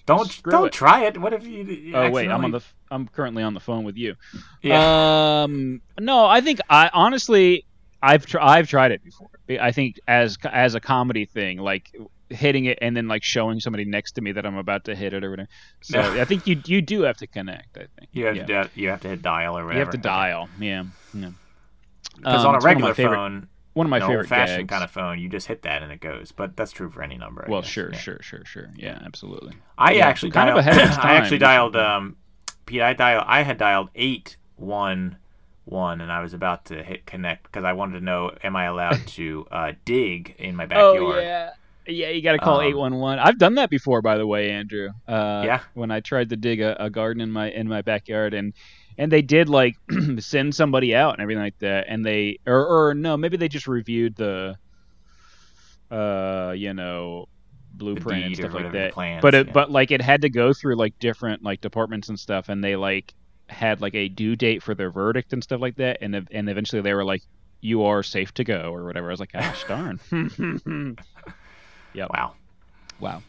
Don't 0.07 0.31
screw 0.31 0.51
don't 0.51 0.67
it. 0.67 0.73
try 0.73 1.05
it. 1.05 1.19
What 1.19 1.33
if 1.33 1.47
you? 1.47 1.65
you 1.65 1.97
Oh 1.97 2.11
wait, 2.11 2.29
I'm 2.29 2.45
on 2.45 2.53
the. 2.53 2.61
I'm 2.91 3.09
currently 3.09 3.43
on 3.43 3.55
the 3.55 3.61
phone 3.61 3.85
with 3.85 3.97
you. 3.97 4.15
Yeah. 4.63 5.43
Um, 5.43 5.81
no, 5.99 6.27
I 6.27 6.41
think 6.41 6.61
I 6.69 6.91
honestly, 6.93 7.65
I've 8.03 8.27
tr- 8.27 8.41
I've 8.41 8.69
tried 8.69 8.93
it 8.93 9.05
before. 9.05 9.29
I 9.61 9.73
think 9.73 10.01
as 10.07 10.39
as 10.45 10.75
a 10.75 10.81
comedy 10.81 11.25
thing, 11.25 11.59
like 11.59 11.95
hitting 12.33 12.65
it 12.65 12.79
and 12.83 12.97
then 12.97 13.09
like 13.09 13.23
showing 13.23 13.61
somebody 13.61 13.85
next 13.85 14.13
to 14.13 14.21
me 14.21 14.33
that 14.33 14.45
I'm 14.47 14.57
about 14.57 14.85
to 14.87 14.95
hit 14.95 15.13
it 15.13 15.25
or 15.25 15.31
whatever. 15.31 15.49
So 15.83 16.01
I 16.01 16.25
think 16.25 16.47
you 16.47 16.61
you 16.67 16.83
do 16.83 17.03
have 17.03 17.17
to 17.19 17.27
connect. 17.27 17.77
I 17.77 17.87
think 17.99 18.09
you 18.13 18.27
have 18.27 18.37
yeah. 18.37 18.45
to. 18.65 18.71
You 18.75 18.89
have 18.89 19.01
to 19.03 19.09
hit 19.09 19.23
dial 19.23 19.57
or 19.59 19.65
whatever. 19.65 19.73
you 19.75 19.85
have 19.85 19.91
to 19.91 19.99
dial. 19.99 20.49
Yeah, 20.61 20.85
yeah. 21.15 21.31
Because 22.17 22.43
Um, 22.45 22.49
on 22.49 22.55
a 22.57 22.61
regular 22.65 22.95
favorite- 22.95 23.17
phone, 23.17 23.49
one 23.75 23.87
of 23.87 23.91
my 23.91 24.01
favorite 24.01 24.17
old-fashioned 24.19 24.69
kind 24.69 24.85
of 24.85 24.91
phone, 24.91 25.19
you 25.19 25.29
just 25.31 25.47
hit 25.47 25.63
that 25.63 25.83
and 25.83 25.91
it 25.91 26.01
goes. 26.01 26.31
But 26.31 26.57
that's 26.57 26.73
true 26.73 26.91
for 26.91 27.03
any 27.03 27.17
number. 27.17 27.45
I 27.47 27.51
well, 27.51 27.63
guess. 27.63 27.71
sure, 27.71 27.91
Yeah. 27.91 27.99
sure, 27.99 28.19
sure, 28.23 28.45
sure. 28.45 28.69
Yeah, 28.77 28.99
absolutely. 29.05 29.55
I 29.79 29.93
Yeah, 29.93 30.07
actually 30.09 30.33
kind 30.33 30.51
of 30.51 30.57
dialed, 30.57 30.69
ahead 30.69 30.85
of 30.85 30.89
its 30.97 30.99
I 30.99 31.15
actually 31.15 31.39
dialed. 31.39 31.77
Um, 31.77 32.17
Pete, 32.67 32.83
I 32.83 32.93
dialed. 32.93 33.25
I 33.27 33.43
had 33.43 33.57
dialed 33.59 33.89
eight 33.95 34.37
one 34.57 35.17
one, 35.65 36.01
and 36.01 36.11
I 36.13 36.21
was 36.21 36.35
about 36.35 36.67
to 36.67 36.83
hit 36.83 37.07
connect 37.07 37.45
because 37.45 37.65
I 37.65 37.73
wanted 37.73 37.99
to 38.01 38.05
know, 38.05 38.33
am 38.43 38.57
I 38.57 38.65
allowed 38.65 39.07
to 39.09 39.47
uh, 39.51 39.73
dig 39.85 40.35
in 40.39 40.55
my 40.57 40.67
backyard? 40.67 40.99
Oh 41.01 41.19
yeah. 41.21 41.51
Yeah, 41.87 42.11
you 42.11 42.23
got 42.23 42.33
to 42.33 42.39
call 42.39 42.61
Um, 42.61 42.67
eight 42.67 42.77
one 42.77 42.97
one. 42.97 43.19
I've 43.19 43.39
done 43.39 43.57
that 43.57 43.71
before, 43.71 44.03
by 44.03 44.17
the 44.17 44.27
way, 44.27 44.51
Andrew. 44.51 44.91
Uh, 45.09 45.43
Yeah? 45.45 45.61
When 45.75 45.91
I 45.91 46.01
tried 46.01 46.31
to 46.31 46.37
dig 46.37 46.61
a, 46.61 46.81
a 46.83 46.91
garden 46.91 47.21
in 47.21 47.31
my 47.31 47.51
in 47.51 47.69
my 47.69 47.83
backyard, 47.83 48.35
and 48.35 48.53
and 48.99 49.11
they 49.11 49.23
did 49.23 49.49
like 49.49 49.77
send 50.19 50.55
somebody 50.55 50.95
out 50.95 51.15
and 51.15 51.23
everything 51.23 51.43
like 51.43 51.59
that, 51.59 51.87
and 51.89 52.05
they 52.05 52.39
or 52.47 52.67
or 52.67 52.95
no, 52.95 53.17
maybe 53.17 53.37
they 53.37 53.49
just 53.49 53.67
reviewed 53.67 54.15
the, 54.17 54.57
uh, 55.91 56.55
you 56.57 56.73
know, 56.73 57.27
blueprint 57.75 58.25
and 58.27 58.37
stuff 58.37 58.55
like 58.55 58.73
that. 58.73 58.93
plans, 58.93 59.23
but 59.23 59.35
it 59.35 59.47
yeah. 59.49 59.53
but 59.53 59.71
like 59.71 59.91
it 59.91 60.01
had 60.01 60.23
to 60.23 60.31
go 60.31 60.53
through 60.53 60.77
like 60.77 60.99
different 61.01 61.43
like 61.43 61.61
departments 61.61 62.09
and 62.09 62.19
stuff, 62.19 62.49
and 62.49 62.63
they 62.63 62.77
like 62.77 63.13
had 63.49 63.81
like 63.81 63.95
a 63.95 64.09
due 64.09 64.37
date 64.37 64.63
for 64.63 64.75
their 64.75 64.91
verdict 64.91 65.33
and 65.33 65.43
stuff 65.43 65.61
like 65.61 65.77
that, 65.77 65.99
and 66.01 66.29
and 66.31 66.49
eventually 66.49 66.81
they 66.81 66.95
were 66.95 67.05
like, 67.05 67.23
"You 67.61 67.83
are 67.85 68.03
safe 68.05 68.33
to 68.35 68.45
go" 68.45 68.73
or 68.73 68.85
whatever. 68.85 69.09
I 69.09 69.11
was 69.11 69.21
like, 69.21 69.33
"Gosh 69.33 69.65
darn." 69.65 69.99
yep. 71.95 72.11
Wow. 72.13 72.35
Wow. 73.01 73.23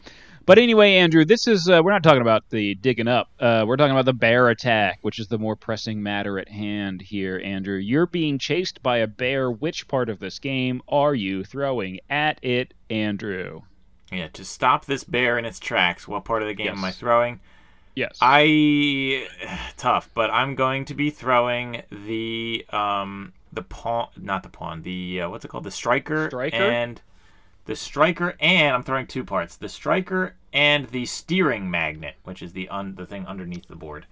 But 0.46 0.58
anyway, 0.58 0.96
Andrew, 0.96 1.24
this 1.24 1.48
is 1.48 1.70
uh, 1.70 1.80
we're 1.82 1.92
not 1.92 2.02
talking 2.02 2.20
about 2.20 2.44
the 2.50 2.74
digging 2.74 3.08
up. 3.08 3.30
Uh, 3.40 3.64
we're 3.66 3.78
talking 3.78 3.92
about 3.92 4.04
the 4.04 4.12
bear 4.12 4.48
attack, 4.50 4.98
which 5.00 5.18
is 5.18 5.28
the 5.28 5.38
more 5.38 5.56
pressing 5.56 6.02
matter 6.02 6.38
at 6.38 6.50
hand 6.50 7.00
here, 7.00 7.40
Andrew. 7.42 7.76
You're 7.76 8.06
being 8.06 8.38
chased 8.38 8.82
by 8.82 8.98
a 8.98 9.06
bear. 9.06 9.50
Which 9.50 9.88
part 9.88 10.10
of 10.10 10.18
this 10.18 10.38
game 10.38 10.82
are 10.86 11.14
you 11.14 11.44
throwing 11.44 12.00
at 12.10 12.38
it, 12.42 12.74
Andrew? 12.90 13.62
Yeah, 14.12 14.28
to 14.34 14.44
stop 14.44 14.84
this 14.84 15.02
bear 15.02 15.38
in 15.38 15.46
its 15.46 15.58
tracks, 15.58 16.06
what 16.06 16.26
part 16.26 16.42
of 16.42 16.48
the 16.48 16.54
game 16.54 16.68
am 16.68 16.84
I 16.84 16.92
throwing? 16.92 17.40
Yes. 17.94 18.18
I 18.20 19.26
tough, 19.78 20.10
but 20.14 20.30
I'm 20.30 20.54
going 20.56 20.84
to 20.86 20.94
be 20.94 21.08
throwing 21.08 21.82
the 21.90 22.66
um 22.70 23.32
the 23.52 23.62
pawn, 23.62 24.08
not 24.16 24.42
the 24.42 24.48
pawn, 24.50 24.82
the 24.82 25.22
uh, 25.22 25.30
what's 25.30 25.44
it 25.44 25.48
called, 25.48 25.64
the 25.64 25.70
striker, 25.70 26.28
Striker? 26.28 26.56
and 26.56 27.00
the 27.64 27.76
striker, 27.76 28.36
and 28.40 28.74
I'm 28.74 28.82
throwing 28.82 29.06
two 29.06 29.24
parts, 29.24 29.56
the 29.56 29.68
striker 29.68 30.34
and 30.52 30.86
the 30.88 31.06
steering 31.06 31.70
magnet, 31.70 32.16
which 32.24 32.42
is 32.42 32.52
the 32.52 32.68
un- 32.68 32.94
the 32.94 33.06
thing 33.06 33.26
underneath 33.26 33.66
the 33.68 33.76
board. 33.76 34.06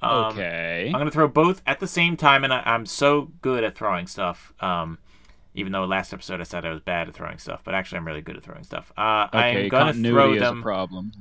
Um, 0.00 0.26
okay. 0.32 0.86
I'm 0.86 0.98
gonna 0.98 1.10
throw 1.10 1.28
both 1.28 1.62
at 1.66 1.80
the 1.80 1.88
same 1.88 2.16
time, 2.16 2.44
and 2.44 2.52
I, 2.52 2.62
I'm 2.64 2.86
so 2.86 3.30
good 3.42 3.64
at 3.64 3.76
throwing 3.76 4.06
stuff. 4.06 4.52
Um, 4.60 4.98
even 5.54 5.72
though 5.72 5.84
last 5.84 6.12
episode 6.12 6.40
I 6.40 6.44
said 6.44 6.64
I 6.64 6.70
was 6.70 6.80
bad 6.80 7.08
at 7.08 7.14
throwing 7.14 7.38
stuff, 7.38 7.62
but 7.64 7.74
actually 7.74 7.98
I'm 7.98 8.06
really 8.06 8.20
good 8.20 8.36
at 8.36 8.44
throwing 8.44 8.62
stuff. 8.62 8.92
Uh, 8.96 9.26
okay. 9.32 9.64
I'm 9.64 9.68
gonna 9.68 9.92
throw 9.92 10.34
is 10.34 10.40
them. 10.40 10.60
a 10.60 10.62
problem. 10.62 11.12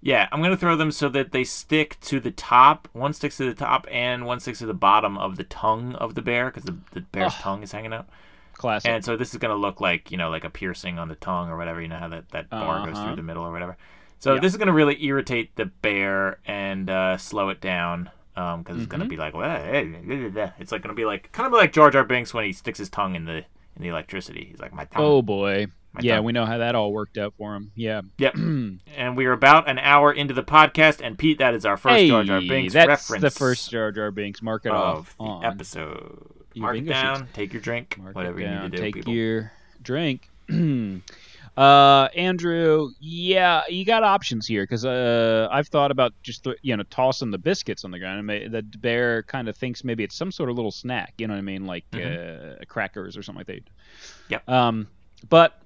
Yeah, 0.00 0.28
I'm 0.32 0.42
gonna 0.42 0.56
throw 0.56 0.76
them 0.76 0.90
so 0.90 1.08
that 1.10 1.32
they 1.32 1.44
stick 1.44 1.98
to 2.02 2.20
the 2.20 2.30
top. 2.30 2.88
One 2.92 3.12
sticks 3.12 3.36
to 3.36 3.44
the 3.44 3.54
top, 3.54 3.86
and 3.90 4.26
one 4.26 4.40
sticks 4.40 4.58
to 4.58 4.66
the 4.66 4.74
bottom 4.74 5.16
of 5.16 5.36
the 5.36 5.44
tongue 5.44 5.94
of 5.94 6.14
the 6.14 6.22
bear, 6.22 6.46
because 6.46 6.64
the, 6.64 6.76
the 6.92 7.00
bear's 7.00 7.34
Ugh. 7.36 7.40
tongue 7.40 7.62
is 7.62 7.72
hanging 7.72 7.92
out. 7.92 8.08
Classic. 8.56 8.90
And 8.90 9.04
so 9.04 9.16
this 9.16 9.32
is 9.32 9.38
gonna 9.38 9.54
look 9.56 9.80
like 9.80 10.10
you 10.10 10.16
know 10.16 10.30
like 10.30 10.44
a 10.44 10.50
piercing 10.50 10.98
on 10.98 11.08
the 11.08 11.14
tongue 11.16 11.48
or 11.50 11.56
whatever. 11.56 11.80
You 11.82 11.88
know 11.88 11.98
how 11.98 12.08
that 12.08 12.28
that 12.30 12.50
bar 12.50 12.86
goes 12.86 12.96
Uh-huh. 12.96 13.06
through 13.08 13.16
the 13.16 13.22
middle 13.22 13.42
or 13.44 13.52
whatever. 13.52 13.76
So 14.18 14.34
Yeah. 14.34 14.40
this 14.40 14.52
is 14.52 14.56
gonna 14.58 14.72
really 14.72 15.04
irritate 15.04 15.54
the 15.56 15.66
bear 15.66 16.38
and 16.46 16.88
uh, 16.88 17.16
slow 17.18 17.48
it 17.50 17.60
down. 17.60 18.10
because 18.34 18.64
it's 18.66 18.76
Mm-hmm. 18.82 18.84
gonna 18.90 19.04
be 19.04 19.16
like, 19.16 19.32
"Well, 19.34 19.48
eh, 19.48 19.84
eh, 19.84 19.86
eh, 20.10 20.30
eh." 20.40 20.50
it's 20.58 20.72
like 20.72 20.82
gonna 20.82 20.94
be 20.94 21.04
like 21.04 21.30
kind 21.30 21.46
of 21.46 21.52
like 21.52 21.72
Jar 21.72 21.90
Jar 21.90 22.02
Binks 22.04 22.34
when 22.34 22.44
he 22.44 22.52
sticks 22.52 22.78
his 22.80 22.88
tongue 22.88 23.14
in 23.14 23.26
the 23.26 23.44
in 23.76 23.82
the 23.82 23.88
electricity. 23.88 24.46
He's 24.50 24.58
like, 24.60 24.72
my 24.72 24.84
tongue. 24.86 25.02
oh 25.04 25.22
boy. 25.22 25.66
My 25.92 26.00
Yeah, 26.02 26.16
tongue. 26.16 26.24
we 26.24 26.32
know 26.32 26.44
how 26.46 26.58
that 26.58 26.74
all 26.74 26.92
worked 26.92 27.16
out 27.18 27.34
for 27.38 27.54
him. 27.54 27.70
Yeah. 27.76 28.00
Yep. 28.18 28.34
and 28.96 29.16
we 29.16 29.26
are 29.26 29.32
about 29.32 29.68
an 29.68 29.78
hour 29.78 30.12
into 30.12 30.34
the 30.34 30.42
podcast, 30.42 31.00
and 31.00 31.16
Pete, 31.16 31.38
that 31.38 31.54
is 31.54 31.64
our 31.64 31.76
first 31.76 31.94
hey, 31.94 32.08
Jar 32.08 32.24
Jar 32.24 32.40
Binks 32.40 32.72
that's 32.72 32.88
reference. 32.88 33.22
the 33.22 33.30
first 33.30 33.70
Jar 33.70 33.92
Jar 33.92 34.10
Binks. 34.10 34.42
Mark 34.42 34.66
it 34.66 34.72
of 34.72 34.76
off 34.76 35.16
the 35.16 35.22
on. 35.24 35.44
episode. 35.44 36.26
Your 36.54 36.62
Mark 36.62 36.76
it 36.76 36.78
bingo 36.80 36.92
down. 36.92 37.16
sheets. 37.20 37.28
Take 37.34 37.52
your 37.52 37.62
drink. 37.62 37.98
Mark 37.98 38.14
whatever 38.14 38.38
it 38.38 38.42
you 38.42 38.48
down. 38.48 38.62
need 38.64 38.70
to 38.72 38.76
do, 38.76 38.82
Take 38.82 38.94
people. 38.94 39.12
your 39.14 39.52
drink. 39.82 40.28
uh, 41.56 42.08
Andrew, 42.16 42.90
yeah, 43.00 43.62
you 43.68 43.84
got 43.84 44.02
options 44.02 44.46
here 44.46 44.64
because 44.64 44.84
uh, 44.84 45.48
I've 45.50 45.68
thought 45.68 45.90
about 45.90 46.12
just 46.22 46.44
th- 46.44 46.56
you 46.62 46.76
know 46.76 46.82
tossing 46.90 47.30
the 47.30 47.38
biscuits 47.38 47.84
on 47.84 47.90
the 47.90 47.98
ground. 47.98 48.18
and 48.18 48.26
ma- 48.26 48.58
the 48.58 48.62
bear 48.78 49.22
kind 49.24 49.48
of 49.48 49.56
thinks 49.56 49.84
maybe 49.84 50.02
it's 50.04 50.16
some 50.16 50.32
sort 50.32 50.50
of 50.50 50.56
little 50.56 50.72
snack. 50.72 51.14
You 51.18 51.26
know 51.28 51.34
what 51.34 51.38
I 51.38 51.42
mean, 51.42 51.64
like 51.66 51.84
uh, 51.94 52.56
crackers 52.68 53.16
or 53.16 53.22
something 53.22 53.40
like 53.40 53.46
that. 53.46 53.64
Mm-hmm. 53.64 54.32
Yep. 54.32 54.48
Um, 54.48 54.88
but 55.28 55.58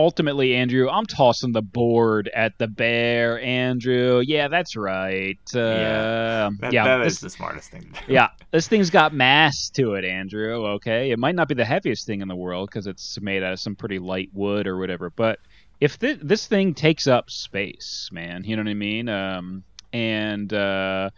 ultimately, 0.00 0.54
Andrew, 0.56 0.88
I'm 0.88 1.06
tossing 1.06 1.52
the 1.52 1.62
board 1.62 2.28
at 2.34 2.56
the 2.58 2.66
bear. 2.66 3.40
Andrew, 3.40 4.20
yeah, 4.24 4.48
that's 4.48 4.74
right. 4.76 5.38
Uh, 5.54 5.58
Yeah. 5.58 6.50
That, 6.60 6.72
yeah, 6.72 6.84
that 6.84 7.04
this- 7.04 7.14
is 7.14 7.20
the 7.20 7.30
smartest 7.30 7.70
thing 7.70 7.82
to 7.82 8.06
do. 8.06 8.12
yeah, 8.12 8.28
this 8.50 8.66
thing's 8.68 8.90
got 8.90 9.12
mass 9.14 9.70
to 9.74 9.94
it, 9.94 10.04
Andrew. 10.04 10.66
Okay, 10.76 11.10
it 11.10 11.18
might 11.18 11.34
not 11.34 11.48
be 11.48 11.54
the 11.54 11.64
heaviest 11.64 12.06
thing 12.06 12.20
in 12.22 12.28
the 12.28 12.36
world 12.36 12.68
because 12.70 12.86
it's 12.86 13.20
made 13.20 13.42
out 13.42 13.52
of 13.52 13.60
some 13.60 13.76
pretty 13.76 13.98
light 13.98 14.30
wood 14.32 14.66
or 14.66 14.78
whatever. 14.78 15.10
But 15.10 15.38
if 15.80 15.94
thi- 15.94 16.18
this 16.20 16.46
thing 16.46 16.74
takes 16.74 17.06
up 17.06 17.30
space, 17.30 18.08
man, 18.12 18.44
you 18.44 18.56
know 18.56 18.62
what 18.62 18.70
I 18.70 18.74
mean? 18.74 19.08
Um, 19.08 19.62
and 19.92 20.52
uh, 20.52 21.10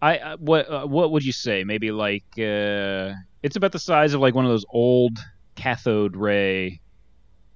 I, 0.00 0.18
I 0.18 0.34
what 0.36 0.70
uh, 0.70 0.86
what 0.86 1.12
would 1.12 1.24
you 1.24 1.32
say? 1.32 1.64
Maybe 1.64 1.90
like 1.90 2.24
uh, 2.38 3.12
it's 3.42 3.56
about 3.56 3.72
the 3.72 3.78
size 3.78 4.14
of 4.14 4.20
like 4.20 4.34
one 4.34 4.44
of 4.44 4.50
those 4.50 4.64
old 4.70 5.18
cathode 5.54 6.16
ray 6.16 6.80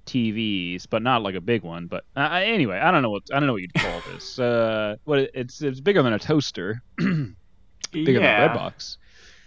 TVs, 0.07 0.87
but 0.89 1.03
not 1.03 1.21
like 1.21 1.35
a 1.35 1.41
big 1.41 1.63
one. 1.63 1.87
But 1.87 2.05
uh, 2.15 2.29
anyway, 2.43 2.77
I 2.79 2.91
don't 2.91 3.01
know 3.03 3.09
what 3.11 3.23
I 3.31 3.39
don't 3.39 3.47
know 3.47 3.53
what 3.53 3.61
you'd 3.61 3.73
call 3.73 4.01
this. 4.11 4.39
Uh, 4.39 4.95
what 5.03 5.19
it's 5.19 5.61
it's 5.61 5.79
bigger 5.79 6.01
than 6.01 6.13
a 6.13 6.19
toaster. 6.19 6.81
bigger 6.97 7.33
yeah. 7.93 8.11
than 8.11 8.23
a 8.23 8.47
bread 8.47 8.53
box. 8.53 8.97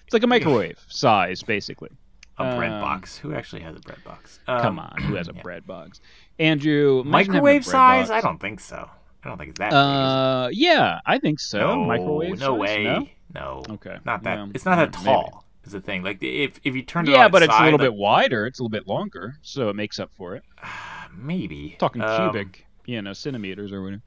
It's 0.04 0.12
like 0.12 0.22
a 0.22 0.26
microwave 0.26 0.78
size, 0.88 1.42
basically. 1.42 1.90
A 2.38 2.56
bread 2.56 2.72
Um, 2.72 2.80
box. 2.80 3.16
Who 3.18 3.34
actually 3.34 3.62
has 3.62 3.76
a 3.76 3.80
bread 3.80 4.02
box? 4.04 4.40
Um, 4.48 4.60
Come 4.62 4.78
on, 4.78 5.00
who 5.02 5.14
has 5.14 5.28
a 5.28 5.32
yeah. 5.36 5.42
bread 5.42 5.66
box? 5.66 6.00
Andrew, 6.38 7.00
imagine 7.00 7.10
having 7.10 7.30
a 7.30 7.32
Microwave 7.34 7.64
size? 7.64 8.08
box. 8.08 8.24
I 8.24 8.26
don't 8.26 8.40
think 8.40 8.60
so. 8.60 8.88
I 9.22 9.28
don't 9.28 9.36
think 9.38 9.50
it's 9.50 9.58
that 9.58 9.70
big. 9.70 9.76
Uh, 9.76 10.48
yeah, 10.52 11.00
I 11.04 11.18
think 11.18 11.38
so. 11.40 11.58
no, 11.58 11.84
microwave 11.84 12.38
no 12.38 12.56
size? 12.56 12.58
way. 12.58 12.84
No? 12.84 13.06
No. 13.34 13.62
Okay. 13.74 13.98
Not 14.04 14.22
that. 14.22 14.38
Yeah, 14.38 14.46
it's 14.54 14.64
not 14.64 14.76
that 14.76 15.04
maybe. 15.04 15.28
Is 15.64 15.72
the 15.72 15.80
thing. 15.80 16.02
Like 16.02 16.22
if 16.22 16.58
if 16.64 16.74
you 16.74 16.82
turn 16.82 17.06
it 17.06 17.12
Yeah, 17.12 17.26
on 17.26 17.30
but 17.30 17.42
its 17.42 17.52
it's 17.52 17.60
a 17.60 17.64
little 17.64 17.78
like- 17.78 17.86
bit 17.86 17.94
wider. 17.94 18.46
It's 18.46 18.58
a 18.58 18.62
little 18.62 18.70
bit 18.70 18.86
longer, 18.88 19.36
so 19.42 19.68
it 19.68 19.76
makes 19.76 19.98
up 19.98 20.10
for 20.16 20.34
it. 20.36 20.42
maybe 21.16 21.76
Talking 21.78 22.02
Um, 22.02 22.30
cubic, 22.32 22.66
you 22.86 23.02
know, 23.02 23.12
centimeters 23.12 23.72
or 23.72 23.82
whatever. 23.82 24.02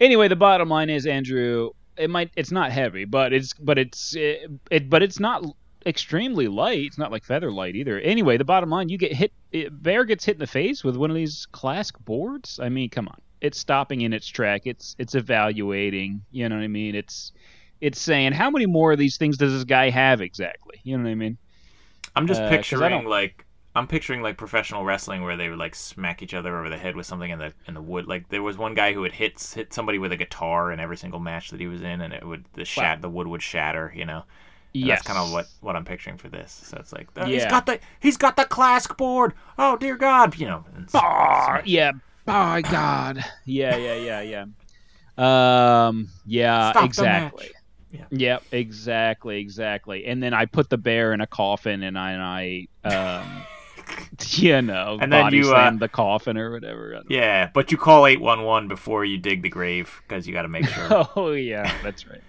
Anyway, 0.00 0.28
the 0.28 0.36
bottom 0.36 0.68
line 0.68 0.90
is, 0.90 1.06
Andrew, 1.06 1.70
it 1.96 2.10
might 2.10 2.30
it's 2.36 2.50
not 2.52 2.72
heavy, 2.72 3.04
but 3.06 3.32
it's 3.32 3.54
but 3.54 3.78
it's 3.78 4.14
it, 4.14 4.50
it 4.70 4.90
but 4.90 5.02
it's 5.02 5.18
not 5.18 5.44
extremely 5.86 6.48
light. 6.48 6.80
It's 6.84 6.98
not 6.98 7.10
like 7.10 7.24
feather 7.24 7.50
light 7.50 7.74
either. 7.76 7.98
Anyway, 8.00 8.36
the 8.36 8.44
bottom 8.44 8.68
line, 8.68 8.88
you 8.90 8.98
get 8.98 9.12
hit. 9.12 9.32
It, 9.52 9.82
Bear 9.82 10.04
gets 10.04 10.24
hit 10.24 10.34
in 10.36 10.40
the 10.40 10.46
face 10.46 10.84
with 10.84 10.96
one 10.96 11.10
of 11.10 11.16
these 11.16 11.46
classic 11.52 11.96
boards. 12.04 12.60
I 12.62 12.68
mean, 12.68 12.90
come 12.90 13.08
on, 13.08 13.18
it's 13.40 13.58
stopping 13.58 14.02
in 14.02 14.12
its 14.12 14.26
track. 14.26 14.62
It's 14.66 14.94
it's 14.98 15.14
evaluating. 15.14 16.22
You 16.32 16.48
know 16.50 16.56
what 16.56 16.64
I 16.64 16.68
mean? 16.68 16.94
It's 16.94 17.32
it's 17.80 18.00
saying 18.00 18.32
how 18.32 18.50
many 18.50 18.66
more 18.66 18.92
of 18.92 18.98
these 18.98 19.16
things 19.16 19.36
does 19.36 19.52
this 19.52 19.64
guy 19.64 19.90
have 19.90 20.20
exactly? 20.20 20.80
You 20.84 20.96
know 20.98 21.04
what 21.04 21.10
I 21.10 21.14
mean? 21.14 21.38
I'm 22.14 22.26
just 22.26 22.40
uh, 22.40 22.46
picturing 22.46 23.04
like 23.04 23.44
I'm 23.74 23.86
picturing 23.86 24.22
like 24.22 24.38
professional 24.38 24.84
wrestling 24.84 25.22
where 25.22 25.36
they 25.36 25.48
would 25.50 25.58
like 25.58 25.74
smack 25.74 26.22
each 26.22 26.32
other 26.34 26.58
over 26.58 26.70
the 26.70 26.78
head 26.78 26.96
with 26.96 27.06
something 27.06 27.30
in 27.30 27.38
the 27.38 27.52
in 27.66 27.74
the 27.74 27.82
wood. 27.82 28.06
Like 28.06 28.28
there 28.30 28.42
was 28.42 28.56
one 28.56 28.74
guy 28.74 28.92
who 28.94 29.00
would 29.02 29.12
hit 29.12 29.40
hit 29.54 29.72
somebody 29.74 29.98
with 29.98 30.12
a 30.12 30.16
guitar 30.16 30.72
in 30.72 30.80
every 30.80 30.96
single 30.96 31.20
match 31.20 31.50
that 31.50 31.60
he 31.60 31.66
was 31.66 31.82
in, 31.82 32.00
and 32.00 32.12
it 32.14 32.26
would 32.26 32.46
the 32.54 32.64
shat 32.64 33.02
the 33.02 33.10
wood 33.10 33.26
would 33.26 33.42
shatter. 33.42 33.92
You 33.94 34.06
know, 34.06 34.24
And 34.80 34.88
yes, 34.88 34.98
that's 34.98 35.02
kind 35.02 35.18
of 35.18 35.30
what 35.30 35.50
what 35.60 35.76
I'm 35.76 35.84
picturing 35.84 36.18
for 36.18 36.28
this. 36.28 36.52
So 36.52 36.78
it's 36.78 36.92
like 36.92 37.08
uh, 37.16 37.28
he's 37.28 37.44
Yeah. 37.44 37.50
got 37.50 37.66
the 37.66 37.80
he's 38.00 38.16
got 38.16 38.36
the 38.36 38.44
Klask 38.44 38.96
board. 38.96 39.34
Oh 39.58 39.76
dear 39.76 39.96
God, 39.96 40.38
you 40.38 40.46
know. 40.46 40.64
smash. 40.88 41.62
yeah. 41.66 41.92
By 42.24 42.62
God. 42.62 43.24
Yeah, 43.44 43.76
yeah, 43.76 43.94
yeah, 43.94 44.20
yeah. 44.22 45.86
Um, 45.88 46.08
yeah, 46.26 46.72
Stop 46.72 46.84
exactly. 46.84 47.48
Yeah. 47.90 48.04
Yep, 48.10 48.42
exactly, 48.52 49.38
exactly. 49.38 50.06
And 50.06 50.22
then 50.22 50.34
I 50.34 50.46
put 50.46 50.70
the 50.70 50.78
bear 50.78 51.12
in 51.12 51.20
a 51.20 51.26
coffin, 51.26 51.82
and 51.82 51.98
I, 51.98 52.10
and 52.10 52.22
I 52.22 52.68
um, 52.84 53.42
you 54.32 54.62
know, 54.62 54.98
And 55.00 55.12
then 55.12 55.24
body 55.24 55.38
you, 55.38 55.54
uh, 55.54 55.70
the 55.78 55.88
coffin 55.88 56.36
or 56.36 56.50
whatever. 56.50 57.02
Yeah, 57.08 57.50
but 57.52 57.70
you 57.70 57.78
call 57.78 58.06
eight 58.06 58.20
one 58.20 58.42
one 58.42 58.68
before 58.68 59.04
you 59.04 59.18
dig 59.18 59.42
the 59.42 59.48
grave 59.48 60.02
because 60.06 60.26
you 60.26 60.32
got 60.32 60.42
to 60.42 60.48
make 60.48 60.66
sure. 60.66 61.06
Oh 61.16 61.32
yeah, 61.32 61.72
that's 61.82 62.06
right. 62.06 62.22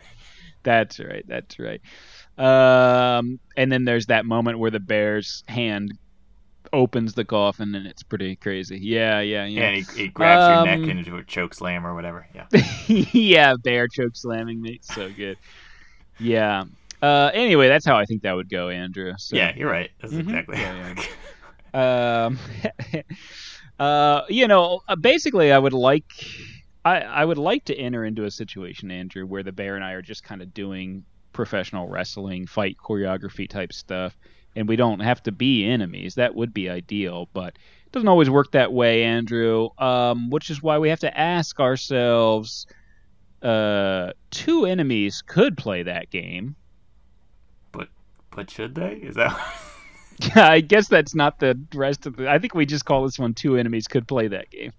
That's 0.63 0.99
right. 0.99 1.25
That's 1.27 1.57
right. 1.59 1.81
Um, 2.37 3.39
and 3.55 3.71
then 3.71 3.85
there's 3.85 4.07
that 4.07 4.25
moment 4.25 4.59
where 4.59 4.71
the 4.71 4.79
bear's 4.79 5.43
hand 5.47 5.97
opens 6.73 7.13
the 7.13 7.25
coffin, 7.25 7.75
and 7.75 7.87
it's 7.87 8.03
pretty 8.03 8.35
crazy. 8.35 8.79
Yeah, 8.81 9.19
yeah, 9.21 9.45
yeah. 9.45 9.61
Yeah, 9.61 9.67
and 9.67 9.75
he, 9.77 10.03
he 10.03 10.07
grabs 10.07 10.47
your 10.47 10.57
Um, 10.57 10.65
neck 10.65 10.89
into 10.89 11.17
a 11.17 11.23
choke 11.23 11.53
slam 11.53 11.85
or 11.85 11.93
whatever. 11.93 12.27
Yeah. 12.33 12.45
yeah, 12.87 13.55
bear 13.63 13.87
choke 13.87 14.15
slamming 14.15 14.61
me. 14.61 14.79
So 14.81 15.09
good. 15.09 15.37
Yeah. 16.19 16.65
Uh, 17.01 17.29
anyway, 17.33 17.67
that's 17.67 17.85
how 17.85 17.97
I 17.97 18.05
think 18.05 18.23
that 18.23 18.33
would 18.33 18.49
go, 18.49 18.69
Andrew. 18.69 19.13
So, 19.17 19.35
Yeah, 19.35 19.53
you're 19.55 19.69
right. 19.69 19.89
That's 20.01 20.13
Mhm. 20.13 20.21
exactly. 20.21 20.57
Yeah, 20.57 22.25
Um, 22.25 22.39
uh, 23.79 24.21
you 24.29 24.47
know, 24.47 24.81
uh, 24.87 24.95
basically, 24.95 25.51
I 25.51 25.59
would 25.59 25.73
like, 25.73 26.05
I, 26.83 27.01
I 27.01 27.25
would 27.25 27.37
like 27.37 27.65
to 27.65 27.75
enter 27.75 28.05
into 28.05 28.25
a 28.25 28.31
situation, 28.31 28.89
Andrew, 28.89 29.25
where 29.25 29.43
the 29.43 29.51
bear 29.51 29.75
and 29.75 29.83
I 29.83 29.91
are 29.91 30.01
just 30.01 30.23
kind 30.23 30.41
of 30.41 30.53
doing 30.53 31.03
professional 31.33 31.87
wrestling 31.87 32.47
fight 32.47 32.77
choreography 32.83 33.47
type 33.47 33.71
stuff, 33.73 34.17
and 34.57 34.67
we 34.67 34.75
don't 34.75 34.99
have 35.01 35.21
to 35.23 35.31
be 35.31 35.65
enemies. 35.65 36.15
That 36.15 36.33
would 36.33 36.51
be 36.53 36.67
ideal, 36.67 37.29
but 37.31 37.49
it 37.85 37.91
doesn't 37.91 38.07
always 38.07 38.29
work 38.29 38.51
that 38.51 38.73
way, 38.73 39.03
Andrew. 39.03 39.69
Um, 39.77 40.31
which 40.31 40.49
is 40.49 40.63
why 40.63 40.79
we 40.79 40.89
have 40.89 40.99
to 41.01 41.17
ask 41.17 41.59
ourselves: 41.59 42.65
uh, 43.43 44.13
two 44.31 44.65
enemies 44.65 45.21
could 45.25 45.57
play 45.57 45.83
that 45.83 46.09
game. 46.09 46.55
But 47.71 47.89
but 48.31 48.49
should 48.49 48.73
they? 48.73 48.93
Is 48.95 49.15
that? 49.15 49.39
Yeah, 50.19 50.47
I 50.51 50.61
guess 50.61 50.87
that's 50.87 51.13
not 51.13 51.39
the 51.39 51.59
rest 51.75 52.07
of 52.07 52.17
the. 52.17 52.27
I 52.29 52.39
think 52.39 52.55
we 52.55 52.65
just 52.65 52.83
call 52.83 53.03
this 53.03 53.19
one 53.19 53.35
two 53.35 53.57
enemies 53.57 53.87
could 53.87 54.07
play 54.07 54.27
that 54.27 54.49
game. 54.49 54.73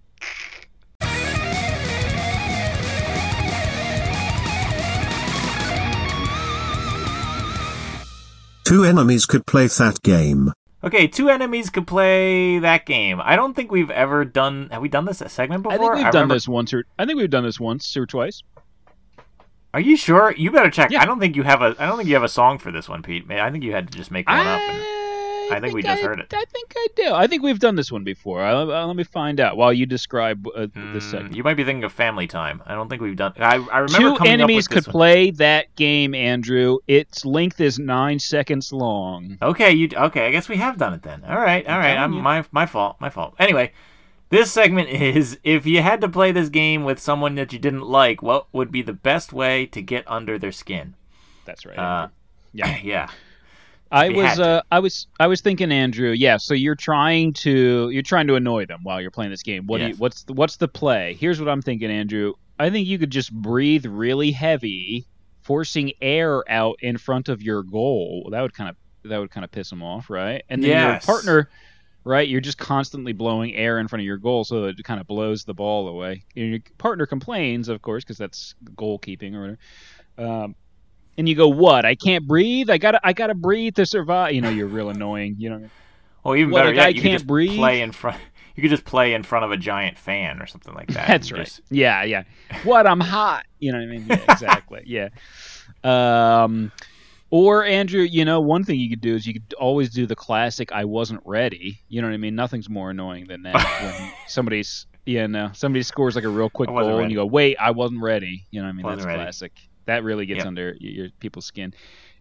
Two 8.69 8.85
enemies 8.85 9.27
could 9.27 9.47
play 9.47 9.67
that 9.67 10.03
game. 10.03 10.53
Okay, 10.85 11.09
two 11.09 11.29
enemies 11.29 11.71
could 11.71 11.87
play 11.87 12.59
that 12.61 12.87
game. 12.87 13.21
I 13.23 13.35
don't 13.35 13.55
think 13.55 13.73
we've 13.73 13.91
ever 13.91 14.25
done. 14.25 14.69
Have 14.71 14.83
we 14.83 14.89
done 14.89 15.07
this 15.07 15.21
a 15.21 15.29
segment 15.29 15.65
before? 15.65 15.75
I 15.75 15.79
think 15.79 15.95
we've 15.95 16.05
done 16.05 16.13
remember- 16.15 16.35
this 16.35 16.49
once 16.49 16.73
or 16.73 16.85
I 16.99 17.07
think 17.07 17.19
we've 17.19 17.31
done 17.31 17.45
this 17.45 17.59
once 17.59 17.97
or 17.97 18.07
twice. 18.07 18.43
Are 19.75 19.81
you 19.81 19.97
sure? 19.97 20.33
You 20.37 20.51
better 20.51 20.71
check. 20.71 20.91
Yeah. 20.91 21.03
I 21.03 21.05
don't 21.07 21.21
think 21.21 21.37
you 21.37 21.43
have 21.43 21.63
a. 21.63 21.75
I 21.79 21.87
don't 21.87 21.97
think 21.97 22.09
you 22.09 22.15
have 22.15 22.23
a 22.23 22.29
song 22.29 22.59
for 22.59 22.73
this 22.73 22.89
one, 22.89 23.03
Pete. 23.03 23.31
I 23.31 23.51
think 23.51 23.65
you 23.65 23.73
had 23.73 23.91
to 23.91 23.99
just 23.99 24.11
make 24.11 24.29
one 24.29 24.39
up. 24.39 24.61
And, 24.61 24.98
I 25.51 25.61
think 25.61 25.75
we 25.75 25.83
just 25.83 26.03
I- 26.03 26.07
heard 26.07 26.21
it. 26.21 26.33
I 26.33 26.45
think 26.53 26.73
I 26.77 26.87
do. 26.97 27.13
I 27.15 27.27
think 27.27 27.43
we've 27.43 27.59
done 27.59 27.75
this 27.77 27.91
one 27.93 28.05
before. 28.05 28.45
Uh, 28.45 28.65
uh, 28.65 28.87
let 28.87 28.97
me 28.97 29.05
find 29.05 29.41
out 29.41 29.57
while 29.57 29.73
you 29.73 29.87
describe 29.87 30.47
uh, 30.55 30.67
this 30.75 31.07
Mm, 31.07 31.11
segment. 31.11 31.37
you 31.37 31.43
might 31.43 31.57
be 31.57 31.65
thinking 31.65 31.85
of 31.85 31.93
Family 31.93 32.27
Time. 32.27 32.63
I 32.67 32.75
don't 32.75 32.89
think 32.89 33.03
we've 33.03 33.17
done. 33.17 33.33
I, 33.39 33.57
I 33.57 33.79
remember 33.79 34.11
Two 34.11 34.17
coming 34.17 34.33
enemies 34.33 34.67
up 34.67 34.71
with 34.71 34.75
could 34.75 34.79
this 34.85 34.87
one. 34.89 34.93
play 34.93 35.31
that 35.33 35.75
game, 35.77 36.15
Andrew. 36.15 36.79
Its 36.87 37.25
length 37.25 37.61
is 37.61 37.79
nine 37.79 38.19
seconds 38.19 38.73
long. 38.73 39.39
Okay, 39.43 39.73
you 39.73 39.89
okay? 39.97 40.27
I 40.27 40.31
guess 40.31 40.49
we 40.49 40.57
have 40.57 40.79
done 40.79 40.95
it 40.95 41.03
then. 41.03 41.25
All 41.25 41.37
right, 41.41 41.67
all 41.69 41.79
right. 41.79 41.95
telling 41.95 42.15
I'm 42.19 42.23
my 42.23 42.45
my 42.53 42.67
fault. 42.67 42.97
My 43.01 43.11
fault. 43.11 43.35
Anyway, 43.39 43.73
this 44.31 44.51
segment 44.53 44.89
is 44.91 45.39
if 45.45 45.67
you 45.67 45.83
had 45.83 46.01
to 46.03 46.09
play 46.09 46.33
this 46.33 46.49
game 46.49 46.85
with 46.85 46.99
someone 46.99 47.35
that 47.37 47.53
you 47.53 47.59
didn't 47.59 47.83
like, 47.83 48.23
what 48.23 48.47
would 48.53 48.71
be 48.71 48.83
the 48.83 48.93
best 48.93 49.33
way 49.33 49.67
to 49.67 49.81
get 49.83 50.05
under 50.07 50.39
their 50.39 50.53
skin? 50.53 50.95
That's 51.45 51.65
right. 51.65 51.79
Uh, 51.79 52.09
yeah. 52.53 52.77
yeah. 52.83 53.09
I 53.91 54.11
was 54.11 54.39
uh, 54.39 54.63
I 54.71 54.81
was 54.81 55.07
I 55.19 55.27
was 55.27 55.41
thinking, 55.41 55.73
Andrew. 55.73 56.11
Yeah, 56.11 56.37
so 56.37 56.55
you're 56.55 56.75
trying 56.75 57.33
to 57.35 57.91
you're 57.91 58.03
trying 58.03 58.27
to 58.27 58.35
annoy 58.35 58.67
them 58.67 58.81
while 58.83 59.01
you're 59.01 59.11
playing 59.11 59.31
this 59.31 59.43
game. 59.43 59.67
What 59.67 59.79
do 59.79 59.89
you, 59.89 59.95
what's 59.97 60.25
the, 60.25 60.35
what's 60.35 60.57
the 60.57 60.69
play? 60.69 61.17
Here's 61.19 61.41
what 61.41 61.49
I'm 61.49 61.63
thinking, 61.63 61.91
Andrew. 61.91 62.35
I 62.59 62.71
think 62.71 62.87
you 62.87 62.99
could 62.99 63.11
just 63.11 63.33
breathe 63.33 63.87
really 63.87 64.31
heavy, 64.31 65.07
forcing 65.43 65.93
air 66.03 66.43
out 66.51 66.77
in 66.81 66.99
front 66.99 67.29
of 67.29 67.43
your 67.43 67.63
goal. 67.63 68.29
That 68.33 68.43
would 68.43 68.53
kind 68.55 68.71
of 68.71 68.77
that 69.11 69.19
would 69.19 69.31
kind 69.31 69.45
of 69.45 69.51
piss 69.51 69.71
them 69.71 69.83
off, 69.83 70.11
right? 70.11 70.43
And 70.49 70.63
then 70.63 70.71
Yes. 70.71 71.07
your 71.07 71.15
partner, 71.15 71.49
right? 72.05 72.29
You're 72.29 72.41
just 72.41 72.59
constantly 72.59 73.13
blowing 73.13 73.55
air 73.55 73.79
in 73.79 73.89
front 73.89 74.03
of 74.03 74.07
your 74.07 74.19
goal, 74.19 74.45
so 74.45 74.65
it 74.65 74.77
kind 74.85 75.01
of 75.01 75.07
blows 75.07 75.45
the 75.45 75.55
ball 75.55 75.89
away. 75.89 76.25
And 76.37 76.51
your 76.51 76.61
partner 76.77 77.07
complains, 77.07 77.69
of 77.69 77.81
course, 77.81 78.05
because 78.05 78.19
that's 78.19 78.55
goalkeeping 78.75 79.35
or 79.35 79.41
whatever. 79.41 79.59
Um, 80.19 80.57
and 81.19 81.29
you 81.29 81.35
go, 81.35 81.49
"What? 81.49 81.85
I 81.85 81.95
can't 81.95 82.27
breathe. 82.27 82.71
I 82.71 82.79
gotta, 82.79 83.01
I 83.07 83.13
gotta 83.13 83.35
breathe 83.35 83.75
to 83.75 83.85
survive." 83.85 84.33
You 84.33 84.41
know, 84.41 84.49
you're 84.51 84.67
real 84.69 84.89
annoying. 84.89 85.37
You 85.39 85.51
know, 85.51 85.71
Well, 86.25 86.37
even 86.37 86.51
What, 86.51 86.61
better 86.61 86.71
a 86.71 86.75
yet, 86.75 86.83
guy 86.83 86.89
you 86.89 87.03
can't 87.03 87.13
just 87.13 87.27
breathe? 87.27 87.59
play 87.59 87.83
in 87.83 87.93
front. 87.93 88.17
You 88.57 88.63
could 88.63 88.71
just 88.71 88.85
play 88.85 89.15
in 89.15 89.23
front 89.23 89.45
of 89.45 89.53
a 89.53 89.57
giant 89.57 89.99
fan 89.99 90.43
or 90.43 90.47
something 90.47 90.75
like 90.75 90.89
that. 90.89 91.07
that's 91.07 91.31
right. 91.31 91.45
just- 91.45 91.61
Yeah, 91.71 92.03
yeah. 92.03 92.25
What? 92.65 92.89
I'm 92.89 92.99
hot. 92.99 93.47
You 93.61 93.71
know 93.71 93.79
what 93.79 93.85
I 93.85 93.87
mean? 93.87 94.07
Yeah, 94.09 94.33
exactly. 94.33 94.83
yeah. 94.87 95.11
Um, 95.85 96.73
or 97.31 97.65
Andrew, 97.65 98.01
you 98.03 98.25
know, 98.25 98.41
one 98.41 98.65
thing 98.65 98.81
you 98.81 98.89
could 98.89 99.01
do 99.01 99.15
is 99.15 99.27
you 99.27 99.35
could 99.35 99.55
always 99.55 99.91
do 99.91 100.07
the 100.07 100.17
classic 100.17 100.73
"I 100.73 100.85
wasn't 100.87 101.21
ready." 101.25 101.79
You 101.89 102.01
know 102.01 102.09
what 102.09 102.15
I 102.15 102.19
mean? 102.19 102.35
Nothing's 102.35 102.69
more 102.69 102.91
annoying 102.91 103.27
than 103.29 103.43
that 103.43 103.55
when 104.01 104.13
somebody's. 104.27 104.87
Yeah, 105.07 105.27
no. 105.27 105.51
Somebody 105.55 105.83
scores 105.83 106.15
like 106.17 106.25
a 106.25 106.29
real 106.29 106.51
quick 106.51 106.67
goal, 106.69 106.77
wasn't 106.77 107.01
and 107.03 107.11
you 107.11 107.17
go, 107.19 107.27
"Wait, 107.27 107.57
I 107.61 107.71
wasn't 107.71 108.03
ready." 108.03 108.45
You 108.51 108.61
know 108.61 108.67
what 108.67 108.71
I 108.71 108.73
mean? 108.73 108.85
Wasn't 108.85 109.01
That's 109.01 109.07
ready. 109.07 109.23
classic. 109.23 109.53
That 109.89 110.05
really 110.05 110.25
gets 110.27 110.39
Yep. 110.39 110.47
under 110.47 110.67
y- 110.81 110.89
your 110.89 111.09
people's 111.19 111.47
skin. 111.47 111.75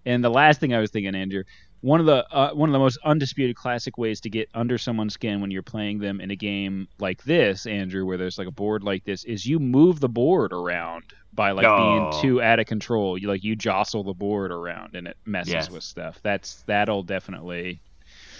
And 0.06 0.24
the 0.24 0.30
last 0.30 0.60
thing 0.60 0.74
I 0.74 0.80
was 0.80 0.90
thinking, 0.90 1.14
Andrew, 1.16 1.44
one 1.82 2.00
of 2.00 2.06
the 2.08 2.26
uh, 2.36 2.52
one 2.54 2.70
of 2.70 2.74
the 2.74 2.80
most 2.80 2.98
undisputed 3.06 3.56
classic 3.56 3.98
ways 3.98 4.20
to 4.22 4.30
get 4.30 4.50
under 4.56 4.78
someone's 4.78 5.14
skin 5.14 5.42
when 5.42 5.52
you're 5.52 5.62
playing 5.62 6.00
them 6.00 6.20
in 6.22 6.32
a 6.32 6.36
game 6.36 6.88
like 7.00 7.24
this, 7.24 7.66
Andrew, 7.68 8.06
where 8.06 8.18
there's 8.18 8.38
like 8.38 8.48
a 8.48 8.52
board 8.52 8.84
like 8.84 9.04
this, 9.04 9.24
is 9.26 9.46
you 9.46 9.60
move 9.60 10.00
the 10.00 10.10
board 10.10 10.54
around 10.54 11.04
by 11.34 11.52
like 11.52 11.66
Oh. 11.68 12.10
being 12.10 12.22
too 12.22 12.42
out 12.42 12.60
of 12.60 12.66
control. 12.66 13.18
You 13.18 13.28
like 13.28 13.44
you 13.44 13.56
jostle 13.56 14.04
the 14.04 14.14
board 14.14 14.52
around 14.52 14.96
and 14.96 15.08
it 15.08 15.18
messes 15.26 15.54
Yes. 15.54 15.70
with 15.70 15.84
stuff. 15.84 16.20
That's 16.24 16.64
that'll 16.64 17.04
definitely, 17.04 17.80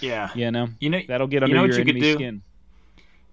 yeah. 0.00 0.30
you 0.34 0.50
know, 0.50 0.68
You 0.80 0.90
know, 0.90 1.00
that'll 1.06 1.28
get 1.28 1.42
you 1.42 1.44
under 1.44 1.54
know 1.56 1.64
your 1.66 1.74
you 1.76 1.80
enemy's 1.82 2.14
skin. 2.14 2.42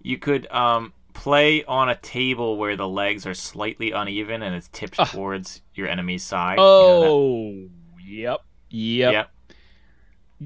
you 0.04 0.18
could 0.20 0.46
um 0.52 0.94
play 1.16 1.64
on 1.64 1.90
a 1.90 1.96
table 1.96 2.58
where 2.58 2.76
the 2.76 2.88
legs 2.88 3.26
are 3.26 3.34
slightly 3.34 3.92
uneven 3.92 4.44
and 4.44 4.54
it's 4.56 4.68
tipped 4.72 5.00
Ah. 5.00 5.06
towards 5.06 5.62
your 5.74 5.88
enemy's 5.88 6.22
side. 6.24 6.58
you 6.60 6.64
know 6.64 7.02
Oh, 7.06 7.70
yep, 8.06 8.42
yep. 8.70 9.14
Yep. 9.14 9.32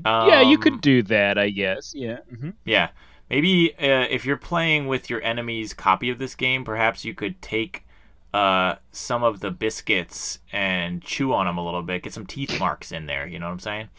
yeah, 0.06 0.42
you 0.42 0.56
Um, 0.56 0.62
could 0.62 0.82
do 0.82 1.04
that, 1.04 1.38
I 1.38 1.50
guess. 1.50 1.94
Yeah. 1.96 2.20
hmm 2.30 2.52
Yeah. 2.64 2.90
Maybe 3.30 3.74
uh, 3.78 4.08
if 4.10 4.26
you're 4.26 4.38
playing 4.38 4.88
with 4.88 5.10
your 5.10 5.22
enemy's 5.22 5.74
copy 5.74 6.10
of 6.10 6.18
this 6.18 6.34
game, 6.36 6.64
perhaps 6.64 7.04
you 7.06 7.14
could 7.14 7.42
take 7.42 7.86
uh, 8.34 8.76
some 8.92 9.24
of 9.24 9.40
the 9.40 9.50
biscuits 9.52 10.40
and 10.52 11.02
chew 11.04 11.34
on 11.34 11.46
them 11.48 11.58
a 11.58 11.66
little 11.66 11.82
bit. 11.84 12.04
Get 12.04 12.14
some 12.14 12.26
teeth 12.28 12.60
marks 12.60 12.92
in 12.92 13.06
there. 13.08 13.26
You 13.28 13.40
know 13.40 13.48
what 13.48 13.54
I'm 13.54 13.60
saying? 13.60 13.90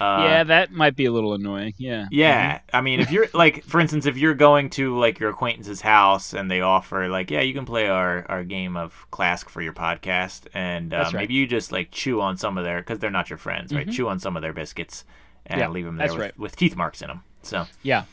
Uh, 0.00 0.18
yeah, 0.28 0.44
that 0.44 0.70
might 0.70 0.94
be 0.94 1.06
a 1.06 1.12
little 1.12 1.34
annoying. 1.34 1.74
Yeah. 1.76 2.06
Yeah, 2.10 2.60
I 2.72 2.80
mean, 2.80 3.00
if 3.00 3.10
you're 3.10 3.26
like, 3.34 3.64
for 3.64 3.80
instance, 3.80 4.06
if 4.06 4.16
you're 4.16 4.34
going 4.34 4.70
to 4.70 4.96
like 4.96 5.18
your 5.18 5.30
acquaintance's 5.30 5.80
house 5.80 6.32
and 6.34 6.50
they 6.50 6.60
offer 6.60 7.08
like, 7.08 7.30
yeah, 7.30 7.40
you 7.40 7.52
can 7.54 7.64
play 7.64 7.88
our 7.88 8.24
our 8.28 8.44
game 8.44 8.76
of 8.76 9.06
Klask 9.10 9.48
for 9.48 9.60
your 9.60 9.72
podcast, 9.72 10.42
and 10.54 10.94
uh, 10.94 10.98
right. 11.06 11.14
maybe 11.14 11.34
you 11.34 11.46
just 11.46 11.72
like 11.72 11.90
chew 11.90 12.20
on 12.20 12.36
some 12.36 12.56
of 12.58 12.64
their 12.64 12.78
because 12.78 12.98
they're 13.00 13.10
not 13.10 13.28
your 13.30 13.38
friends, 13.38 13.72
right? 13.74 13.90
Chew 13.90 14.08
on 14.08 14.18
some 14.20 14.36
of 14.36 14.42
their 14.42 14.52
biscuits 14.52 15.04
and 15.46 15.60
Yeah, 15.60 15.68
leave 15.68 15.84
them 15.84 15.96
there 15.96 16.08
with, 16.08 16.18
right. 16.18 16.38
with 16.38 16.56
teeth 16.56 16.76
marks 16.76 17.02
in 17.02 17.08
them. 17.08 17.22
So, 17.42 17.66
Yeah. 17.82 18.04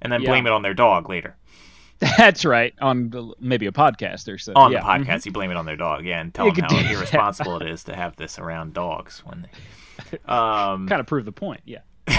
and 0.00 0.12
then 0.12 0.22
Yeah. 0.22 0.30
blame 0.30 0.46
it 0.46 0.52
on 0.52 0.62
their 0.62 0.74
dog 0.74 1.08
later 1.08 1.34
That's 2.18 2.44
right. 2.44 2.74
On 2.80 3.08
the- 3.10 3.34
maybe 3.40 3.66
a 3.66 3.72
podcast 3.72 4.32
or 4.32 4.36
so. 4.38 4.52
on 4.56 4.72
yeah. 4.72 4.80
the 4.80 4.86
podcast. 5.04 5.24
You 5.26 5.32
blame 5.32 5.50
it 5.50 5.56
on 5.56 5.64
their 5.66 5.76
dog, 5.76 6.04
yeah, 6.04 6.20
and 6.20 6.32
tell 6.34 6.46
You 6.46 6.52
them 6.52 6.64
how 6.68 6.78
irresponsible 6.92 7.60
it 7.62 7.68
is 7.68 7.84
to 7.84 7.94
have 7.96 8.16
this 8.16 8.38
around 8.38 8.74
dogs 8.74 9.22
when 9.24 9.42
they. 9.42 9.48
Um, 10.28 10.88
Kind 10.88 11.00
of 11.00 11.06
prove 11.06 11.24
the 11.24 11.32
point. 11.32 11.60
Yeah. 11.64 11.80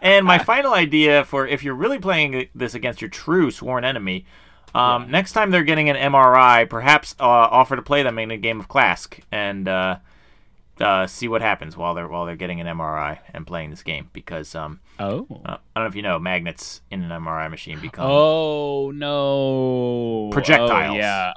And 0.00 0.26
my 0.26 0.38
final 0.38 0.74
idea 0.74 1.24
for 1.24 1.46
if 1.46 1.62
you're 1.62 1.76
really 1.76 2.00
playing 2.00 2.48
this 2.56 2.74
against 2.74 3.00
your 3.00 3.08
true 3.08 3.52
sworn 3.52 3.84
enemy, 3.84 4.26
um, 4.74 5.12
next 5.12 5.30
time 5.30 5.52
they're 5.52 5.62
getting 5.62 5.88
an 5.90 5.94
MRI, 5.96 6.68
perhaps 6.68 7.14
uh, 7.20 7.24
offer 7.24 7.76
to 7.76 7.82
play 7.82 8.02
them 8.02 8.18
in 8.18 8.32
a 8.32 8.36
game 8.36 8.58
of 8.58 8.66
Klask 8.66 9.20
and 9.30 9.68
uh, 9.68 9.98
uh, 10.80 11.06
see 11.06 11.28
what 11.28 11.40
happens 11.40 11.76
while 11.76 11.94
they're 11.94 12.08
while 12.08 12.26
they're 12.26 12.34
getting 12.34 12.60
an 12.60 12.66
MRI 12.66 13.20
and 13.32 13.46
playing 13.46 13.70
this 13.70 13.84
game. 13.84 14.10
Because 14.12 14.56
um, 14.56 14.80
Oh. 14.98 15.28
uh, 15.46 15.58
I 15.76 15.80
don't 15.80 15.84
know 15.84 15.88
if 15.88 15.94
you 15.94 16.02
know, 16.02 16.18
magnets 16.18 16.80
in 16.90 17.04
an 17.04 17.10
MRI 17.22 17.48
machine 17.48 17.78
become 17.78 18.06
Oh 18.10 18.90
no. 18.90 20.30
Projectiles. 20.32 20.94
Oh, 20.94 20.98
yeah. 20.98 21.32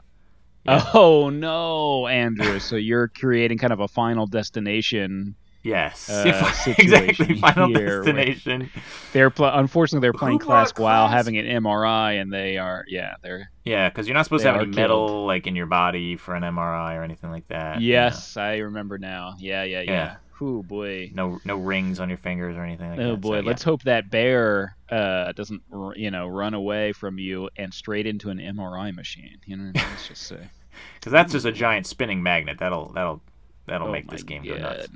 Yeah. 0.65 0.83
Oh 0.93 1.29
no, 1.29 2.07
Andrew. 2.07 2.59
so 2.59 2.75
you're 2.75 3.07
creating 3.07 3.57
kind 3.57 3.71
of 3.73 3.79
a 3.79 3.87
final 3.87 4.25
destination. 4.27 5.35
yes, 5.63 6.09
uh, 6.09 6.53
exactly. 6.77 7.39
Final 7.39 7.69
destination. 7.71 8.69
They're 9.13 9.29
pl- 9.29 9.45
unfortunately 9.53 10.05
they're 10.05 10.13
playing 10.13 10.39
Klask 10.39 10.77
while 10.79 11.07
having 11.07 11.37
an 11.37 11.45
MRI, 11.63 12.21
and 12.21 12.31
they 12.31 12.57
are 12.57 12.85
yeah 12.87 13.15
they're 13.23 13.49
Yeah, 13.63 13.89
because 13.89 14.07
you're 14.07 14.13
not 14.15 14.25
supposed 14.25 14.43
to 14.43 14.51
have 14.51 14.61
any 14.61 14.71
metal 14.75 15.25
like 15.25 15.47
in 15.47 15.55
your 15.55 15.65
body 15.67 16.15
for 16.17 16.35
an 16.35 16.43
MRI 16.43 16.95
or 16.97 17.03
anything 17.03 17.31
like 17.31 17.47
that. 17.49 17.81
you 17.81 17.93
know. 17.93 17.99
yes 18.05 18.37
I 18.37 18.57
remember 18.57 18.97
now 18.97 19.35
yeah 19.39 19.63
yeah 19.63 19.81
yeah. 19.81 19.91
Yeah. 19.91 20.15
Oh 20.41 20.63
boy. 20.63 21.11
No, 21.13 21.39
no 21.45 21.55
rings 21.57 21.99
on 21.99 22.09
your 22.09 22.17
fingers 22.17 22.55
or 22.57 22.63
anything 22.63 22.89
like 22.89 22.97
that. 22.97 23.05
Oh 23.05 23.13
so, 23.13 23.17
boy, 23.17 23.35
yeah. 23.37 23.43
let's 23.45 23.63
hope 23.63 23.83
that 23.83 24.09
bear 24.09 24.75
uh, 24.89 25.31
doesn't, 25.31 25.61
you 25.95 26.11
know, 26.11 26.27
run 26.27 26.53
away 26.53 26.91
from 26.93 27.17
you 27.19 27.49
and 27.57 27.73
straight 27.73 28.05
into 28.05 28.29
an 28.29 28.37
MRI 28.39 28.93
machine. 28.93 29.37
You 29.45 29.57
know, 29.57 29.71
let's 29.75 30.07
just 30.07 30.23
say. 30.23 30.49
Because 30.99 31.13
that's 31.13 31.31
just 31.31 31.45
a 31.45 31.53
giant 31.53 31.87
spinning 31.87 32.21
magnet. 32.21 32.57
That'll 32.59 32.91
that'll 32.91 33.21
that'll 33.65 33.87
oh 33.87 33.91
make 33.93 34.09
this 34.11 34.23
game 34.23 34.43
god. 34.43 34.49
go 34.49 34.57
nuts. 34.61 34.87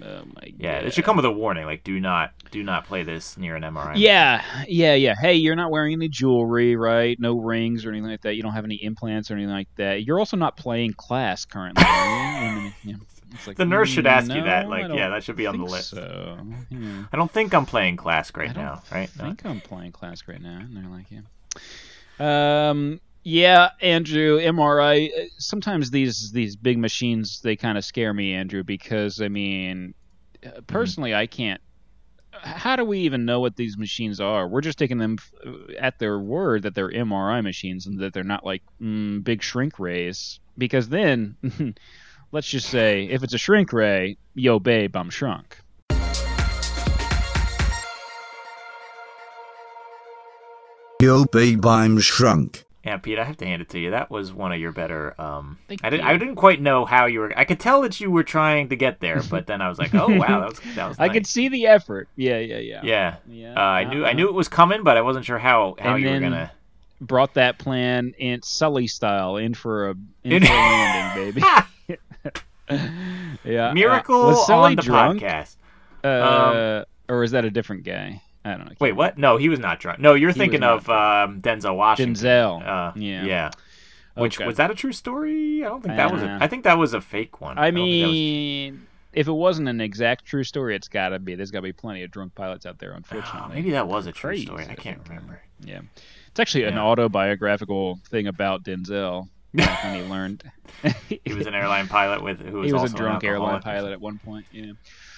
Oh 0.00 0.22
my 0.34 0.54
Yeah, 0.56 0.78
god. 0.78 0.86
it 0.86 0.94
should 0.94 1.04
come 1.04 1.16
with 1.16 1.26
a 1.26 1.30
warning, 1.30 1.66
like 1.66 1.84
do 1.84 2.00
not 2.00 2.32
do 2.50 2.62
not 2.62 2.86
play 2.86 3.02
this 3.02 3.36
near 3.36 3.54
an 3.54 3.62
MRI. 3.62 3.92
Yeah, 3.96 4.42
yeah, 4.66 4.94
yeah. 4.94 5.14
Hey, 5.20 5.34
you're 5.34 5.54
not 5.54 5.70
wearing 5.70 5.92
any 5.92 6.08
jewelry, 6.08 6.76
right? 6.76 7.18
No 7.20 7.38
rings 7.38 7.84
or 7.84 7.90
anything 7.90 8.08
like 8.10 8.22
that. 8.22 8.36
You 8.36 8.42
don't 8.42 8.54
have 8.54 8.64
any 8.64 8.76
implants 8.82 9.30
or 9.30 9.34
anything 9.34 9.52
like 9.52 9.68
that. 9.76 10.04
You're 10.04 10.18
also 10.18 10.38
not 10.38 10.56
playing 10.56 10.94
Klask 10.94 11.50
currently. 11.50 11.84
Are 13.32 13.34
you? 13.34 13.36
I 13.36 13.36
mean, 13.36 13.36
yeah. 13.36 13.36
It's 13.36 13.46
like, 13.46 13.56
The 13.56 13.64
nurse 13.64 13.88
should 13.88 14.06
ask 14.06 14.28
you 14.28 14.42
"Mm, 14.42 14.44
that, 14.44 14.68
like, 14.68 14.88
yeah, 14.88 15.08
that 15.10 15.24
should 15.24 15.36
be 15.36 15.46
on 15.46 15.58
the 15.58 15.64
list. 15.64 15.90
So, 15.90 16.38
yeah. 16.70 17.04
I 17.12 17.16
don't 17.16 17.30
think 17.30 17.54
I'm 17.54 17.66
playing 17.66 17.96
Klask 17.96 18.36
right 18.36 18.54
now, 18.54 18.82
right? 18.92 19.10
I 19.18 19.22
No. 19.22 19.28
think 19.28 19.44
I'm 19.44 19.60
playing 19.60 19.92
Klask 19.92 20.28
right 20.28 20.40
now, 20.40 20.58
and 20.58 20.76
they're 20.76 20.88
like, 20.88 21.06
yeah. 21.10 21.20
Um, 22.70 23.00
Yeah, 23.24 23.70
Andrew, 23.82 24.38
MRI. 24.38 25.08
uh, 25.10 25.24
Sometimes 25.38 25.90
these 25.90 26.30
these 26.32 26.56
big 26.56 26.78
machines 26.78 27.40
they 27.42 27.56
kind 27.56 27.76
of 27.76 27.84
scare 27.84 28.14
me, 28.14 28.32
Andrew, 28.34 28.64
because 28.64 29.20
I 29.20 29.28
mean, 29.28 29.94
uh, 30.46 30.60
personally, 30.66 31.14
I 31.14 31.26
can't. 31.26 31.60
How 32.32 32.76
do 32.76 32.84
we 32.84 33.00
even 33.00 33.24
know 33.24 33.40
what 33.40 33.56
these 33.56 33.76
machines 33.76 34.20
are? 34.20 34.46
We're 34.46 34.60
just 34.60 34.78
taking 34.78 34.98
them 34.98 35.18
at 35.78 35.98
their 35.98 36.18
word 36.20 36.62
that 36.62 36.74
they're 36.74 36.90
MRI 36.90 37.42
machines 37.42 37.86
and 37.86 37.98
that 37.98 38.12
they're 38.14 38.22
not 38.22 38.44
like 38.46 38.62
mm, 38.80 39.22
big 39.24 39.42
shrink 39.42 39.78
rays. 39.80 40.38
Because 40.56 40.88
then, 40.88 41.36
let's 42.32 42.48
just 42.48 42.68
say, 42.68 43.04
if 43.04 43.22
it's 43.22 43.34
a 43.34 43.38
shrink 43.38 43.72
ray, 43.72 44.16
yo, 44.34 44.58
babe, 44.58 44.96
I'm 44.96 45.10
shrunk. 45.10 45.56
Yo 51.00 51.24
babe 51.26 51.64
I'm 51.64 51.98
shrunk. 52.00 52.64
Yeah, 52.84 52.96
Pete, 52.96 53.18
I 53.18 53.24
have 53.24 53.36
to 53.38 53.44
hand 53.44 53.60
it 53.62 53.68
to 53.70 53.78
you. 53.78 53.90
That 53.90 54.10
was 54.10 54.32
one 54.32 54.50
of 54.52 54.58
your 54.58 54.72
better. 54.72 55.14
Um, 55.20 55.58
Thank 55.68 55.84
I 55.84 55.90
didn't. 55.90 56.04
you. 56.06 56.10
I 56.10 56.16
didn't 56.16 56.36
quite 56.36 56.60
know 56.60 56.84
how 56.86 57.06
you 57.06 57.20
were. 57.20 57.32
I 57.38 57.44
could 57.44 57.60
tell 57.60 57.82
that 57.82 58.00
you 58.00 58.10
were 58.10 58.22
trying 58.22 58.70
to 58.70 58.76
get 58.76 58.98
there, 59.00 59.22
but 59.30 59.46
then 59.46 59.60
I 59.60 59.68
was 59.68 59.78
like, 59.78 59.94
oh 59.94 60.08
wow, 60.08 60.40
that 60.40 60.48
was 60.48 60.60
that 60.74 60.88
was. 60.88 60.96
I 60.98 61.08
could 61.08 61.26
see 61.26 61.48
the 61.48 61.66
effort. 61.66 62.08
Yeah, 62.16 62.38
yeah, 62.38 62.58
yeah. 62.58 62.80
Yeah. 62.82 63.16
Yeah, 63.28 63.54
Uh, 63.54 63.60
I 63.60 63.84
knew. 63.84 64.04
I 64.04 64.08
uh-uh. 64.08 64.12
knew 64.14 64.28
it 64.28 64.34
was 64.34 64.48
coming, 64.48 64.82
but 64.84 64.96
I 64.96 65.02
wasn't 65.02 65.24
sure 65.26 65.38
how 65.38 65.76
how 65.78 65.94
And 65.94 66.02
you 66.02 66.08
were 66.08 66.14
then- 66.14 66.22
gonna. 66.22 66.52
Brought 67.00 67.34
that 67.34 67.58
plan 67.58 68.12
in 68.18 68.42
Sully 68.42 68.88
style 68.88 69.36
in 69.36 69.54
for 69.54 69.90
a 69.90 69.94
in, 70.24 70.32
In- 70.32 70.42
for 70.44 70.52
a 70.52 70.56
landing, 70.56 71.32
baby. 71.32 71.46
yeah. 73.44 73.72
Miracle 73.72 74.30
uh, 74.38 74.52
on 74.54 74.76
the 74.76 74.82
drunk? 74.82 75.20
podcast. 75.22 75.56
Uh, 76.04 76.84
or 77.08 77.24
is 77.24 77.32
that 77.32 77.44
a 77.44 77.50
different 77.50 77.84
guy? 77.84 78.22
I 78.44 78.50
don't 78.50 78.60
know. 78.66 78.72
I 78.72 78.76
Wait, 78.80 78.92
what? 78.92 79.18
No, 79.18 79.36
he 79.36 79.48
was 79.48 79.58
not 79.58 79.80
drunk. 79.80 79.98
No, 79.98 80.14
you're 80.14 80.30
He 80.32 80.38
thinking 80.38 80.62
of 80.62 80.88
um, 80.88 81.40
Denzel 81.42 81.76
Washington. 81.76 82.14
Denzel. 82.14 82.66
Uh, 82.66 82.92
Yeah. 82.96 83.24
Yeah. 83.24 83.50
Which 84.14 84.36
Okay. 84.38 84.46
was 84.46 84.56
that 84.56 84.70
a 84.70 84.74
true 84.74 84.92
story? 84.92 85.64
I 85.64 85.68
don't 85.68 85.82
think 85.82 85.96
that 85.96 86.10
was. 86.12 86.22
A, 86.22 86.28
Uh, 86.28 86.38
I 86.40 86.46
think 86.48 86.64
that 86.64 86.76
was 86.78 86.92
a 86.94 87.00
fake 87.00 87.40
one. 87.40 87.56
I 87.58 87.66
was- 87.66 87.74
mean, 87.74 88.86
if 89.12 89.28
it 89.28 89.32
wasn't 89.32 89.68
an 89.68 89.80
exact 89.80 90.24
true 90.24 90.42
story, 90.44 90.74
it's 90.74 90.88
got 90.88 91.10
to 91.10 91.18
be. 91.18 91.34
There's 91.36 91.50
got 91.52 91.58
to 91.60 91.62
be 91.62 91.72
plenty 91.72 92.02
of 92.02 92.10
drunk 92.10 92.34
pilots 92.34 92.66
out 92.66 92.78
there, 92.78 92.92
Oh, 92.94 92.96
unfortunately. 92.96 93.54
maybe 93.54 93.70
that 93.72 93.86
was 93.86 94.06
a 94.06 94.12
true 94.12 94.30
Crazy, 94.30 94.46
story. 94.46 94.66
I 94.68 94.72
I 94.72 94.74
can't 94.74 95.00
remember. 95.08 95.40
Yeah. 95.64 95.80
It's 96.28 96.40
actually 96.40 96.64
an 96.64 96.78
autobiographical 96.78 98.00
thing 98.08 98.26
about 98.26 98.64
Denzel. 98.64 99.28
When 99.52 99.94
he 99.94 100.02
learned. 100.02 100.44
He 101.08 101.34
was 101.34 101.46
an 101.46 101.54
airline 101.54 101.88
pilot 101.88 102.22
with 102.22 102.38
who 102.40 102.58
was 102.58 102.66
he 102.68 102.72
was 102.72 102.82
also 102.82 102.94
a 102.94 102.98
drunk 102.98 103.24
airline 103.24 103.60
pilot 103.62 103.92
at 103.92 104.00
one 104.00 104.18
point. 104.18 104.46
Yeah. 104.52 104.72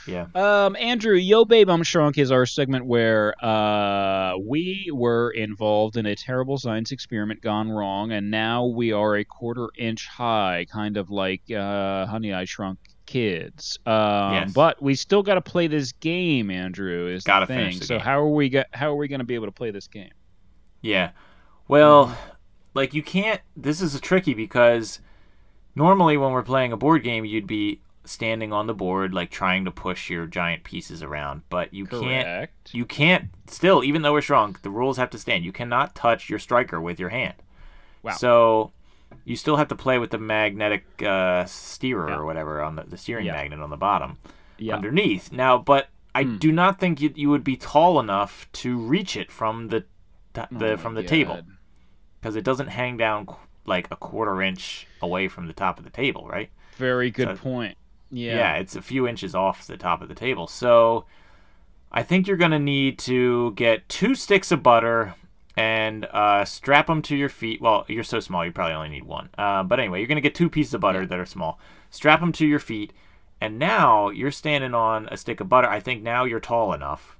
Yeah. 0.07 0.27
Um, 0.35 0.75
Andrew, 0.77 1.15
Yo 1.15 1.45
Babe 1.45 1.69
I'm 1.69 1.83
Shrunk 1.83 2.17
is 2.17 2.33
our 2.33 2.47
segment 2.47 2.87
where 2.87 3.35
uh, 3.45 4.39
we 4.39 4.91
were 4.93 5.31
involved 5.33 5.99
in 5.99 6.07
a 6.07 6.17
terrible 6.17 6.57
science 6.57 6.93
experiment 6.93 7.43
gone 7.43 7.71
wrong, 7.71 8.13
and 8.13 8.31
now 8.31 8.65
we 8.67 8.93
are 8.93 9.17
a 9.17 9.25
quarter 9.25 9.69
inch 9.77 10.07
high, 10.07 10.65
kind 10.73 10.97
of 10.97 11.11
like 11.11 11.43
uh, 11.51 12.07
Honey 12.07 12.33
I 12.33 12.47
Shrunk 12.47 12.79
Kids. 13.05 13.79
Um, 13.85 14.33
Yes. 14.33 14.53
But 14.53 14.81
we 14.83 14.95
still 14.95 15.23
got 15.23 15.35
to 15.35 15.43
play 15.43 15.67
this 15.67 15.93
game, 15.93 16.51
Andrew. 16.51 17.09
Is 17.09 17.25
Gotta 17.25 17.45
the 17.47 17.55
thing. 17.55 17.79
the 17.79 17.85
so 17.85 17.95
game. 17.97 18.05
how 18.05 18.21
are 18.21 18.29
we 18.31 18.49
go- 18.49 18.65
how 18.73 18.91
are 18.91 18.97
we 18.97 19.09
going 19.09 19.21
to 19.21 19.27
be 19.27 19.35
able 19.35 19.47
to 19.47 19.53
play 19.53 19.71
this 19.73 19.89
game? 19.89 20.13
Yeah. 20.81 21.11
Well, 21.69 22.17
like 22.75 22.95
you 22.95 23.03
can't. 23.03 23.41
This 23.57 23.81
is 23.81 23.95
a 23.95 24.01
tricky 24.01 24.35
because 24.35 25.01
normally 25.75 26.17
when 26.17 26.33
we're 26.33 26.43
playing 26.43 26.73
a 26.73 26.77
board 26.77 27.03
game, 27.03 27.25
you'd 27.25 27.47
be 27.47 27.81
standing 28.05 28.53
on 28.53 28.67
the 28.67 28.75
board, 28.75 29.13
like 29.13 29.31
trying 29.31 29.65
to 29.65 29.71
push 29.71 30.11
your 30.11 30.27
giant 30.27 30.65
pieces 30.65 31.03
around. 31.03 31.43
But 31.49 31.73
you 31.75 31.87
can't. 31.87 32.51
You 32.73 32.85
can't. 32.85 33.29
Still, 33.47 33.85
even 33.85 34.03
though 34.03 34.13
we're 34.13 34.23
shrunk, 34.23 34.63
the 34.63 34.71
rules 34.71 34.97
have 34.97 35.11
to 35.11 35.19
stand. 35.19 35.45
You 35.45 35.53
cannot 35.53 35.95
touch 35.95 36.29
your 36.31 36.39
striker 36.39 36.81
with 36.81 36.99
your 36.99 37.11
hand. 37.11 37.35
Wow. 38.03 38.13
So 38.13 38.73
you 39.25 39.37
still 39.37 39.57
have 39.57 39.69
to 39.69 39.75
play 39.77 39.99
with 39.99 40.11
the 40.11 40.19
magnetic 40.19 40.85
uh, 41.03 41.45
steerer 41.45 42.09
Yeah. 42.09 42.17
or 42.17 42.25
whatever 42.25 42.63
on 42.63 42.77
the, 42.77 42.85
the 42.85 42.97
steering 42.97 43.27
Yeah. 43.27 43.33
magnet 43.33 43.61
on 43.61 43.71
the 43.71 43.77
bottom 43.77 44.19
Yeah. 44.59 44.77
underneath. 44.77 45.31
Now, 45.33 45.59
but 45.59 45.89
I 46.15 46.23
Hmm. 46.25 46.37
do 46.39 46.51
not 46.53 46.81
think 46.81 47.01
you, 47.01 47.13
you 47.15 47.29
would 47.31 47.45
be 47.45 47.57
tall 47.57 48.01
enough 48.01 48.49
to 48.55 48.77
reach 48.77 49.17
it 49.17 49.31
from 49.31 49.69
the 49.69 49.85
the 50.51 50.73
Oh 50.73 50.77
from 50.77 50.95
the 50.95 51.03
table 51.03 51.35
God. 51.37 51.47
Because 52.21 52.37
it 52.37 52.45
doesn't 52.45 52.69
hang 52.69 52.97
down 52.97 53.27
like 53.67 53.89
a 53.91 53.97
quarter 53.97 54.43
inch 54.43 54.87
away 55.03 55.29
from 55.29 55.47
the 55.47 55.53
top 55.53 55.79
of 55.79 55.85
the 55.85 55.91
table, 55.91 56.27
right? 56.29 56.51
Very 56.77 57.11
good 57.11 57.29
So- 57.29 57.37
point. 57.37 57.77
Yeah. 58.13 58.35
Yeah, 58.37 58.55
it's 58.57 58.75
a 58.75 58.83
few 58.83 59.07
inches 59.07 59.35
off 59.37 59.67
the 59.69 59.77
top 59.77 60.03
of 60.03 60.09
the 60.09 60.15
table. 60.17 60.49
So 60.49 61.05
I 61.93 62.03
think 62.03 62.27
you're 62.27 62.37
going 62.37 62.51
to 62.51 62.59
need 62.59 62.99
to 63.01 63.53
get 63.53 63.89
two 63.89 64.15
sticks 64.17 64.51
of 64.51 64.63
butter 64.65 65.15
and 65.57 66.07
uh, 66.07 66.45
strap 66.45 66.89
them 66.89 67.03
to 67.03 67.15
your 67.17 67.29
feet. 67.29 67.61
Well, 67.61 67.85
you're 67.89 68.03
so 68.03 68.19
small, 68.19 68.45
you 68.45 68.51
probably 68.51 68.75
only 68.75 68.89
need 68.89 69.05
one. 69.05 69.29
Uh, 69.39 69.63
but 69.63 69.79
anyway, 69.79 70.01
you're 70.01 70.09
going 70.09 70.17
to 70.17 70.21
get 70.23 70.35
two 70.35 70.51
pieces 70.51 70.75
of 70.75 70.81
butter 70.81 71.07
that 71.07 71.19
are 71.21 71.27
small. 71.27 71.61
Strap 71.91 72.19
them 72.21 72.33
to 72.33 72.47
your 72.47 72.59
feet. 72.59 72.93
And 73.41 73.59
now 73.59 74.09
you're 74.11 74.31
standing 74.33 74.75
on 74.75 75.09
a 75.11 75.17
stick 75.17 75.41
of 75.41 75.49
butter. 75.49 75.69
I 75.69 75.79
think 75.81 76.03
now 76.03 76.25
you're 76.25 76.41
tall 76.41 76.73
enough. 76.73 77.17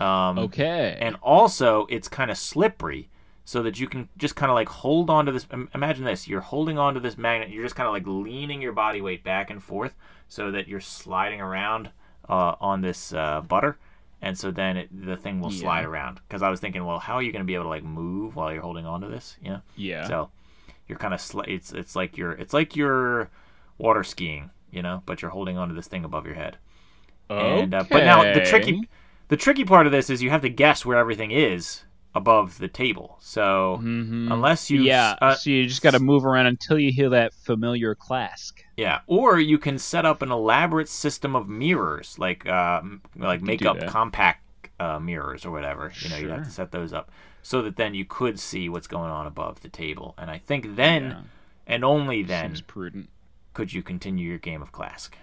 Um, 0.00 0.38
Okay. 0.38 0.96
and 1.00 1.16
also 1.22 1.86
it's 1.88 2.08
kind 2.08 2.30
of 2.30 2.36
slippery 2.36 3.08
so 3.44 3.62
that 3.62 3.78
you 3.78 3.86
can 3.86 4.08
just 4.16 4.36
kind 4.36 4.50
of 4.50 4.54
like 4.54 4.68
hold 4.68 5.10
on 5.10 5.26
to 5.26 5.32
this 5.32 5.46
imagine 5.74 6.04
this 6.04 6.26
you're 6.26 6.40
holding 6.40 6.78
on 6.78 6.94
to 6.94 7.00
this 7.00 7.18
magnet 7.18 7.50
you're 7.50 7.62
just 7.62 7.76
kind 7.76 7.86
of 7.86 7.92
like 7.92 8.06
leaning 8.06 8.62
your 8.62 8.72
body 8.72 9.00
weight 9.00 9.22
back 9.22 9.50
and 9.50 9.62
forth 9.62 9.94
so 10.28 10.50
that 10.50 10.66
you're 10.66 10.80
sliding 10.80 11.40
around 11.40 11.90
uh, 12.28 12.54
on 12.60 12.80
this 12.80 13.12
uh, 13.12 13.40
butter 13.42 13.78
and 14.22 14.38
so 14.38 14.50
then 14.50 14.78
it, 14.78 15.06
the 15.06 15.16
thing 15.16 15.40
will 15.40 15.50
slide 15.50 15.84
around. 15.84 16.20
Because 16.26 16.42
i 16.42 16.48
was 16.48 16.60
thinking 16.60 16.84
well 16.84 16.98
how 16.98 17.14
are 17.14 17.22
you 17.22 17.32
going 17.32 17.42
to 17.42 17.46
be 17.46 17.54
able 17.54 17.64
to 17.64 17.70
like 17.70 17.84
move 17.84 18.36
while 18.36 18.52
you're 18.52 18.62
holding 18.62 18.86
on 18.86 19.02
to 19.02 19.08
this 19.08 19.36
you 19.42 19.50
know? 19.50 19.60
Yeah. 19.76 20.08
so 20.08 20.30
you're 20.88 20.98
kind 20.98 21.12
of 21.14 21.20
sli- 21.20 21.48
it's 21.48 21.72
it's 21.72 21.94
like 21.94 22.16
you're 22.16 22.32
it's 22.32 22.54
like 22.54 22.74
you're 22.76 23.30
water 23.78 24.04
skiing 24.04 24.50
you 24.70 24.80
know 24.82 25.02
but 25.04 25.20
you're 25.20 25.30
holding 25.30 25.58
onto 25.58 25.74
this 25.74 25.86
thing 25.88 26.04
above 26.04 26.24
your 26.26 26.34
head. 26.36 26.56
And 27.28 27.74
uh, 27.74 27.84
but 27.90 28.04
now 28.04 28.22
the 28.34 28.40
tricky 28.44 28.88
the 29.28 29.36
tricky 29.36 29.64
part 29.64 29.86
of 29.86 29.92
this 29.92 30.10
is 30.10 30.22
you 30.22 30.30
have 30.30 30.42
to 30.42 30.48
guess 30.50 30.84
where 30.84 30.98
everything 30.98 31.30
is 31.30 31.84
above 32.14 32.58
the 32.58 32.68
table. 32.68 33.16
So 33.20 33.80
Mhm. 33.82 34.30
unless 34.32 34.70
you 34.70 34.82
yeah, 34.82 35.16
uh, 35.20 35.34
so 35.34 35.50
you 35.50 35.66
just 35.66 35.82
got 35.82 35.92
to 35.92 35.98
move 36.00 36.24
around 36.24 36.46
until 36.46 36.78
you 36.78 36.92
hear 36.92 37.08
that 37.10 37.34
familiar 37.34 37.94
klask. 37.94 38.64
yeah, 38.76 39.00
or 39.06 39.38
you 39.40 39.58
can 39.58 39.78
set 39.78 40.04
up 40.06 40.22
an 40.22 40.30
elaborate 40.30 40.88
system 40.88 41.34
of 41.34 41.48
mirrors 41.48 42.18
like 42.18 42.46
uh, 42.46 42.80
like 43.16 43.40
do 43.40 43.46
make 43.46 43.64
up 43.66 43.86
compact 43.86 44.40
uh, 44.80 44.98
mirrors 45.00 45.44
or 45.44 45.50
whatever. 45.50 45.92
You 46.02 46.08
know, 46.08 46.16
you 46.16 46.28
have 46.28 46.44
to 46.44 46.50
set 46.50 46.70
those 46.72 46.92
up 46.92 47.10
so 47.42 47.62
that 47.62 47.76
then 47.76 47.94
you 47.94 48.04
could 48.04 48.38
see 48.40 48.68
what's 48.68 48.86
going 48.86 49.10
on 49.10 49.26
above 49.26 49.60
the 49.60 49.68
table. 49.68 50.14
And 50.16 50.30
I 50.30 50.38
think 50.38 50.76
then 50.76 51.02
Yeah. 51.10 51.20
and 51.66 51.84
only 51.84 52.22
then 52.22 52.50
Seems 52.50 52.60
prudent. 52.62 53.08
could 53.54 53.72
you 53.72 53.82
continue 53.82 54.28
your 54.28 54.38
game 54.38 54.62
of 54.62 54.70
Classic. 54.72 55.18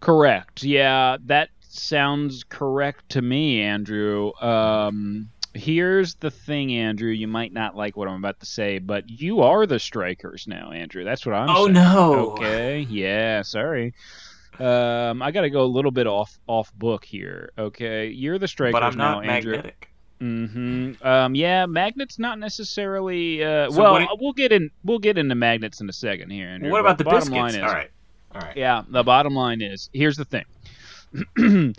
Correct. 0.00 0.62
Yeah, 0.62 1.16
that 1.26 1.50
sounds 1.60 2.44
correct 2.44 3.08
to 3.10 3.22
me, 3.22 3.60
Andrew. 3.60 4.32
Um, 4.40 5.30
here's 5.58 6.14
the 6.14 6.30
thing, 6.30 6.72
Andrew. 6.74 7.10
You 7.10 7.28
might 7.28 7.52
not 7.52 7.76
like 7.76 7.96
what 7.96 8.08
I'm 8.08 8.16
about 8.16 8.40
to 8.40 8.46
say, 8.46 8.78
but 8.78 9.08
you 9.08 9.40
are 9.42 9.66
the 9.66 9.78
strikers 9.78 10.46
now, 10.46 10.70
Andrew. 10.72 11.04
That's 11.04 11.26
what 11.26 11.34
I'm 11.34 11.50
Oh, 11.50 11.64
saying. 11.64 11.72
no. 11.74 12.30
Okay. 12.32 12.80
Yeah. 12.80 13.42
Sorry. 13.42 13.92
Um, 14.58 15.22
I 15.22 15.30
got 15.30 15.42
to 15.42 15.50
go 15.50 15.62
a 15.62 15.66
little 15.70 15.90
bit 15.92 16.06
off 16.06 16.36
off 16.48 16.72
book 16.74 17.04
here. 17.04 17.50
Okay, 17.56 18.08
you're 18.08 18.38
the 18.38 18.48
strikers 18.48 18.72
But 18.72 18.82
I'm 18.82 18.96
not 18.96 19.24
now, 19.24 19.30
Andrew. 19.30 19.52
magnetic. 19.52 19.88
hmm 20.20 20.92
Um, 21.00 21.34
yeah, 21.36 21.66
magnets 21.66 22.18
not 22.18 22.40
necessarily. 22.40 23.44
Uh, 23.44 23.70
So 23.70 23.80
well, 23.80 23.96
it- 23.98 24.08
we'll 24.20 24.32
get 24.32 24.50
in. 24.50 24.70
We'll 24.82 24.98
get 24.98 25.16
into 25.16 25.36
magnets 25.36 25.80
in 25.80 25.88
a 25.88 25.92
second 25.92 26.30
here, 26.30 26.48
Andrew. 26.48 26.70
what 26.72 26.78
but 26.78 26.86
about 26.86 26.98
the 26.98 27.04
bottom 27.04 27.18
biscuits? 27.30 27.36
line 27.36 27.54
is, 27.54 27.70
All 27.70 27.72
right. 27.78 27.90
All 28.34 28.40
right. 28.42 28.56
yeah, 28.56 28.82
the 28.88 29.04
bottom 29.04 29.34
line 29.34 29.62
is 29.62 29.90
here's 29.92 30.16
the 30.16 30.24
thing. 30.24 30.44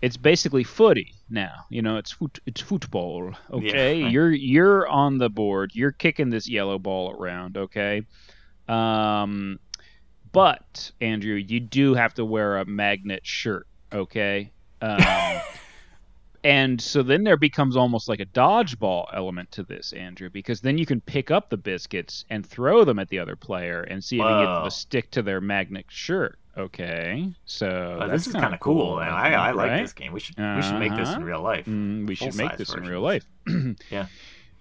it's 0.00 0.16
basically 0.16 0.64
footy 0.64 1.14
now. 1.28 1.66
You 1.70 1.82
know, 1.82 1.96
it's 1.96 2.12
foot, 2.12 2.38
it's 2.46 2.60
football. 2.60 3.32
Okay, 3.50 4.02
right. 4.02 4.12
you're 4.12 4.32
you're 4.32 4.86
on 4.86 5.18
the 5.18 5.28
board. 5.28 5.72
You're 5.74 5.92
kicking 5.92 6.30
this 6.30 6.48
yellow 6.48 6.78
ball 6.78 7.16
around. 7.18 7.56
Okay, 7.56 8.02
um, 8.68 9.58
but 10.32 10.90
Andrew, 11.00 11.34
you 11.34 11.60
do 11.60 11.94
have 11.94 12.14
to 12.14 12.24
wear 12.24 12.58
a 12.58 12.64
magnet 12.64 13.26
shirt. 13.26 13.66
Okay. 13.92 14.52
Um, 14.80 15.40
and 16.44 16.80
so 16.80 17.02
then 17.02 17.24
there 17.24 17.36
becomes 17.36 17.76
almost 17.76 18.08
like 18.08 18.20
a 18.20 18.26
dodgeball 18.26 19.06
element 19.12 19.50
to 19.52 19.62
this, 19.62 19.92
Andrew, 19.92 20.30
because 20.30 20.60
then 20.60 20.78
you 20.78 20.86
can 20.86 21.00
pick 21.00 21.30
up 21.30 21.48
the 21.48 21.56
biscuits 21.56 22.24
and 22.30 22.46
throw 22.46 22.84
them 22.84 22.98
at 22.98 23.08
the 23.08 23.18
other 23.18 23.36
player 23.36 23.82
and 23.82 24.02
see 24.04 24.16
if 24.16 24.22
you 24.22 24.28
get 24.28 24.44
them 24.44 24.62
Whoa. 24.62 24.64
to 24.64 24.70
stick 24.70 25.10
to 25.12 25.22
their 25.22 25.40
magnet 25.40 25.86
shirt. 25.88 26.38
Okay, 26.58 27.32
so 27.44 27.98
Oh, 28.02 28.08
this 28.08 28.26
is 28.26 28.32
kind 28.32 28.52
of 28.52 28.58
cool, 28.60 28.96
man. 28.96 29.10
I, 29.12 29.32
I 29.34 29.50
like 29.52 29.70
right? 29.70 29.82
this 29.82 29.92
game. 29.92 30.12
We 30.12 30.18
should 30.20 30.36
we 30.36 30.62
should 30.62 30.78
make 30.78 30.90
this 30.96 31.08
in 31.08 31.14
Uh-huh. 31.16 31.24
real 31.24 31.40
life. 31.42 31.66
Mm, 31.66 32.06
we 32.08 32.14
should 32.16 32.34
make 32.34 32.56
this 32.56 32.74
in 32.74 32.84
real 32.84 33.00
life. 33.00 33.24
Yeah. 33.90 34.06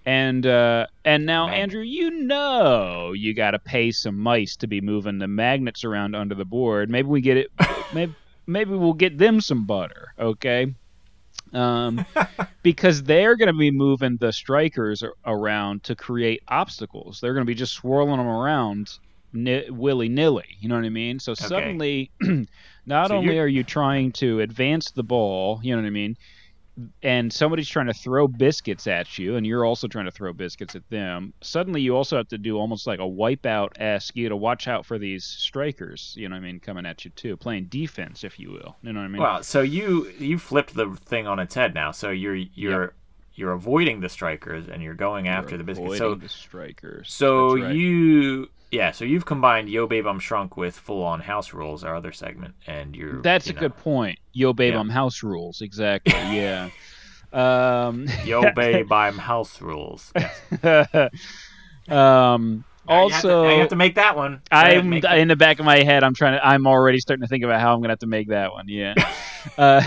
And 0.06 0.46
uh, 0.46 0.88
and 1.04 1.26
now, 1.26 1.50
Andrew, 1.50 1.82
you 1.82 2.12
know 2.12 3.12
you 3.14 3.34
got 3.34 3.52
to 3.52 3.60
pay 3.60 3.92
some 3.92 4.18
mice 4.18 4.56
to 4.58 4.68
be 4.68 4.80
moving 4.80 5.18
the 5.18 5.28
magnets 5.28 5.84
around 5.84 6.16
under 6.16 6.34
the 6.36 6.46
board. 6.46 6.90
Maybe 6.90 7.08
we 7.10 7.20
get 7.20 7.36
it. 7.36 7.52
maybe 7.94 8.16
maybe 8.46 8.72
we'll 8.72 8.94
get 8.94 9.18
them 9.18 9.42
some 9.42 9.66
butter. 9.66 10.14
Okay. 10.18 10.74
Um, 11.52 12.06
because 12.64 13.04
they're 13.04 13.36
going 13.36 13.52
to 13.52 13.58
be 13.58 13.72
moving 13.72 14.16
the 14.18 14.32
strikers 14.32 15.04
around 15.26 15.84
to 15.84 15.96
create 15.96 16.42
obstacles. 16.48 17.20
They're 17.20 17.34
going 17.34 17.46
to 17.46 17.50
be 17.50 17.56
just 17.56 17.74
swirling 17.74 18.18
them 18.18 18.28
around 18.28 19.00
ni- 19.44 19.70
willy 19.70 20.10
nilly. 20.10 20.58
You 20.60 20.70
know 20.70 20.76
what 20.76 20.86
I 20.86 20.90
mean? 20.90 21.20
So 21.20 21.34
suddenly, 21.34 22.12
not 22.86 23.10
So 23.10 23.16
only 23.18 23.36
you're- 23.36 23.40
are 23.40 23.48
you 23.48 23.64
trying 23.64 24.12
to 24.14 24.42
advance 24.42 24.92
the 24.92 25.04
ball, 25.04 25.60
you 25.64 25.76
know 25.76 25.82
what 25.82 25.88
I 25.88 25.92
mean, 25.92 26.18
and 27.02 27.34
somebody's 27.34 27.68
trying 27.68 27.88
to 27.88 27.94
throw 27.94 28.28
biscuits 28.28 28.86
at 28.86 29.18
you, 29.18 29.36
and 29.36 29.48
you're 29.48 29.66
also 29.66 29.88
trying 29.88 30.06
to 30.06 30.12
throw 30.12 30.32
biscuits 30.32 30.76
at 30.76 30.88
them. 30.90 31.34
Suddenly, 31.42 31.82
you 31.82 31.96
also 31.96 32.18
have 32.18 32.28
to 32.28 32.38
do 32.38 32.58
almost 32.58 32.86
like 32.86 33.00
a 33.00 33.04
wipeout 33.04 33.70
esque. 33.80 34.16
You 34.16 34.30
to 34.30 34.36
watch 34.36 34.68
out 34.68 34.86
for 34.86 35.00
these 35.00 35.24
strikers. 35.24 36.14
You 36.16 36.30
know 36.30 36.36
what 36.36 36.44
I 36.44 36.46
mean, 36.46 36.60
coming 36.60 36.86
at 36.86 37.04
you 37.04 37.12
too, 37.12 37.36
playing 37.36 37.66
defense, 37.66 38.24
if 38.24 38.40
you 38.40 38.52
will. 38.52 38.76
You 38.84 38.94
know 38.94 39.00
what 39.00 39.06
I 39.06 39.10
mean? 39.10 39.22
Well, 39.22 39.42
so 39.44 39.62
you 39.62 40.12
you 40.20 40.38
flipped 40.38 40.76
the 40.76 40.96
thing 41.06 41.26
on 41.26 41.40
its 41.40 41.56
head 41.56 41.74
now. 41.74 41.92
So 41.92 42.12
you're 42.12 42.36
you're 42.36 42.94
you're 43.34 43.54
avoiding 43.54 44.00
the 44.02 44.10
strikers 44.10 44.68
and 44.68 44.84
you're 44.84 44.96
going 44.96 45.28
after 45.28 45.58
the 45.58 45.64
biscuits. 45.64 45.98
So 45.98 46.16
the 46.16 46.30
strikers. 46.30 47.12
so 47.12 47.58
right. 47.58 47.74
you 47.74 48.50
yeah. 48.72 48.92
So 48.92 49.06
you've 49.06 49.26
combined 49.26 49.70
Yo 49.70 49.88
Babe 49.88 50.06
I'm 50.08 50.20
Shrunk 50.20 50.58
with 50.58 50.78
Full 50.78 51.04
On 51.04 51.20
House 51.22 51.54
Rules, 51.54 51.84
our 51.84 51.96
other 51.96 52.12
segment, 52.12 52.56
and 52.66 52.96
you're 52.96 53.22
That's 53.22 53.46
a 53.46 53.50
you 53.50 53.56
know, 53.56 53.60
good 53.62 53.78
point. 53.78 54.20
Yo, 54.34 54.54
babe, 54.54 54.74
Yeah. 54.74 54.80
I'm 54.80 54.90
house 54.90 55.24
rules. 55.24 55.62
Exactly. 55.62 56.14
Yeah. 56.34 56.70
um, 57.34 58.08
Yo 58.26 58.52
Babe 58.56 58.92
I'm 58.92 59.18
House 59.18 59.62
Rules. 59.62 60.12
Yes. 60.16 60.88
um, 61.90 62.64
Now 62.88 63.06
you 63.06 63.10
have 63.12 63.22
to- 63.22 63.30
also, 63.30 63.50
you 63.50 63.60
have 63.60 63.70
to 63.70 63.76
make 63.76 63.96
that 63.96 64.16
one. 64.16 64.42
Go 64.52 64.58
I'm 64.58 64.94
in 64.94 65.28
the 65.28 65.36
back 65.36 65.60
of 65.60 65.66
my 65.66 65.80
head. 65.84 66.04
I'm 66.04 66.14
trying 66.14 66.34
to. 66.38 66.46
I'm 66.46 66.66
already 66.68 67.00
starting 67.00 67.22
to 67.24 67.28
think 67.28 67.44
about 67.44 67.60
how 67.62 67.74
I'm 67.74 67.82
gonna 67.82 67.92
have 67.94 68.00
to 68.00 68.08
make 68.08 68.30
that 68.30 68.52
one. 68.52 68.66
Yeah. 68.68 68.94
uh, 69.58 69.82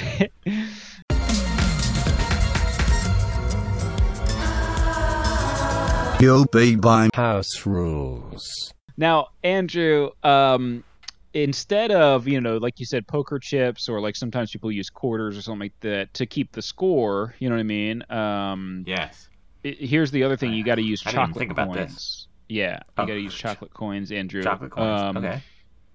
Yo 6.20 6.44
babe 6.44 6.84
I'm 6.84 7.10
House 7.14 7.64
rules. 7.64 8.74
now, 8.98 9.28
Andrew, 9.42 10.10
um, 10.22 10.84
instead 11.32 11.90
of 11.90 12.28
you 12.28 12.40
know, 12.42 12.59
like 12.59 12.78
you 12.78 12.84
said, 12.84 13.06
poker 13.06 13.38
chips, 13.38 13.88
or 13.88 14.01
like 14.01 14.16
sometimes 14.16 14.51
people 14.51 14.70
use 14.70 14.90
quarters 14.90 15.38
or 15.38 15.42
something 15.42 15.60
like 15.60 15.80
that 15.80 16.12
to 16.14 16.26
keep 16.26 16.52
the 16.52 16.60
score. 16.60 17.34
You 17.38 17.48
know 17.48 17.55
what 17.55 17.60
I 17.60 17.64
mean? 17.64 18.05
Um, 18.10 18.84
Yes. 18.86 19.28
i- 19.64 19.76
here's 19.78 20.10
the 20.10 20.22
other 20.24 20.36
thing: 20.36 20.52
you 20.52 20.62
got 20.62 20.74
to 20.74 20.82
use 20.82 21.02
I 21.06 21.10
didn't 21.10 21.20
chocolate 21.28 21.38
think 21.38 21.52
about 21.52 21.68
coins. 21.74 21.94
this. 21.94 22.28
Yeah, 22.51 22.74
you 22.74 22.82
Oh. 22.98 23.06
got 23.06 23.14
to 23.14 23.20
use 23.20 23.34
chocolate 23.34 23.72
coins, 23.72 24.12
Andrew. 24.12 24.42
Chocolate 24.42 24.72
coins. 24.72 25.01
Um, 25.02 25.16
okay. 25.18 25.40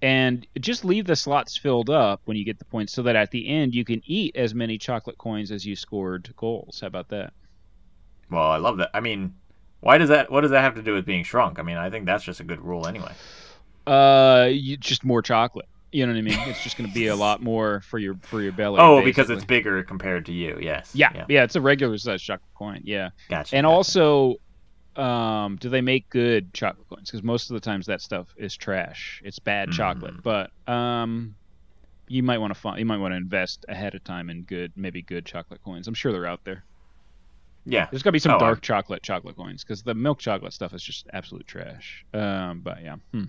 and 0.02 0.46
just 0.60 0.84
leave 0.84 1.06
the 1.06 1.16
slots 1.16 1.56
filled 1.56 1.88
up 1.88 2.20
when 2.24 2.36
you 2.36 2.44
get 2.44 2.58
the 2.58 2.64
points 2.66 2.92
so 2.92 3.02
that 3.04 3.14
at 3.16 3.30
the 3.30 3.46
end 3.48 3.74
you 3.74 3.84
can 3.84 4.02
eat 4.04 4.34
as 4.36 4.54
many 4.54 4.76
chocolate 4.76 5.18
coins 5.18 5.50
as 5.52 5.64
you 5.64 5.76
scored 5.76 6.32
goals. 6.36 6.80
How 6.80 6.88
about 6.88 7.08
that? 7.10 7.32
Well, 8.30 8.42
I 8.50 8.56
love 8.56 8.76
that. 8.78 8.90
I 8.92 9.00
mean, 9.00 9.34
why 9.86 9.98
does 9.98 10.08
that? 10.08 10.30
What 10.32 10.40
does 10.40 10.50
that 10.50 10.62
have 10.62 10.74
to 10.74 10.82
do 10.82 10.94
with 10.94 11.06
being 11.06 11.22
shrunk? 11.22 11.58
I 11.60 11.62
mean, 11.62 11.76
I 11.76 11.90
think 11.90 12.06
that's 12.06 12.24
just 12.24 12.40
a 12.40 12.44
good 12.44 12.60
rule 12.60 12.86
anyway. 12.88 13.12
Uh, 13.86 14.48
you, 14.50 14.76
just 14.76 15.04
more 15.04 15.22
chocolate. 15.22 15.68
You 15.92 16.04
know 16.04 16.12
what 16.12 16.18
I 16.18 16.22
mean? 16.22 16.38
It's 16.48 16.60
just 16.62 16.76
going 16.76 16.88
to 16.88 16.94
be 16.94 17.06
a 17.06 17.14
lot 17.14 17.40
more 17.52 17.80
for 17.82 17.98
your 18.00 18.16
for 18.22 18.42
your 18.42 18.50
belly. 18.52 18.78
Oh, 18.80 19.02
because 19.04 19.30
it's 19.30 19.44
bigger 19.44 19.82
compared 19.84 20.26
to 20.26 20.32
you. 20.32 20.58
Yes. 20.60 20.90
yeah, 20.92 21.24
yeah, 21.28 21.44
it's 21.44 21.54
a 21.54 21.60
regular 21.60 21.96
size 21.98 22.20
chocolate 22.20 22.50
coin. 22.56 22.80
Yeah, 22.84 23.10
Gotcha. 23.28 23.54
and 23.54 23.64
gotcha. 23.64 23.74
also, 23.74 24.34
um, 24.96 25.56
do 25.60 25.68
they 25.68 25.80
make 25.82 26.10
good 26.10 26.52
chocolate 26.52 26.88
coins? 26.88 27.08
Because 27.08 27.22
most 27.22 27.48
of 27.50 27.54
the 27.54 27.60
times 27.60 27.86
that 27.86 28.00
stuff 28.02 28.26
is 28.36 28.56
trash. 28.56 29.22
It's 29.24 29.38
bad 29.38 29.70
chocolate, 29.70 30.14
Mm. 30.16 30.22
but 30.22 30.72
um. 30.72 31.36
You 32.08 32.22
might 32.22 32.38
want 32.38 32.54
to 32.54 32.60
find. 32.60 32.78
You 32.78 32.86
might 32.86 32.98
want 32.98 33.10
to 33.12 33.16
invest 33.16 33.64
ahead 33.68 33.96
of 33.96 34.04
time 34.04 34.30
in 34.30 34.42
good, 34.42 34.72
maybe 34.76 35.02
good 35.02 35.26
chocolate 35.26 35.60
coins. 35.64 35.88
I'm 35.88 35.94
sure 35.94 36.12
they're 36.12 36.24
out 36.24 36.44
there. 36.44 36.62
Yeah. 37.66 37.88
There's 37.90 38.02
got 38.02 38.08
to 38.08 38.12
be 38.12 38.18
some 38.18 38.32
Oh, 38.32 38.38
dark 38.38 38.62
chocolate 38.62 39.02
chocolate 39.02 39.36
coins 39.36 39.62
because 39.64 39.82
the 39.82 39.94
milk 39.94 40.18
chocolate 40.18 40.52
stuff 40.54 40.72
is 40.72 40.82
just 40.82 41.06
absolute 41.12 41.46
trash. 41.46 42.04
Um, 42.14 42.60
but 42.60 42.82
yeah. 42.82 42.96
Hmm. 43.12 43.24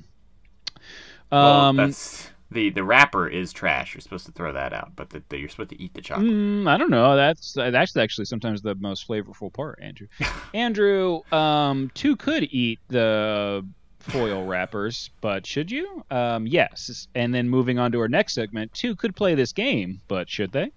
Well, 1.32 1.62
Um, 1.62 1.76
that's 1.78 2.30
the 2.52 2.70
the 2.70 2.84
wrapper 2.84 3.28
is 3.28 3.52
trash. 3.52 3.94
You're 3.94 4.02
supposed 4.02 4.26
to 4.28 4.32
throw 4.32 4.54
that 4.54 4.72
out, 4.72 4.94
but 4.96 5.10
the, 5.10 5.22
the, 5.30 5.38
you're 5.38 5.50
supposed 5.50 5.72
to 5.72 5.82
eat 5.82 5.94
the 5.94 6.02
chocolate. 6.02 6.28
mm, 6.28 6.68
I 6.70 6.78
don't 6.78 6.90
know. 6.92 7.16
That's 7.18 7.54
that's 7.54 7.98
actually 7.98 8.26
sometimes 8.26 8.62
the 8.62 8.76
most 8.76 9.08
flavorful 9.08 9.52
part, 9.52 9.80
Andrew. 9.82 10.08
Andrew, 10.54 11.22
um, 11.34 11.92
two 11.94 12.16
could 12.16 12.44
eat 12.44 12.80
the 12.88 13.66
foil 14.00 14.46
wrappers, 14.46 15.10
but 15.20 15.46
should 15.46 15.70
you? 15.70 16.06
Um, 16.10 16.48
yes. 16.48 17.08
And 17.16 17.34
then 17.36 17.50
moving 17.50 17.78
on 17.80 17.92
to 17.92 18.00
our 18.00 18.08
next 18.08 18.34
segment, 18.36 18.74
two 18.74 18.96
could 18.96 19.16
play 19.18 19.36
this 19.36 19.52
game, 19.52 20.00
but 20.08 20.30
should 20.30 20.54
they? 20.54 20.72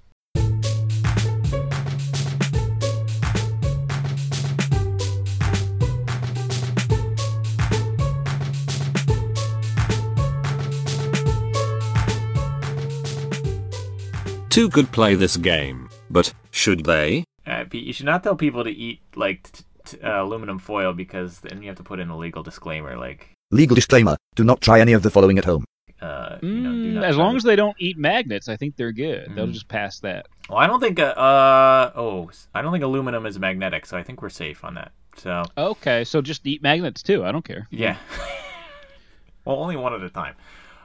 Two 14.50 14.68
could 14.68 14.90
play 14.92 15.14
this 15.14 15.36
game, 15.36 15.88
but 16.10 16.34
should 16.50 16.84
they? 16.84 17.24
Uh, 17.46 17.64
Pete, 17.70 17.84
you 17.86 17.92
should 17.92 18.06
not 18.06 18.22
tell 18.22 18.36
people 18.36 18.64
to 18.64 18.70
eat 18.70 19.00
like 19.16 19.50
t- 19.52 19.64
t- 19.86 20.00
uh, 20.02 20.22
aluminum 20.22 20.58
foil 20.58 20.92
because 20.92 21.38
then 21.40 21.62
you 21.62 21.68
have 21.68 21.76
to 21.76 21.82
put 21.84 22.00
in 22.00 22.10
a 22.10 22.16
legal 22.18 22.42
disclaimer 22.42 22.96
like, 22.96 23.30
Legal 23.52 23.74
disclaimer 23.74 24.16
do 24.36 24.44
not 24.44 24.60
try 24.60 24.78
any 24.80 24.92
of 24.92 25.02
the 25.02 25.10
following 25.10 25.38
at 25.38 25.44
home. 25.44 25.64
uh, 26.02 26.38
you 26.40 26.48
know, 26.60 26.70
Mm, 27.00 27.04
as 27.04 27.16
long 27.16 27.32
to- 27.32 27.36
as 27.36 27.42
they 27.42 27.56
don't 27.56 27.76
eat 27.78 27.98
magnets, 27.98 28.48
I 28.48 28.56
think 28.56 28.76
they're 28.76 28.90
good. 28.92 29.34
They'll 29.34 29.46
Mm. 29.48 29.52
just 29.52 29.68
pass 29.68 30.00
that. 30.00 30.26
Well, 30.48 30.56
I 30.58 30.66
don't 30.66 30.80
think. 30.80 30.98
Uh, 30.98 31.02
uh, 31.14 31.92
oh, 31.94 32.30
I 32.54 32.62
don't 32.62 32.72
think 32.72 32.82
aluminum 32.84 33.26
is 33.26 33.38
magnetic, 33.38 33.84
so 33.86 33.98
I 33.98 34.02
think 34.02 34.22
we're 34.22 34.30
safe 34.30 34.64
on 34.64 34.74
that. 34.74 34.92
So 35.16 35.42
Okay, 35.58 36.04
so 36.04 36.22
just 36.22 36.46
eat 36.46 36.62
magnets 36.62 37.02
too. 37.02 37.22
I 37.24 37.30
don't 37.32 37.44
care. 37.44 37.66
yeah. 37.70 37.96
well, 39.44 39.56
only 39.56 39.76
one 39.76 39.92
at 39.92 40.02
a 40.02 40.08
time. 40.10 40.34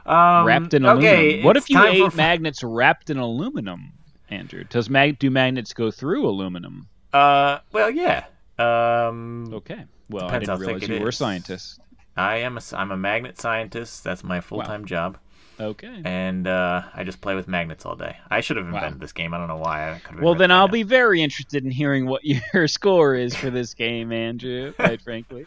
Um, 0.06 0.46
wrapped 0.46 0.74
in 0.74 0.86
okay, 0.86 1.18
aluminum. 1.18 1.46
What 1.46 1.58
if 1.58 1.70
you 1.70 1.84
ate 1.84 2.12
for- 2.12 2.16
magnets 2.18 2.64
wrapped 2.64 3.10
in 3.10 3.18
aluminum, 3.18 3.94
Andrew? 4.30 4.64
Does 4.64 4.90
mag 4.90 5.18
do 5.20 5.30
magnets 5.32 5.74
go 5.74 5.90
through 5.92 6.28
aluminum? 6.28 6.88
Uh, 7.14 7.60
well, 7.72 7.90
yeah. 7.90 8.26
Um, 8.60 9.50
Okay. 9.54 9.86
Well, 10.10 10.30
I 10.30 10.38
didn't 10.40 10.60
realize 10.60 10.88
you 10.88 11.00
were 11.00 11.10
a 11.10 11.14
scientist. 11.14 11.80
I 12.16 12.38
am 12.38 12.58
a, 12.58 12.62
I'm 12.74 12.92
a 12.92 12.98
magnet 12.98 13.40
scientist. 13.42 14.04
That's 14.04 14.24
my 14.24 14.40
full 14.40 14.62
time 14.62 14.86
job, 14.86 15.18
Okay. 15.60 16.02
and 16.06 16.48
uh, 16.48 16.84
I 16.94 17.04
just 17.04 17.20
play 17.22 17.34
with 17.36 17.48
magnets 17.48 17.86
all 17.86 17.96
day. 17.96 18.16
I 18.30 18.40
should 18.42 18.58
have 18.58 18.68
Wow. 18.68 18.76
invented 18.76 19.02
this 19.02 19.12
game. 19.12 19.34
I 19.34 19.38
don't 19.40 19.48
know 19.48 19.58
why. 19.58 19.90
I 19.92 20.02
Well, 20.22 20.36
then 20.36 20.52
I'll 20.52 20.68
be 20.68 20.84
very 20.84 21.22
interested 21.24 21.66
in 21.66 21.72
hearing 21.72 22.06
what 22.06 22.22
your 22.54 22.68
score 22.68 23.16
is 23.16 23.36
for 23.36 23.50
this 23.50 23.74
game, 23.74 24.12
Andrew. 24.12 24.72
Quite 24.74 25.02
frankly. 25.04 25.46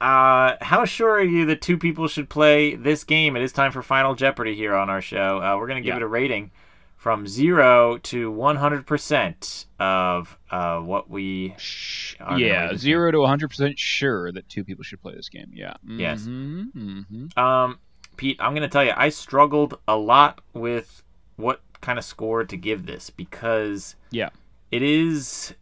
Uh, 0.00 0.56
how 0.62 0.84
sure 0.84 1.10
are 1.12 1.22
you 1.22 1.44
that 1.46 1.60
two 1.60 1.76
people 1.76 2.08
should 2.08 2.28
play 2.28 2.74
this 2.74 3.04
game? 3.04 3.36
It 3.36 3.42
is 3.42 3.52
time 3.52 3.70
for 3.72 3.82
Final 3.82 4.14
Jeopardy 4.14 4.54
here 4.54 4.74
on 4.74 4.88
our 4.88 5.02
show. 5.02 5.42
Uh, 5.42 5.56
we're 5.58 5.66
going 5.66 5.82
to 5.82 5.86
give 5.86 5.92
Yeah. 5.94 5.96
it 5.96 6.02
a 6.02 6.06
rating 6.06 6.50
from 6.96 7.26
0 7.26 7.98
to 7.98 8.30
100% 8.32 9.64
of 9.78 10.38
uh, 10.50 10.80
what 10.80 11.08
we 11.10 11.54
are 12.20 12.38
yeah, 12.38 12.74
zero 12.76 13.10
to 13.10 13.18
100 13.20 13.48
percent 13.48 13.78
sure 13.78 14.30
that 14.32 14.48
two 14.48 14.64
people 14.64 14.84
should 14.84 15.00
play 15.00 15.14
this 15.14 15.28
game. 15.30 15.50
Yeah. 15.54 15.74
Yes. 15.86 16.24
hmm 16.24 16.62
hmm 16.74 17.38
Um, 17.38 17.78
Pete, 18.16 18.36
I'm 18.40 18.52
going 18.52 18.62
to 18.62 18.68
tell 18.68 18.84
you, 18.84 18.92
I 18.96 19.08
struggled 19.08 19.78
a 19.88 19.96
lot 19.96 20.40
with 20.52 21.02
what 21.36 21.60
kind 21.80 21.98
of 21.98 22.04
score 22.04 22.44
to 22.44 22.56
give 22.56 22.84
this 22.84 23.08
because 23.08 23.96
Yeah. 24.10 24.28
it 24.70 24.82
is, 24.82 25.54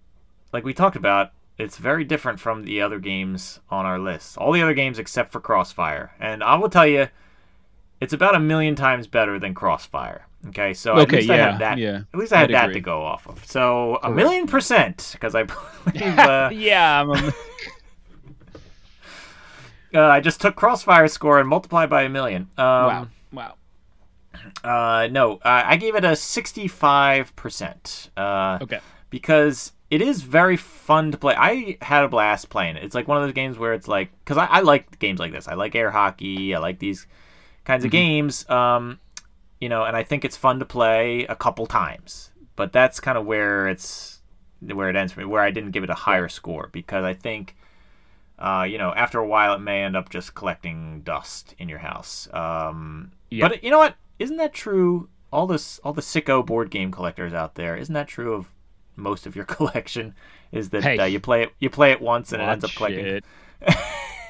like 0.52 0.64
we 0.64 0.74
talked 0.74 0.96
about, 0.96 1.30
it's 1.58 1.76
very 1.76 2.04
different 2.04 2.40
from 2.40 2.62
the 2.64 2.80
other 2.80 2.98
games 2.98 3.60
on 3.70 3.84
our 3.84 3.98
list. 3.98 4.38
All 4.38 4.52
the 4.52 4.62
other 4.62 4.74
games 4.74 4.98
except 4.98 5.32
for 5.32 5.40
Crossfire. 5.40 6.12
And 6.20 6.42
I 6.42 6.54
will 6.56 6.68
tell 6.70 6.86
you, 6.86 7.08
it's 8.00 8.12
about 8.12 8.34
a 8.36 8.40
million 8.40 8.74
times 8.76 9.06
better 9.08 9.38
than 9.38 9.54
Crossfire. 9.54 10.24
Okay, 10.48 10.72
so 10.72 10.92
at 10.94 11.00
Okay, 11.02 11.16
least 11.16 11.30
I 11.30 11.36
yeah, 11.36 11.50
have 11.50 11.58
that. 11.58 11.78
yeah, 11.78 12.00
At 12.14 12.18
least 12.18 12.32
I 12.32 12.38
had 12.38 12.50
I'd 12.50 12.54
that 12.54 12.64
agree. 12.66 12.74
to 12.74 12.80
go 12.80 13.02
off 13.02 13.26
of. 13.26 13.44
So 13.44 13.98
a 14.04 14.10
million 14.10 14.46
percent, 14.46 15.10
because 15.14 15.34
I 15.34 15.42
believe 15.42 16.18
uh, 16.18 16.50
yeah. 16.52 17.02
A, 17.02 17.32
uh, 19.94 20.00
I 20.08 20.20
just 20.20 20.40
took 20.40 20.54
Crossfire 20.54 21.08
score 21.08 21.40
and 21.40 21.48
multiplied 21.48 21.90
by 21.90 22.02
a 22.02 22.08
million. 22.08 22.42
Um, 22.56 22.56
wow. 22.58 23.08
Wow. 23.32 23.54
Uh, 24.62 25.08
no, 25.10 25.40
I 25.44 25.76
gave 25.76 25.94
it 25.96 26.04
a 26.04 26.12
65%. 26.12 28.10
Uh, 28.16 28.58
Okay. 28.62 28.78
Because 29.10 29.72
it 29.90 30.02
is 30.02 30.22
very 30.22 30.56
fun 30.56 31.12
to 31.12 31.18
play. 31.18 31.34
I 31.36 31.78
had 31.80 32.04
a 32.04 32.08
blast 32.08 32.50
playing 32.50 32.76
it. 32.76 32.84
It's 32.84 32.94
like 32.94 33.08
one 33.08 33.16
of 33.16 33.22
those 33.22 33.32
games 33.32 33.58
where 33.58 33.72
it's 33.72 33.88
like, 33.88 34.10
because 34.20 34.36
I, 34.36 34.46
I 34.46 34.60
like 34.60 34.98
games 34.98 35.18
like 35.18 35.32
this. 35.32 35.48
I 35.48 35.54
like 35.54 35.74
air 35.74 35.90
hockey. 35.90 36.54
I 36.54 36.58
like 36.58 36.78
these 36.78 37.06
kinds 37.64 37.84
of 37.84 37.90
games. 37.90 38.48
Um, 38.50 39.00
you 39.60 39.68
know, 39.68 39.84
and 39.84 39.96
I 39.96 40.02
think 40.02 40.24
it's 40.24 40.36
fun 40.36 40.58
to 40.58 40.64
play 40.64 41.24
a 41.26 41.34
couple 41.34 41.66
times. 41.66 42.30
But 42.54 42.72
that's 42.72 43.00
kind 43.00 43.16
of 43.16 43.24
where 43.24 43.68
it's 43.68 44.20
where 44.60 44.90
it 44.90 44.96
ends 44.96 45.12
for 45.12 45.20
me. 45.20 45.26
Where 45.26 45.42
I 45.42 45.50
didn't 45.50 45.70
give 45.70 45.84
it 45.84 45.90
a 45.90 45.94
higher 45.94 46.28
score 46.28 46.68
because 46.72 47.04
I 47.04 47.14
think, 47.14 47.56
uh, 48.38 48.66
you 48.68 48.76
know, 48.76 48.92
after 48.94 49.18
a 49.18 49.26
while 49.26 49.54
it 49.54 49.60
may 49.60 49.82
end 49.84 49.96
up 49.96 50.10
just 50.10 50.34
collecting 50.34 51.00
dust 51.02 51.54
in 51.58 51.68
your 51.68 51.78
house. 51.78 52.28
Um, 52.32 53.12
Yeah. 53.30 53.48
But 53.48 53.64
you 53.64 53.70
know 53.70 53.78
what? 53.78 53.94
Isn't 54.18 54.36
that 54.36 54.52
true 54.52 55.08
all 55.32 55.46
this 55.46 55.78
all 55.84 55.92
the 55.92 56.02
sicko 56.02 56.44
board 56.44 56.70
game 56.70 56.90
collectors 56.90 57.32
out 57.32 57.54
there. 57.54 57.76
Isn't 57.76 57.94
that 57.94 58.08
true 58.08 58.34
of 58.34 58.50
most 58.98 59.26
of 59.26 59.36
your 59.36 59.44
collection? 59.56 60.14
Is 60.52 60.70
that 60.70 60.82
Hey. 60.82 60.98
uh, 60.98 61.04
you 61.04 61.20
play 61.20 61.42
it 61.44 61.50
you 61.60 61.70
play 61.70 61.92
it 61.92 62.00
once 62.00 62.32
and 62.32 62.42
it 62.42 62.46
ends 62.46 62.64
up 62.64 62.74
collecting. 62.74 63.06
it. 63.06 63.24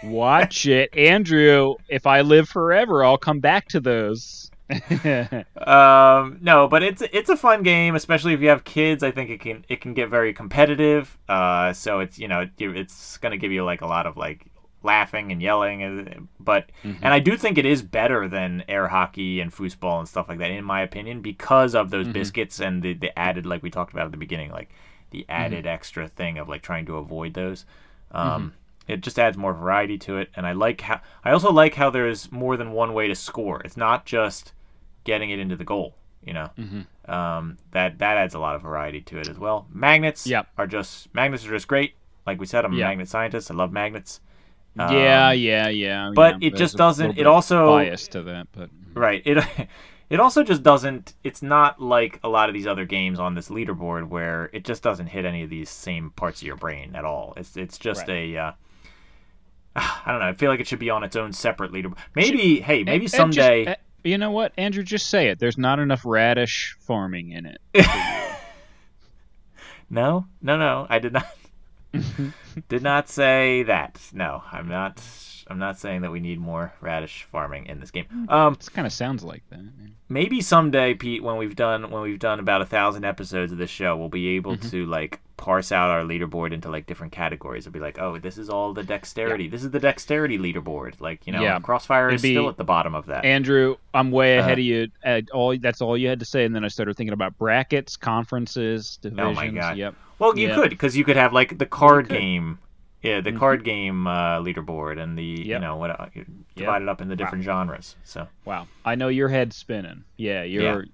Watch 0.03 0.67
it, 0.67 0.95
Andrew. 0.97 1.75
If 1.89 2.07
I 2.07 2.21
live 2.21 2.49
forever, 2.49 3.05
I'll 3.05 3.19
come 3.19 3.41
back 3.41 3.69
to 3.69 3.81
those. 3.81 4.51
Um, 5.57 6.39
no, 6.41 6.69
but 6.69 6.83
it's 6.83 7.03
it's 7.13 7.29
a 7.29 7.37
fun 7.37 7.63
game, 7.63 7.95
especially 7.95 8.33
if 8.35 8.41
you 8.41 8.49
have 8.49 8.65
kids. 8.65 9.03
I 9.03 9.11
think 9.11 9.31
it 9.31 9.41
can 9.41 9.65
it 9.69 9.81
can 9.81 9.95
get 9.95 10.09
very 10.09 10.33
competitive. 10.33 11.19
Uh, 11.29 11.73
so 11.73 12.01
it's 12.01 12.19
you 12.19 12.29
know 12.29 12.43
it, 12.43 12.51
it's 12.59 13.19
gonna 13.19 13.37
give 13.37 13.53
you 13.53 13.65
like 13.65 13.81
a 13.81 13.87
lot 13.87 14.07
of 14.07 14.17
like 14.17 14.47
laughing 14.83 15.33
and 15.33 15.43
yelling, 15.43 15.83
and 15.83 16.29
but 16.39 16.71
Mm-hmm. 16.85 17.05
and 17.05 17.13
I 17.15 17.19
do 17.19 17.37
think 17.37 17.59
it 17.59 17.67
is 17.67 17.83
better 17.83 18.29
than 18.29 18.65
air 18.69 18.89
hockey 18.89 19.41
and 19.41 19.53
foosball 19.53 19.99
and 19.99 20.09
stuff 20.09 20.29
like 20.29 20.39
that, 20.39 20.51
in 20.51 20.65
my 20.65 20.83
opinion, 20.83 21.21
because 21.21 21.75
of 21.75 21.87
Mm-hmm. 21.91 22.05
those 22.05 22.13
biscuits 22.13 22.61
and 22.61 22.83
the 22.83 22.95
the 22.95 23.19
added 23.19 23.47
like 23.47 23.63
we 23.63 23.71
talked 23.71 23.93
about 23.93 24.07
at 24.07 24.13
the 24.13 24.19
beginning, 24.19 24.51
like 24.51 24.71
the 25.11 25.21
Mm-hmm. 25.23 25.31
added 25.43 25.67
extra 25.67 26.09
thing 26.09 26.39
of 26.39 26.49
like 26.49 26.63
trying 26.63 26.87
to 26.87 26.97
avoid 26.97 27.35
those. 27.35 27.65
Um, 28.13 28.55
It 28.87 29.03
just 29.03 29.19
adds 29.19 29.37
more 29.37 29.53
variety 29.53 29.99
to 29.99 30.17
it, 30.17 30.31
and 30.35 30.47
I 30.47 30.53
like 30.53 30.81
how 30.81 31.01
I 31.25 31.33
also 31.33 31.53
like 31.53 31.75
how 31.75 31.91
there's 31.91 32.33
more 32.33 32.57
than 32.57 32.73
one 32.73 32.95
way 32.95 33.07
to 33.09 33.15
score. 33.15 33.61
It's 33.65 33.77
not 33.77 34.07
just 34.07 34.53
getting 35.05 35.29
it 35.31 35.39
into 35.39 35.57
the 35.57 35.65
goal. 35.65 35.95
You 36.25 36.33
know, 36.35 36.51
Mm-hmm. 36.59 37.11
um, 37.11 37.59
that 37.73 37.99
that 37.99 38.17
adds 38.17 38.35
a 38.35 38.39
lot 38.39 38.55
of 38.57 38.63
variety 38.63 39.01
to 39.03 39.19
it 39.19 39.29
as 39.29 39.39
well. 39.39 39.67
Magnets 39.73 40.27
Yep. 40.27 40.47
are 40.57 40.67
just 40.67 41.13
magnets 41.15 41.45
are 41.47 41.51
just 41.51 41.69
great. 41.69 41.95
Like 42.27 42.41
we 42.41 42.47
said, 42.47 42.65
I'm 42.65 42.73
a 42.73 42.77
magnet 42.89 43.09
scientist. 43.09 43.51
I 43.51 43.55
love 43.55 43.73
magnets. 43.73 44.21
Yeah, 44.77 45.29
Um, 45.31 45.39
yeah, 45.39 45.69
yeah. 45.69 46.11
but 46.15 46.41
yeah, 46.43 46.49
it 46.49 46.55
just 46.57 46.77
doesn't- 46.77 47.19
it 47.19 47.27
also- 47.27 47.67
bias 47.67 48.09
to 48.09 48.23
that, 48.25 48.49
but 48.53 48.71
Right. 48.95 49.23
It 49.25 49.45
it 50.11 50.19
also 50.21 50.43
just 50.43 50.63
doesn't. 50.63 51.15
It's 51.23 51.43
not 51.43 51.81
like 51.81 52.19
a 52.25 52.29
lot 52.29 52.49
of 52.49 52.55
these 52.55 52.67
other 52.67 52.85
games 52.85 53.19
on 53.21 53.35
this 53.35 53.49
leaderboard 53.49 54.09
where 54.09 54.51
it 54.53 54.65
just 54.65 54.83
doesn't 54.83 55.07
hit 55.09 55.25
any 55.25 55.43
of 55.43 55.51
these 55.51 55.69
same 55.71 56.11
parts 56.11 56.41
of 56.41 56.47
your 56.47 56.57
brain 56.57 56.97
at 56.97 57.05
all. 57.05 57.35
It's 57.37 57.57
it's 57.57 57.79
just 57.79 58.09
a. 58.09 58.37
Uh, 58.37 58.53
I 59.77 60.03
don't 60.07 60.19
know. 60.21 60.27
I 60.27 60.33
feel 60.33 60.51
like 60.51 60.59
it 60.61 60.67
should 60.67 60.79
be 60.81 60.91
on 60.91 61.05
its 61.05 61.15
own 61.17 61.33
separate 61.33 61.71
leaderboard. 61.73 61.99
Maybe, 62.17 62.61
hey, 62.61 62.83
maybe 62.83 62.91
And- 63.07 63.15
and 63.15 63.33
just- 63.33 63.37
someday. 63.37 63.67
uh, 63.67 63.75
you 64.05 64.17
know 64.19 64.31
what, 64.31 64.53
Andrew? 64.57 64.83
Just 64.83 65.09
say 65.11 65.29
it. 65.29 65.39
There's 65.39 65.59
not 65.59 65.79
enough 65.79 66.03
radish 66.05 66.77
farming 66.81 67.33
in 67.33 67.47
it. 67.47 67.61
No, 69.91 70.27
no, 70.43 70.59
no. 70.59 70.87
I 70.91 70.99
did 70.99 71.13
not. 71.15 71.27
did 72.69 72.83
not 72.83 73.09
say 73.09 73.63
that. 73.65 74.01
No, 74.13 74.43
I'm 74.53 74.69
not. 74.69 75.03
I'm 75.51 75.59
not 75.59 75.79
saying 75.79 76.03
that 76.03 76.11
we 76.11 76.21
need 76.21 76.39
more 76.39 76.75
radish 76.83 77.27
farming 77.33 77.67
in 77.67 77.81
this 77.81 77.91
game. 77.91 78.05
Um, 78.29 78.53
It 78.61 78.69
kind 78.75 78.87
of 78.87 78.93
sounds 78.93 79.25
like 79.25 79.43
that. 79.49 79.57
man. 79.57 79.95
maybe 80.11 80.43
someday, 80.43 80.93
Pete, 80.93 81.23
when 81.23 81.39
we've 81.39 81.57
done 81.57 81.91
when 81.91 82.03
we've 82.03 82.19
done 82.19 82.39
about 82.39 82.61
a 82.61 82.67
thousand 82.67 83.05
episodes 83.07 83.51
of 83.51 83.57
this 83.59 83.71
show, 83.71 83.97
we'll 83.97 84.11
be 84.11 84.29
able 84.37 84.57
Mm-hmm. 84.57 84.69
to 84.69 84.85
like 84.87 85.21
parse 85.39 85.71
out 85.73 85.89
our 85.91 86.03
leaderboard 86.03 86.53
into 86.53 86.69
like 86.69 86.85
different 86.87 87.13
categories. 87.13 87.67
It'll 87.67 87.73
be 87.73 87.79
like, 87.81 87.99
oh, 87.99 88.19
this 88.19 88.37
is 88.37 88.51
all 88.51 88.75
the 88.75 88.83
dexterity. 88.83 89.49
This 89.49 89.65
is 89.65 89.71
the 89.71 89.79
dexterity 89.79 90.37
leaderboard. 90.37 91.01
Like 91.01 91.27
you 91.27 91.33
know, 91.33 91.41
Yeah. 91.41 91.59
Crossfire 91.61 92.09
is 92.11 92.23
It'd 92.23 92.23
be- 92.25 92.35
still 92.35 92.51
at 92.51 92.59
the 92.59 92.65
bottom 92.65 92.95
of 92.95 93.07
that. 93.07 93.25
Andrew, 93.25 93.77
I'm 93.95 94.11
way 94.11 94.37
Uh-huh. 94.39 94.45
ahead 94.47 94.59
of 94.59 94.65
you. 94.67 94.89
At 95.03 95.31
all 95.31 95.57
that's 95.57 95.81
all 95.81 95.97
you 95.97 96.09
had 96.09 96.19
to 96.21 96.27
say, 96.27 96.45
and 96.45 96.55
then 96.55 96.63
I 96.65 96.69
started 96.69 96.95
thinking 96.99 97.15
about 97.15 97.39
brackets, 97.39 97.97
conferences, 97.97 98.99
divisions. 99.01 99.27
Oh 99.27 99.33
my 99.33 99.49
God. 99.49 99.79
Yep. 99.79 99.95
Well, 100.19 100.37
you 100.39 100.49
Yeah. 100.49 100.55
could 100.57 100.71
because 100.71 100.97
you 100.97 101.05
could 101.05 101.17
have 101.17 101.33
like 101.33 101.59
the 101.59 101.67
card. 101.67 102.07
Mm-hmm. 102.07 102.15
game, 102.15 102.59
yeah, 103.03 103.21
the 103.21 103.33
card 103.33 103.63
game 103.65 104.07
uh, 104.07 104.41
leaderboard, 104.41 105.01
and 105.01 105.17
the 105.17 105.23
you 105.25 105.59
know 105.59 105.77
what 105.77 105.91
uh, 105.99 106.07
divide 106.57 106.83
it 106.83 106.89
up 106.89 107.01
in 107.01 107.09
the 107.09 107.17
different 107.17 107.45
genres. 107.45 107.95
So 108.05 108.27
Wow. 108.45 108.67
I 108.85 108.95
know 108.97 109.09
your 109.09 109.29
head's 109.29 109.55
spinning. 109.57 110.05
Yeah, 110.17 110.43
you're 110.43 110.87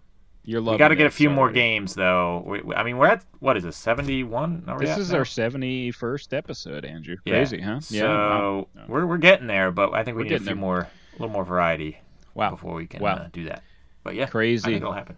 you're 0.46 0.60
loving. 0.60 0.74
we 0.74 0.78
got 0.78 0.88
to 0.88 0.96
get 0.96 1.06
a 1.06 1.10
few 1.10 1.30
more 1.30 1.50
games 1.50 1.94
though. 1.94 2.44
We, 2.46 2.60
we- 2.60 2.74
I 2.74 2.82
mean, 2.82 2.98
we're 2.98 3.06
at 3.06 3.24
what 3.40 3.56
is 3.56 3.62
this 3.62 3.78
seventy 3.78 4.22
one? 4.22 4.62
This 4.78 4.98
is 4.98 5.14
our 5.14 5.24
71st 5.24 6.34
episode, 6.34 6.84
Andrew. 6.84 7.16
Yeah. 7.24 7.32
Crazy, 7.36 7.60
huh? 7.62 7.80
So 7.80 7.94
Yeah. 7.96 8.04
Wow. 8.08 8.66
we're 8.86 9.06
we're 9.06 9.16
getting 9.16 9.46
there, 9.46 9.70
but 9.70 9.94
I 9.94 10.04
think 10.04 10.18
we 10.18 10.24
We're 10.24 10.28
need 10.28 10.34
a 10.34 10.38
few 10.40 10.44
there. 10.46 10.54
more, 10.56 10.80
a 10.80 10.88
little 11.18 11.30
more 11.32 11.44
variety 11.46 11.96
Wow. 12.34 12.50
before 12.50 12.74
we 12.74 12.86
can 12.86 13.00
Wow. 13.00 13.14
uh, 13.14 13.28
do 13.32 13.44
that. 13.44 13.62
But 14.02 14.14
yeah, 14.16 14.24
I 14.24 14.26
Crazy. 14.26 14.64
think 14.64 14.76
it'll 14.82 14.92
happen. 14.92 15.16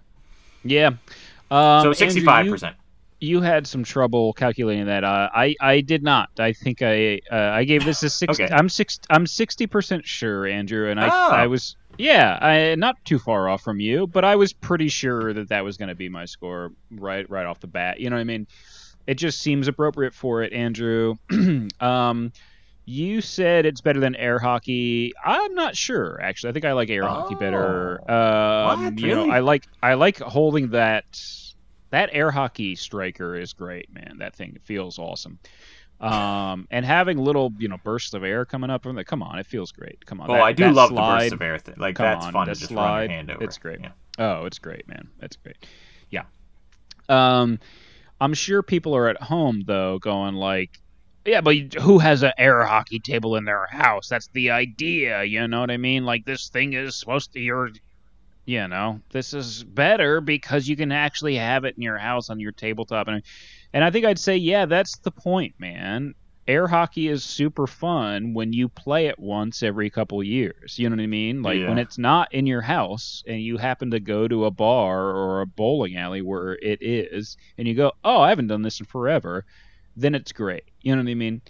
Yeah. 0.62 0.90
Um, 1.50 1.82
so 1.82 1.92
sixty 1.92 2.20
five 2.20 2.46
percent. 2.48 2.76
You 3.18 3.40
had 3.40 3.66
some 3.66 3.82
trouble 3.82 4.32
calculating 4.34 4.86
that. 4.86 5.02
Uh, 5.05 5.28
I 5.34 5.55
I 5.60 5.80
did 5.80 6.02
not. 6.02 6.28
I 6.38 6.52
think 6.52 6.82
I 6.82 7.20
uh, 7.32 7.36
I 7.36 7.64
gave 7.64 7.84
this 7.84 8.02
a 8.02 8.10
six. 8.10 8.38
Okay. 8.38 8.52
I'm 8.52 8.68
six. 8.68 9.01
I'm 9.09 9.26
sixty 9.26 9.66
percent 9.66 10.06
sure, 10.06 10.47
Andrew, 10.47 10.90
and 10.90 11.01
I 11.01 11.09
Oh. 11.09 11.30
I 11.32 11.47
was 11.47 11.76
yeah. 11.97 12.38
I 12.40 12.74
not 12.74 12.97
too 13.05 13.18
far 13.18 13.48
off 13.48 13.62
from 13.62 13.80
you, 13.80 14.06
but 14.06 14.24
I 14.24 14.36
was 14.36 14.52
pretty 14.52 14.88
sure 14.88 15.32
that 15.32 15.48
that 15.48 15.64
was 15.64 15.78
going 15.78 15.88
to 15.88 15.94
be 15.94 16.09
my 16.10 16.26
score 16.26 16.72
right 16.90 17.28
right 17.30 17.47
off 17.47 17.60
the 17.60 17.66
bat. 17.68 18.01
You 18.01 18.10
know 18.10 18.16
what 18.16 18.20
I 18.20 18.24
mean? 18.24 18.47
It 19.06 19.14
just 19.14 19.40
seems 19.40 19.66
appropriate 19.68 20.12
for 20.14 20.43
it, 20.43 20.52
Andrew. 20.52 21.14
um, 21.80 22.32
you 22.84 23.20
said 23.20 23.66
it's 23.66 23.80
better 23.80 23.98
than 23.98 24.14
air 24.14 24.38
hockey. 24.38 25.12
I'm 25.24 25.55
not 25.55 25.74
sure 25.74 26.20
actually. 26.20 26.51
I 26.51 26.52
think 26.52 26.64
I 26.66 26.72
like 26.72 26.90
air 26.90 27.05
hockey 27.05 27.34
better. 27.34 27.98
Um, 28.10 28.84
What? 28.84 28.98
You 29.01 29.06
know, 29.14 29.22
Really? 29.22 29.30
I 29.30 29.40
like 29.40 29.66
I 29.82 29.94
like 29.94 30.18
holding 30.18 30.68
that. 30.70 31.05
That 31.97 32.10
air 32.12 32.31
hockey 32.31 32.74
striker 32.77 33.36
is 33.36 33.55
great, 33.55 33.90
man. 33.90 34.16
That 34.18 34.36
thing 34.36 34.59
feels 34.64 34.98
awesome. 34.98 35.39
Um, 35.98 36.68
and 36.70 36.85
having 36.85 37.16
little, 37.16 37.55
you 37.59 37.68
know, 37.68 37.78
bursts 37.82 38.12
of 38.12 38.23
air 38.23 38.44
coming 38.44 38.68
up 38.68 38.82
from 38.82 38.97
the 38.97 39.05
come 39.05 39.23
on, 39.23 39.39
it 39.39 39.47
feels 39.47 39.73
great. 39.73 40.05
Come 40.05 40.20
on. 40.20 40.31
Oh, 40.31 40.35
that- 40.35 40.43
I 40.43 40.52
do 40.52 40.70
love 40.70 40.90
slide, 40.90 41.14
the 41.14 41.24
burst 41.24 41.32
of 41.32 41.40
air 41.43 41.59
thing. 41.59 41.74
Like 41.78 41.97
that's 41.97 42.27
on, 42.27 42.32
fun 42.35 42.47
to 42.48 42.52
that 42.52 42.59
just 42.59 42.70
run 42.70 42.77
your 42.77 42.86
slide, 43.06 43.10
hand 43.10 43.31
over. 43.31 43.43
it's 43.43 43.56
great. 43.56 43.81
Yeah. 43.81 43.93
Oh, 44.18 44.44
it's 44.44 44.59
great, 44.59 44.86
man. 44.86 45.09
That's 45.20 45.36
great. 45.36 45.56
Yeah. 46.10 46.24
Um, 47.09 47.60
I'm 48.20 48.35
sure 48.35 48.62
people 48.62 48.94
are 48.94 49.09
at 49.09 49.23
home 49.23 49.62
though, 49.66 49.98
going 49.98 50.35
like, 50.35 50.78
"Yeah, 51.24 51.40
but 51.40 51.56
who 51.81 51.98
has 51.98 52.23
an 52.23 52.32
air 52.36 52.62
hockey 52.66 52.98
table 52.98 53.36
in 53.36 53.47
their 53.47 53.66
house? 53.68 54.10
That's 54.10 54.28
the 54.35 54.51
idea, 54.51 55.24
you 55.24 55.48
know 55.48 55.60
what 55.60 55.70
I 55.70 55.78
mean? 55.78 56.05
Like 56.05 56.27
this 56.27 56.51
thing 56.51 56.74
is 56.74 56.94
supposed 56.94 57.32
to 57.32 57.40
your, 57.40 57.70
you 58.47 58.68
know, 58.68 59.01
this 59.10 59.35
is 59.35 59.64
better 59.64 60.20
because 60.20 60.68
you 60.68 60.77
can 60.77 60.93
actually 60.93 61.35
have 61.35 61.64
it 61.64 61.74
in 61.77 61.82
your 61.82 61.98
house 61.98 62.31
on 62.31 62.40
your 62.40 62.52
tabletop, 62.52 63.09
and 63.09 63.23
and 63.73 63.85
I 63.85 63.90
think 63.90 64.06
I'd 64.06 64.20
say, 64.20 64.36
yeah, 64.36 64.64
that's 64.66 64.98
the 64.98 65.10
point, 65.10 65.56
man. 65.59 66.14
Air 66.48 66.68
hockey 66.68 67.09
is 67.09 67.24
super 67.24 67.66
fun 67.66 68.32
when 68.32 68.52
you 68.52 68.68
play 68.68 69.09
it 69.09 69.18
once 69.18 69.64
every 69.64 69.90
couple 69.90 70.23
years. 70.23 70.78
You 70.78 70.89
know 70.89 70.94
what 70.94 71.02
I 71.02 71.09
mean? 71.09 71.43
Like 71.43 71.59
when 71.68 71.78
it's 71.78 71.98
not 71.98 72.32
in 72.32 72.47
your 72.47 72.60
house 72.60 73.24
and 73.27 73.43
you 73.43 73.56
happen 73.56 73.90
to 73.90 73.98
go 73.98 74.28
to 74.28 74.44
a 74.44 74.51
bar 74.52 75.10
or 75.10 75.40
a 75.40 75.47
bowling 75.47 75.97
alley 75.97 76.23
where 76.23 76.52
it 76.52 76.78
is, 76.81 77.36
and 77.59 77.66
you 77.66 77.74
go, 77.74 77.93
"Oh, 78.05 78.20
I 78.20 78.28
haven't 78.28 78.47
done 78.47 78.62
this 78.62 78.78
in 78.78 78.86
forever," 78.86 79.44
then 79.97 80.14
it's 80.14 80.31
great. 80.31 80.62
You 80.82 80.94
know 80.94 81.02
what 81.02 81.10
I 81.10 81.14
mean? 81.14 81.43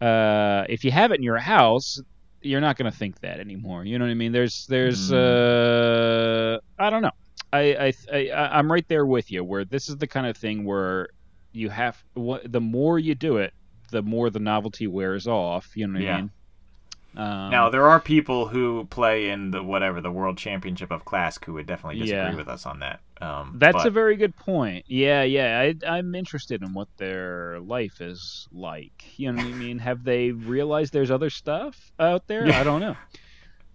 Uh, 0.00 0.64
if 0.70 0.82
you 0.82 0.90
have 0.92 1.12
it 1.12 1.16
in 1.16 1.22
your 1.22 1.36
house, 1.36 2.00
you're 2.46 2.60
not 2.60 2.76
going 2.76 2.90
to 2.90 2.96
think 2.96 3.20
that 3.20 3.40
anymore. 3.40 3.84
You 3.84 3.98
know 3.98 4.04
what 4.04 4.10
I 4.10 4.14
mean? 4.14 4.32
There's, 4.32 4.66
there's, 4.66 5.12
uh, 5.12 6.58
I 6.78 6.90
don't 6.90 7.02
know. 7.02 7.10
I, 7.52 7.92
I, 8.12 8.18
I, 8.32 8.58
I'm 8.58 8.70
right 8.70 8.86
there 8.88 9.06
with 9.06 9.30
you. 9.30 9.44
Where 9.44 9.64
this 9.64 9.88
is 9.88 9.96
the 9.96 10.06
kind 10.06 10.26
of 10.26 10.36
thing 10.36 10.64
where 10.64 11.08
you 11.52 11.70
have, 11.70 12.02
what, 12.14 12.50
the 12.50 12.60
more 12.60 12.98
you 12.98 13.14
do 13.14 13.36
it, 13.38 13.54
the 13.90 14.02
more 14.02 14.30
the 14.30 14.40
novelty 14.40 14.86
wears 14.86 15.26
off. 15.26 15.76
You 15.76 15.86
know 15.86 15.94
what 15.94 16.02
Yeah. 16.02 16.14
I 16.14 16.20
mean? 16.22 16.30
Um, 17.16 17.50
Now 17.50 17.70
there 17.70 17.88
are 17.88 17.98
people 17.98 18.48
who 18.48 18.84
play 18.90 19.30
in 19.30 19.50
the 19.50 19.62
whatever 19.62 20.02
the 20.02 20.10
World 20.10 20.36
Championship 20.36 20.90
of 20.90 21.04
Klask 21.06 21.44
who 21.46 21.54
would 21.54 21.66
definitely 21.66 22.00
disagree 22.00 22.32
Yeah. 22.32 22.34
with 22.36 22.48
us 22.48 22.66
on 22.66 22.80
that. 22.80 23.00
Um, 23.20 23.54
That's 23.56 23.76
but- 23.78 23.86
a 23.86 23.90
very 23.90 24.16
good 24.16 24.36
point. 24.36 24.84
Yeah, 24.88 25.22
yeah. 25.22 25.58
I, 25.60 25.96
I'm 25.96 26.14
interested 26.14 26.62
in 26.62 26.74
what 26.74 26.88
their 26.98 27.60
life 27.60 28.00
is 28.00 28.46
like. 28.52 29.04
You 29.16 29.32
know 29.32 29.42
what 29.42 29.52
I 29.52 29.56
mean? 29.56 29.78
Have 29.78 30.04
they 30.04 30.32
realized 30.32 30.92
there's 30.92 31.10
other 31.10 31.30
stuff 31.30 31.92
out 31.98 32.26
there? 32.26 32.46
I 32.52 32.62
don't 32.62 32.80
know. 32.80 32.96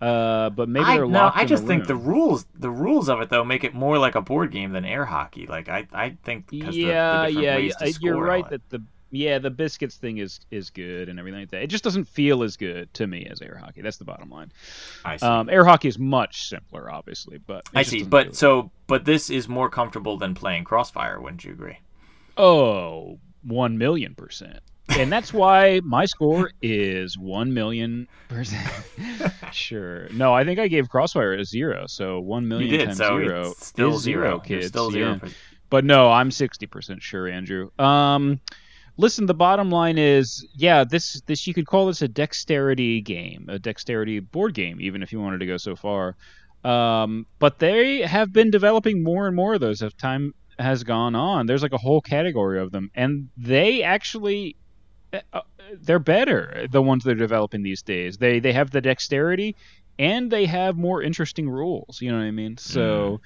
Uh, 0.01 0.49
but 0.49 0.67
maybe 0.67 0.85
I 0.85 0.95
they're 0.97 1.05
no, 1.05 1.19
locked 1.19 1.37
I 1.37 1.43
in 1.43 1.47
just 1.47 1.65
think 1.65 1.85
the 1.85 1.95
rules 1.95 2.47
the 2.55 2.71
rules 2.71 3.07
of 3.07 3.21
it 3.21 3.29
though 3.29 3.43
make 3.43 3.63
it 3.63 3.75
more 3.75 3.99
like 3.99 4.15
a 4.15 4.21
board 4.21 4.51
game 4.51 4.71
than 4.71 4.83
air 4.83 5.05
hockey. 5.05 5.45
Like 5.45 5.69
I 5.69 5.87
I 5.93 6.17
think 6.23 6.49
because 6.49 6.75
yeah, 6.75 7.27
the, 7.27 7.35
the 7.35 7.41
yeah, 7.41 7.57
yeah. 7.57 7.91
You're 7.99 8.17
right 8.17 8.49
that 8.49 8.67
the 8.69 8.81
yeah 9.11 9.37
the 9.39 9.49
biscuits 9.49 9.95
thing 9.97 10.17
is 10.17 10.39
is 10.51 10.69
good 10.69 11.09
and 11.09 11.19
everything 11.19 11.41
like 11.41 11.51
that. 11.51 11.61
It 11.63 11.67
just 11.67 11.83
doesn't 11.83 12.05
feel 12.05 12.43
as 12.43 12.57
good 12.57 12.93
to 12.95 13.05
me 13.07 13.25
as 13.29 13.41
air 13.41 13.59
hockey. 13.63 13.81
That's 13.81 13.97
the 13.97 14.05
bottom 14.05 14.29
line. 14.29 14.51
I 15.05 15.17
see. 15.17 15.25
Um, 15.25 15.49
air 15.49 15.65
hockey 15.65 15.87
is 15.89 15.99
much 15.99 16.47
simpler, 16.49 16.91
obviously, 16.91 17.37
but 17.37 17.67
I 17.75 17.83
see, 17.83 18.03
but 18.03 18.35
so 18.35 18.71
but 18.87 19.05
this 19.05 19.29
is 19.29 19.47
more 19.47 19.69
comfortable 19.69 20.17
than 20.17 20.33
playing 20.33 20.63
Crossfire. 20.63 21.19
Wouldn't 21.21 21.43
you 21.43 21.51
agree? 21.51 21.77
Oh, 22.37 23.19
one 23.43 23.77
million 23.77 24.15
percent. 24.15 24.59
And 24.89 25.09
that's 25.11 25.31
why 25.33 25.79
my 25.85 26.03
score 26.05 26.51
is 26.61 27.17
one 27.17 27.53
million 27.53 28.07
percent. 28.27 28.67
sure. 29.53 30.09
No, 30.09 30.33
I 30.33 30.43
think 30.43 30.59
I 30.59 30.67
gave 30.67 30.89
Crossfire 30.89 31.33
a 31.33 31.45
zero, 31.45 31.85
so 31.87 32.19
one 32.19 32.43
You 32.43 32.49
million 32.49 32.69
did, 32.71 32.85
times 32.87 32.97
so 32.97 33.17
zero 33.19 33.41
it's 33.51 33.65
still 33.65 33.97
zero. 33.97 33.99
zero, 33.99 34.29
You're 34.31 34.39
kids. 34.59 34.67
still 34.67 34.91
zero. 34.91 35.19
yeah. 35.23 35.29
But 35.69 35.85
no, 35.85 36.11
I'm 36.11 36.29
sixty 36.31 36.65
percent 36.65 37.01
sure, 37.01 37.27
Andrew. 37.29 37.69
Um, 37.79 38.41
listen, 39.01 39.25
the 39.25 39.33
bottom 39.33 39.69
line 39.69 39.97
is, 39.97 40.47
yeah, 40.53 40.83
this 40.83 41.21
this 41.25 41.47
you 41.47 41.53
could 41.53 41.65
call 41.65 41.87
this 41.87 42.01
a 42.01 42.07
dexterity 42.07 43.01
game, 43.01 43.47
a 43.49 43.59
dexterity 43.59 44.19
board 44.19 44.53
game, 44.53 44.79
even 44.79 45.01
if 45.01 45.11
you 45.11 45.19
wanted 45.19 45.39
to 45.39 45.47
go 45.47 45.57
so 45.57 45.75
far. 45.75 46.15
Um, 46.63 47.25
but 47.39 47.57
they 47.57 48.01
have 48.01 48.31
been 48.31 48.51
developing 48.51 49.03
more 49.03 49.25
and 49.25 49.35
more 49.35 49.55
of 49.55 49.61
those 49.61 49.81
as 49.81 49.93
time 49.95 50.35
has 50.59 50.83
gone 50.83 51.15
on. 51.15 51.47
There's 51.47 51.63
like 51.63 51.73
a 51.73 51.79
whole 51.79 52.01
category 52.01 52.59
of 52.59 52.71
them, 52.71 52.91
and 52.93 53.29
they 53.35 53.81
actually 53.81 54.55
uh, 55.11 55.41
they're 55.81 55.99
better. 55.99 56.67
The 56.69 56.81
ones 56.81 57.03
they're 57.03 57.15
developing 57.15 57.63
these 57.63 57.81
days. 57.81 58.17
They 58.17 58.39
they 58.39 58.53
have 58.53 58.69
the 58.69 58.81
dexterity, 58.81 59.55
and 59.97 60.31
they 60.31 60.45
have 60.45 60.77
more 60.77 61.01
interesting 61.01 61.49
rules. 61.49 61.99
You 62.01 62.11
know 62.11 62.19
what 62.19 62.25
I 62.25 62.31
mean? 62.31 62.57
So. 62.57 63.19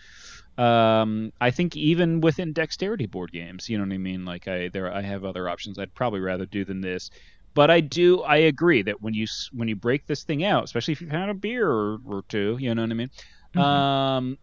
Um, 0.58 1.34
I 1.42 1.52
think 1.52 1.76
even 1.76 2.22
within 2.22 2.54
dexterity 2.54 3.08
board 3.08 3.32
games, 3.32 3.68
you 3.70 3.78
know 3.78 3.84
what 3.84 3.94
I 3.94 3.98
mean. 3.98 4.26
Like 4.26 4.48
I, 4.48 4.70
there, 4.70 4.92
I 4.94 5.02
have 5.02 5.26
other 5.26 5.50
options 5.50 5.78
I'd 5.78 5.94
probably 5.94 6.22
rather 6.22 6.46
do 6.46 6.64
than 6.64 6.82
this. 6.82 7.10
But 7.54 7.72
I 7.72 7.80
do, 7.80 8.22
I 8.22 8.38
agree 8.38 8.82
that 8.84 9.02
when 9.02 9.14
you 9.14 9.28
when 9.54 9.70
you 9.70 9.78
break 9.78 10.06
this 10.06 10.24
thing 10.24 10.44
out, 10.44 10.66
especially 10.66 10.92
if 10.92 11.02
you've 11.02 11.12
had 11.12 11.30
a 11.30 11.34
beer 11.34 11.70
or, 11.70 12.00
or 12.06 12.24
two, 12.28 12.58
you 12.60 12.76
know 12.76 12.82
what 12.82 12.92
I 12.92 12.94
mean. 12.94 13.10
Um, 13.56 14.38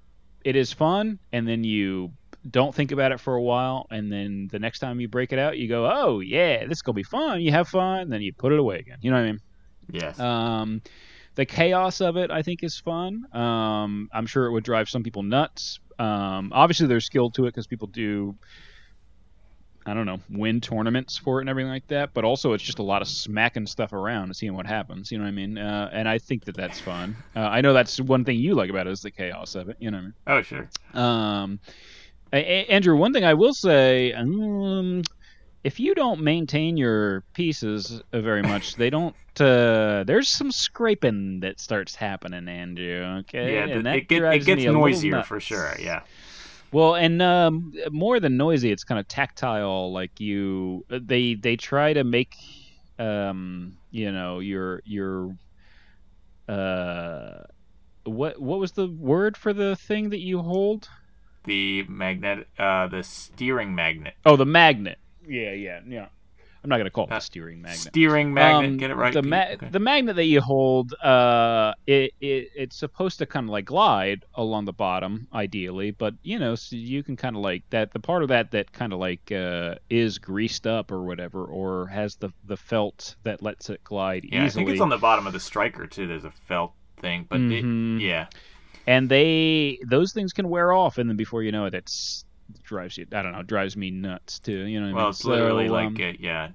it 0.45 0.57
is 0.57 0.73
fun, 0.73 1.19
and 1.31 1.47
then 1.47 1.63
you 1.63 2.13
don't 2.51 2.75
think 2.75 2.91
about 2.91 3.13
it 3.13 3.21
for 3.21 3.35
a 3.35 3.43
while, 3.43 3.87
and 3.91 4.11
then 4.11 4.49
the 4.51 4.59
next 4.59 4.79
time 4.79 4.99
you 4.99 5.09
break 5.09 5.33
it 5.33 5.39
out, 5.39 5.59
you 5.59 5.69
go, 5.69 5.91
"Oh 5.91 6.21
yeah, 6.21 6.65
this 6.67 6.79
is 6.79 6.83
gonna 6.83 6.97
be 6.97 7.03
fun." 7.03 7.43
You 7.43 7.51
have 7.53 7.69
fun, 7.69 8.09
then 8.09 8.23
you 8.23 8.33
put 8.33 8.53
it 8.53 8.59
away 8.59 8.79
again. 8.79 8.99
You 9.03 9.11
know 9.11 9.19
what 9.19 9.25
I 9.25 9.33
mean? 9.33 9.41
Yes. 9.91 10.19
Um, 10.19 10.83
the 11.35 11.45
chaos 11.47 12.01
of 12.01 12.17
it, 12.17 12.31
I 12.31 12.43
think, 12.43 12.63
is 12.63 12.79
fun. 12.79 13.25
Um, 13.35 14.09
I'm 14.13 14.27
sure 14.27 14.47
it 14.47 14.53
would 14.53 14.65
drive 14.65 14.89
some 14.89 15.03
people 15.03 15.23
nuts. 15.23 15.81
Um, 16.03 16.51
obviously, 16.53 16.89
there's 16.89 17.07
skill 17.07 17.31
to 17.31 17.45
it 17.47 17.51
because 17.51 17.69
people 17.69 17.87
do, 17.87 18.35
I 19.87 19.95
don't 19.95 20.07
know, 20.07 20.19
win 20.31 20.61
tournaments 20.61 21.17
for 21.17 21.39
it 21.39 21.43
and 21.43 21.51
everything 21.51 21.71
like 21.71 21.87
that. 21.89 22.13
But 22.13 22.25
also, 22.25 22.55
it's 22.55 22.65
just 22.65 22.81
a 22.81 22.83
lot 22.83 23.03
of 23.03 23.09
smacking 23.09 23.67
stuff 23.67 23.93
around 23.93 24.25
and 24.25 24.37
seeing 24.37 24.55
what 24.55 24.67
happens. 24.67 25.13
You 25.13 25.19
know 25.19 25.25
what 25.25 25.29
I 25.29 25.33
mean? 25.33 25.59
Uh, 25.59 25.91
and 25.93 26.09
I 26.09 26.19
think 26.19 26.45
that 26.47 26.57
that's 26.57 26.81
fun. 26.81 27.15
Uh, 27.37 27.41
I 27.41 27.61
know 27.61 27.73
that's 27.73 28.01
one 28.01 28.25
thing 28.25 28.39
you 28.39 28.55
like 28.55 28.71
about 28.71 28.89
it 28.89 28.91
is 28.91 29.01
the 29.01 29.13
chaos 29.13 29.55
of 29.55 29.69
it. 29.69 29.77
You 29.79 29.93
know 29.93 29.99
what 29.99 30.03
I 30.03 30.05
mean? 30.05 30.15
oh, 30.27 30.43
sure. 30.43 30.69
Um, 30.95 31.61
Andrew, 32.33 32.97
one 32.97 33.13
thing 33.13 33.25
I 33.25 33.35
will 33.35 33.55
say, 33.55 34.13
um, 34.13 35.03
if 35.65 35.79
you 35.79 35.95
don't 35.95 36.21
maintain 36.21 36.77
your 36.77 37.23
pieces 37.35 38.03
uh, 38.13 38.21
very 38.21 38.43
much, 38.43 38.75
they 38.77 38.91
don't. 38.91 39.15
Uh, 39.41 40.05
there's 40.05 40.29
some 40.29 40.51
scraping 40.51 41.41
that 41.41 41.61
starts 41.61 41.95
happening, 41.95 42.49
Andrew. 42.49 43.21
Okay, 43.21 43.55
Yeah, 43.55 43.77
and 43.77 43.87
it, 43.87 44.09
get, 44.09 44.23
it 44.23 44.45
gets 44.45 44.59
me 44.59 44.67
a 44.67 44.73
little 44.73 44.83
noisier 44.83 45.23
for 45.23 45.41
sure. 45.41 45.75
Yeah. 45.79 46.03
Well, 46.73 46.95
and 46.95 47.21
um, 47.21 47.75
more 47.91 48.19
than 48.19 48.37
noisy, 48.37 48.73
it's 48.73 48.83
kind 48.83 48.99
of 48.99 49.07
tactile. 49.07 49.93
Like 49.93 50.19
you, 50.21 50.85
uh, 50.91 50.99
they 51.03 51.35
they 51.35 51.57
try 51.57 51.93
to 51.93 52.03
make, 52.03 52.35
um, 52.99 53.77
you 53.91 54.11
know, 54.11 54.41
your 54.41 54.83
your, 54.85 55.37
uh, 56.49 57.45
what 58.05 58.41
what 58.41 58.59
was 58.59 58.73
the 58.73 58.89
word 58.89 59.37
for 59.37 59.53
the 59.53 59.77
thing 59.77 60.11
that 60.11 60.21
you 60.21 60.41
hold? 60.41 60.89
The 61.45 61.83
magnet, 61.85 62.49
uh, 62.59 62.87
the 62.87 63.03
steering 63.03 63.75
magnet, 63.75 64.15
Oh, 64.25 64.37
the 64.37 64.47
magnet. 64.47 64.99
Yeah, 65.29 65.53
yeah, 65.53 65.81
yeah. 65.87 66.07
I'm 66.65 66.71
not 66.71 66.77
gonna 66.77 66.91
call 66.91 67.07
it 67.07 67.13
Uh, 67.13 67.19
steering 67.19 67.61
magnet. 67.61 67.89
steering 67.89 68.33
magnet. 68.33 68.71
Um, 68.71 68.77
get 68.77 68.91
it 68.93 68.95
right. 68.95 69.13
The 69.13 69.23
ma- 69.23 69.47
Okay. 69.55 69.69
the 69.71 69.81
magnet 69.81 70.15
that 70.15 70.27
you 70.27 70.41
hold, 70.41 70.95
uh, 71.03 71.75
it, 71.89 72.13
it 72.21 72.51
it's 72.55 72.77
supposed 72.77 73.19
to 73.19 73.27
kind 73.27 73.47
of 73.47 73.51
like 73.51 73.65
glide 73.65 74.25
along 74.37 74.67
the 74.67 74.73
bottom, 74.73 75.27
ideally, 75.35 75.91
but 75.91 76.15
you 76.23 76.39
know, 76.39 76.55
so 76.55 76.77
you 76.77 77.03
can 77.03 77.17
kind 77.17 77.35
of 77.35 77.43
like 77.43 77.65
that. 77.71 77.93
The 77.93 77.99
part 77.99 78.23
of 78.23 78.29
that 78.29 78.53
that 78.53 78.73
kind 78.73 78.93
of 78.93 79.01
like 79.01 79.33
uh, 79.33 79.75
is 79.91 80.19
greased 80.19 80.69
up 80.69 80.93
or 80.93 81.03
whatever, 81.03 81.45
or 81.45 81.89
has 81.89 82.15
the 82.15 82.31
the 82.45 82.57
felt 82.57 83.17
that 83.25 83.43
lets 83.43 83.69
it 83.69 83.83
glide 83.83 84.25
yeah, 84.31 84.45
I 84.45 84.49
think 84.49 84.69
it's 84.69 84.81
on 84.81 84.89
the 84.89 84.99
bottom 84.99 85.27
of 85.27 85.33
the 85.33 85.41
striker 85.41 85.89
too. 85.89 86.07
There's 86.07 86.25
a 86.25 86.31
felt 86.47 86.75
thing, 87.01 87.27
but 87.29 87.41
Mhm. 87.41 87.97
it, 87.99 88.03
yeah, 88.05 88.27
and 88.87 89.09
they 89.09 89.81
those 89.85 90.13
things 90.13 90.33
can 90.33 90.49
wear 90.49 90.73
off, 90.73 90.97
and 90.99 91.11
then 91.11 91.17
before 91.17 91.43
you 91.43 91.51
know 91.51 91.65
it, 91.65 91.75
it's 91.75 92.25
it 92.25 92.32
drives 92.63 92.99
you. 92.99 93.07
I 93.13 93.23
don't 93.23 93.33
know, 93.33 93.43
drives 93.43 93.77
me 93.77 93.91
nuts 93.91 94.39
too. 94.39 94.53
You 94.67 94.81
know, 94.81 94.87
what 94.87 94.93
I 94.93 94.95
well, 94.97 95.05
mean? 95.05 95.11
it's 95.11 95.25
literally 95.25 95.67
So, 95.69 95.73
like 95.73 95.87
um, 95.87 96.17
yeah, 96.21 96.49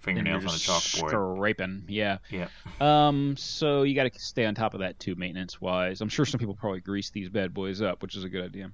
fingernails 0.00 0.44
on 0.44 0.50
a 0.50 0.52
chalkboard. 0.52 1.36
Scraping, 1.36 1.84
yeah. 1.88 2.18
Yeah. 2.30 2.48
Um, 2.80 3.36
so 3.36 3.82
you 3.82 3.94
got 3.94 4.12
to 4.12 4.20
stay 4.20 4.44
on 4.46 4.54
top 4.54 4.74
of 4.74 4.80
that 4.80 4.98
too, 5.00 5.14
maintenance 5.14 5.60
wise. 5.60 6.00
I'm 6.00 6.08
sure 6.08 6.24
some 6.24 6.38
people 6.38 6.54
probably 6.54 6.80
grease 6.80 7.10
these 7.10 7.28
bad 7.28 7.52
boys 7.54 7.82
up, 7.82 8.02
which 8.02 8.16
is 8.16 8.24
a 8.24 8.28
good 8.28 8.44
idea. 8.44 8.70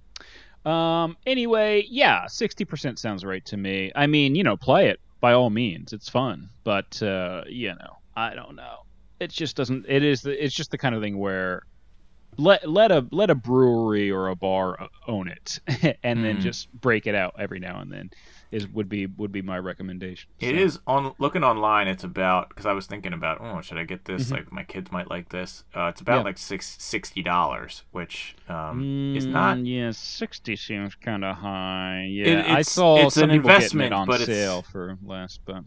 Um, 0.71 1.17
anyway, 1.27 1.87
yeah, 1.89 2.27
60% 2.27 2.99
sounds 2.99 3.25
right 3.25 3.45
to 3.47 3.57
me. 3.57 3.93
I 3.95 4.07
mean, 4.07 4.35
you 4.35 4.45
know, 4.45 4.57
play 4.57 4.89
it 4.89 5.01
by 5.21 5.33
all 5.33 5.51
means. 5.51 5.93
It's 5.93 6.09
fun, 6.09 6.51
but 6.65 7.03
uh, 7.03 7.45
you 7.49 7.71
know, 7.71 7.97
I 8.17 8.35
don't 8.35 8.57
know. 8.57 8.81
It 9.21 9.31
just 9.31 9.57
doesn't. 9.57 9.87
It 9.89 10.03
is. 10.03 10.23
The, 10.23 10.45
it's 10.45 10.55
just 10.55 10.71
the 10.71 10.79
kind 10.79 10.95
of 10.95 11.03
thing 11.03 11.19
where 11.19 11.63
let 12.41 12.69
let 12.69 12.91
a 12.91 13.07
let 13.11 13.31
a 13.31 13.35
brewery 13.35 14.11
or 14.11 14.29
a 14.29 14.37
bar 14.37 14.89
own 15.07 15.29
it, 15.29 15.61
and 16.03 16.25
then 16.25 16.39
Mhm. 16.39 16.41
just 16.43 16.73
break 16.73 17.07
it 17.07 17.15
out 17.15 17.35
every 17.39 17.61
now 17.61 17.81
and 17.81 17.93
then. 17.93 18.11
Is 18.51 18.67
would 18.67 18.89
be 18.89 19.07
would 19.07 19.31
be 19.31 19.43
my 19.43 19.59
recommendation. 19.61 20.29
It 20.41 20.57
So- 20.57 20.61
is 20.61 20.79
on 20.85 21.15
looking 21.21 21.45
online. 21.45 21.87
It's 21.87 22.03
about 22.03 22.49
because 22.49 22.67
I 22.67 22.73
was 22.73 22.87
thinking 22.87 23.13
about 23.13 23.39
oh 23.41 23.61
should 23.61 23.79
I 23.79 23.85
get 23.85 24.07
this 24.07 24.29
Mhm. 24.29 24.33
like 24.33 24.51
my 24.53 24.65
kids 24.65 24.91
might 24.91 25.09
like 25.09 25.29
this. 25.29 25.63
Uh, 25.73 25.85
it's 25.87 26.01
about 26.01 26.17
Yeah. 26.19 26.23
like 26.25 26.39
six 26.39 26.77
sixty 26.81 27.23
dollars, 27.23 27.85
which 27.93 28.35
um, 28.49 29.15
is 29.15 29.25
not. 29.25 29.59
Mm, 29.59 29.67
Yeah, 29.69 29.91
sixty 29.93 30.57
seems 30.57 30.97
kind 30.97 31.25
of 31.25 31.37
high. 31.37 32.09
Yeah, 32.11 32.27
It- 32.41 32.47
I 32.51 32.63
saw 32.63 33.07
it's 33.07 33.15
some 33.15 33.31
an 33.31 33.37
investment, 33.37 33.93
it 33.93 33.97
on 33.97 34.09
but 34.09 34.21
sale 34.23 34.63
for 34.63 34.99
less, 35.01 35.39
but 35.39 35.63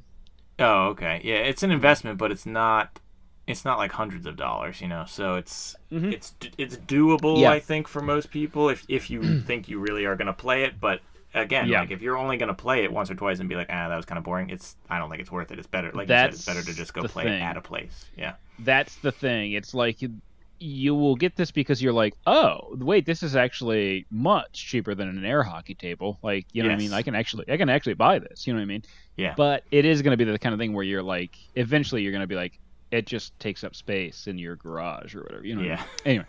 Oh 0.60 0.88
okay, 0.90 1.22
yeah, 1.24 1.36
it's 1.36 1.64
an 1.64 1.72
investment, 1.72 2.18
but 2.18 2.32
it's 2.32 2.46
not. 2.46 3.00
It's 3.46 3.66
not 3.66 3.78
like 3.78 3.92
hundreds 3.92 4.26
of 4.26 4.38
dollars, 4.38 4.80
you 4.82 4.88
know. 4.88 5.04
So 5.08 5.36
it's 5.36 5.76
Mhm. 5.92 6.14
it's 6.14 6.34
it's 6.58 6.78
doable, 6.78 7.42
Yeah. 7.42 7.52
I 7.52 7.60
think, 7.60 7.88
for 7.88 8.02
most 8.02 8.32
people 8.32 8.70
if 8.70 8.86
if 8.88 9.10
you 9.10 9.42
think 9.48 9.68
you 9.68 9.80
really 9.80 10.06
are 10.06 10.16
gonna 10.16 10.34
play 10.34 10.64
it. 10.64 10.80
But 10.80 11.02
again, 11.34 11.68
Yeah. 11.68 11.82
like 11.82 11.92
if 11.92 12.02
you're 12.02 12.18
only 12.18 12.38
gonna 12.38 12.54
play 12.54 12.84
it 12.84 12.92
once 12.92 13.12
or 13.12 13.16
twice 13.16 13.40
and 13.40 13.50
be 13.50 13.56
like, 13.56 13.68
ah, 13.70 13.90
that 13.90 13.96
was 13.98 14.06
kind 14.06 14.18
of 14.18 14.24
boring. 14.24 14.50
It's 14.50 14.76
I 14.90 14.98
don't 14.98 15.10
think 15.10 15.22
it's 15.22 15.32
worth 15.32 15.52
it. 15.52 15.60
It's 15.60 15.68
better, 15.68 15.92
like 15.92 16.08
you 16.08 16.14
said, 16.16 16.30
it's 16.30 16.46
better 16.46 16.64
to 16.64 16.74
just 16.74 16.94
go 16.94 17.02
play 17.04 17.24
thing. 17.26 17.34
it 17.34 17.42
at 17.42 17.58
a 17.58 17.62
place. 17.62 18.06
Yeah. 18.18 18.34
that's 18.60 18.96
the 18.98 19.12
thing. 19.12 19.54
It's 19.54 19.74
like 19.74 20.02
you, 20.02 20.14
you 20.60 20.96
will 20.96 21.16
get 21.16 21.36
this 21.36 21.52
because 21.52 21.82
you're 21.82 21.92
like, 21.92 22.14
oh, 22.28 22.74
wait, 22.78 23.06
this 23.06 23.24
is 23.24 23.36
actually 23.36 24.06
much 24.12 24.54
cheaper 24.54 24.96
than 24.96 25.10
an 25.10 25.26
air 25.26 25.44
hockey 25.44 25.74
table. 25.74 26.18
Like, 26.24 26.46
you 26.54 26.62
know 26.64 26.70
what 26.70 26.76
I 26.76 26.78
mean? 26.78 26.92
Yes. 26.92 26.94
I 27.00 27.02
can 27.02 27.16
actually, 27.16 27.46
I 27.52 27.58
can 27.58 27.68
actually 27.68 27.96
buy 27.96 28.20
this. 28.20 28.46
You 28.48 28.54
know 28.54 28.60
what 28.60 28.64
I 28.64 28.68
mean? 28.68 28.84
Yeah. 29.18 29.34
But 29.36 29.64
it 29.72 29.84
is 29.84 30.02
going 30.04 30.18
to 30.18 30.24
be 30.26 30.32
the 30.32 30.40
kind 30.40 30.54
of 30.54 30.60
thing 30.60 30.72
where 30.72 30.84
you're 30.86 31.04
like, 31.04 31.36
eventually, 31.56 32.04
you're 32.04 32.14
going 32.14 32.22
to 32.22 32.28
be 32.28 32.36
like, 32.36 32.60
it 32.94 33.08
just 33.08 33.38
takes 33.40 33.64
up 33.64 33.76
space 33.76 34.28
in 34.28 34.38
your 34.38 34.56
garage 34.56 35.16
or 35.16 35.24
whatever. 35.24 35.46
You 35.46 35.56
know? 35.56 35.62
What 35.62 35.66
I 35.66 35.74
Yeah. 35.74 35.78
mean? 35.78 35.88
Anyway, 36.06 36.26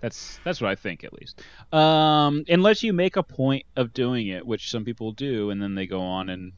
that's 0.00 0.40
that's 0.44 0.60
what 0.60 0.70
I 0.70 0.74
think 0.74 1.04
at 1.04 1.12
least. 1.12 1.42
Um, 1.72 2.44
unless 2.48 2.82
you 2.82 2.92
make 2.92 3.16
a 3.16 3.22
point 3.22 3.64
of 3.76 3.92
doing 3.92 4.26
it, 4.26 4.44
which 4.44 4.70
some 4.70 4.84
people 4.84 5.12
do, 5.12 5.50
and 5.50 5.62
then 5.62 5.76
they 5.76 5.86
go 5.86 6.00
on 6.00 6.28
and 6.28 6.52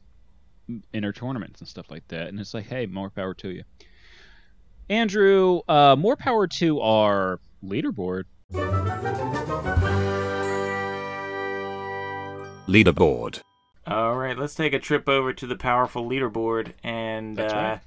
enter 0.93 1.13
tournaments 1.13 1.59
and 1.59 1.69
stuff 1.69 1.91
like 1.91 2.07
that, 2.07 2.27
and 2.29 2.39
it's 2.39 2.53
like, 2.53 2.65
hey, 2.65 2.87
more 2.87 3.09
power 3.11 3.33
to 3.35 3.49
you. 3.49 3.63
Andrew, 4.89 5.61
uh, 5.67 5.95
more 5.95 6.15
power 6.15 6.47
to 6.47 6.81
our 6.81 7.39
leaderboard. 7.63 8.23
Leaderboard. 12.67 13.41
All 13.87 14.15
right, 14.15 14.37
let's 14.37 14.55
take 14.55 14.73
a 14.73 14.79
trip 14.79 15.07
over 15.07 15.33
to 15.33 15.45
the 15.47 15.55
powerful 15.55 16.07
leaderboard 16.09 16.73
and 16.83 17.35
That's 17.37 17.53
uh, 17.53 17.57
right. 17.57 17.79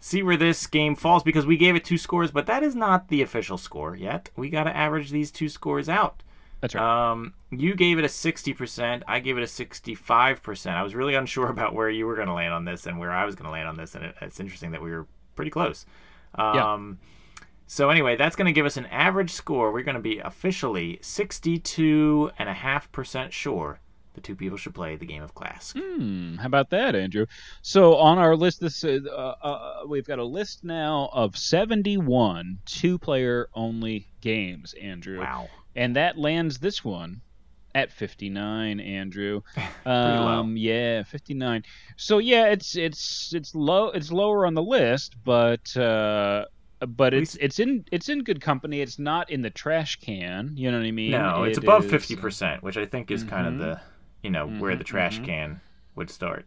See 0.00 0.22
where 0.22 0.36
this 0.36 0.66
game 0.66 0.96
falls 0.96 1.22
because 1.22 1.46
we 1.46 1.56
gave 1.56 1.76
it 1.76 1.84
two 1.84 1.98
scores, 1.98 2.30
but 2.30 2.46
that 2.46 2.62
is 2.62 2.74
not 2.74 3.08
the 3.08 3.22
official 3.22 3.58
score 3.58 3.94
yet. 3.94 4.30
We 4.34 4.50
got 4.50 4.64
to 4.64 4.76
average 4.76 5.10
these 5.10 5.30
two 5.30 5.48
scores 5.48 5.88
out. 5.88 6.22
That's 6.60 6.74
right. 6.74 7.10
Um, 7.10 7.34
you 7.50 7.74
gave 7.74 7.98
it 7.98 8.04
a 8.04 8.08
60%. 8.08 9.02
I 9.06 9.20
gave 9.20 9.38
it 9.38 9.42
a 9.42 9.46
65%. 9.46 10.70
I 10.72 10.82
was 10.82 10.94
really 10.94 11.14
unsure 11.14 11.48
about 11.56 11.74
where 11.74 11.90
you 11.90 12.06
were 12.06 12.16
going 12.16 12.28
to 12.28 12.34
land 12.34 12.52
on 12.52 12.64
this 12.64 12.86
and 12.86 12.98
where 12.98 13.12
I 13.12 13.24
was 13.24 13.34
going 13.34 13.46
to 13.46 13.52
land 13.52 13.68
on 13.68 13.76
this, 13.76 13.94
and 13.94 14.04
it, 14.04 14.14
it's 14.20 14.40
interesting 14.40 14.72
that 14.72 14.82
we 14.82 14.90
were 14.90 15.06
pretty 15.36 15.50
close. 15.50 15.86
Yeah. 16.36 16.74
Um, 16.74 16.98
So 17.66 17.88
anyway, 17.88 18.16
that's 18.16 18.36
going 18.36 18.46
to 18.46 18.52
give 18.52 18.66
us 18.66 18.76
an 18.76 18.86
average 18.86 19.30
score. 19.30 19.72
We're 19.72 19.84
going 19.84 19.94
to 19.94 20.00
be 20.00 20.18
officially 20.18 20.98
62.5% 21.02 23.32
sure 23.32 23.80
the 24.14 24.20
two 24.20 24.34
people 24.34 24.58
should 24.58 24.74
play 24.74 24.96
the 24.96 25.06
game 25.06 25.22
of 25.22 25.34
Klask. 25.34 25.78
Hmm, 25.80 26.36
how 26.36 26.46
about 26.46 26.70
that, 26.70 26.94
Andrew? 26.96 27.26
So 27.62 27.96
on 27.96 28.18
our 28.18 28.34
list, 28.36 28.60
this 28.60 28.82
uh, 28.84 28.98
uh, 29.08 29.82
we've 29.86 30.06
got 30.06 30.18
a 30.18 30.24
list 30.24 30.64
now 30.64 31.08
of 31.12 31.36
71 31.36 32.58
two-player 32.66 33.48
only 33.54 34.08
games, 34.20 34.74
Andrew. 34.80 35.20
Wow. 35.20 35.48
and 35.76 35.96
that 35.96 36.18
lands 36.18 36.58
this 36.58 36.84
one 36.84 37.20
at 37.72 37.92
59 37.92 38.80
andrew 38.80 39.42
low. 39.86 39.92
um 39.92 40.56
yeah 40.56 41.04
59 41.04 41.62
so 41.96 42.18
yeah 42.18 42.46
it's 42.46 42.74
it's 42.76 43.32
it's 43.32 43.54
low 43.54 43.90
it's 43.90 44.10
lower 44.10 44.44
on 44.44 44.54
the 44.54 44.62
list 44.62 45.14
but 45.24 45.76
uh 45.76 46.44
but 46.88 47.14
it's 47.14 47.36
it's 47.36 47.60
in 47.60 47.84
it's 47.92 48.08
in 48.08 48.24
good 48.24 48.40
company 48.40 48.80
it's 48.80 48.98
not 48.98 49.30
in 49.30 49.42
the 49.42 49.50
trash 49.50 50.00
can 50.00 50.50
you 50.56 50.68
know 50.72 50.78
what 50.78 50.86
i 50.86 50.90
mean 50.90 51.12
No, 51.12 51.44
it's 51.44 51.58
It 51.58 51.62
above 51.62 51.84
uh, 51.94 51.96
50%, 51.96 52.60
which 52.62 52.76
I 52.76 52.86
think 52.86 53.12
is 53.12 53.22
kind 53.22 53.46
of 53.46 53.58
the, 53.58 53.80
you 54.22 54.30
know, 54.30 54.46
where 54.46 54.76
the 54.76 54.84
trash 54.84 55.20
mhm. 55.20 55.24
can 55.24 55.60
would 55.96 56.10
start. 56.10 56.46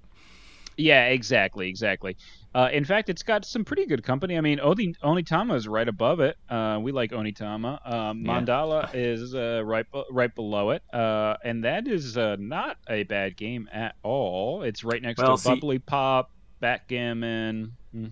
Yeah, 0.75 1.05
exactly, 1.07 1.69
exactly. 1.69 2.17
Uh, 2.55 2.69
in 2.73 2.83
fact, 2.83 3.07
it's 3.09 3.21
got 3.21 3.45
some 3.45 3.63
pretty 3.63 3.85
good 3.85 4.03
company. 4.03 4.37
I 4.37 4.41
mean, 4.41 4.59
Oni, 4.59 4.95
Onitama 5.03 5.55
is 5.55 5.67
right 5.67 5.87
above 5.87 6.19
it. 6.19 6.35
Uh, 6.49 6.79
we 6.81 6.91
like 6.91 7.11
Onitama. 7.11 7.79
Um, 7.91 8.21
Yeah. 8.25 8.41
Mandala 8.41 8.89
is 8.93 9.35
uh, 9.35 9.61
right 9.63 9.85
right 10.09 10.33
below 10.33 10.71
it, 10.71 10.81
uh, 10.91 11.35
and 11.43 11.63
that 11.63 11.87
is 11.87 12.17
uh, 12.17 12.37
not 12.39 12.77
a 12.89 13.03
bad 13.03 13.37
game 13.37 13.69
at 13.71 13.95
all. 14.01 14.63
It's 14.63 14.83
right 14.83 15.01
next 15.01 15.19
Well, 15.21 15.37
to 15.37 15.43
see- 15.43 15.49
Bubbly 15.49 15.79
Pop, 15.79 16.31
Backgammon. 16.59 17.73
hmm 17.91 18.09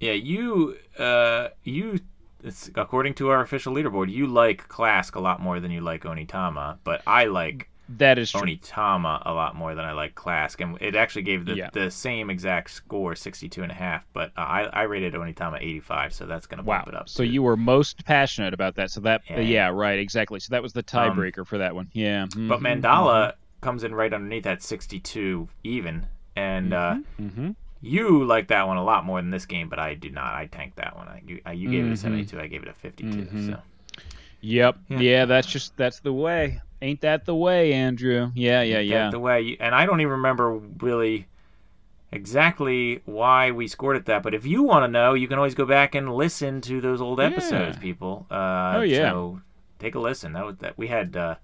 Yeah, 0.00 0.12
you, 0.12 0.76
uh, 0.98 1.48
you, 1.62 2.00
it's, 2.42 2.68
according 2.74 3.14
to 3.14 3.30
our 3.30 3.40
official 3.40 3.74
leaderboard, 3.74 4.10
you 4.10 4.26
like 4.26 4.68
Klask 4.68 5.14
a 5.14 5.20
lot 5.20 5.40
more 5.40 5.60
than 5.60 5.70
you 5.70 5.80
like 5.80 6.02
Onitama, 6.02 6.78
but 6.84 7.02
I 7.06 7.24
like 7.26 7.68
That 7.88 8.18
is 8.18 8.32
true. 8.32 8.40
Onitama 8.42 9.22
a 9.24 9.32
lot 9.32 9.54
more 9.54 9.74
than 9.76 9.84
I 9.84 9.92
like 9.92 10.14
Klask, 10.16 10.60
and 10.60 10.76
it 10.82 10.96
actually 10.96 11.22
gave 11.22 11.44
the, 11.44 11.54
Yeah. 11.54 11.70
the 11.72 11.90
same 11.90 12.30
exact 12.30 12.70
score, 12.70 13.14
62 13.14 13.62
and 13.62 13.70
a 13.70 13.74
half, 13.74 14.04
but 14.12 14.32
uh, 14.36 14.40
I, 14.40 14.62
I 14.72 14.82
rated 14.82 15.14
Onitama 15.14 15.58
85, 15.62 16.12
so 16.12 16.26
that's 16.26 16.46
going 16.46 16.58
to 16.58 16.64
Wow. 16.64 16.78
bump 16.78 16.88
it 16.88 16.94
up. 16.94 17.08
So 17.08 17.22
to- 17.22 17.28
you 17.28 17.42
were 17.42 17.56
most 17.56 18.04
passionate 18.04 18.52
about 18.54 18.74
that. 18.76 18.90
So 18.90 19.00
that, 19.02 19.22
Yeah. 19.30 19.40
yeah, 19.40 19.68
right, 19.68 19.98
exactly. 20.00 20.40
So 20.40 20.50
that 20.50 20.62
was 20.62 20.72
the 20.72 20.80
Um, 20.92 21.16
tiebreaker 21.16 21.46
for 21.46 21.58
that 21.58 21.74
one. 21.76 21.88
Yeah. 21.92 22.26
But 22.34 22.60
mhm, 22.60 22.82
Mandala 22.82 23.34
comes 23.60 23.84
in 23.84 23.94
right 23.94 24.12
underneath 24.12 24.44
that 24.44 24.62
62 24.62 25.48
even, 25.62 26.06
and 26.34 26.72
uh, 26.74 26.96
mhm. 27.20 27.54
you 27.80 28.24
like 28.24 28.48
that 28.48 28.66
one 28.66 28.78
a 28.78 28.84
lot 28.84 29.04
more 29.04 29.20
than 29.20 29.30
this 29.30 29.46
game, 29.46 29.68
but 29.68 29.78
I 29.78 29.94
do 29.94 30.10
not. 30.10 30.34
I 30.34 30.46
tanked 30.46 30.76
that 30.78 30.96
one. 30.96 31.06
I, 31.08 31.22
you, 31.24 31.40
I, 31.46 31.52
you 31.52 31.70
gave 31.70 31.84
it 31.84 31.90
a 31.90 31.92
Mhm. 31.92 31.98
72, 31.98 32.40
I 32.40 32.46
gave 32.48 32.62
it 32.64 32.68
a 32.68 32.72
52. 32.74 33.22
Mhm. 33.22 33.46
So 33.46 33.58
Yep. 34.42 34.76
Yeah. 34.88 34.98
Yeah. 34.98 35.24
that's 35.24 35.46
just 35.46 35.76
that's 35.76 36.00
the 36.00 36.12
way. 36.12 36.60
Ain't 36.82 37.00
that 37.00 37.24
the 37.24 37.34
way, 37.34 37.72
Andrew? 37.72 38.30
Yeah, 38.34 38.62
yeah, 38.62 38.76
That 38.76 38.84
yeah. 38.84 39.10
The 39.10 39.18
way, 39.18 39.56
and 39.60 39.74
I 39.74 39.86
don't 39.86 40.00
even 40.00 40.12
remember 40.12 40.58
really 40.80 41.26
exactly 42.12 43.02
why 43.04 43.50
we 43.50 43.66
scored 43.66 43.96
it 43.96 44.06
that. 44.06 44.22
But 44.22 44.34
if 44.34 44.46
you 44.46 44.62
want 44.62 44.84
to 44.84 44.88
know, 44.88 45.14
you 45.14 45.28
can 45.28 45.38
always 45.38 45.54
go 45.54 45.64
back 45.66 45.94
and 45.94 46.14
listen 46.14 46.60
to 46.62 46.80
those 46.80 47.00
old 47.00 47.20
episodes, 47.20 47.76
Yeah. 47.76 47.82
people. 47.82 48.26
Uh, 48.30 48.74
Oh, 48.76 48.82
yeah. 48.82 49.10
So 49.10 49.40
take 49.78 49.94
a 49.94 50.00
listen. 50.00 50.32
That 50.34 50.44
was 50.46 50.56
that 50.58 50.76
we 50.78 50.88
had 50.88 51.16
uh, 51.16 51.36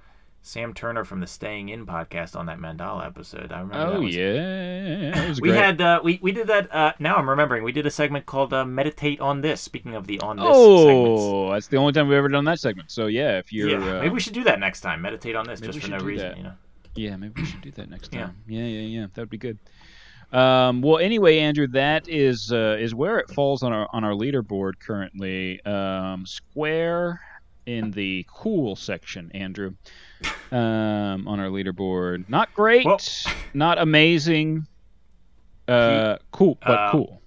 Sam 0.44 0.74
Turner 0.74 1.04
from 1.04 1.20
the 1.20 1.26
Staying 1.28 1.68
In 1.68 1.86
podcast 1.86 2.34
on 2.34 2.46
that 2.46 2.58
Mandala 2.58 3.06
episode. 3.06 3.52
I 3.52 3.60
remember. 3.60 3.78
that 3.78 3.96
Oh 3.96 4.00
was, 4.02 4.16
yeah, 4.16 5.10
that 5.14 5.28
was 5.28 5.40
We 5.40 5.50
great. 5.50 5.58
had 5.58 5.80
uh, 5.80 6.00
we 6.02 6.18
we 6.20 6.32
did 6.32 6.48
that. 6.48 6.74
Uh, 6.74 6.92
now 6.98 7.14
I'm 7.14 7.30
remembering. 7.30 7.62
We 7.62 7.70
did 7.70 7.86
a 7.86 7.90
segment 7.90 8.26
called 8.26 8.52
uh, 8.52 8.64
"Meditate 8.64 9.20
on 9.20 9.40
This." 9.40 9.60
Speaking 9.60 9.94
of 9.94 10.06
the 10.08 10.18
on 10.20 10.36
this 10.36 10.44
segments. 10.44 10.56
oh, 10.58 11.52
that's 11.52 11.68
the 11.68 11.76
only 11.76 11.92
time 11.92 12.08
we've 12.08 12.18
ever 12.18 12.28
done 12.28 12.44
that 12.46 12.58
segment. 12.58 12.90
So 12.90 13.06
yeah, 13.06 13.38
if 13.38 13.52
you're, 13.52 13.68
yeah, 13.68 13.98
uh, 13.98 14.00
maybe 14.00 14.14
we 14.14 14.20
should 14.20 14.32
do 14.34 14.42
that 14.44 14.58
next 14.58 14.80
time. 14.80 15.00
Meditate 15.00 15.36
on 15.36 15.46
this 15.46 15.60
just 15.60 15.78
for 15.80 15.88
no 15.90 15.98
reason, 15.98 16.28
that. 16.30 16.36
you 16.36 16.42
know. 16.42 16.52
yeah, 16.96 17.16
maybe 17.16 17.34
we 17.40 17.46
should 17.46 17.60
do 17.60 17.70
that 17.72 17.88
next 17.88 18.08
Yeah. 18.12 18.22
time. 18.26 18.36
Yeah, 18.48 18.64
yeah, 18.64 18.80
yeah, 19.00 19.06
that 19.14 19.22
would 19.22 19.30
be 19.30 19.38
good. 19.38 19.58
Um, 20.32 20.80
well, 20.82 20.98
anyway, 20.98 21.38
Andrew, 21.38 21.68
that 21.68 22.08
is 22.08 22.50
uh, 22.52 22.76
is 22.80 22.94
where 22.96 23.18
it 23.18 23.30
falls 23.30 23.62
on 23.62 23.72
our 23.72 23.88
on 23.92 24.02
our 24.02 24.12
leaderboard 24.14 24.72
currently. 24.80 25.64
Um, 25.64 26.26
Square 26.26 27.20
in 27.66 27.92
the 27.92 28.26
cool 28.28 28.74
section, 28.74 29.30
Andrew, 29.34 29.74
um, 30.50 31.26
on 31.28 31.40
our 31.40 31.48
leaderboard. 31.48 32.28
Not 32.28 32.52
great, 32.54 32.84
Well- 32.84 33.00
not 33.54 33.78
amazing. 33.78 34.66
Uh, 35.68 36.16
cool, 36.32 36.58
but 36.66 36.70
uh, 36.78 36.90
cool. 36.90 37.18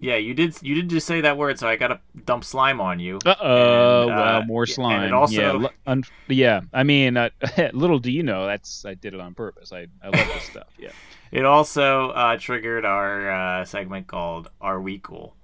Yeah, 0.00 0.16
you 0.16 0.34
did. 0.34 0.56
You 0.62 0.74
did 0.74 0.88
just 0.90 1.06
say 1.06 1.20
that 1.20 1.36
word, 1.36 1.58
so 1.60 1.68
I 1.68 1.76
gotta 1.76 2.00
dump 2.24 2.42
slime 2.44 2.80
on 2.80 2.98
you. 2.98 3.18
Uh 3.24 3.34
oh, 3.40 4.02
And, 4.02 4.10
uh, 4.10 4.14
well, 4.16 4.42
more 4.46 4.62
yeah, 4.64 4.70
and 4.70 4.74
slime. 4.74 5.02
it 5.04 5.12
also- 5.12 5.34
yeah, 5.40 5.52
l- 5.52 5.70
un- 5.86 6.02
yeah. 6.28 6.60
I 6.72 6.82
mean, 6.82 7.16
uh, 7.16 7.28
little 7.72 8.00
do 8.00 8.10
you 8.10 8.22
know, 8.24 8.46
that's 8.46 8.84
I 8.84 8.94
did 8.94 9.14
it 9.14 9.20
on 9.20 9.34
purpose. 9.34 9.72
I 9.72 9.86
I 10.02 10.06
love 10.08 10.26
this 10.34 10.44
stuff. 10.44 10.66
Yeah. 10.78 10.90
It 11.32 11.46
also 11.46 12.10
uh, 12.10 12.36
triggered 12.36 12.84
our 12.84 13.30
uh, 13.30 13.64
segment 13.64 14.06
called 14.06 14.50
"Are 14.60 14.78
We 14.82 14.98
Cool?" 14.98 15.34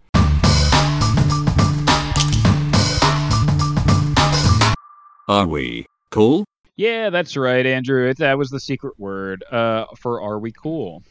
Are 5.29 5.47
we 5.47 5.85
cool? 6.11 6.45
Yeah, 6.79 7.11
that's 7.11 7.37
right, 7.37 7.67
Andrew. 7.67 8.09
It, 8.09 8.19
that 8.19 8.39
was 8.39 8.51
the 8.51 8.61
secret 8.61 8.99
word 8.99 9.45
uh, 9.51 9.87
for 9.97 10.23
"Are 10.23 10.39
we 10.39 10.53
cool?" 10.53 11.03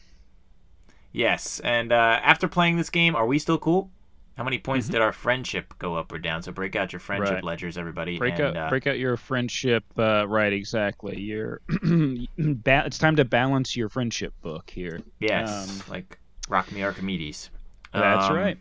Yes, 1.12 1.60
and 1.60 1.92
uh, 1.92 2.20
after 2.22 2.48
playing 2.48 2.76
this 2.78 2.90
game, 2.90 3.14
are 3.14 3.26
we 3.26 3.38
still 3.38 3.58
cool? 3.58 3.90
How 4.36 4.44
many 4.44 4.58
points 4.58 4.88
did 4.88 5.00
our 5.00 5.12
friendship 5.12 5.74
go 5.78 5.96
up 5.96 6.12
or 6.12 6.18
down? 6.18 6.42
So 6.42 6.52
break 6.52 6.76
out 6.76 6.92
your 6.92 7.00
friendship 7.00 7.26
Mm-hmm. 7.26 7.34
Right. 7.34 7.44
ledgers, 7.44 7.76
everybody. 7.76 8.18
Break 8.18 8.38
and, 8.38 8.56
out, 8.56 8.56
uh, 8.56 8.70
break 8.70 8.86
out 8.86 8.96
your 8.98 9.16
friendship. 9.16 9.84
Uh, 9.98 10.26
right, 10.28 10.52
exactly. 10.52 11.20
Your 11.20 11.60
ba- 12.38 12.84
it's 12.86 12.98
time 12.98 13.16
to 13.16 13.24
balance 13.24 13.76
your 13.76 13.88
friendship 13.88 14.32
book 14.40 14.70
here. 14.70 15.00
Yes, 15.18 15.50
um, 15.50 15.92
like 15.92 16.18
Rock 16.48 16.70
Me 16.72 16.82
Archimedes. 16.82 17.50
That's 17.92 18.26
Um, 18.26 18.36
right. 18.36 18.58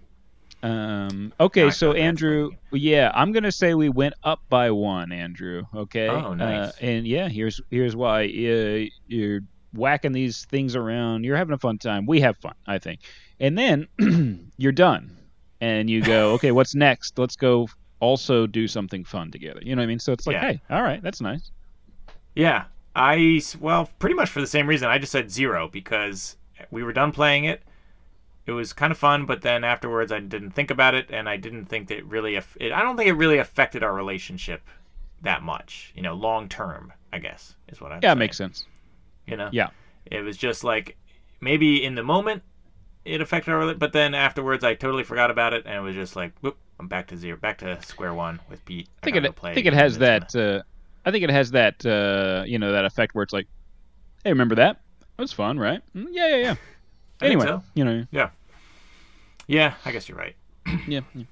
Um, 0.67 1.33
okay, 1.39 1.69
so 1.69 1.93
Andrew, 1.93 2.51
yeah, 2.71 3.11
I'm 3.13 3.31
gonna 3.31 3.51
say 3.51 3.73
we 3.73 3.89
went 3.89 4.15
up 4.23 4.41
by 4.49 4.71
one, 4.71 5.11
Andrew. 5.11 5.63
Okay. 5.73 6.09
Oh, 6.09 6.33
nice. 6.33 6.69
Uh, 6.69 6.73
and 6.81 7.07
yeah, 7.07 7.29
here's 7.29 7.61
here's 7.69 7.95
why. 7.95 8.23
Uh, 8.25 8.89
you're 9.07 9.41
whacking 9.73 10.11
these 10.11 10.45
things 10.45 10.75
around. 10.75 11.23
You're 11.23 11.37
having 11.37 11.53
a 11.53 11.57
fun 11.57 11.77
time. 11.77 12.05
We 12.05 12.19
have 12.21 12.37
fun, 12.37 12.55
I 12.65 12.79
think. 12.79 13.01
And 13.39 13.57
then 13.57 14.49
you're 14.57 14.71
done, 14.71 15.15
and 15.61 15.89
you 15.89 16.01
go, 16.01 16.31
okay, 16.33 16.51
what's 16.51 16.75
next? 16.75 17.17
Let's 17.17 17.35
go. 17.35 17.67
Also 17.99 18.45
do 18.45 18.67
something 18.67 19.03
fun 19.03 19.31
together. 19.31 19.59
You 19.63 19.75
know 19.75 19.79
what 19.79 19.85
I 19.85 19.87
mean? 19.87 19.99
So 19.99 20.11
it's 20.11 20.27
like, 20.27 20.35
Yeah. 20.35 20.51
hey, 20.51 20.61
all 20.69 20.83
right, 20.83 21.01
that's 21.01 21.19
nice. 21.19 21.49
Yeah, 22.35 22.65
I 22.95 23.41
well, 23.59 23.89
pretty 23.99 24.15
much 24.15 24.29
for 24.29 24.41
the 24.41 24.47
same 24.47 24.67
reason. 24.67 24.87
I 24.89 24.97
just 24.97 25.11
said 25.11 25.31
zero 25.31 25.67
because 25.67 26.35
we 26.71 26.83
were 26.83 26.93
done 26.93 27.11
playing 27.11 27.45
it. 27.45 27.63
It 28.47 28.53
was 28.53 28.71
kind 28.73 28.91
of 28.91 28.97
fun, 28.97 29.25
but 29.25 29.41
then 29.41 29.63
afterwards, 29.65 30.11
I 30.11 30.19
didn't 30.21 30.51
think 30.51 30.71
about 30.71 30.95
it, 30.95 31.09
and 31.11 31.27
I 31.27 31.35
didn't 31.37 31.65
think 31.65 31.89
that 31.89 31.97
it 31.97 32.05
really. 32.05 32.37
It, 32.37 32.71
I 32.71 32.81
don't 32.81 32.95
think 32.97 33.09
it 33.09 33.13
really 33.13 33.37
affected 33.37 33.83
our 33.83 33.93
relationship 33.93 34.61
that 35.21 35.43
much. 35.43 35.91
You 35.95 36.01
know, 36.01 36.13
long 36.13 36.47
term, 36.47 36.93
I 37.11 37.19
guess 37.19 37.55
is 37.67 37.81
what 37.81 37.91
I'm. 37.91 37.99
Yeah, 38.01 38.09
it 38.09 38.11
saying. 38.11 38.19
makes 38.19 38.37
sense. 38.37 38.65
You 39.27 39.35
know. 39.37 39.49
Yeah. 39.51 39.69
It 40.05 40.21
was 40.21 40.37
just 40.37 40.63
like 40.63 40.97
maybe 41.41 41.83
in 41.83 41.95
the 41.95 42.03
moment 42.03 42.41
it 43.03 43.21
affected 43.21 43.51
our, 43.51 43.73
but 43.73 43.93
then 43.93 44.13
afterwards 44.15 44.63
I 44.63 44.73
totally 44.75 45.03
forgot 45.03 45.29
about 45.29 45.53
it, 45.53 45.65
and 45.65 45.75
it 45.75 45.81
was 45.81 45.95
just 45.95 46.15
like, 46.15 46.33
whoop, 46.41 46.57
I'm 46.79 46.87
back 46.87 47.07
to 47.07 47.17
zero, 47.17 47.37
back 47.37 47.57
to 47.59 47.81
square 47.83 48.13
one 48.13 48.39
with 48.49 48.63
Pete. 48.65 48.87
I 49.01 49.05
think 49.05 49.15
gotta 49.15 49.27
it. 49.27 49.39
I 49.43 49.53
think 49.53 49.65
it 49.67 49.73
has 49.73 49.97
that. 49.97 50.33
Uh, 50.35 50.61
I 51.05 51.11
think 51.11 51.23
it 51.25 51.29
has 51.31 51.51
that. 51.51 51.85
Uh, 51.85 52.43
you 52.45 52.59
know, 52.59 52.71
that 52.71 52.85
effect 52.85 53.13
where 53.13 53.23
it's 53.23 53.33
like, 53.33 53.47
hey, 54.23 54.31
remember 54.31 54.55
that? 54.55 54.79
That 55.17 55.21
was 55.23 55.33
fun, 55.33 55.59
right? 55.59 55.81
Mm, 55.95 56.07
Yeah, 56.11 56.27
yeah, 56.29 56.35
yeah. 56.37 56.55
Anyway, 57.19 57.45
so. 57.47 57.63
you 57.73 57.83
know, 57.83 58.05
gonna- 58.13 58.29
Yeah, 59.47 59.75
I 59.85 59.91
guess 59.91 60.07
you're 60.09 60.17
right. 60.17 60.35
yeah. 60.87 61.01
yeah. 61.15 61.23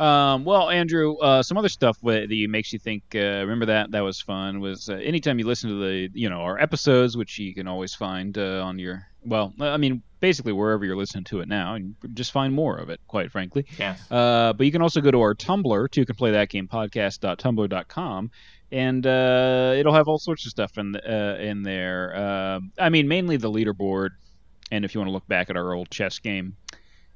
Um, 0.00 0.44
well, 0.44 0.70
Andrew, 0.70 1.16
uh, 1.18 1.42
some 1.42 1.58
other 1.58 1.68
stuff 1.68 1.98
that 2.00 2.28
makes 2.48 2.72
you 2.72 2.78
think. 2.78 3.02
Uh, 3.14 3.18
remember 3.44 3.66
that 3.66 3.90
that 3.90 4.00
was 4.00 4.20
fun. 4.20 4.60
Was 4.60 4.88
uh, 4.88 4.94
anytime 4.94 5.38
you 5.38 5.46
listen 5.46 5.68
to 5.70 5.76
the 5.76 6.08
you 6.14 6.30
know 6.30 6.40
our 6.40 6.58
episodes, 6.58 7.16
which 7.16 7.38
you 7.38 7.54
can 7.54 7.68
always 7.68 7.94
find 7.94 8.36
uh, 8.38 8.62
on 8.64 8.78
your 8.78 9.06
well, 9.24 9.52
I 9.60 9.76
mean 9.76 10.02
basically 10.20 10.52
wherever 10.52 10.84
you're 10.84 10.96
listening 10.96 11.24
to 11.24 11.40
it 11.40 11.48
now, 11.48 11.74
and 11.74 11.94
just 12.14 12.32
find 12.32 12.54
more 12.54 12.78
of 12.78 12.88
it. 12.88 13.00
Quite 13.06 13.30
frankly, 13.30 13.66
Yes. 13.78 14.00
uh, 14.10 14.54
but 14.54 14.64
you 14.64 14.72
can 14.72 14.80
also 14.80 15.00
go 15.00 15.10
to 15.10 15.20
our 15.20 15.34
Tumblr, 15.34 15.90
too. 15.90 16.00
You 16.00 16.06
can 16.06 16.14
play 16.16 16.30
that 16.32 16.48
game 16.48 16.68
podcast.tumblr.com, 16.68 18.30
and 18.70 19.06
uh, 19.06 19.74
it'll 19.76 19.94
have 19.94 20.08
all 20.08 20.18
sorts 20.18 20.46
of 20.46 20.50
stuff 20.50 20.78
in 20.78 20.96
uh, 20.96 21.36
in 21.40 21.62
there. 21.62 22.14
Uh, 22.16 22.60
I 22.78 22.88
mean, 22.88 23.08
mainly 23.08 23.36
the 23.36 23.50
leaderboard, 23.50 24.10
and 24.70 24.84
if 24.84 24.94
you 24.94 25.00
want 25.00 25.08
to 25.08 25.12
look 25.12 25.28
back 25.28 25.50
at 25.50 25.56
our 25.56 25.74
old 25.74 25.90
chess 25.90 26.18
game 26.18 26.56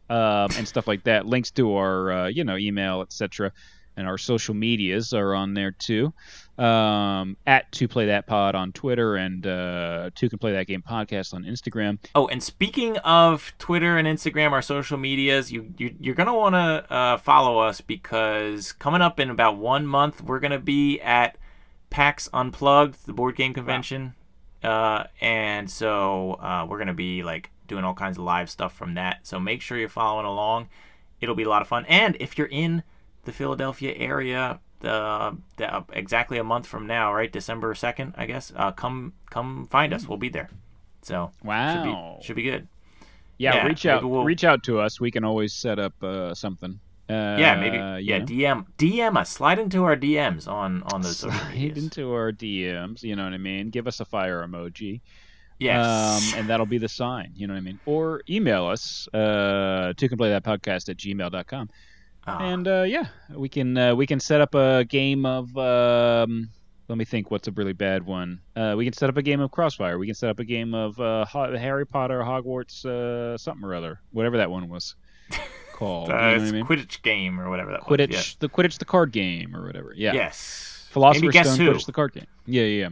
um, 0.09 0.49
and 0.57 0.67
stuff 0.67 0.87
like 0.87 1.05
that, 1.05 1.27
links 1.27 1.51
to 1.53 1.75
our 1.75 2.13
uh, 2.13 2.27
you 2.29 2.45
know 2.45 2.57
email, 2.57 3.03
etc. 3.03 3.53
And 3.99 4.07
our 4.07 4.19
social 4.19 4.55
medias 4.55 5.15
are 5.15 5.35
on 5.35 5.55
there 5.55 5.71
too. 5.71 6.13
Um, 6.59 7.37
at 7.47 7.71
to 7.73 7.89
play 7.89 8.07
that 8.07 8.27
pod 8.27 8.55
on 8.55 8.73
Twitter 8.73 9.17
and 9.17 9.47
uh, 9.47 10.11
two 10.15 10.29
can 10.29 10.39
play 10.39 10.53
that 10.53 10.67
game 10.67 10.83
podcast 10.83 11.35
on 11.35 11.45
Instagram. 11.45 11.99
Oh, 12.15 12.27
and 12.29 12.43
speaking 12.43 12.99
of 12.99 13.53
Twitter 13.59 13.97
and 13.97 14.07
Instagram, 14.07 14.53
our 14.53 14.63
social 14.63 14.99
medias, 14.99 15.51
you, 15.51 15.73
you 15.79 15.95
you're 15.99 16.15
gonna 16.15 16.35
want 16.35 16.55
to 16.55 16.93
uh, 16.93 17.17
follow 17.19 17.59
us 17.59 17.81
because 17.81 18.73
coming 18.73 19.03
up 19.03 19.19
in 19.19 19.31
about 19.31 19.57
one 19.57 19.87
month, 19.87 20.23
we're 20.23 20.41
gonna 20.41 20.59
be 20.59 21.01
at 21.01 21.37
PAX 21.91 22.29
Unplugged, 22.33 23.07
the 23.07 23.13
board 23.13 23.37
game 23.37 23.55
convention, 23.55 24.15
uh, 24.63 25.05
and 25.21 25.71
so 25.71 26.35
uh, 26.35 26.67
we're 26.69 26.79
gonna 26.79 26.95
be 26.95 27.23
like 27.23 27.51
doing 27.67 27.85
all 27.85 27.95
kinds 27.95 28.19
of 28.19 28.25
live 28.25 28.49
stuff 28.51 28.73
from 28.75 28.95
that. 28.95 29.27
So 29.27 29.39
make 29.41 29.61
sure 29.63 29.77
you're 29.79 29.89
following 29.89 30.27
along. 30.27 30.69
It'll 31.21 31.35
be 31.35 31.45
a 31.45 31.49
lot 31.49 31.63
of 31.63 31.69
fun. 31.69 31.85
And 31.89 32.17
if 32.21 32.37
you're 32.39 32.47
in 32.49 32.83
the 33.25 33.33
Philadelphia 33.33 33.95
area, 33.97 34.61
the, 34.81 35.37
the 35.57 35.75
uh, 35.75 35.83
exactly 35.93 36.39
a 36.39 36.45
month 36.45 36.67
from 36.67 36.87
now, 36.87 37.13
right, 37.13 37.33
December 37.33 37.75
second, 37.75 38.15
I 38.17 38.27
guess. 38.27 38.53
Uh, 38.55 38.73
come 38.73 39.15
come 39.31 39.67
find 39.67 39.93
us. 39.95 40.07
We'll 40.09 40.19
be 40.19 40.29
there. 40.29 40.51
So 41.03 41.31
Wow. 41.43 41.73
should 41.75 41.85
be 41.85 42.27
should 42.27 42.37
be 42.37 42.43
good. 42.43 42.69
Yeah, 43.39 43.57
Yeah, 43.57 43.67
reach 43.67 43.87
out. 43.87 44.05
we'll- 44.05 44.25
Reach 44.25 44.45
out 44.45 44.63
to 44.65 44.81
us. 44.81 45.01
We 45.01 45.11
can 45.11 45.25
always 45.25 45.53
set 45.53 45.79
up 45.79 45.95
uh, 46.03 46.35
something. 46.35 46.81
Uh, 47.09 47.37
yeah, 47.39 47.55
maybe. 47.61 47.77
Yeah, 48.05 48.19
know, 48.19 48.25
DM 48.25 48.67
DM 48.79 49.17
us. 49.17 49.31
Slide 49.31 49.59
into 49.61 49.85
our 49.85 49.97
DMs 49.97 50.49
on 50.49 50.83
on 50.93 51.03
those 51.03 51.19
social 51.19 51.39
slide 51.39 51.79
into 51.79 52.13
our 52.13 52.33
DMs. 52.33 53.03
You 53.05 53.15
know 53.15 53.25
what 53.25 53.33
I 53.33 53.39
mean? 53.39 53.71
Give 53.71 53.87
us 53.87 54.01
a 54.01 54.05
fire 54.05 54.45
emoji. 54.47 55.01
Yes. 55.59 56.33
Um, 56.35 56.41
and 56.41 56.49
that'll 56.51 56.67
be 56.67 56.79
the 56.79 56.89
sign. 56.89 57.33
You 57.35 57.47
know 57.47 57.55
what 57.55 57.59
I 57.59 57.63
mean? 57.63 57.81
Or 57.87 58.23
email 58.29 58.67
us 58.67 59.09
uh, 59.15 59.93
to 59.97 60.09
play 60.17 60.31
that 60.31 60.45
podcast 60.45 60.89
at 60.89 60.97
gmail.com. 60.99 61.71
Ah, 62.27 62.39
And 62.41 62.67
uh, 62.69 62.83
yeah, 62.83 63.07
we 63.31 63.49
can 63.49 63.77
uh, 63.77 63.95
we 63.95 64.07
can 64.07 64.21
set 64.21 64.41
up 64.41 64.55
a 64.55 64.85
game 64.85 65.25
of. 65.25 65.57
Um, 65.57 66.51
let 66.89 66.99
me 66.99 67.05
think. 67.05 67.31
What's 67.31 67.49
a 67.49 67.53
really 67.53 67.73
bad 67.73 68.05
one? 68.05 68.41
Uh, 68.55 68.75
we 68.77 68.85
can 68.85 68.93
set 68.93 69.09
up 69.09 69.17
a 69.17 69.23
game 69.23 69.41
of 69.41 69.51
Crossfire. 69.51 69.99
We 69.99 70.07
can 70.07 70.15
set 70.15 70.31
up 70.31 70.39
a 70.39 70.45
game 70.45 70.75
of 70.75 70.99
uh, 71.01 71.25
Harry 71.25 71.87
Potter, 71.87 72.21
Hogwarts, 72.21 72.85
uh, 72.85 73.37
something 73.39 73.65
or 73.65 73.75
other, 73.75 74.01
whatever 74.13 74.37
that 74.37 74.51
one 74.51 74.69
was 74.69 74.95
called. 75.73 76.11
uh, 76.11 76.15
you 76.15 76.21
know 76.39 76.45
I 76.47 76.51
mean? 76.53 76.65
Quidditch 76.67 77.03
game 77.03 77.41
or 77.41 77.49
whatever 77.51 77.73
that 77.73 77.81
Quidditch, 77.81 78.09
was. 78.09 78.17
Yes. 78.17 78.37
the 78.39 78.49
Quidditch, 78.49 78.79
the 78.79 78.85
card 78.85 79.13
game 79.13 79.55
or 79.57 79.65
whatever. 79.67 79.93
Yeah. 79.97 80.13
Yes. 80.13 80.87
Philosopher's 80.91 81.35
Stone, 81.35 81.59
who? 81.59 81.73
Quidditch, 81.73 81.87
the 81.87 81.93
card 81.93 82.13
game. 82.13 82.27
Yeah, 82.47 82.63
yeah. 82.63 82.89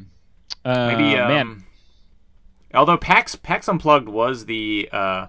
yeah. 0.65 0.73
Uh, 0.73 0.89
Maybe 0.89 1.17
um, 1.19 1.29
man. 1.29 1.65
Although 2.75 2.97
PAX 2.97 3.35
PAX 3.37 3.69
Unplugged 3.69 4.09
was 4.09 4.47
the 4.47 4.89
uh, 4.93 5.27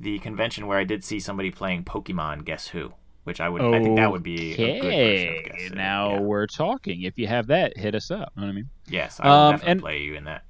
the 0.00 0.18
convention 0.20 0.66
where 0.66 0.78
I 0.78 0.84
did 0.84 1.04
see 1.04 1.20
somebody 1.20 1.50
playing 1.50 1.84
Pokemon 1.84 2.44
Guess 2.44 2.68
Who, 2.68 2.92
which 3.24 3.40
I 3.40 3.48
would 3.48 3.62
I 3.62 3.82
think 3.82 3.96
that 3.96 4.10
would 4.10 4.22
be 4.22 4.54
a 4.54 4.56
good 4.56 4.82
version 4.82 4.86
of 4.86 4.92
Okay, 4.92 5.42
Guess 5.44 5.68
Who. 5.70 5.74
now 5.76 6.10
yeah. 6.14 6.20
we're 6.20 6.46
talking. 6.46 7.02
If 7.02 7.18
you 7.18 7.26
have 7.26 7.46
that, 7.48 7.76
hit 7.76 7.94
us 7.94 8.10
up. 8.10 8.32
You 8.36 8.40
know 8.42 8.46
what 8.48 8.52
I 8.52 8.54
mean? 8.54 8.68
yes, 8.88 9.20
I 9.20 9.26
will 9.28 9.34
um, 9.34 9.52
definitely 9.54 9.70
and- 9.72 9.80
play 9.80 10.02
you 10.02 10.14
in 10.14 10.24
that. 10.24 10.44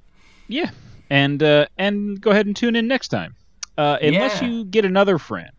Yeah, 0.48 0.70
and 1.10 1.42
uh, 1.42 1.66
and 1.76 2.20
go 2.20 2.30
ahead 2.30 2.46
and 2.46 2.56
tune 2.56 2.74
in 2.74 2.88
next 2.88 3.08
time, 3.08 3.36
uh, 3.76 3.98
unless 4.00 4.40
Yeah. 4.40 4.48
you 4.48 4.64
get 4.64 4.84
another 4.86 5.18
friend. 5.18 5.50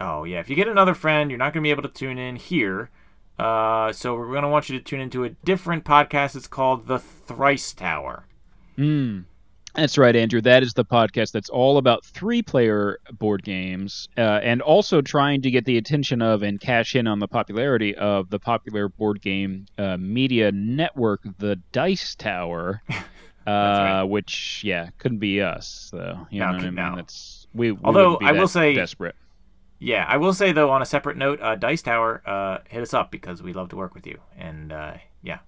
Oh 0.00 0.24
yeah, 0.24 0.40
if 0.40 0.48
you 0.48 0.56
get 0.56 0.68
another 0.68 0.94
friend, 0.94 1.30
you're 1.30 1.36
not 1.38 1.52
going 1.52 1.62
to 1.62 1.66
be 1.66 1.70
able 1.70 1.82
to 1.82 1.88
tune 1.90 2.16
in 2.16 2.36
here. 2.36 2.88
Uh, 3.38 3.92
so 3.92 4.14
we're 4.14 4.28
going 4.30 4.42
to 4.42 4.48
want 4.48 4.68
you 4.70 4.78
to 4.78 4.84
tune 4.84 5.00
into 5.00 5.24
a 5.24 5.30
different 5.30 5.84
podcast. 5.84 6.34
It's 6.36 6.46
called 6.46 6.86
The 6.86 6.98
Thrice 6.98 7.72
Tower. 7.74 8.24
Mm. 8.78 9.24
That's 9.74 9.96
right, 9.96 10.14
Andrew. 10.16 10.40
That 10.40 10.62
is 10.62 10.72
the 10.74 10.84
podcast 10.84 11.30
that's 11.32 11.48
all 11.48 11.78
about 11.78 12.04
three-player 12.04 12.98
board 13.12 13.44
games, 13.44 14.08
uh, 14.18 14.40
and 14.42 14.60
also 14.62 15.00
trying 15.00 15.42
to 15.42 15.50
get 15.50 15.64
the 15.64 15.78
attention 15.78 16.20
of 16.22 16.42
and 16.42 16.60
cash 16.60 16.96
in 16.96 17.06
on 17.06 17.20
the 17.20 17.28
popularity 17.28 17.94
of 17.94 18.30
the 18.30 18.38
popular 18.40 18.88
board 18.88 19.20
game 19.22 19.66
uh, 19.78 19.96
media 19.96 20.50
network, 20.52 21.20
the 21.38 21.56
Dice 21.72 22.14
Tower. 22.14 22.82
Uh, 23.46 23.50
right. 23.50 24.02
which 24.04 24.60
yeah, 24.64 24.90
couldn't 24.98 25.18
be 25.18 25.40
us. 25.40 25.88
So 25.90 26.26
you 26.30 26.38
No, 26.40 26.48
know 26.52 26.58
what 26.58 26.66
I 26.66 26.70
mean. 26.70 26.96
That's 26.96 27.48
we. 27.54 27.72
we 27.72 27.78
Although, 27.82 28.18
be 28.18 28.26
I 28.26 28.32
will 28.32 28.46
say- 28.46 28.74
desperate. 28.74 29.16
Yeah, 29.78 30.04
I 30.06 30.18
will 30.18 30.34
say 30.34 30.52
though, 30.52 30.70
on 30.70 30.82
a 30.82 30.84
separate 30.84 31.16
note, 31.16 31.40
uh, 31.40 31.56
Dice 31.56 31.80
Tower, 31.80 32.22
uh, 32.26 32.58
hit 32.68 32.82
us 32.82 32.92
up 32.92 33.10
because 33.10 33.42
we 33.42 33.54
love 33.54 33.70
to 33.70 33.76
work 33.76 33.94
with 33.94 34.06
you, 34.06 34.18
and 34.36 34.70
uh, 34.70 34.92
yeah, 35.22 35.38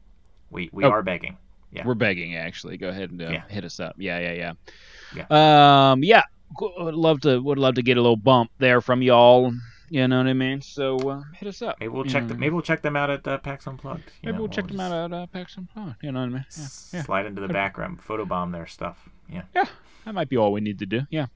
we 0.51 0.70
we 0.73 0.85
Oh. 0.85 0.90
are 0.90 1.03
begging. 1.03 1.36
Yeah. 1.73 1.86
We're 1.86 1.94
begging 1.94 2.36
actually. 2.36 2.77
Go 2.77 2.89
ahead 2.89 3.11
and 3.11 3.23
uh, 3.23 3.31
Yeah. 3.31 3.43
hit 3.49 3.65
us 3.65 3.81
up. 3.81 3.97
Yeah, 3.99 4.19
yeah, 4.19 4.53
yeah. 5.15 5.24
Yeah. 5.31 5.90
Um, 5.93 6.03
yeah. 6.05 6.23
Would 6.61 6.94
love 6.94 7.20
to. 7.23 7.40
Would 7.40 7.59
love 7.59 7.77
to 7.77 7.82
get 7.82 7.97
a 7.97 8.01
little 8.03 8.16
bump 8.16 8.51
there 8.59 8.81
from 8.82 9.01
y'all. 9.03 9.53
You 9.89 10.09
know 10.09 10.19
what 10.19 10.27
I 10.27 10.32
mean? 10.32 10.61
So 10.62 10.97
uh, 10.99 11.23
hit 11.35 11.49
us 11.49 11.61
up. 11.61 11.77
Maybe 11.81 11.89
we'll 11.89 12.05
check 12.05 12.23
know 12.23 12.28
them. 12.31 12.40
maybe 12.40 12.53
we'll 12.55 12.62
check 12.62 12.81
them 12.82 12.97
out 12.97 13.11
at 13.11 13.27
uh, 13.28 13.36
PAX 13.39 13.66
Unplugged. 13.66 14.05
Maybe 14.23 14.32
know, 14.32 14.39
we'll 14.40 14.49
check 14.49 14.66
them 14.66 14.81
out 14.81 14.93
at 14.93 15.12
uh, 15.15 15.27
PAX 15.27 15.55
Fun. 15.55 15.97
You 16.03 16.12
know 16.12 16.20
what 16.20 16.27
I 16.27 16.28
mean? 16.31 16.47
Yeah, 16.57 16.66
yeah. 16.94 17.03
Slide 17.03 17.27
into 17.27 17.43
the 17.43 17.49
background, 17.49 18.01
photobomb 18.01 18.53
their 18.53 18.66
stuff. 18.66 19.09
Yeah. 19.31 19.43
Yeah, 19.55 19.66
that 20.07 20.15
might 20.15 20.31
be 20.31 20.36
all 20.39 20.51
we 20.53 20.61
need 20.62 20.78
to 20.78 20.86
do. 20.86 21.03
Yeah. 21.11 21.27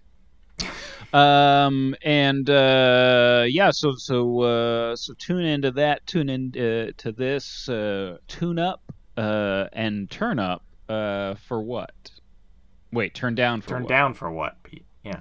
Um 1.13 1.95
and 2.03 2.49
uh 2.51 3.45
yeah, 3.47 3.71
so 3.71 3.95
so 3.97 4.41
uh 4.41 4.97
so 4.97 5.15
tune 5.19 5.45
into 5.45 5.71
that, 5.73 6.07
tune 6.07 6.29
in 6.29 6.49
uh, 6.57 6.93
to 6.97 7.13
this, 7.13 7.69
uh 7.69 8.17
tune 8.27 8.59
up 8.59 8.81
uh 9.17 9.69
and 9.73 10.11
turn 10.11 10.39
up 10.39 10.63
uh 10.89 11.35
for 11.47 11.61
what? 11.61 12.11
Wait, 12.93 13.15
turn 13.15 13.35
down 13.35 13.61
for 13.61 13.71
Turn 13.71 13.83
what? 13.83 13.89
down 13.89 14.15
for 14.15 14.31
what, 14.31 14.63
Pete? 14.63 14.85
Yeah. 15.05 15.19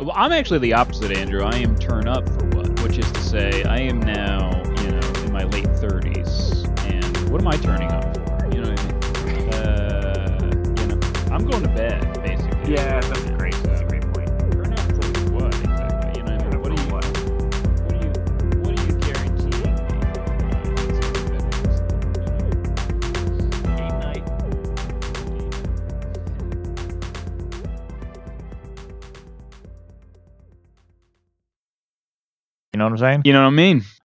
Well, 0.00 0.12
I'm 0.14 0.32
actually 0.32 0.60
the 0.60 0.72
opposite, 0.74 1.10
Andrew. 1.12 1.42
I 1.44 1.56
am 1.56 1.78
turn 1.78 2.08
up 2.08 2.26
for 2.28 2.46
what? 2.50 2.80
Which 2.82 2.98
is 2.98 3.10
to 3.12 3.20
say, 3.20 3.62
I 3.64 3.78
am 3.78 4.00
now, 4.00 4.50
you 4.80 4.90
know, 4.90 5.22
in 5.24 5.32
my 5.32 5.44
late 5.44 5.66
30s, 5.66 6.66
and 6.90 7.30
what 7.30 7.40
am 7.40 7.48
I 7.48 7.56
turning 7.58 7.90
up 7.90 8.14
for? 8.14 8.54
You 8.54 8.62
know 8.62 8.70
what 8.70 8.80
I 8.80 9.24
mean? 9.26 9.48
Uh, 9.52 10.80
you 10.80 10.86
know, 10.86 11.34
I'm 11.34 11.44
going 11.46 11.62
to 11.62 11.68
bed, 11.68 12.22
basically. 12.22 12.74
Yeah, 12.74 13.00
that's 13.00 13.31
You 32.72 32.78
know 32.78 32.84
what 32.84 32.92
I'm 32.92 32.98
saying? 32.98 33.22
You 33.24 33.34
know 33.34 33.42
what 33.42 33.48
I 33.48 33.50
mean? 33.50 33.84